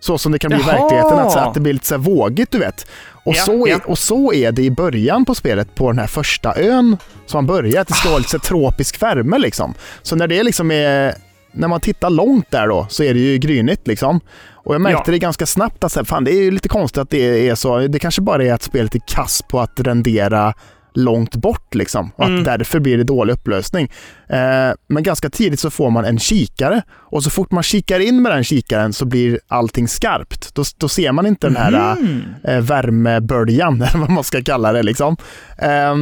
Så 0.00 0.18
som 0.18 0.32
det 0.32 0.38
kan 0.38 0.48
bli 0.48 0.60
i 0.60 0.62
verkligheten, 0.62 1.18
att, 1.18 1.32
så 1.32 1.38
att 1.38 1.54
det 1.54 1.60
blir 1.60 1.72
lite 1.72 1.86
så 1.86 1.98
vågigt 1.98 2.50
du 2.50 2.58
vet. 2.58 2.86
Och, 3.24 3.34
ja, 3.34 3.42
så 3.42 3.66
är, 3.66 3.70
ja. 3.70 3.80
och 3.86 3.98
så 3.98 4.32
är 4.32 4.52
det 4.52 4.62
i 4.62 4.70
början 4.70 5.24
på 5.24 5.34
spelet 5.34 5.74
på 5.74 5.90
den 5.90 5.98
här 5.98 6.06
första 6.06 6.54
ön 6.56 6.96
som 7.26 7.38
man 7.38 7.46
börjar, 7.46 7.80
att 7.80 7.88
det 7.88 7.94
ska 7.94 8.08
vara 8.08 8.18
lite 8.18 8.38
tropisk 8.38 9.02
värme 9.02 9.38
liksom. 9.38 9.74
Så 10.02 10.16
när 10.16 10.26
det 10.26 10.42
liksom 10.42 10.70
är 10.70 11.14
när 11.52 11.68
man 11.68 11.80
tittar 11.80 12.10
långt 12.10 12.50
där 12.50 12.68
då 12.68 12.86
så 12.90 13.02
är 13.02 13.14
det 13.14 13.20
ju 13.20 13.38
grynigt 13.38 13.86
liksom. 13.86 14.20
Och 14.50 14.74
jag 14.74 14.80
märkte 14.80 15.02
ja. 15.06 15.12
det 15.12 15.18
ganska 15.18 15.46
snabbt 15.46 15.84
att 15.84 16.08
fan, 16.08 16.24
det 16.24 16.30
är 16.30 16.50
lite 16.50 16.68
konstigt 16.68 16.98
att 16.98 17.10
det 17.10 17.48
är 17.48 17.54
så. 17.54 17.78
Det 17.78 17.98
kanske 17.98 18.22
bara 18.22 18.44
är 18.44 18.52
att 18.52 18.62
spelet 18.62 18.94
är 18.94 19.00
kass 19.06 19.42
på 19.48 19.60
att 19.60 19.80
rendera 19.80 20.54
långt 20.94 21.36
bort 21.36 21.74
liksom. 21.74 22.10
Och 22.16 22.24
mm. 22.24 22.38
att 22.38 22.44
därför 22.44 22.80
blir 22.80 22.98
det 22.98 23.04
dålig 23.04 23.32
upplösning. 23.32 23.90
Eh, 24.28 24.70
men 24.88 25.02
ganska 25.02 25.30
tidigt 25.30 25.60
så 25.60 25.70
får 25.70 25.90
man 25.90 26.04
en 26.04 26.18
kikare 26.18 26.82
och 26.90 27.24
så 27.24 27.30
fort 27.30 27.50
man 27.50 27.62
kikar 27.62 28.00
in 28.00 28.22
med 28.22 28.32
den 28.32 28.44
kikaren 28.44 28.92
så 28.92 29.04
blir 29.04 29.40
allting 29.48 29.88
skarpt. 29.88 30.54
Då, 30.54 30.64
då 30.76 30.88
ser 30.88 31.12
man 31.12 31.26
inte 31.26 31.46
den 31.46 31.56
här 31.56 31.92
mm. 31.92 32.22
eh, 32.44 32.60
värmeböljan, 32.60 33.82
eller 33.82 33.98
vad 33.98 34.10
man 34.10 34.24
ska 34.24 34.42
kalla 34.42 34.72
det 34.72 34.82
liksom. 34.82 35.16
Eh, 35.58 35.94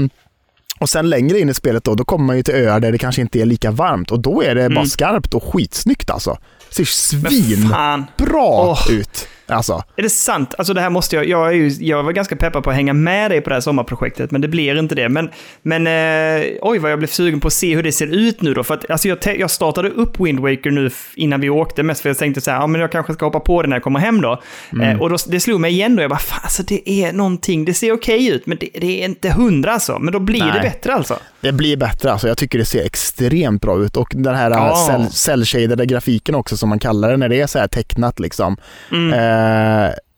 och 0.80 0.88
sen 0.88 1.10
längre 1.10 1.40
in 1.40 1.48
i 1.48 1.54
spelet 1.54 1.84
då, 1.84 1.94
då 1.94 2.04
kommer 2.04 2.24
man 2.24 2.36
ju 2.36 2.42
till 2.42 2.54
öar 2.54 2.80
där 2.80 2.92
det 2.92 2.98
kanske 2.98 3.20
inte 3.22 3.40
är 3.40 3.44
lika 3.44 3.70
varmt 3.70 4.10
och 4.10 4.20
då 4.20 4.42
är 4.42 4.54
det 4.54 4.64
mm. 4.64 4.74
bara 4.74 4.86
skarpt 4.86 5.34
och 5.34 5.44
skitsnyggt 5.44 6.10
alltså. 6.10 6.38
Det 6.68 6.74
ser 6.74 6.84
svinbra 6.84 8.06
oh. 8.18 8.90
ut. 8.90 9.28
Alltså. 9.46 9.82
Är 9.96 10.02
det 10.02 10.10
sant? 10.10 10.54
Alltså 10.58 10.74
det 10.74 10.80
här 10.80 10.90
måste 10.90 11.16
jag... 11.16 11.28
Jag, 11.28 11.48
är 11.48 11.52
ju, 11.52 11.68
jag 11.68 12.02
var 12.02 12.12
ganska 12.12 12.36
peppad 12.36 12.64
på 12.64 12.70
att 12.70 12.76
hänga 12.76 12.92
med 12.92 13.30
dig 13.30 13.40
på 13.40 13.50
det 13.50 13.56
här 13.56 13.60
sommarprojektet, 13.60 14.30
men 14.30 14.40
det 14.40 14.48
blir 14.48 14.78
inte 14.78 14.94
det. 14.94 15.08
Men, 15.08 15.30
men 15.62 15.86
eh, 15.86 16.46
oj 16.62 16.78
vad 16.78 16.90
jag 16.90 16.98
blev 16.98 17.08
sugen 17.08 17.40
på 17.40 17.46
att 17.46 17.52
se 17.52 17.74
hur 17.74 17.82
det 17.82 17.92
ser 17.92 18.06
ut 18.06 18.42
nu 18.42 18.54
då. 18.54 18.64
För 18.64 18.74
att 18.74 18.90
alltså 18.90 19.08
jag, 19.08 19.18
jag 19.38 19.50
startade 19.50 19.88
upp 19.88 20.20
Wind 20.20 20.40
Waker 20.40 20.70
nu 20.70 20.90
innan 21.14 21.40
vi 21.40 21.50
åkte, 21.50 21.82
mest 21.82 22.00
för 22.00 22.08
jag 22.08 22.18
tänkte 22.18 22.40
så 22.40 22.50
här, 22.50 22.60
ja 22.60 22.66
men 22.66 22.80
jag 22.80 22.92
kanske 22.92 23.14
ska 23.14 23.26
hoppa 23.26 23.40
på 23.40 23.62
det 23.62 23.68
när 23.68 23.76
jag 23.76 23.82
kommer 23.82 24.00
hem 24.00 24.20
då. 24.20 24.42
Mm. 24.72 24.88
Eh, 24.88 25.02
och 25.02 25.10
då, 25.10 25.16
det 25.28 25.40
slog 25.40 25.60
mig 25.60 25.72
igen 25.72 25.96
då, 25.96 26.02
jag 26.02 26.10
bara, 26.10 26.18
fan 26.18 26.40
alltså 26.42 26.62
det 26.62 26.90
är 26.90 27.12
någonting, 27.12 27.64
det 27.64 27.74
ser 27.74 27.92
okej 27.92 28.16
okay 28.16 28.36
ut, 28.36 28.46
men 28.46 28.58
det, 28.60 28.68
det, 28.74 29.02
är 29.02 29.04
inte 29.04 29.30
hundra 29.30 29.72
alltså. 29.72 29.98
Men 29.98 30.12
då 30.12 30.18
blir 30.18 30.40
Nej. 30.40 30.52
det 30.52 30.60
bättre 30.60 30.94
alltså. 30.94 31.18
Det 31.40 31.52
blir 31.52 31.76
bättre 31.76 32.12
alltså. 32.12 32.28
Jag 32.28 32.38
tycker 32.38 32.58
det 32.58 32.64
ser 32.64 32.84
extremt 32.84 33.62
bra 33.62 33.78
ut. 33.78 33.96
Och 33.96 34.12
den 34.14 34.34
här 34.34 34.50
oh. 34.50 35.08
cell-shaded 35.08 35.84
grafiken 35.84 36.34
också 36.34 36.56
som 36.56 36.68
man 36.68 36.78
kallar 36.78 37.10
det 37.10 37.16
när 37.16 37.28
det 37.28 37.40
är 37.40 37.46
så 37.46 37.58
här 37.58 37.68
tecknat 37.68 38.20
liksom. 38.20 38.56
Mm. 38.92 39.12
Eh, 39.12 39.35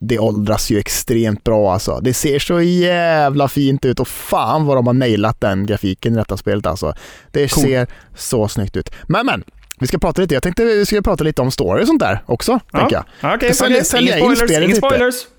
det 0.00 0.18
åldras 0.18 0.70
ju 0.70 0.78
extremt 0.78 1.44
bra 1.44 1.72
alltså. 1.72 2.00
Det 2.02 2.14
ser 2.14 2.38
så 2.38 2.60
jävla 2.60 3.48
fint 3.48 3.84
ut 3.84 4.00
och 4.00 4.08
fan 4.08 4.66
vad 4.66 4.76
de 4.76 4.86
har 4.86 4.94
nailat 4.94 5.40
den 5.40 5.66
grafiken 5.66 6.12
i 6.12 6.16
detta 6.16 6.36
spelet 6.36 6.66
alltså. 6.66 6.94
Det 7.32 7.52
cool. 7.52 7.64
ser 7.64 7.86
så 8.16 8.48
snyggt 8.48 8.76
ut. 8.76 8.90
Men 9.02 9.26
men, 9.26 9.44
vi 9.80 9.86
ska 9.86 9.98
prata 9.98 10.22
lite, 10.22 10.34
jag 10.34 10.42
tänkte 10.42 10.64
vi 10.64 10.86
skulle 10.86 11.02
prata 11.02 11.24
lite 11.24 11.42
om 11.42 11.50
story 11.50 11.82
och 11.82 11.86
sånt 11.86 12.00
där 12.00 12.22
också. 12.26 12.60
Ja. 12.72 12.86
Okej, 12.86 13.34
okay, 13.36 13.52
sälja, 13.52 13.84
sälja 13.84 14.18
in 14.18 14.36
spelet 14.36 14.76
spoilers. 14.76 14.98
Ja, 15.00 15.00
li- 15.00 15.06
lite 15.06 15.37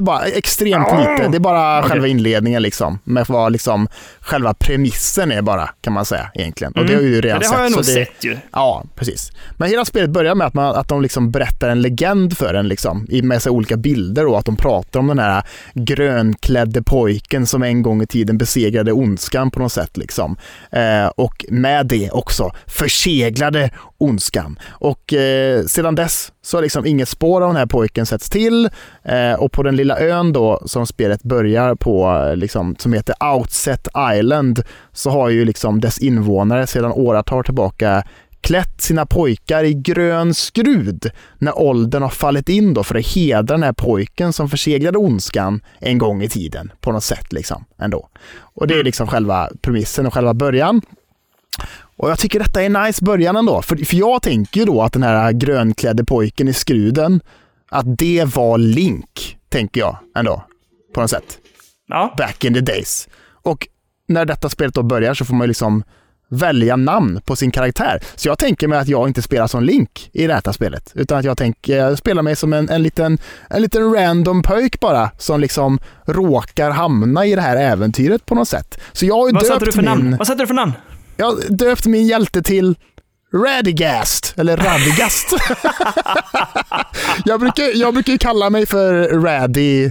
bara, 0.00 0.24
extremt 0.24 0.86
lite. 0.98 1.28
Det 1.30 1.36
är 1.36 1.40
bara 1.40 1.78
Okej. 1.78 1.90
själva 1.90 2.06
inledningen 2.06 2.62
liksom. 2.62 2.98
Med 3.04 3.26
vad 3.28 3.52
liksom 3.52 3.88
själva 4.20 4.54
premissen 4.54 5.32
är 5.32 5.42
bara, 5.42 5.70
kan 5.80 5.92
man 5.92 6.04
säga 6.04 6.30
egentligen. 6.34 6.72
Och 6.72 6.86
det 6.86 6.94
har 6.94 7.02
ju 7.02 7.14
Ja, 7.14 7.20
redan 7.20 7.38
det 7.38 7.44
sett. 7.44 7.54
har 7.54 7.62
jag 7.62 7.72
nog 7.72 7.84
så 7.84 7.90
det, 7.90 8.06
sett 8.06 8.24
ju. 8.24 8.36
Ja, 8.52 8.84
precis. 8.96 9.30
Men 9.56 9.68
hela 9.68 9.84
spelet 9.84 10.10
börjar 10.10 10.34
med 10.34 10.46
att, 10.46 10.54
man, 10.54 10.76
att 10.76 10.88
de 10.88 11.02
liksom 11.02 11.30
berättar 11.30 11.68
en 11.68 11.82
legend 11.82 12.36
för 12.38 12.54
en 12.54 12.68
liksom, 12.68 13.06
med 13.22 13.42
så 13.42 13.50
olika 13.50 13.76
bilder 13.76 14.26
och 14.26 14.38
att 14.38 14.44
de 14.44 14.56
pratar 14.56 15.00
om 15.00 15.06
den 15.06 15.18
här 15.18 15.42
grönklädde 15.74 16.82
pojken 16.82 17.46
som 17.46 17.62
en 17.62 17.82
gång 17.82 18.02
i 18.02 18.06
tiden 18.06 18.38
besegrade 18.38 18.92
ondskan 18.92 19.50
på 19.50 19.58
något 19.60 19.72
sätt. 19.72 19.96
Liksom. 19.96 20.36
Eh, 20.72 21.06
och 21.06 21.44
med 21.48 21.86
det 21.86 22.10
också 22.10 22.50
förseglade 22.66 23.70
ondskan. 24.02 24.58
Och 24.68 25.12
eh, 25.12 25.64
sedan 25.64 25.94
dess 25.94 26.32
så 26.42 26.56
har 26.56 26.62
liksom 26.62 26.86
inget 26.86 27.08
spår 27.08 27.40
av 27.40 27.48
den 27.48 27.56
här 27.56 27.66
pojken 27.66 28.06
setts 28.06 28.30
till 28.30 28.70
eh, 29.02 29.32
och 29.32 29.52
på 29.52 29.62
den 29.62 29.76
lilla 29.76 29.98
ön 29.98 30.32
då 30.32 30.62
som 30.66 30.86
spelet 30.86 31.22
börjar 31.22 31.74
på, 31.74 32.24
eh, 32.30 32.36
liksom, 32.36 32.76
som 32.78 32.92
heter 32.92 33.14
Outset 33.34 33.88
Island, 34.14 34.62
så 34.92 35.10
har 35.10 35.28
ju 35.28 35.44
liksom 35.44 35.80
dess 35.80 35.98
invånare 35.98 36.66
sedan 36.66 36.92
åratal 36.92 37.44
tillbaka 37.44 38.04
klätt 38.42 38.80
sina 38.80 39.06
pojkar 39.06 39.64
i 39.64 39.74
grön 39.74 40.34
skrud 40.34 41.10
när 41.38 41.58
åldern 41.58 42.02
har 42.02 42.08
fallit 42.08 42.48
in 42.48 42.74
då 42.74 42.84
för 42.84 42.94
att 42.94 43.06
hedra 43.06 43.42
den 43.42 43.62
här 43.62 43.72
pojken 43.72 44.32
som 44.32 44.48
förseglade 44.48 44.98
ondskan 44.98 45.60
en 45.78 45.98
gång 45.98 46.22
i 46.22 46.28
tiden 46.28 46.72
på 46.80 46.92
något 46.92 47.04
sätt 47.04 47.32
liksom 47.32 47.64
ändå. 47.78 48.08
Och 48.40 48.66
det 48.66 48.74
är 48.74 48.84
liksom 48.84 49.06
själva 49.06 49.48
premissen 49.62 50.06
och 50.06 50.14
själva 50.14 50.34
början. 50.34 50.80
Och 52.02 52.10
jag 52.10 52.18
tycker 52.18 52.38
detta 52.38 52.62
är 52.62 52.66
en 52.66 52.72
nice 52.72 53.04
början 53.04 53.36
ändå, 53.36 53.62
för, 53.62 53.76
för 53.76 53.96
jag 53.96 54.22
tänker 54.22 54.60
ju 54.60 54.66
då 54.66 54.82
att 54.82 54.92
den 54.92 55.02
här 55.02 55.32
grönklädde 55.32 56.04
pojken 56.04 56.48
i 56.48 56.52
skruden, 56.52 57.20
att 57.70 57.98
det 57.98 58.24
var 58.36 58.58
Link, 58.58 59.38
tänker 59.48 59.80
jag 59.80 59.96
ändå, 60.16 60.44
på 60.94 61.00
något 61.00 61.10
sätt 61.10 61.38
Ja. 61.88 62.14
back 62.18 62.44
in 62.44 62.54
the 62.54 62.60
days. 62.60 63.08
Och 63.42 63.68
när 64.08 64.24
detta 64.24 64.48
spelet 64.48 64.74
då 64.74 64.82
börjar 64.82 65.14
så 65.14 65.24
får 65.24 65.34
man 65.34 65.44
ju 65.44 65.48
liksom 65.48 65.82
välja 66.28 66.76
namn 66.76 67.20
på 67.24 67.36
sin 67.36 67.50
karaktär. 67.50 68.00
Så 68.14 68.28
jag 68.28 68.38
tänker 68.38 68.68
mig 68.68 68.78
att 68.78 68.88
jag 68.88 69.08
inte 69.08 69.22
spelar 69.22 69.46
som 69.46 69.64
Link 69.64 70.10
i 70.12 70.26
det 70.26 70.34
här 70.34 70.52
spelet, 70.52 70.92
utan 70.94 71.18
att 71.18 71.24
jag 71.24 71.38
tänker 71.38 71.76
jag 71.76 71.98
spelar 71.98 72.22
mig 72.22 72.36
som 72.36 72.52
en, 72.52 72.68
en, 72.68 72.82
liten, 72.82 73.18
en 73.50 73.62
liten 73.62 73.94
random 73.94 74.42
pöjk 74.42 74.80
bara, 74.80 75.10
som 75.18 75.40
liksom 75.40 75.78
råkar 76.06 76.70
hamna 76.70 77.26
i 77.26 77.34
det 77.34 77.40
här 77.40 77.56
äventyret 77.56 78.26
på 78.26 78.34
något 78.34 78.48
sätt. 78.48 78.80
Så 78.92 79.06
jag 79.06 79.14
har 79.14 79.28
ju 79.28 79.34
Vad 79.34 79.46
satte 79.46 79.58
du 79.58 79.64
döpt 79.64 79.74
för 79.74 79.82
namn? 79.82 80.04
min, 80.04 80.16
Vad 80.16 80.26
satte 80.26 80.42
du 80.42 80.46
för 80.46 80.54
namn? 80.54 80.72
Jag 81.16 81.26
har 81.26 81.36
döpt 81.48 81.86
min 81.86 82.06
hjälte 82.06 82.42
till 82.42 82.74
Radigast, 83.34 84.34
eller 84.36 84.56
Radigast. 84.56 85.28
jag, 87.24 87.40
brukar, 87.40 87.78
jag 87.80 87.94
brukar 87.94 88.16
kalla 88.16 88.50
mig 88.50 88.66
för 88.66 89.08
Raddy 89.22 89.90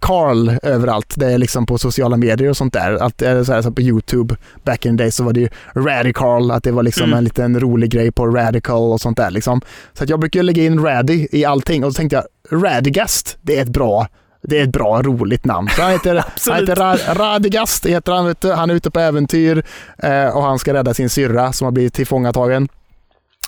Carl 0.00 0.50
överallt. 0.62 1.14
Det 1.16 1.32
är 1.32 1.38
liksom 1.38 1.66
på 1.66 1.78
sociala 1.78 2.16
medier 2.16 2.50
och 2.50 2.56
sånt 2.56 2.72
där. 2.72 3.22
Är 3.24 3.44
så 3.44 3.52
här, 3.52 3.62
så 3.62 3.72
på 3.72 3.80
YouTube 3.82 4.36
back 4.64 4.86
in 4.86 4.98
the 4.98 5.04
day 5.04 5.10
så 5.10 5.24
var 5.24 5.32
det 5.32 5.40
ju 5.40 5.48
Radical, 5.74 6.50
att 6.50 6.64
det 6.64 6.72
var 6.72 6.82
liksom 6.82 7.04
Mm. 7.04 7.18
en 7.18 7.24
liten 7.24 7.60
rolig 7.60 7.90
grej 7.90 8.12
på 8.12 8.26
Radical 8.26 8.92
och 8.92 9.00
sånt 9.00 9.16
där 9.16 9.30
liksom. 9.30 9.60
Så 9.92 10.04
att 10.04 10.10
jag 10.10 10.20
brukar 10.20 10.42
lägga 10.42 10.64
in 10.64 10.82
Raddy 10.84 11.28
i 11.32 11.44
allting 11.44 11.84
och 11.84 11.92
så 11.92 11.96
tänkte 11.96 12.16
jag 12.16 12.24
Radigast, 12.62 13.38
det 13.42 13.58
är 13.58 13.62
ett 13.62 13.68
bra 13.68 14.08
det 14.42 14.58
är 14.58 14.62
ett 14.64 14.72
bra, 14.72 15.02
roligt 15.02 15.44
namn. 15.44 15.68
Så 15.76 15.82
han 15.82 15.90
heter, 15.92 16.14
han 16.50 16.60
heter 16.60 16.76
Ra- 16.76 17.14
Radigast, 17.14 17.86
heter 17.86 18.12
han, 18.12 18.26
vet 18.26 18.40
du. 18.40 18.52
han 18.52 18.70
är 18.70 18.74
ute 18.74 18.90
på 18.90 19.00
äventyr 19.00 19.62
eh, 19.98 20.26
och 20.36 20.42
han 20.42 20.58
ska 20.58 20.74
rädda 20.74 20.94
sin 20.94 21.10
syrra 21.10 21.52
som 21.52 21.64
har 21.64 21.72
blivit 21.72 21.94
tillfångatagen. 21.94 22.68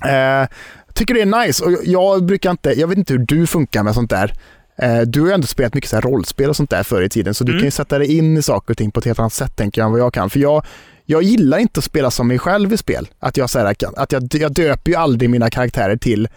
Eh, 0.04 0.48
tycker 0.94 1.14
det 1.14 1.20
är 1.22 1.46
nice 1.46 1.64
och 1.64 1.72
jag 1.84 2.24
brukar 2.24 2.50
inte, 2.50 2.80
jag 2.80 2.88
vet 2.88 2.98
inte 2.98 3.12
hur 3.12 3.20
du 3.28 3.46
funkar 3.46 3.82
med 3.82 3.94
sånt 3.94 4.10
där. 4.10 4.32
Eh, 4.78 5.00
du 5.00 5.20
har 5.20 5.26
ju 5.28 5.32
ändå 5.34 5.46
spelat 5.46 5.74
mycket 5.74 5.90
så 5.90 5.96
här 5.96 6.02
rollspel 6.02 6.50
och 6.50 6.56
sånt 6.56 6.70
där 6.70 6.82
förr 6.82 7.02
i 7.02 7.08
tiden, 7.08 7.34
så 7.34 7.44
du 7.44 7.52
Mm. 7.52 7.60
kan 7.60 7.66
ju 7.66 7.70
sätta 7.70 7.98
dig 7.98 8.16
in 8.18 8.36
i 8.36 8.42
saker 8.42 8.72
och 8.74 8.78
ting 8.78 8.90
på 8.90 9.00
ett 9.00 9.06
helt 9.06 9.18
annat 9.18 9.32
sätt 9.32 9.56
tänker 9.56 9.80
jag 9.80 9.86
än 9.86 9.92
vad 9.92 10.00
jag 10.00 10.14
kan. 10.14 10.30
För 10.30 10.38
jag, 10.40 10.64
jag 11.06 11.22
gillar 11.22 11.58
inte 11.58 11.78
att 11.78 11.84
spela 11.84 12.10
som 12.10 12.28
mig 12.28 12.38
själv 12.38 12.72
i 12.72 12.76
spel. 12.76 13.08
Att 13.18 13.36
jag, 13.36 13.50
så 13.50 13.58
här, 13.58 13.74
att 13.96 14.12
jag, 14.12 14.28
jag 14.34 14.52
döper 14.52 14.90
ju 14.90 14.96
aldrig 14.96 15.30
mina 15.30 15.50
karaktärer 15.50 15.96
till 15.96 16.28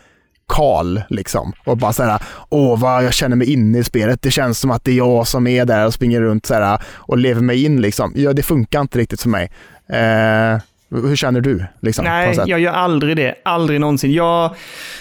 Karl 0.53 0.99
liksom. 1.09 1.53
Och 1.65 1.77
bara 1.77 1.93
såhär, 1.93 2.19
åh 2.49 2.79
vad 2.79 3.03
jag 3.05 3.13
känner 3.13 3.35
mig 3.35 3.53
inne 3.53 3.77
i 3.79 3.83
spelet. 3.83 4.21
Det 4.21 4.31
känns 4.31 4.59
som 4.59 4.71
att 4.71 4.83
det 4.83 4.91
är 4.91 4.95
jag 4.95 5.27
som 5.27 5.47
är 5.47 5.65
där 5.65 5.85
och 5.85 5.93
springer 5.93 6.21
runt 6.21 6.45
så 6.45 6.53
här 6.53 6.79
och 6.95 7.17
lever 7.17 7.41
mig 7.41 7.65
in 7.65 7.81
liksom. 7.81 8.13
Ja, 8.15 8.33
det 8.33 8.43
funkar 8.43 8.81
inte 8.81 8.99
riktigt 8.99 9.21
för 9.21 9.29
mig. 9.29 9.51
Eh, 9.89 10.61
hur 10.91 11.15
känner 11.15 11.41
du? 11.41 11.65
Liksom, 11.81 12.05
Nej, 12.05 12.37
jag 12.45 12.59
gör 12.59 12.73
aldrig 12.73 13.15
det. 13.17 13.35
Aldrig 13.45 13.79
någonsin. 13.81 14.13
Jag, 14.13 14.55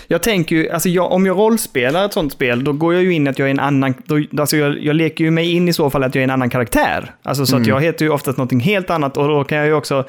jag 0.07 0.23
tänker 0.23 0.57
ju, 0.57 0.71
alltså 0.71 0.89
jag, 0.89 1.13
om 1.13 1.27
jag 1.27 1.39
rollspelar 1.39 2.05
ett 2.05 2.13
sånt 2.13 2.33
spel, 2.33 2.65
då 2.65 2.73
går 2.73 2.95
jag 2.95 3.03
ju 3.03 3.13
in 3.15 3.29
att 3.29 3.39
jag 3.39 3.47
är 3.49 3.51
en 3.51 3.61
annan, 3.61 3.95
då, 4.05 4.23
alltså 4.41 4.57
jag, 4.57 4.79
jag 4.85 4.97
leker 4.97 5.25
ju 5.25 5.31
mig 5.31 5.53
in 5.53 5.69
i 5.69 5.73
så 5.73 5.91
fall 5.91 6.05
att 6.05 6.15
jag 6.15 6.21
är 6.21 6.25
en 6.25 6.31
annan 6.31 6.51
karaktär. 6.51 7.15
Alltså 7.23 7.47
så 7.47 7.57
att 7.57 7.63
Mm. 7.63 7.69
jag 7.75 7.81
heter 7.81 8.05
ju 8.05 8.11
oftast 8.11 8.39
någonting 8.39 8.61
helt 8.61 8.91
annat 8.91 9.17
och 9.17 9.29
då 9.29 9.45
kan 9.45 9.59
jag 9.59 9.67
ju 9.67 9.73
också 9.75 10.05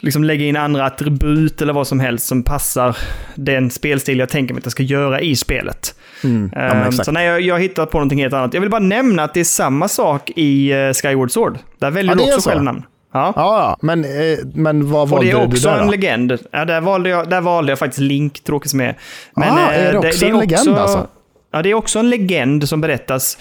liksom 0.00 0.24
lägga 0.24 0.44
in 0.44 0.56
andra 0.56 0.84
attribut 0.84 1.62
eller 1.62 1.72
vad 1.72 1.86
som 1.86 2.00
helst 2.00 2.26
som 2.26 2.42
passar 2.42 2.96
den 3.34 3.70
spelstil 3.70 4.18
jag 4.18 4.28
tänker 4.28 4.54
mig 4.54 4.58
att 4.58 4.64
jag 4.66 4.72
ska 4.72 4.82
göra 4.82 5.20
i 5.20 5.36
spelet. 5.36 5.94
Mm, 6.24 6.50
ja, 6.54 6.60
men 6.60 6.82
Ehm, 6.82 6.92
så 6.92 7.12
nej, 7.12 7.26
jag, 7.26 7.40
jag 7.40 7.54
har 7.54 7.60
hittat 7.60 7.90
på 7.90 7.98
någonting 7.98 8.18
helt 8.22 8.34
annat. 8.34 8.54
Jag 8.54 8.60
vill 8.60 8.70
bara 8.70 8.80
nämna 8.80 9.22
att 9.24 9.34
det 9.34 9.40
är 9.40 9.44
samma 9.44 9.88
sak 9.88 10.30
i 10.36 10.74
uh, 10.74 10.92
Skyward 10.92 11.30
Sword. 11.30 11.58
Där 11.78 11.90
väljer 11.90 12.12
Ja, 12.12 12.16
du 12.18 12.24
det 12.24 12.30
är 12.30 12.34
också 12.34 12.40
så. 12.40 12.50
själv 12.50 12.62
namn. 12.62 12.82
Ja. 13.12 13.32
Ja, 13.36 13.76
men, 13.82 14.04
eh, 14.04 14.38
men 14.54 14.90
vad 14.90 15.08
valde 15.08 15.26
det 15.26 15.32
är 15.32 15.36
du 15.40 15.46
också 15.46 15.68
där 15.68 15.78
en 15.78 15.86
då? 15.86 15.90
legend. 15.90 16.38
Ja, 16.52 16.64
där, 16.64 16.80
valde 16.80 17.08
jag, 17.10 17.30
där 17.30 17.40
valde 17.40 17.72
jag 17.72 17.78
faktiskt 17.78 18.00
Link, 18.00 18.44
tråkigt 18.44 18.70
som 18.70 18.80
är. 18.80 18.98
Ah, 19.34 19.42
är 19.70 19.92
det 19.92 19.98
eh, 19.98 19.98
också 19.98 20.26
en 20.26 20.38
legend 20.38 20.78
alltså? 20.78 21.06
Ja, 21.52 21.62
det 21.62 21.70
är 21.70 21.74
också 21.74 21.98
en 21.98 22.10
legend 22.10 22.68
som 22.68 22.80
berättas. 22.80 23.38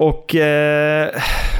Och... 0.00 0.34
Eh, 0.34 1.10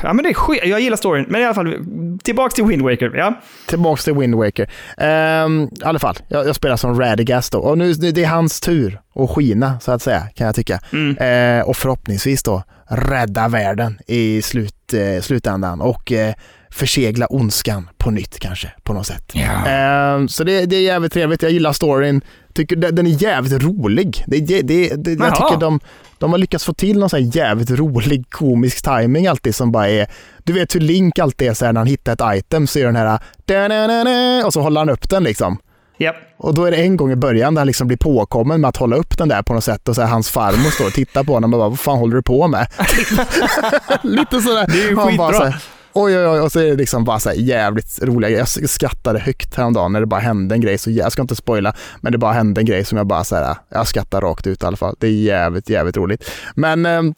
ja, 0.02 0.12
men 0.12 0.22
det 0.22 0.30
är 0.30 0.34
skit. 0.34 0.60
Jag 0.64 0.80
gillar 0.80 0.96
storyn. 0.96 1.26
Men 1.28 1.40
i 1.40 1.44
alla 1.44 1.54
fall, 1.54 1.74
tillbaks 2.22 2.54
till 2.54 2.64
Wind 2.64 2.82
Waker. 2.82 3.12
Ja. 3.16 3.40
Tillbaks 3.66 4.04
till 4.04 4.14
Wind 4.14 4.34
Waker. 4.34 4.70
Ehm, 4.96 5.62
I 5.62 5.84
alla 5.84 5.98
fall, 5.98 6.16
jag, 6.28 6.48
jag 6.48 6.56
spelar 6.56 6.76
som 6.76 7.00
Radagast 7.00 7.52
då. 7.52 7.58
Och 7.58 7.78
nu 7.78 7.92
det 7.92 8.22
är 8.24 8.26
hans 8.26 8.60
tur 8.60 9.00
att 9.14 9.30
skina, 9.30 9.80
så 9.80 9.92
att 9.92 10.02
säga, 10.02 10.20
kan 10.34 10.46
jag 10.46 10.54
tycka. 10.54 10.80
Mm. 10.92 11.16
Eh, 11.16 11.68
och 11.68 11.76
förhoppningsvis 11.76 12.42
då 12.42 12.62
rädda 12.88 13.48
världen 13.48 13.98
i 14.06 14.42
slut, 14.42 14.94
eh, 14.94 15.22
slutändan 15.22 15.80
och 15.80 16.12
eh, 16.12 16.34
försegla 16.70 17.26
ondskan 17.26 17.90
på 17.98 18.10
nytt 18.10 18.38
kanske, 18.38 18.72
på 18.82 18.92
något 18.92 19.06
sätt. 19.06 19.32
Ehm, 19.66 20.28
så 20.28 20.44
det, 20.44 20.66
det 20.66 20.76
är 20.76 20.82
jävligt 20.82 21.12
trevligt. 21.12 21.42
Jag 21.42 21.52
gillar 21.52 21.72
storyn. 21.72 22.20
Tycker 22.52 22.76
den 22.76 23.06
är 23.06 23.22
jävligt 23.22 23.62
rolig. 23.62 24.24
Det, 24.26 24.40
det, 24.40 24.62
det, 24.62 25.12
jag 25.12 25.36
tycker 25.36 25.60
de, 25.60 25.80
de 26.20 26.30
har 26.30 26.38
lyckats 26.38 26.64
få 26.64 26.72
till 26.72 26.98
någon 26.98 27.10
sån 27.10 27.22
här 27.22 27.36
jävligt 27.36 27.70
rolig 27.70 28.30
komisk 28.30 28.84
timing 28.84 29.26
alltid 29.26 29.54
som 29.54 29.72
bara 29.72 29.88
är 29.88 30.06
du 30.44 30.52
vet 30.52 30.74
hur 30.74 30.80
Link 30.80 31.18
alltid 31.18 31.48
är 31.48 31.54
så 31.54 31.64
här 31.64 31.72
när 31.72 31.80
han 31.80 31.86
hittar 31.86 32.12
ett 32.12 32.38
item 32.38 32.66
så 32.66 32.78
är 32.78 32.84
den 32.84 32.96
här 32.96 34.46
och 34.46 34.52
så 34.52 34.60
håller 34.60 34.80
han 34.80 34.90
upp 34.90 35.10
den 35.10 35.24
liksom. 35.24 35.58
Japp. 35.98 36.16
Och 36.38 36.54
då 36.54 36.64
är 36.64 36.70
det 36.70 36.76
en 36.76 36.96
gång 36.96 37.12
i 37.12 37.16
början 37.16 37.54
där 37.54 37.60
han 37.60 37.66
liksom 37.66 37.86
blir 37.86 37.96
påkommen 37.96 38.60
med 38.60 38.68
att 38.68 38.76
hålla 38.76 38.96
upp 38.96 39.18
den 39.18 39.28
där 39.28 39.42
på 39.42 39.54
något 39.54 39.64
sätt 39.64 39.88
och 39.88 39.94
så 39.94 40.00
här, 40.02 40.08
hans 40.08 40.30
farmor 40.30 40.70
står 40.70 40.86
och 40.86 40.92
tittar 40.92 41.24
på 41.24 41.32
honom 41.32 41.54
och 41.54 41.58
bara 41.58 41.68
vad 41.68 41.80
fan 41.80 41.98
håller 41.98 42.16
du 42.16 42.22
på 42.22 42.48
med? 42.48 42.66
Lite 44.02 44.40
sådär. 44.40 44.66
Det 44.66 44.82
är 44.82 44.90
ju 44.90 44.96
skitbra. 44.96 45.52
Oj, 45.92 46.18
oj, 46.18 46.26
oj, 46.26 46.40
och 46.40 46.52
så 46.52 46.60
är 46.60 46.64
det 46.64 46.76
liksom 46.76 47.04
bara 47.04 47.18
så 47.18 47.28
här 47.28 47.36
jävligt 47.36 48.02
roliga 48.02 48.30
grejer. 48.30 48.46
Jag 48.60 48.70
skrattade 48.70 49.18
högt 49.18 49.54
häromdagen 49.54 49.92
när 49.92 50.00
det 50.00 50.06
bara 50.06 50.20
hände 50.20 50.54
en 50.54 50.60
grej, 50.60 50.78
så 50.78 50.90
jag 50.90 51.12
ska 51.12 51.22
inte 51.22 51.36
spoila, 51.36 51.74
men 52.00 52.12
det 52.12 52.18
bara 52.18 52.32
hände 52.32 52.60
en 52.60 52.64
grej 52.64 52.84
som 52.84 52.98
jag 52.98 53.06
bara 53.06 53.24
så 53.24 53.36
här, 53.36 53.56
jag 53.68 53.86
skrattar 53.86 54.20
rakt 54.20 54.46
ut 54.46 54.62
i 54.62 54.66
alla 54.66 54.76
fall. 54.76 54.96
Det 54.98 55.06
är 55.06 55.10
jävligt, 55.10 55.68
jävligt 55.68 55.96
roligt. 55.96 56.30
Men, 56.54 56.86
ehm, 56.86 57.14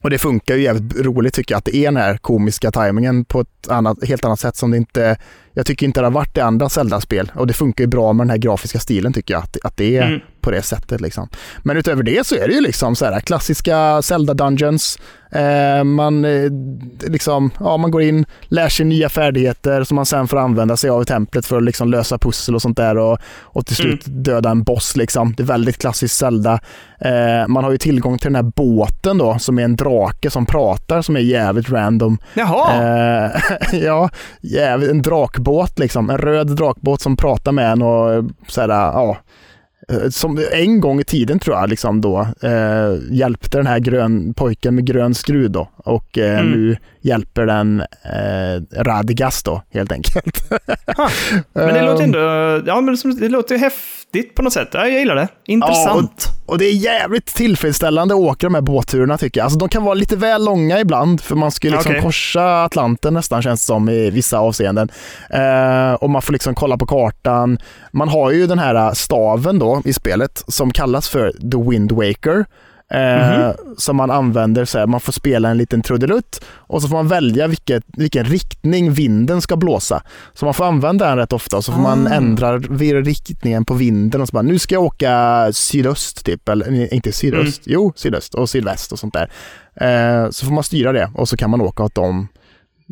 och 0.00 0.10
det 0.10 0.18
funkar 0.18 0.54
ju 0.54 0.62
jävligt 0.62 1.00
roligt 1.00 1.34
tycker 1.34 1.52
jag, 1.54 1.58
att 1.58 1.64
det 1.64 1.76
är 1.76 1.84
den 1.84 1.96
här 1.96 2.16
komiska 2.16 2.70
tajmingen 2.70 3.24
på 3.24 3.40
ett 3.40 3.68
annat, 3.68 4.04
helt 4.04 4.24
annat 4.24 4.40
sätt 4.40 4.56
som 4.56 4.70
det 4.70 4.76
inte, 4.76 5.16
jag 5.58 5.66
tycker 5.66 5.86
inte 5.86 6.00
det 6.00 6.06
har 6.06 6.12
varit 6.12 6.36
i 6.36 6.40
andra 6.40 6.68
Zelda-spel. 6.68 7.32
Och 7.34 7.46
det 7.46 7.52
funkar 7.52 7.84
ju 7.84 7.88
bra 7.88 8.12
med 8.12 8.26
den 8.26 8.30
här 8.30 8.38
grafiska 8.38 8.78
stilen 8.78 9.12
tycker 9.12 9.34
jag, 9.34 9.42
att, 9.42 9.56
att 9.64 9.76
det 9.76 9.96
är 9.96 10.06
Mm. 10.06 10.20
på 10.40 10.50
det 10.50 10.62
sättet. 10.62 11.00
Liksom. 11.00 11.28
Men 11.62 11.76
utöver 11.76 12.02
det 12.02 12.26
så 12.26 12.34
är 12.34 12.48
det 12.48 12.54
ju 12.54 12.60
liksom 12.60 12.96
så 12.96 13.04
här 13.04 13.20
klassiska 13.20 14.02
Zelda 14.02 14.34
Dungeons. 14.34 14.98
Eh, 15.32 15.84
man, 15.84 16.24
eh, 16.24 16.50
liksom, 17.08 17.50
ja, 17.60 17.76
man 17.76 17.90
går 17.90 18.02
in, 18.02 18.24
lär 18.48 18.68
sig 18.68 18.86
nya 18.86 19.08
färdigheter 19.08 19.84
som 19.84 19.94
man 19.94 20.06
sen 20.06 20.28
får 20.28 20.36
använda 20.36 20.76
sig 20.76 20.90
av 20.90 21.02
i 21.02 21.04
templet 21.04 21.46
för 21.46 21.56
att 21.56 21.62
liksom 21.62 21.90
lösa 21.90 22.18
pussel 22.18 22.54
och 22.54 22.62
sånt 22.62 22.76
där 22.76 22.98
och, 22.98 23.18
och 23.40 23.66
till 23.66 23.76
slut 23.76 24.00
döda 24.06 24.50
en 24.50 24.62
boss. 24.62 24.96
Liksom. 24.96 25.34
Det 25.36 25.42
är 25.42 25.46
väldigt 25.46 25.78
klassiskt 25.78 26.16
Zelda. 26.16 26.60
Eh, 27.00 27.48
man 27.48 27.64
har 27.64 27.70
ju 27.70 27.78
tillgång 27.78 28.18
till 28.18 28.32
den 28.32 28.44
här 28.44 28.52
båten 28.56 29.18
då 29.18 29.38
som 29.38 29.58
är 29.58 29.62
en 29.64 29.76
drake 29.76 30.30
som 30.30 30.46
pratar 30.46 31.02
som 31.02 31.16
är 31.16 31.20
jävligt 31.20 31.70
random. 31.70 32.18
Jaha. 32.34 32.74
Eh, 32.74 33.30
ja, 33.72 34.10
jävligt, 34.40 34.90
en 34.90 35.02
drakbåt 35.02 35.47
liksom. 35.78 36.10
En 36.10 36.18
röd 36.18 36.56
drakbåt 36.56 37.00
som 37.00 37.16
pratar 37.16 37.52
med 37.52 37.72
en 37.72 37.82
och 37.82 38.12
eh, 38.14 38.24
sådär, 38.48 38.68
ja. 38.74 39.16
Eh, 39.88 40.08
Som 40.10 40.38
en 40.52 40.80
gång 40.80 41.00
i 41.00 41.04
tiden 41.04 41.38
tror 41.38 41.56
jag 41.56 41.68
liksom 41.70 42.00
då 42.00 42.20
eh, 42.42 42.94
hjälpte 43.10 43.58
den 43.58 43.66
här 43.66 43.78
grön, 43.78 44.34
pojken 44.34 44.74
med 44.74 44.86
grön 44.86 45.14
skruv 45.14 45.50
då 45.50 45.68
och 45.76 46.18
eh, 46.18 46.38
Mm. 46.40 46.52
nu 46.52 46.76
hjälper 47.08 47.46
den 47.46 47.80
eh, 47.80 48.82
Radagast 48.82 49.44
då 49.44 49.62
helt 49.72 49.92
enkelt. 49.92 50.50
Ha. 50.96 51.10
Men 51.52 51.74
det 51.74 51.82
låter 51.82 52.04
Ehm, 52.04 52.14
ändå... 52.14 52.62
Ja, 52.70 52.80
men 52.80 52.96
det- 53.20 53.28
låter 53.28 53.54
ju 53.54 53.60
häftigt 53.60 54.34
på 54.34 54.42
något 54.42 54.52
sätt. 54.52 54.68
Ja, 54.72 54.80
jag 54.88 54.98
gillar 54.98 55.14
det. 55.14 55.28
Intressant. 55.46 56.26
och 56.46 56.58
det 56.58 56.64
är 56.64 56.72
jävligt 56.72 57.26
tillfredsställande 57.26 58.14
att 58.14 58.20
åka 58.20 58.46
de 58.46 58.54
här 58.54 58.60
båtturerna 58.62 59.18
tycker 59.18 59.40
jag. 59.40 59.44
Alltså 59.44 59.58
de 59.58 59.68
kan 59.68 59.84
vara 59.84 59.94
lite 59.94 60.16
väl 60.16 60.44
långa 60.44 60.80
ibland 60.80 61.20
för 61.20 61.34
man 61.36 61.50
ska 61.50 61.68
liksom 61.68 61.90
Okej. 61.92 62.02
korsa 62.02 62.64
Atlanten 62.64 63.14
nästan 63.14 63.42
känns 63.42 63.60
det 63.60 63.66
som 63.66 63.88
i 63.88 64.10
vissa 64.10 64.38
avseenden. 64.38 64.88
Eh, 65.30 65.92
och 65.94 66.10
man 66.10 66.22
får 66.22 66.32
liksom 66.32 66.54
kolla 66.54 66.76
på 66.78 66.86
kartan. 66.86 67.58
Man 67.92 68.08
har 68.08 68.30
ju 68.30 68.46
den 68.46 68.58
här 68.58 68.94
staven 68.94 69.58
då 69.58 69.82
i 69.84 69.92
spelet 69.92 70.44
som 70.48 70.70
kallas 70.70 71.08
för 71.08 71.30
The 71.32 71.70
Wind 71.70 71.92
Waker. 71.92 72.44
Eh, 72.90 73.38
Mhm. 73.38 73.52
Som 73.76 73.96
man 73.96 74.10
använder 74.10 74.64
så 74.64 74.78
här, 74.78 74.86
man 74.86 75.00
får 75.00 75.12
spela 75.12 75.48
en 75.50 75.56
liten 75.58 75.82
trudelutt 75.82 76.44
och 76.48 76.82
så 76.82 76.88
får 76.88 76.96
man 76.96 77.08
välja 77.08 77.46
vilket, 77.46 77.84
vilken 77.96 78.24
riktning 78.24 78.92
vinden 78.92 79.40
ska 79.42 79.56
blåsa. 79.56 80.02
Så 80.34 80.44
man 80.44 80.54
får 80.54 80.64
använda 80.64 81.08
den 81.08 81.16
rätt 81.18 81.32
ofta 81.32 81.56
och 81.56 81.64
så 81.64 81.72
får 81.72 81.80
man 81.80 82.06
Ah. 82.06 82.10
ändra 82.10 82.58
riktningen 82.58 83.64
på 83.64 83.74
vinden 83.74 84.20
och 84.20 84.28
så 84.28 84.32
bara, 84.32 84.42
nu 84.42 84.58
ska 84.58 84.74
jag 84.74 84.82
åka 84.84 85.48
sydöst 85.52 86.24
typ, 86.24 86.48
eller 86.48 86.94
inte 86.94 87.12
sydöst, 87.12 87.62
jo 87.64 87.92
sydöst 87.96 88.34
och 88.34 88.50
sydväst 88.50 88.92
och 88.92 88.98
sånt 88.98 89.14
där. 89.14 89.30
Eh, 89.80 90.30
så 90.30 90.46
får 90.46 90.52
man 90.52 90.64
styra 90.64 90.92
det 90.92 91.10
och 91.14 91.28
så 91.28 91.36
kan 91.36 91.50
man 91.50 91.60
åka 91.60 91.82
åt 91.82 91.94
de, 91.94 92.28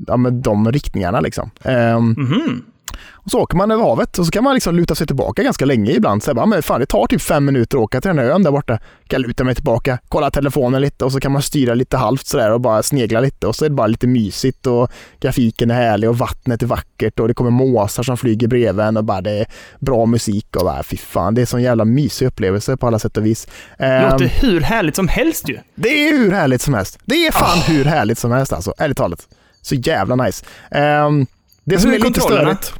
ja, 0.06 0.16
med 0.16 0.32
de 0.32 0.72
riktningarna 0.72 1.20
liksom. 1.20 1.50
Ehm, 1.64 2.14
Mhm. 2.18 2.62
Och 3.10 3.30
så 3.30 3.40
åker 3.40 3.56
man 3.56 3.70
över 3.70 3.82
havet 3.84 4.18
och 4.18 4.24
så 4.24 4.30
kan 4.30 4.44
man 4.44 4.54
liksom 4.54 4.76
luta 4.76 4.94
sig 4.94 5.06
tillbaka 5.06 5.42
ganska 5.42 5.64
länge 5.64 5.92
ibland. 5.92 6.22
Så 6.22 6.34
bara, 6.34 6.46
men 6.46 6.62
fan, 6.62 6.80
det 6.80 6.86
tar 6.86 7.06
typ 7.06 7.22
fem 7.22 7.44
minuter 7.44 7.76
att 7.78 7.82
åka 7.82 8.00
till 8.00 8.08
den 8.08 8.18
här 8.18 8.24
ön 8.26 8.42
där 8.42 8.50
borta. 8.50 8.78
Kan 9.08 9.22
luta 9.22 9.44
mig 9.44 9.54
tillbaka, 9.54 9.98
kolla 10.08 10.30
telefonen 10.30 10.80
lite 10.82 11.04
och 11.04 11.12
så 11.12 11.20
kan 11.20 11.32
man 11.32 11.42
styra 11.42 11.74
lite 11.74 11.96
halvt 11.96 12.26
sådär 12.26 12.52
och 12.52 12.60
bara 12.60 12.82
snegla 12.82 13.20
lite 13.20 13.46
och 13.46 13.56
så 13.56 13.64
är 13.64 13.68
det 13.68 13.74
bara 13.74 13.86
lite 13.86 14.06
mysigt 14.06 14.66
och 14.66 14.90
grafiken 15.20 15.70
är 15.70 15.74
härlig 15.74 16.10
och 16.10 16.18
vattnet 16.18 16.62
är 16.62 16.66
vackert 16.66 17.20
och 17.20 17.28
det 17.28 17.34
kommer 17.34 17.50
måsar 17.50 18.02
som 18.02 18.16
flyger 18.16 18.48
bredvid 18.48 18.84
en 18.86 18.96
och 18.96 19.04
bara 19.04 19.20
det 19.20 19.30
är 19.30 19.46
bra 19.80 20.06
musik 20.06 20.56
och 20.56 20.64
bara 20.64 20.82
fy 20.82 20.96
fan, 20.96 21.34
det 21.34 21.42
är 21.42 21.46
sån 21.46 21.62
jävla 21.62 21.84
mysig 21.84 22.26
upplevelse 22.26 22.76
på 22.76 22.86
alla 22.86 22.98
sätt 22.98 23.16
och 23.16 23.26
vis. 23.26 23.48
Ehm, 23.78 24.10
Låter 24.10 24.24
hur 24.26 24.60
härligt 24.60 24.96
som 24.96 25.08
helst 25.08 25.48
ju. 25.48 25.58
det 25.74 25.88
är 26.08 26.12
hur 26.12 26.30
härligt 26.30 26.62
som 26.62 26.74
helst. 26.74 26.98
Det 27.04 27.26
är 27.26 27.32
fan 27.32 27.58
Ah. 27.58 27.62
hur 27.72 27.84
härligt 27.84 28.18
som 28.18 28.30
helst 28.30 28.52
alltså, 28.52 28.74
ärligt 28.78 28.96
talat. 28.96 29.28
Så 29.62 29.74
jävla 29.74 30.16
nice. 30.16 30.44
Ehm, 30.70 31.26
det 31.64 31.78
som 31.78 31.90
är 31.90 31.94
är 31.94 31.98
lite 31.98 32.20
störigt. 32.20 32.72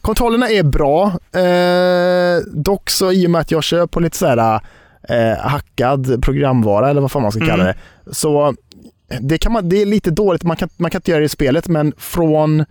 Kontrollerna 0.00 0.50
är 0.50 0.62
bra. 0.62 1.06
Eh, 1.40 2.42
dock 2.54 2.90
så 2.90 3.12
i 3.12 3.26
och 3.26 3.30
med 3.30 3.40
att 3.40 3.50
jag 3.50 3.64
kör 3.64 3.86
på 3.86 4.00
lite 4.00 4.16
så 4.16 4.26
här 4.26 4.60
eh, 5.08 5.38
hackad 5.38 6.22
programvara 6.22 6.90
eller 6.90 7.00
vad 7.00 7.10
fan 7.12 7.22
man 7.22 7.32
ska 7.32 7.40
kalla 7.46 7.62
Mm. 7.62 7.66
det. 8.04 8.14
Så 8.14 8.54
det, 9.20 9.38
kan 9.38 9.52
man, 9.52 9.68
det 9.68 9.82
är 9.82 9.86
lite 9.86 10.10
dåligt, 10.10 10.42
man 10.44 10.56
kan, 10.56 10.68
man 10.76 10.90
kan 10.90 10.98
inte 10.98 11.10
göra 11.10 11.20
det 11.20 11.26
i 11.26 11.28
spelet 11.28 11.68
men 11.68 11.92
från 11.98 12.64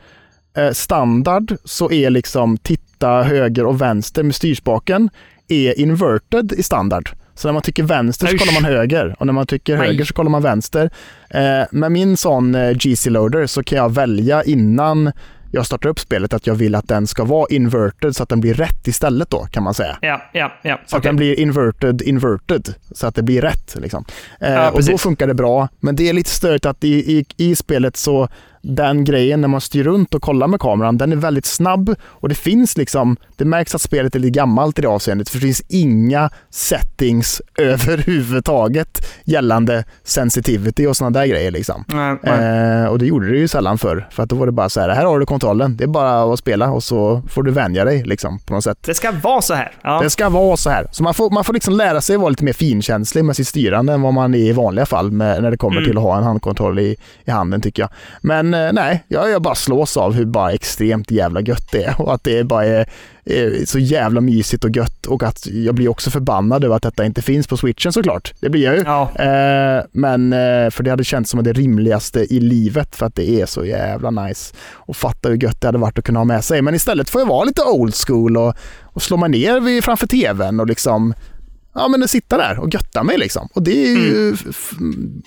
eh, 0.58 0.72
standard 0.72 1.56
så 1.64 1.92
är 1.92 2.10
liksom 2.10 2.58
titta 2.58 3.24
höger 3.24 3.66
och 3.66 3.82
vänster 3.82 4.24
med 4.24 4.36
styrspaken 4.36 5.10
är 5.48 5.80
inverted 5.80 6.52
i 6.58 6.64
standard. 6.64 7.10
Så 7.36 7.48
när 7.48 7.54
man 7.54 7.62
tycker 7.62 7.84
vänster 7.84 8.28
så 8.28 8.38
kollar 8.38 8.54
man 8.62 8.66
höger 8.66 9.16
och 9.20 9.26
när 9.26 9.34
man 9.34 9.48
tycker 9.48 9.78
Nej. 9.78 9.88
höger 9.88 10.06
så 10.06 10.14
kollar 10.14 10.30
man 10.30 10.42
vänster. 10.44 10.90
Eh, 11.30 11.64
med 11.72 11.92
min 11.92 12.18
sån 12.18 12.56
eh, 12.56 12.72
GC 12.72 13.10
loader 13.10 13.46
så 13.48 13.64
kan 13.64 13.78
jag 13.78 13.94
välja 13.94 14.44
innan 14.44 15.12
jag 15.52 15.66
startar 15.66 15.90
upp 15.90 16.00
spelet 16.00 16.34
att 16.34 16.48
jag 16.48 16.56
vill 16.56 16.76
att 16.76 16.88
den 16.88 17.08
ska 17.08 17.24
vara 17.24 17.48
inverted 17.50 18.16
så 18.16 18.24
att 18.24 18.30
den 18.30 18.40
blir 18.42 18.54
rätt 18.54 18.88
istället 18.88 19.30
då 19.30 19.46
kan 19.52 19.64
man 19.64 19.74
säga. 19.74 19.98
Ja, 20.02 20.22
ja, 20.34 20.52
ja. 20.62 20.80
Så 20.86 20.96
att 20.96 21.00
Okej. 21.00 21.10
den 21.10 21.16
blir 21.16 21.40
inverted 21.40 22.02
inverted 22.02 22.74
så 22.92 23.08
att 23.08 23.16
det 23.16 23.24
blir 23.24 23.42
rätt. 23.42 23.76
Liksom. 23.76 24.06
Eh, 24.42 24.54
Ja, 24.54 24.72
och 24.72 24.84
då 24.84 24.98
funkar 24.98 25.28
det 25.28 25.34
bra. 25.34 25.68
Men 25.80 25.96
det 25.96 26.10
är 26.10 26.14
lite 26.14 26.30
störigt 26.30 26.66
att 26.66 26.84
i, 26.84 27.18
i, 27.18 27.26
i 27.38 27.56
spelet 27.56 27.98
så 27.98 28.30
den 28.68 29.04
grejen 29.04 29.42
när 29.42 29.48
man 29.48 29.62
styr 29.62 29.84
runt 29.84 30.14
och 30.14 30.22
kollar 30.22 30.48
med 30.48 30.60
kameran, 30.60 30.98
den 30.98 31.12
är 31.12 31.16
väldigt 31.16 31.46
snabb 31.46 31.96
och 32.04 32.30
det 32.30 32.36
finns 32.36 32.78
liksom, 32.78 33.18
det 33.36 33.46
märks 33.46 33.76
att 33.76 33.82
spelet 33.82 34.16
är 34.16 34.20
lite 34.20 34.40
gammalt 34.40 34.80
i 34.80 34.82
det 34.82 34.88
avseendet 34.88 35.30
för 35.30 35.38
det 35.38 35.42
finns 35.46 35.64
inga 35.70 36.30
settings 36.50 37.42
överhuvudtaget 37.58 39.08
gällande 39.24 39.84
sensitivity 40.04 40.86
och 40.88 40.98
sådana 40.98 41.20
där 41.20 41.26
grejer 41.28 41.52
liksom. 41.52 41.84
Nej, 41.88 42.18
nej. 42.24 42.82
Eh, 42.84 42.86
och 42.88 43.00
det 43.00 43.06
gjorde 43.06 43.28
det 43.32 43.38
ju 43.38 43.48
sällan 43.48 43.78
förr. 43.78 44.08
För 44.12 44.24
att 44.24 44.30
då 44.30 44.36
var 44.36 44.46
det 44.46 44.52
bara 44.52 44.70
så 44.70 44.80
här, 44.82 44.90
här 44.90 45.06
har 45.06 45.20
du 45.20 45.26
kontrollen. 45.26 45.78
Det 45.78 45.84
är 45.84 45.88
bara 45.88 46.34
att 46.34 46.40
spela 46.40 46.72
och 46.72 46.84
så 46.84 47.22
får 47.30 47.44
du 47.44 47.52
vänja 47.52 47.86
dig 47.86 48.04
liksom 48.04 48.40
på 48.40 48.54
något 48.54 48.64
sätt. 48.64 48.78
Det 48.82 48.94
ska 48.94 49.12
vara 49.12 49.42
så 49.42 49.54
här. 49.54 49.72
Ja. 49.84 50.00
Det 50.04 50.10
ska 50.10 50.30
vara 50.30 50.58
så 50.58 50.70
här. 50.70 50.88
Så 50.92 51.04
man 51.04 51.14
får, 51.14 51.30
man 51.30 51.44
får 51.44 51.54
liksom 51.54 51.74
lära 51.74 52.02
sig 52.02 52.18
vara 52.18 52.30
lite 52.30 52.44
mer 52.44 52.54
finkänslig 52.54 53.26
med 53.26 53.36
sitt 53.36 53.48
styrande 53.48 53.94
än 53.94 54.02
vad 54.02 54.14
man 54.14 54.34
är 54.34 54.38
i 54.40 54.52
vanliga 54.52 54.86
fall 54.86 55.12
med, 55.12 55.42
när 55.44 55.52
det 55.52 55.58
kommer 55.58 55.76
Mm. 55.76 55.90
till 55.90 55.98
att 55.98 56.04
ha 56.04 56.18
en 56.18 56.24
handkontroll 56.24 56.80
i, 56.80 56.96
i 57.26 57.32
handen 57.32 57.62
tycker 57.62 57.82
jag. 57.84 57.90
Men 58.22 58.54
nej, 58.74 59.04
jag, 59.08 59.30
jag 59.30 59.42
bara 59.42 59.56
slås 59.56 59.98
av 59.98 60.14
hur 60.14 60.26
bara 60.26 60.52
extremt 60.52 61.12
jävla 61.12 61.42
gött 61.42 61.72
det 61.72 61.84
är 61.84 62.02
och 62.02 62.14
att 62.14 62.24
det 62.24 62.44
bara 62.44 62.66
är, 62.66 62.90
är 63.26 63.66
så 63.66 63.80
jävla 63.80 64.22
mysigt 64.22 64.64
och 64.64 64.76
gött 64.76 65.06
och 65.06 65.24
att 65.24 65.48
jag 65.48 65.76
blir 65.76 65.88
också 65.90 66.10
förbannad 66.10 66.64
över 66.64 66.76
att 66.76 66.84
detta 66.84 67.06
inte 67.06 67.22
finns 67.22 67.48
på 67.48 67.58
switchen 67.58 67.94
såklart. 67.94 68.34
Det 68.40 68.50
blir 68.50 68.64
jag 68.64 68.76
ju. 68.76 68.84
Ja. 68.86 69.12
Eh, 69.16 69.84
men 69.92 70.34
eh, 70.34 70.70
för 70.70 70.84
det 70.84 70.90
hade 70.90 71.04
känts 71.04 71.32
som 71.32 71.44
det 71.44 71.54
rimligaste 71.54 72.20
i 72.20 72.40
livet 72.40 72.96
för 72.96 73.06
att 73.06 73.16
det 73.16 73.30
är 73.42 73.46
så 73.46 73.66
jävla 73.66 74.12
nice. 74.12 74.56
Och 74.72 74.96
fatta 74.98 75.30
hur 75.30 75.44
gött 75.44 75.62
det 75.62 75.68
hade 75.68 75.78
varit 75.78 76.00
att 76.00 76.06
kunna 76.06 76.20
ha 76.20 76.26
med 76.26 76.44
sig. 76.44 76.62
Men 76.62 76.76
istället 76.76 77.10
får 77.10 77.22
jag 77.22 77.28
vara 77.28 77.44
lite 77.44 77.62
old 77.64 77.96
school 78.08 78.38
och, 78.38 78.54
och 78.84 79.02
slå 79.02 79.18
mig 79.18 79.30
ner 79.30 79.60
vid, 79.60 79.84
framför 79.84 80.08
tvn 80.08 80.60
och 80.60 80.68
liksom 80.68 81.14
Ja 81.78 81.88
men 81.88 82.08
sitta 82.08 82.38
där 82.38 82.60
och 82.60 82.74
götta 82.74 83.04
mig 83.04 83.18
liksom. 83.18 83.50
Och 83.54 83.64
det 83.64 83.86
är 83.86 83.98
ju, 83.98 84.34
f- 84.50 84.72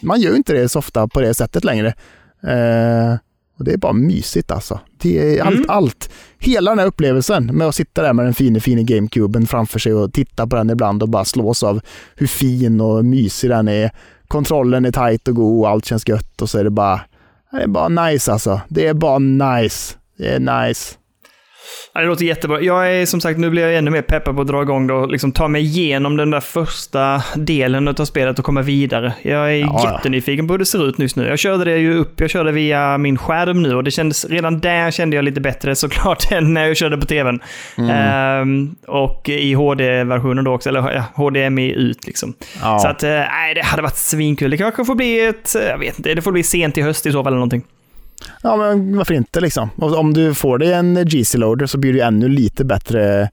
man 0.02 0.20
gör 0.20 0.30
ju 0.30 0.36
inte 0.36 0.52
det 0.52 0.68
så 0.68 0.78
ofta 0.78 1.08
på 1.08 1.20
det 1.20 1.34
sättet 1.34 1.64
längre. 1.64 1.94
Eh, 2.42 3.16
och 3.58 3.64
det 3.64 3.72
är 3.72 3.76
bara 3.76 3.92
mysigt 3.92 4.50
alltså. 4.50 4.80
Det 5.02 5.38
är 5.38 5.42
allt, 5.42 5.56
Mm. 5.56 5.70
allt. 5.70 6.10
Hela 6.38 6.70
den 6.70 6.78
här 6.78 6.86
upplevelsen 6.86 7.46
med 7.46 7.66
att 7.66 7.74
sitta 7.74 8.02
där 8.02 8.12
med 8.12 8.24
den 8.24 8.34
fina, 8.34 8.60
fina 8.60 8.82
GameCuben 8.82 9.46
framför 9.46 9.78
sig 9.78 9.94
och 9.94 10.12
titta 10.12 10.46
på 10.46 10.56
den 10.56 10.70
ibland 10.70 11.02
och 11.02 11.08
bara 11.08 11.24
slås 11.24 11.62
av 11.62 11.80
hur 12.16 12.26
fin 12.26 12.80
och 12.80 13.04
mysig 13.04 13.50
den 13.50 13.68
är. 13.68 13.90
Kontrollen 14.28 14.84
är 14.84 14.92
tight 14.92 15.28
och 15.28 15.34
god 15.34 15.60
och 15.64 15.68
allt 15.68 15.84
känns 15.84 16.08
gött 16.08 16.42
och 16.42 16.50
så 16.50 16.58
är 16.58 16.64
det 16.64 16.70
bara, 16.70 17.00
det 17.50 17.62
är 17.62 17.66
bara 17.66 17.88
nice 17.88 18.32
alltså. 18.32 18.60
Det 18.68 18.86
är 18.86 18.94
bara 18.94 19.18
nice. 19.18 19.94
Det 20.18 20.28
är 20.28 20.66
nice. 20.68 20.94
Ja, 21.94 22.00
det 22.00 22.06
låter 22.06 22.24
jättebra. 22.24 22.60
Jag 22.60 22.92
är 22.96 23.06
som 23.06 23.20
sagt, 23.20 23.38
nu 23.38 23.50
blir 23.50 23.62
jag 23.62 23.76
ännu 23.76 23.90
mer 23.90 24.02
peppad 24.02 24.34
på 24.34 24.40
att 24.40 24.46
dra 24.46 24.62
igång 24.62 24.86
det 24.86 24.94
och 24.94 25.08
liksom 25.08 25.32
ta 25.32 25.48
mig 25.48 25.62
igenom 25.62 26.16
den 26.16 26.30
där 26.30 26.40
första 26.40 27.22
delen 27.36 27.88
av 27.88 28.04
spelet 28.04 28.38
och 28.38 28.44
komma 28.44 28.62
vidare. 28.62 29.12
Jag 29.22 29.52
är 29.52 29.58
Ja, 29.58 29.92
jättenyfiken 29.92 30.46
på 30.46 30.54
hur 30.54 30.58
det 30.58 30.66
ser 30.66 30.88
ut 30.88 30.98
just 30.98 31.16
nu. 31.16 31.28
Jag 31.28 31.38
körde 31.38 31.64
det 31.64 31.76
ju 31.78 31.94
upp, 31.94 32.20
jag 32.20 32.30
körde 32.30 32.52
via 32.52 32.98
min 32.98 33.18
skärm 33.18 33.62
nu 33.62 33.74
och 33.74 33.84
det 33.84 33.90
kändes, 33.90 34.24
redan 34.24 34.60
där 34.60 34.90
kände 34.90 35.16
jag 35.16 35.24
lite 35.24 35.40
bättre 35.40 35.74
såklart 35.74 36.32
än 36.32 36.54
när 36.54 36.66
jag 36.66 36.76
körde 36.76 36.98
på 36.98 37.06
tvn. 37.06 37.40
Mm. 37.78 37.90
Ehm, 37.90 38.74
och 38.86 39.28
i 39.28 39.54
HD-versionen 39.54 40.44
då 40.44 40.54
också, 40.54 40.68
eller 40.68 40.92
ja, 40.92 41.04
HDMI 41.14 41.72
ut 41.72 42.06
liksom. 42.06 42.34
Ja. 42.62 42.78
Så 42.78 42.88
att, 42.88 43.02
eh, 43.02 43.10
nej, 43.10 43.54
det 43.54 43.64
hade 43.64 43.82
varit 43.82 43.96
svinkul. 43.96 44.50
Det 44.50 44.56
kanske 44.56 44.84
får 44.84 44.94
bli 44.94 45.26
ett, 45.26 45.54
eh, 45.54 45.62
jag 45.62 45.78
vet 45.78 45.98
inte, 45.98 46.14
det 46.14 46.22
får 46.22 46.32
bli 46.32 46.42
sent 46.42 46.78
i 46.78 46.82
höst 46.82 47.06
i 47.06 47.12
så 47.12 47.22
fall 47.22 47.32
eller 47.32 47.36
någonting. 47.36 47.62
Ja, 48.42 48.56
men 48.56 48.96
varför 48.96 49.14
inte 49.14 49.40
liksom? 49.40 49.70
Om 49.76 50.14
du 50.14 50.34
får 50.34 50.58
dig 50.58 50.72
en 50.72 50.94
GC-loader 51.08 51.66
så 51.66 51.78
blir 51.78 51.92
det 51.92 52.00
ännu 52.00 52.28
lite 52.28 52.64
bättre 52.64 53.30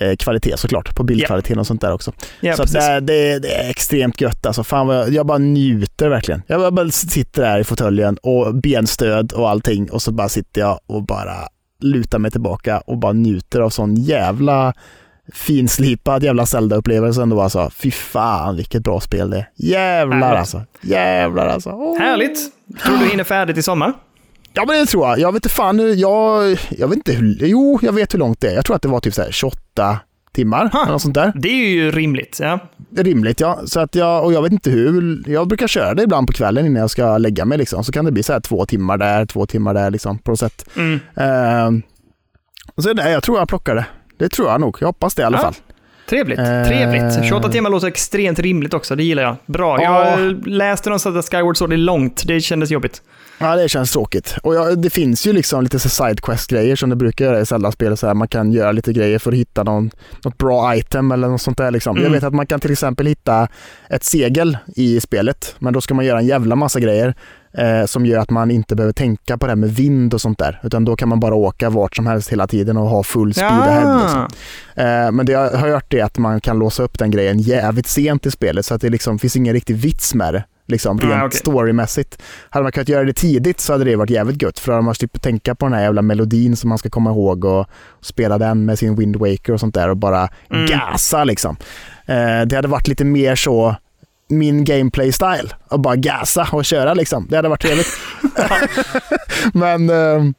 eh, 0.00 0.16
kvalitet 0.16 0.56
såklart 0.56 0.96
på 0.96 1.02
bildkvaliteten 1.02 1.58
och 1.58 1.66
sånt 1.66 1.80
där 1.80 1.92
också. 1.92 2.12
Ja, 2.40 2.56
så 2.56 2.64
det, 2.64 3.00
det, 3.00 3.38
det 3.38 3.52
är 3.54 3.70
extremt 3.70 4.20
gött 4.20 4.46
alltså. 4.46 4.64
Fan 4.64 4.88
jag, 4.88 5.08
jag 5.12 5.26
bara 5.26 5.38
njuter 5.38 6.08
verkligen. 6.08 6.42
Jag 6.46 6.74
bara- 6.74 6.90
sitter 6.90 7.42
där 7.42 7.58
i 7.58 7.64
fåtöljen 7.64 8.16
och 8.22 8.54
benstöd 8.54 9.32
och 9.32 9.50
allting 9.50 9.90
och 9.90 10.02
så 10.02 10.12
bara 10.12 10.28
sitter 10.28 10.60
jag 10.60 10.80
och 10.86 11.02
bara 11.02 11.34
lutar 11.80 12.18
mig 12.18 12.30
tillbaka 12.30 12.80
och 12.80 12.98
bara 12.98 13.12
njuter 13.12 13.60
av 13.60 13.70
sån 13.70 13.94
jävla 13.94 14.72
finslipad 15.32 16.22
jävla 16.22 16.46
Zelda-upplevelse 16.46 17.22
ändå 17.22 17.40
alltså. 17.42 17.70
Fy 17.70 17.90
fan 17.90 18.56
vilket 18.56 18.82
bra 18.82 19.00
spel 19.00 19.30
det 19.30 19.36
är. 19.38 19.48
Jävlar 19.56 20.16
Härligt. 20.18 20.38
alltså. 20.38 20.62
Jävlar 20.80 21.46
alltså. 21.46 21.70
Åh. 21.70 21.98
Härligt! 21.98 22.38
Tror 22.84 22.96
du 22.98 23.04
hinner 23.06 23.24
färdigt 23.24 23.56
i 23.58 23.62
sommar? 23.62 23.92
Ja 24.58 24.64
men 24.66 24.80
det 24.80 24.86
tror 24.86 25.08
jag. 25.08 25.18
Jag 25.18 25.32
vet 25.32 25.36
inte 25.44 25.54
fan, 25.54 25.76
nu- 25.76 25.90
jag, 25.94 26.58
jag 26.78 26.88
vet 26.88 26.96
inte 26.96 27.12
hur, 27.12 27.36
jo 27.40 27.78
jag 27.82 27.92
vet 27.92 28.14
hur 28.14 28.18
långt 28.18 28.40
det 28.40 28.48
är. 28.50 28.54
Jag 28.54 28.64
tror 28.64 28.76
att 28.76 28.82
det 28.82 28.88
var 28.88 29.00
typ 29.00 29.14
så 29.14 29.22
här 29.22 29.30
28 29.30 29.98
timmar 30.32 30.68
Ha. 30.72 30.82
eller 30.82 30.92
något 30.92 31.02
sånt 31.02 31.14
där. 31.14 31.32
Det 31.34 31.48
är 31.48 31.68
ju 31.68 31.90
rimligt. 31.90 32.38
Ja. 32.42 32.58
Rimligt 32.96 33.40
ja. 33.40 33.60
Så 33.64 33.80
att 33.80 33.94
jag, 33.94 34.24
och 34.24 34.32
jag 34.32 34.42
vet 34.42 34.52
inte 34.52 34.70
hur, 34.70 35.22
jag 35.26 35.48
brukar 35.48 35.66
köra 35.66 35.94
det 35.94 36.02
ibland 36.02 36.26
på 36.26 36.32
kvällen 36.32 36.66
innan 36.66 36.80
jag 36.80 36.90
ska 36.90 37.18
lägga 37.18 37.44
mig 37.44 37.58
liksom. 37.58 37.84
Så 37.84 37.92
kan 37.92 38.04
det 38.04 38.12
bli 38.12 38.22
så 38.22 38.32
här 38.32 38.40
två 38.40 38.66
timmar 38.66 38.98
där, 38.98 39.26
två 39.26 39.46
timmar 39.46 39.74
där 39.74 39.90
liksom 39.90 40.18
på 40.18 40.30
något 40.30 40.40
sätt. 40.40 40.68
Mm. 40.76 41.00
Ehm, 41.16 41.82
och 42.74 42.82
så 42.82 42.92
det, 42.92 43.10
jag 43.10 43.22
tror 43.22 43.38
jag 43.38 43.48
plockar 43.48 43.74
det. 43.74 43.86
Det 44.18 44.28
tror 44.28 44.48
jag 44.48 44.60
nog. 44.60 44.76
Jag 44.80 44.86
hoppas 44.86 45.14
det 45.14 45.22
i 45.22 45.24
alla 45.24 45.38
Ja. 45.38 45.42
fall. 45.42 45.54
Trevligt. 46.08 46.38
Eh. 46.38 46.64
Trevligt. 46.66 47.24
28 47.28 47.48
timmar 47.48 47.70
låter 47.70 47.86
extremt 47.86 48.38
rimligt 48.38 48.74
också. 48.74 48.96
Det 48.96 49.04
gillar 49.04 49.22
jag. 49.22 49.36
Bra. 49.46 49.82
Ja. 49.82 50.20
Jag 50.20 50.46
läste 50.48 50.88
någonstans 50.88 51.16
att 51.16 51.30
Skyward 51.30 51.56
Sword 51.56 51.72
är 51.72 51.76
långt. 51.76 52.22
Det 52.26 52.40
kändes 52.40 52.70
jobbigt. 52.70 53.02
Ja, 53.38 53.56
det 53.56 53.68
känns 53.68 53.92
tråkigt. 53.92 54.36
Och 54.42 54.54
ja, 54.54 54.74
det 54.74 54.90
finns 54.90 55.26
ju 55.26 55.32
liksom 55.32 55.62
lite 55.62 55.78
sidequest-grejer 55.78 56.76
som 56.76 56.90
det 56.90 56.96
brukar 56.96 57.24
göra 57.24 57.40
i 57.40 57.46
Zelda-spel. 57.46 57.96
Så 57.96 58.06
här, 58.06 58.14
man 58.14 58.28
kan 58.28 58.52
göra 58.52 58.72
lite 58.72 58.92
grejer 58.92 59.18
för 59.18 59.32
att 59.32 59.38
hitta 59.38 59.62
någon, 59.62 59.90
något 60.24 60.38
bra 60.38 60.76
item 60.76 61.12
eller 61.12 61.28
något 61.28 61.40
sånt 61.40 61.58
där. 61.58 61.70
Liksom. 61.70 61.96
Mm. 61.96 62.04
Jag 62.04 62.10
vet 62.10 62.24
att 62.24 62.34
man 62.34 62.46
kan 62.46 62.60
till 62.60 62.72
exempel 62.72 63.06
hitta 63.06 63.48
ett 63.90 64.04
segel 64.04 64.58
i 64.66 65.00
spelet, 65.00 65.54
men 65.58 65.72
då 65.72 65.80
ska 65.80 65.94
man 65.94 66.04
göra 66.04 66.18
en 66.18 66.26
jävla 66.26 66.56
massa 66.56 66.80
grejer 66.80 67.14
eh, 67.58 67.86
som 67.86 68.06
gör 68.06 68.18
att 68.18 68.30
man 68.30 68.50
inte 68.50 68.76
behöver 68.76 68.92
tänka 68.92 69.38
på 69.38 69.46
det 69.46 69.50
här 69.50 69.56
med 69.56 69.74
vind 69.74 70.14
och 70.14 70.20
sånt 70.20 70.38
där. 70.38 70.60
Utan 70.62 70.84
då 70.84 70.96
kan 70.96 71.08
man 71.08 71.20
bara 71.20 71.34
åka 71.34 71.70
vart 71.70 71.96
som 71.96 72.06
helst 72.06 72.32
hela 72.32 72.46
tiden 72.46 72.76
och 72.76 72.88
ha 72.88 73.02
full 73.02 73.34
speed 73.34 73.50
ahead. 73.50 74.02
Liksom. 74.02 74.20
Eh, 74.74 75.12
men 75.12 75.26
det 75.26 75.32
jag 75.32 75.50
har 75.50 75.68
hört 75.68 75.94
är 75.94 76.04
att 76.04 76.18
man 76.18 76.40
kan 76.40 76.58
låsa 76.58 76.82
upp 76.82 76.98
den 76.98 77.10
grejen 77.10 77.38
jävligt 77.38 77.86
sent 77.86 78.26
i 78.26 78.30
spelet 78.30 78.66
så 78.66 78.74
att 78.74 78.80
det 78.80 78.88
liksom 78.88 79.18
finns 79.18 79.36
ingen 79.36 79.54
riktig 79.54 79.76
vits 79.76 80.14
med 80.14 80.34
det. 80.34 80.44
Liksom, 80.68 80.98
rent 81.00 81.10
Nej, 81.10 81.22
okej. 81.26 81.38
storymässigt. 81.38 82.22
Hade 82.50 82.62
man 82.62 82.72
kunnat 82.72 82.88
göra 82.88 83.04
det 83.04 83.12
tidigt 83.12 83.60
så 83.60 83.72
hade 83.72 83.84
det 83.84 83.96
varit 83.96 84.10
jävligt 84.10 84.42
gött 84.42 84.58
för 84.58 84.72
då 84.72 84.76
hade 84.76 84.84
man 84.84 84.94
slippt 84.94 85.22
tänka 85.22 85.54
på 85.54 85.66
den 85.66 85.72
här 85.72 85.82
jävla 85.82 86.02
melodin 86.02 86.56
som 86.56 86.68
man 86.68 86.78
ska 86.78 86.90
komma 86.90 87.10
ihåg 87.10 87.44
och 87.44 87.66
spela 88.00 88.38
den 88.38 88.64
med 88.64 88.78
sin 88.78 88.96
Wind 88.96 89.16
Waker 89.16 89.52
och 89.52 89.60
sånt 89.60 89.74
där 89.74 89.88
och 89.88 89.96
bara 89.96 90.28
Mm. 90.50 90.66
gasa 90.66 91.24
liksom. 91.24 91.56
Eh, 92.06 92.40
det 92.46 92.56
hade 92.56 92.68
varit 92.68 92.88
lite 92.88 93.04
mer 93.04 93.34
så 93.36 93.76
min 94.28 94.64
gameplay 94.64 95.12
style 95.12 95.48
och 95.68 95.80
bara 95.80 95.96
gasa 95.96 96.48
och 96.52 96.64
köra 96.64 96.94
liksom. 96.94 97.26
Det 97.30 97.36
hade 97.36 97.48
varit 97.48 97.62
trevligt. 97.62 97.88
Men 99.52 99.90
ehm, 99.90 100.34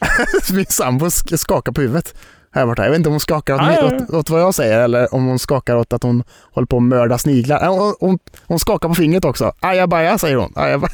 min 0.54 0.66
sambo 0.66 1.06
sk- 1.06 1.36
skakar 1.36 1.72
på 1.72 1.80
huvudet. 1.80 2.14
Här 2.54 2.66
borta. 2.66 2.82
Jag 2.84 2.90
vet 2.90 2.98
inte 2.98 3.08
om 3.08 3.12
hon 3.12 3.20
skakar 3.20 3.54
åt, 3.54 3.60
Ah, 3.60 3.64
mig, 3.66 3.82
åt, 3.84 4.10
åt 4.10 4.30
vad 4.30 4.40
jag 4.40 4.54
säger 4.54 4.80
eller 4.80 5.14
om 5.14 5.26
hon 5.26 5.38
skakar 5.38 5.76
åt 5.76 5.92
att 5.92 6.02
hon 6.02 6.22
håller 6.52 6.66
på 6.66 6.76
att 6.76 6.82
mörda 6.82 7.18
sniglar. 7.18 7.62
Äh, 7.64 7.68
Hon, 7.74 7.94
hon, 8.00 8.18
hon 8.46 8.58
skakar 8.58 8.88
på 8.88 8.94
fingret 8.94 9.24
också. 9.24 9.52
Ajabaja 9.60 10.18
säger 10.18 10.36
hon. 10.36 10.52
Ajabaja. 10.56 10.92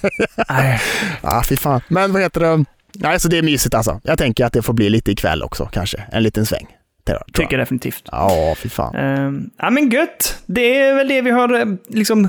Ja, 1.23 1.43
fy 1.49 1.57
fan. 1.57 1.81
Men 1.89 2.13
vad 2.13 2.23
heter 2.23 2.41
det? 2.41 2.65
Nej, 2.95 3.21
så 3.21 3.29
det 3.29 3.39
är 3.39 3.43
mysigt 3.43 3.75
alltså. 3.75 4.01
Jag 4.05 4.19
tänker 4.19 4.45
att 4.45 4.53
det 4.53 4.63
får 4.63 4.73
bli 4.73 4.91
lite 4.91 5.11
ikväll 5.11 5.43
också 5.43 5.69
kanske. 5.73 6.03
En 6.13 6.23
liten 6.23 6.47
sväng. 6.47 6.67
Det 7.05 7.13
tror 7.13 7.23
jag. 7.27 7.35
Tycker 7.35 7.59
definitivt. 7.59 8.03
Ja, 8.13 8.55
fy 8.57 8.69
fan. 8.69 8.95
Ehm, 8.97 9.51
ja 9.59 9.71
men 9.71 9.91
gött. 9.91 10.39
Det 10.47 10.79
är 10.81 10.95
väl 10.95 11.09
det 11.09 11.23
vi 11.23 11.31
har 11.31 11.55
eh, 11.61 11.67
liksom 11.89 12.29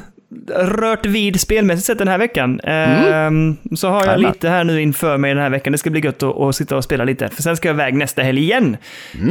rört 0.55 1.05
vid 1.05 1.39
spelmässigt 1.41 1.85
sett 1.85 1.97
den 1.97 2.07
här 2.07 2.17
veckan. 2.17 2.59
Ehm, 2.59 3.57
Så 3.75 3.87
har 3.89 4.05
jag 4.05 4.19
lite 4.19 4.49
här 4.49 4.63
nu 4.63 4.81
inför 4.81 5.17
mig 5.17 5.33
den 5.33 5.43
här 5.43 5.49
veckan. 5.49 5.71
Det 5.71 5.77
ska 5.77 5.89
bli 5.89 6.01
gött 6.01 6.23
att, 6.23 6.37
att 6.37 6.55
sitta 6.55 6.77
och 6.77 6.83
spela 6.83 7.03
lite. 7.03 7.29
För 7.29 7.41
sen 7.43 7.57
ska 7.57 7.67
jag 7.67 7.75
iväg 7.75 7.93
nästa 7.93 8.21
helg 8.21 8.41
igen. 8.41 8.77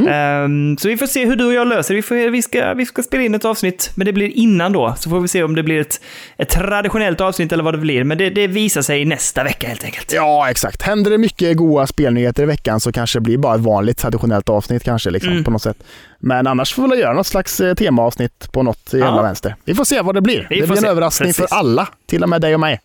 Ehm, 0.09 0.77
så 0.77 0.87
vi 0.87 0.97
får 0.97 1.05
se 1.07 1.25
hur 1.25 1.35
du 1.35 1.45
och 1.45 1.53
jag 1.53 1.67
löser 1.67 1.95
vi, 1.95 2.01
får, 2.01 2.29
vi, 2.29 2.41
ska, 2.41 2.73
vi 2.73 2.85
ska 2.85 3.03
spela 3.03 3.23
in 3.23 3.35
ett 3.35 3.45
avsnitt, 3.45 3.91
men 3.95 4.05
det 4.05 4.13
blir 4.13 4.27
innan 4.27 4.73
då. 4.73 4.93
Så 4.97 5.09
får 5.09 5.19
vi 5.19 5.27
se 5.27 5.43
om 5.43 5.55
det 5.55 5.63
blir 5.63 5.81
ett, 5.81 6.01
ett 6.37 6.49
traditionellt 6.49 7.21
avsnitt 7.21 7.51
eller 7.51 7.63
vad 7.63 7.73
det 7.73 7.77
blir. 7.77 8.03
Men 8.03 8.17
det, 8.17 8.29
det 8.29 8.47
visar 8.47 8.81
sig 8.81 9.05
nästa 9.05 9.43
vecka 9.43 9.67
helt 9.67 9.83
enkelt. 9.83 10.13
Ja, 10.13 10.49
exakt. 10.49 10.81
Händer 10.81 11.11
det 11.11 11.17
mycket 11.17 11.57
goda 11.57 11.87
spelnyheter 11.87 12.43
i 12.43 12.45
veckan 12.45 12.79
så 12.79 12.91
kanske 12.91 13.19
det 13.19 13.23
blir 13.23 13.37
bara 13.37 13.55
ett 13.55 13.61
vanligt 13.61 13.97
traditionellt 13.97 14.49
avsnitt 14.49 14.83
kanske 14.83 15.09
liksom, 15.09 15.31
Mm. 15.31 15.43
på 15.43 15.51
något 15.51 15.61
sätt. 15.61 15.77
Men 16.23 16.47
annars 16.47 16.73
får 16.73 16.83
vi 16.83 16.89
väl 16.89 16.99
göra 16.99 17.13
något 17.13 17.27
slags 17.27 17.59
eh, 17.59 17.73
temaavsnitt 17.73 18.51
på 18.51 18.63
något 18.63 18.89
jävla 18.93 19.05
Ja. 19.07 19.21
vänster. 19.21 19.55
Vi 19.65 19.75
får 19.75 19.83
se 19.83 20.01
vad 20.01 20.15
det 20.15 20.21
blir. 20.21 20.47
Vi 20.49 20.59
det 20.61 20.67
blir 20.67 20.77
en 20.77 20.81
se. 20.83 20.87
överraskning 20.87 21.27
Precis. 21.29 21.49
för 21.49 21.55
alla, 21.55 21.87
till 22.07 22.23
och 22.23 22.29
med 22.29 22.41
dig 22.41 22.53
och 22.53 22.59
mig. 22.59 22.79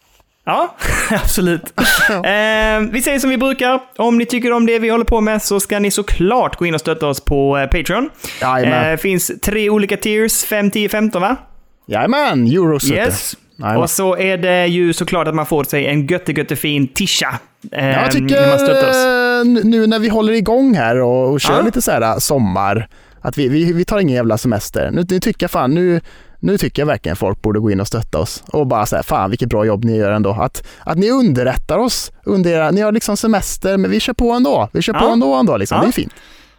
Ja, 0.44 0.74
absolut. 1.10 1.62
Eh, 2.10 2.80
vi 2.92 3.02
säger 3.04 3.18
som 3.18 3.30
vi 3.30 3.36
brukar. 3.38 3.80
Om 3.96 4.18
ni 4.18 4.26
tycker 4.26 4.52
om 4.52 4.66
det 4.66 4.78
vi 4.78 4.88
håller 4.88 5.04
på 5.04 5.20
med 5.20 5.42
så 5.42 5.60
ska 5.60 5.78
ni 5.78 5.90
såklart 5.90 6.56
gå 6.56 6.66
in 6.66 6.74
och 6.74 6.80
stötta 6.80 7.06
oss 7.06 7.20
på 7.20 7.58
eh, 7.58 7.66
Patreon. 7.66 8.10
Jajamän, 8.40 8.92
Eh, 8.92 8.96
finns 8.96 9.32
tre 9.42 9.70
olika 9.70 9.96
tiers, 9.96 10.44
5, 10.44 10.70
10, 10.70 10.88
15 10.88 11.22
va? 11.22 11.36
Jajamän 11.86 12.46
euros. 12.46 12.90
Yes. 12.90 13.36
Jajamän. 13.58 13.82
Och 13.82 13.90
så 13.90 14.16
är 14.16 14.36
det 14.38 14.66
ju 14.66 14.92
såklart 14.92 15.28
att 15.28 15.34
man 15.34 15.46
får 15.46 15.64
sig 15.64 15.86
en 15.86 16.06
götte-göttefin 16.06 16.88
tisha. 16.88 17.38
eh, 17.72 17.88
Jag 17.90 18.10
tycker 18.10 18.40
när 18.40 18.48
man 18.48 18.58
stöttar 18.58 18.90
oss. 18.90 18.96
eh, 18.96 19.64
nu 19.70 19.86
när 19.86 19.98
vi 19.98 20.08
håller 20.08 20.32
igång 20.32 20.74
här 20.74 21.00
och, 21.00 21.32
och 21.32 21.40
kör 21.40 21.54
Ja. 21.54 21.60
lite 21.62 21.82
så 21.82 21.90
här 21.90 22.18
sommar, 22.18 22.88
att 23.26 23.38
vi, 23.38 23.48
vi, 23.48 23.72
vi 23.72 23.84
tar 23.84 23.98
ingen 23.98 24.16
jävla 24.16 24.38
semester. 24.38 24.90
Nu, 24.90 25.04
nu 25.10 25.20
tycker 25.20 25.44
jag 25.44 25.50
fan, 25.50 25.74
nu, 25.74 26.00
nu 26.40 26.58
tycker 26.58 26.82
jag 26.82 26.86
verkligen 26.86 27.16
folk 27.16 27.42
borde 27.42 27.60
gå 27.60 27.70
in 27.70 27.80
och 27.80 27.86
stötta 27.86 28.18
oss 28.18 28.44
och 28.46 28.66
bara 28.66 28.86
säga 28.86 29.02
fan 29.02 29.30
vilket 29.30 29.48
bra 29.48 29.64
jobb 29.64 29.84
ni 29.84 29.96
gör 29.96 30.10
ändå. 30.10 30.30
Att, 30.30 30.66
att 30.80 30.98
ni 30.98 31.10
underrättar 31.10 31.78
oss 31.78 32.12
under 32.24 32.50
era, 32.50 32.70
ni 32.70 32.80
har 32.80 32.92
liksom 32.92 33.16
semester 33.16 33.76
men 33.76 33.90
vi 33.90 34.00
kör 34.00 34.12
på 34.12 34.30
ändå. 34.32 34.68
Vi 34.72 34.82
kör 34.82 34.92
på 34.92 35.04
Ja. 35.04 35.12
ändå 35.12 35.34
ändå 35.34 35.56
liksom. 35.56 35.76
Ja. 35.76 35.82
Det 35.82 35.88
är 35.88 35.92
fint. 35.92 36.12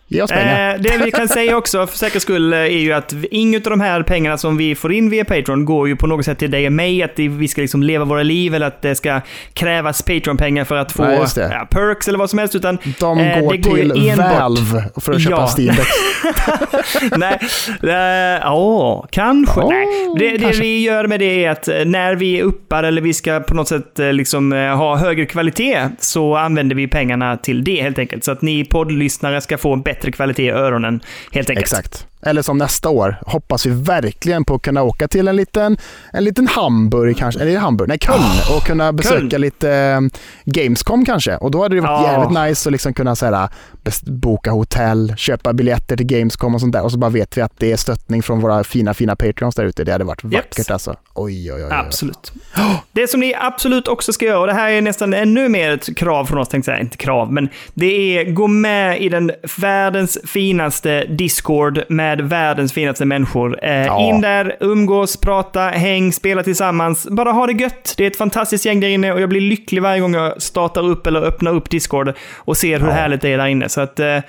Ge 0.09 0.21
oss 0.21 0.31
pengar. 0.31 0.73
Eh, 0.75 0.81
det 0.81 0.97
vi 1.05 1.11
kan 1.11 1.27
säga 1.27 1.57
också 1.57 1.87
för 1.87 1.97
säkerhets 1.97 2.23
skull 2.23 2.53
eh, 2.53 2.59
är 2.59 2.65
ju 2.67 2.93
att 2.93 3.13
inget 3.31 3.65
av 3.67 3.71
de 3.71 3.81
här 3.81 4.03
pengarna 4.03 4.37
som 4.37 4.57
vi 4.57 4.75
får 4.75 4.93
in 4.93 5.09
via 5.09 5.25
Patreon 5.25 5.65
går 5.65 5.87
ju 5.87 5.95
på 5.95 6.07
något 6.07 6.25
sätt 6.25 6.39
till 6.39 6.51
dig 6.51 6.65
och 6.65 6.71
mig, 6.73 7.03
att 7.03 7.15
det- 7.15 7.27
vi 7.27 7.47
ska 7.47 7.61
liksom 7.61 7.83
leva 7.83 8.05
våra 8.05 8.23
liv 8.23 8.55
eller 8.55 8.65
att 8.67 8.81
det 8.81 8.95
ska 8.95 9.21
krävas 9.53 10.01
Patreon-pengar 10.01 10.65
för 10.65 10.75
att 10.75 10.91
få 10.91 11.03
Nej, 11.03 11.19
det. 11.35 11.49
ja, 11.53 11.67
perks 11.71 12.07
eller 12.07 12.17
vad 12.19 12.29
som 12.29 12.39
helst, 12.39 12.55
utan 12.55 12.77
De 12.99 13.19
eh, 13.19 13.39
går 13.39 13.51
det 13.51 13.57
går 13.57 13.75
till 13.75 13.91
enbart- 14.09 14.39
Valve 14.39 14.83
för 15.01 15.13
att 15.13 15.23
köpa 15.23 15.35
Ja. 15.35 15.49
Steam 15.57 15.75
Deck. 15.75 15.87
Nej, 17.17 17.39
eh, 18.43 18.51
åh, 18.53 19.05
kanske. 19.11 19.59
Åh, 19.61 19.69
Nej. 19.69 19.85
Det, 20.19 20.29
det 20.31 20.39
kanske. 20.39 20.61
vi 20.61 20.79
gör 20.83 21.07
med 21.07 21.19
det 21.19 21.45
är 21.45 21.49
att 21.51 21.67
eh, 21.67 21.75
när 21.85 22.15
vi 22.15 22.41
uppar 22.41 22.83
eller 22.83 23.01
vi 23.01 23.13
ska 23.13 23.39
på 23.39 23.53
något 23.55 23.67
sätt 23.67 23.99
eh, 23.99 24.13
liksom, 24.13 24.51
ha 24.51 24.95
högre 24.97 25.25
kvalitet 25.25 25.89
så 25.99 26.35
använder 26.35 26.75
vi 26.75 26.87
pengarna 26.87 27.37
till 27.37 27.63
det 27.63 27.81
helt 27.81 27.99
enkelt. 27.99 28.23
Så 28.23 28.31
att 28.31 28.41
ni 28.41 28.65
poddlyssnare 28.65 29.41
ska 29.41 29.57
få 29.57 29.73
en 29.73 29.81
bättre 29.81 29.96
kvalitet 30.11 30.43
i 30.43 30.51
öronen 30.51 31.01
helt 31.31 31.49
enkelt. 31.49 31.63
Exakt. 31.63 32.07
Eller 32.27 32.41
som 32.41 32.57
nästa 32.57 32.89
år 32.89 33.19
hoppas 33.25 33.65
vi 33.65 33.69
verkligen 33.69 34.45
på 34.45 34.55
att 34.55 34.61
kunna 34.61 34.83
åka 34.83 35.07
till 35.07 35.27
en 35.27 35.35
liten, 35.35 35.77
en 36.13 36.23
liten 36.23 36.47
Hamburg 36.47 37.17
kanske, 37.17 37.41
eller 37.41 37.57
Hamburg, 37.57 37.87
nej 37.89 37.97
Köln 37.99 38.23
och 38.57 38.63
kunna 38.63 38.93
besöka 38.93 39.29
Köln. 39.29 39.41
lite 39.41 39.71
eh, 39.71 40.01
Gamescom 40.45 41.05
kanske. 41.05 41.37
Och 41.37 41.51
då 41.51 41.63
hade 41.63 41.75
det 41.75 41.81
varit 41.81 42.07
Ja. 42.07 42.11
jävligt 42.11 42.39
nice 42.49 42.69
att 42.69 42.71
liksom 42.71 42.93
kunna 42.93 43.15
så 43.15 43.25
här, 43.25 43.49
boka 44.05 44.51
hotell, 44.51 45.13
köpa 45.17 45.53
biljetter 45.53 45.97
till 45.97 46.05
Gamescom 46.05 46.55
och 46.55 46.61
sånt 46.61 46.73
där. 46.73 46.83
Och 46.83 46.91
så 46.91 46.97
bara 46.97 47.09
vet 47.11 47.37
vi 47.37 47.41
att 47.41 47.53
det 47.57 47.71
är 47.71 47.77
stöttning 47.77 48.23
från 48.23 48.39
våra 48.39 48.63
fina, 48.63 48.93
fina 48.93 49.15
Patreons 49.15 49.55
där 49.55 49.65
ute. 49.65 49.83
Det 49.83 49.91
hade 49.91 50.03
varit 50.03 50.23
vackert 50.23 50.71
alltså. 50.71 50.95
Oj, 51.13 51.53
oj, 51.53 51.63
oj. 51.63 51.63
oj. 51.63 51.69
Absolut. 51.71 52.31
Det 52.91 53.07
som 53.07 53.19
ni 53.19 53.33
absolut 53.39 53.87
också 53.87 54.13
ska 54.13 54.25
göra, 54.25 54.39
och 54.39 54.47
det 54.47 54.53
här 54.53 54.69
är 54.69 54.81
nästan 54.81 55.13
ännu 55.13 55.49
mer 55.49 55.71
ett 55.71 55.97
krav 55.97 56.25
från 56.25 56.37
oss, 56.39 56.49
tänkte 56.49 56.71
jag 56.71 56.77
säga, 56.77 56.83
inte 56.83 56.97
krav, 56.97 57.33
men 57.33 57.49
det 57.73 58.17
är 58.17 58.31
gå 58.31 58.47
med 58.47 59.01
i 59.01 59.09
den 59.09 59.31
världens 59.57 60.17
finaste 60.25 61.05
Discord 61.05 61.83
med 61.89 62.16
världens 62.21 62.73
finaste 62.73 63.05
människor. 63.05 63.59
Eh, 63.63 63.85
Ja. 63.85 63.99
In 64.09 64.21
där, 64.21 64.55
umgås, 64.59 65.17
prata, 65.17 65.61
häng, 65.61 66.11
spela 66.13 66.43
tillsammans. 66.43 67.07
Bara 67.09 67.31
ha 67.31 67.47
det 67.47 67.53
gött. 67.53 67.93
Det 67.97 68.03
är 68.03 68.07
ett 68.07 68.17
fantastiskt 68.17 68.65
gäng 68.65 68.79
där 68.79 68.87
inne 68.87 69.13
och 69.13 69.21
jag 69.21 69.29
blir 69.29 69.41
lycklig 69.41 69.81
varje 69.81 69.99
gång 70.01 70.13
jag 70.13 70.41
startar 70.41 70.85
upp 70.85 71.07
eller 71.07 71.21
öppnar 71.21 71.53
upp 71.55 71.69
Discord 71.69 72.13
och 72.35 72.57
ser 72.57 72.79
hur 72.79 72.87
Ja. 72.87 72.93
härligt 72.93 73.21
det 73.21 73.29
är 73.29 73.37
där 73.37 73.45
inne. 73.47 73.69
Så 73.69 73.81
att, 73.81 73.99
eh, 73.99 74.19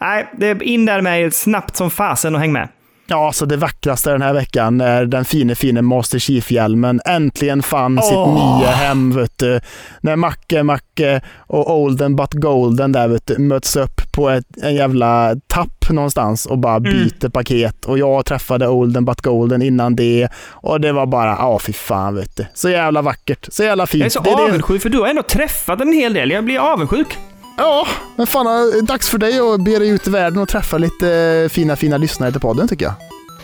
nej, 0.00 0.26
är 0.40 0.62
in 0.62 0.86
där 0.86 1.00
med 1.00 1.34
snabbt 1.34 1.76
som 1.76 1.90
fasen 1.90 2.34
och 2.34 2.40
häng 2.40 2.52
med. 2.52 2.68
Ja, 3.08 3.32
så 3.32 3.44
det 3.44 3.56
vackraste 3.56 4.10
den 4.12 4.22
här 4.22 4.32
veckan 4.34 4.80
är 4.80 5.04
den 5.04 5.24
fine, 5.24 5.56
fine 5.56 5.84
Master 5.84 6.18
Chief-hjälmen 6.18 7.00
äntligen 7.04 7.62
fann 7.62 8.02
sitt 8.02 8.16
Åh. 8.16 8.58
nya 8.60 8.68
hem, 8.70 9.12
vet 9.16 9.38
du. 9.38 9.60
När 10.00 10.16
Macke, 10.16 10.62
Macke 10.62 11.20
och 11.46 11.76
Olden 11.78 12.16
but 12.16 12.32
Golden 12.32 12.92
där, 12.92 13.08
vet 13.08 13.26
du, 13.26 13.38
möts 13.38 13.76
upp 13.76 14.12
på 14.12 14.28
ett, 14.30 14.44
en 14.62 14.74
jävla 14.74 15.34
tapp 15.46 15.90
någonstans 15.90 16.46
och 16.46 16.58
bara 16.58 16.76
Mm. 16.76 16.92
byter 16.92 17.28
paket. 17.28 17.84
Och 17.84 17.98
jag 17.98 18.24
träffade 18.24 18.68
Olden 18.68 19.04
but 19.04 19.20
Golden 19.20 19.62
innan 19.62 19.96
det 19.96 20.28
och 20.50 20.80
det 20.80 20.92
var 20.92 21.06
bara, 21.06 21.30
ja 21.38 21.58
fy 21.58 21.72
fan 21.72 22.14
vet 22.14 22.36
du. 22.36 22.46
Så 22.54 22.70
jävla 22.70 23.02
vackert, 23.02 23.48
så 23.50 23.62
jävla 23.62 23.86
fint. 23.86 24.00
Jag 24.00 24.06
är 24.06 24.10
så 24.10 24.20
det, 24.20 24.30
är 24.30 24.36
det, 24.36 24.42
avundsjuk, 24.42 24.82
för 24.82 24.88
du 24.88 24.98
har 24.98 25.08
ändå 25.08 25.22
träffat 25.22 25.80
en 25.80 25.92
hel 25.92 26.14
del. 26.14 26.30
Jag 26.30 26.44
blir 26.44 26.58
avundsjuk. 26.58 27.18
Ja, 27.56 27.86
men 28.16 28.26
fan, 28.26 28.46
är 28.46 28.82
dags 28.82 29.08
för 29.08 29.18
dig 29.18 29.40
att 29.40 29.60
be 29.60 29.78
dig 29.78 29.88
ut 29.88 30.06
i 30.06 30.10
världen 30.10 30.42
och 30.42 30.48
träffa 30.48 30.78
lite 30.78 31.48
fina, 31.52 31.76
fina 31.76 31.96
lyssnare 31.96 32.32
till 32.32 32.40
podden 32.40 32.68
tycker 32.68 32.84
jag. 32.84 32.94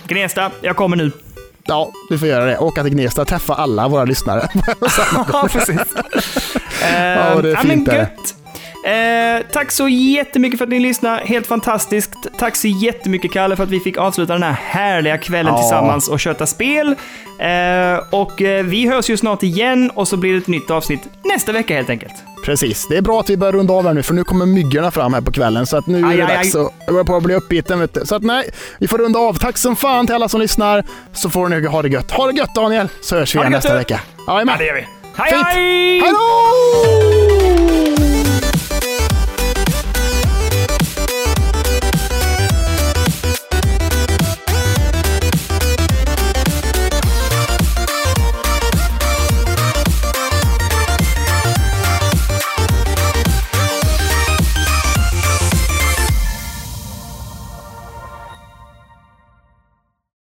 Gnesta, 0.06 0.51
jag 0.60 0.76
kommer 0.76 0.97
nu. 0.97 1.12
Ja, 1.64 1.93
du 2.09 2.18
får 2.18 2.28
göra 2.28 2.44
det. 2.44 2.59
Åka 2.59 2.82
till 2.82 2.93
Gnesta 2.93 3.24
träffa 3.24 3.55
alla 3.55 3.89
våra 3.89 4.05
lyssnare. 4.05 4.48
ja, 5.32 5.48
precis. 5.52 5.78
Eh, 6.82 7.02
Ja, 7.02 7.43
det 7.43 7.48
är 7.48 7.52
ja, 7.52 7.59
fint 7.60 7.66
men 7.66 7.84
där. 7.84 7.97
gött. 7.97 8.34
Eh, 8.84 9.42
tack 9.52 9.70
så 9.70 9.88
jättemycket 9.88 10.59
för 10.59 10.64
att 10.64 10.70
ni 10.70 10.80
lyssnar. 10.80 11.18
Helt 11.20 11.46
fantastiskt. 11.46 12.10
Tack 12.38 12.56
så 12.56 12.68
jättemycket 12.68 13.32
Kalle 13.32 13.56
för 13.56 13.62
att 13.62 13.70
vi 13.70 13.80
fick 13.80 13.96
avsluta 13.96 14.32
den 14.32 14.42
här 14.42 14.52
härliga 14.52 15.18
kvällen 15.18 15.52
Ja. 15.54 15.59
tillsammans 15.60 16.09
och 16.09 16.20
köta 16.20 16.46
spel. 16.46 16.86
Eh, 17.38 17.98
och 18.10 18.42
eh, 18.42 18.64
vi 18.64 18.86
hörs 18.88 19.10
ju 19.10 19.16
snart 19.16 19.42
igen 19.42 19.90
och 19.94 20.09
så 20.09 20.16
blir 20.16 20.32
det 20.32 20.38
ett 20.38 20.46
nytt 20.46 20.70
avsnitt 20.70 21.00
nästa 21.24 21.52
vecka 21.52 21.74
helt 21.76 21.90
enkelt. 21.90 22.12
Precis. 22.44 22.86
Det 22.88 22.96
är 22.96 23.02
bra 23.02 23.20
att 23.20 23.30
vi 23.30 23.36
börjar 23.36 23.52
runda 23.52 23.74
av 23.74 23.86
här 23.86 23.94
nu, 23.94 24.02
för 24.02 24.14
nu 24.14 24.24
kommer 24.24 24.46
myggorna 24.46 24.90
fram 24.90 25.14
här 25.14 25.20
på 25.20 25.32
kvällen. 25.32 25.66
Så 25.66 25.76
att 25.76 25.86
nu 25.86 26.06
Aj, 26.06 26.14
är 26.14 26.16
det 26.16 26.26
aj, 26.26 26.36
dags 26.36 26.54
aj. 26.54 26.60
att 26.62 26.72
jag 26.86 26.94
börjar 26.94 27.04
på 27.04 27.16
att 27.16 27.22
bli 27.22 27.34
uppbiten. 27.34 27.80
Vet 27.80 27.94
du. 27.94 28.06
Så 28.06 28.14
att 28.14 28.22
nej, 28.22 28.50
vi 28.80 28.88
får 28.88 28.98
runda 28.98 29.18
av. 29.18 29.34
Tack 29.34 29.59
som 29.59 29.76
fan 29.76 30.06
till 30.06 30.14
alla 30.14 30.28
som 30.28 30.40
lyssnar, 30.40 30.84
så 31.12 31.30
får 31.30 31.48
ni 31.48 31.66
ha 31.66 31.82
det 31.82 31.88
gött. 31.88 32.10
Ha 32.10 32.26
det 32.32 32.38
gött 32.38 32.54
Daniel, 32.54 32.88
så 33.02 33.16
hörs 33.16 33.34
vi 33.34 33.38
igen 33.38 33.52
nästa 33.52 33.72
du. 33.72 33.78
vecka. 33.78 34.00
Jajamän. 34.28 34.54
Ja, 34.54 34.59
det 34.59 34.66
gör 34.66 34.74
vi. 34.74 34.86
Hej 35.16 35.32
Fint. 35.32 35.46
hej! 35.46 36.00
Då! 36.00 38.01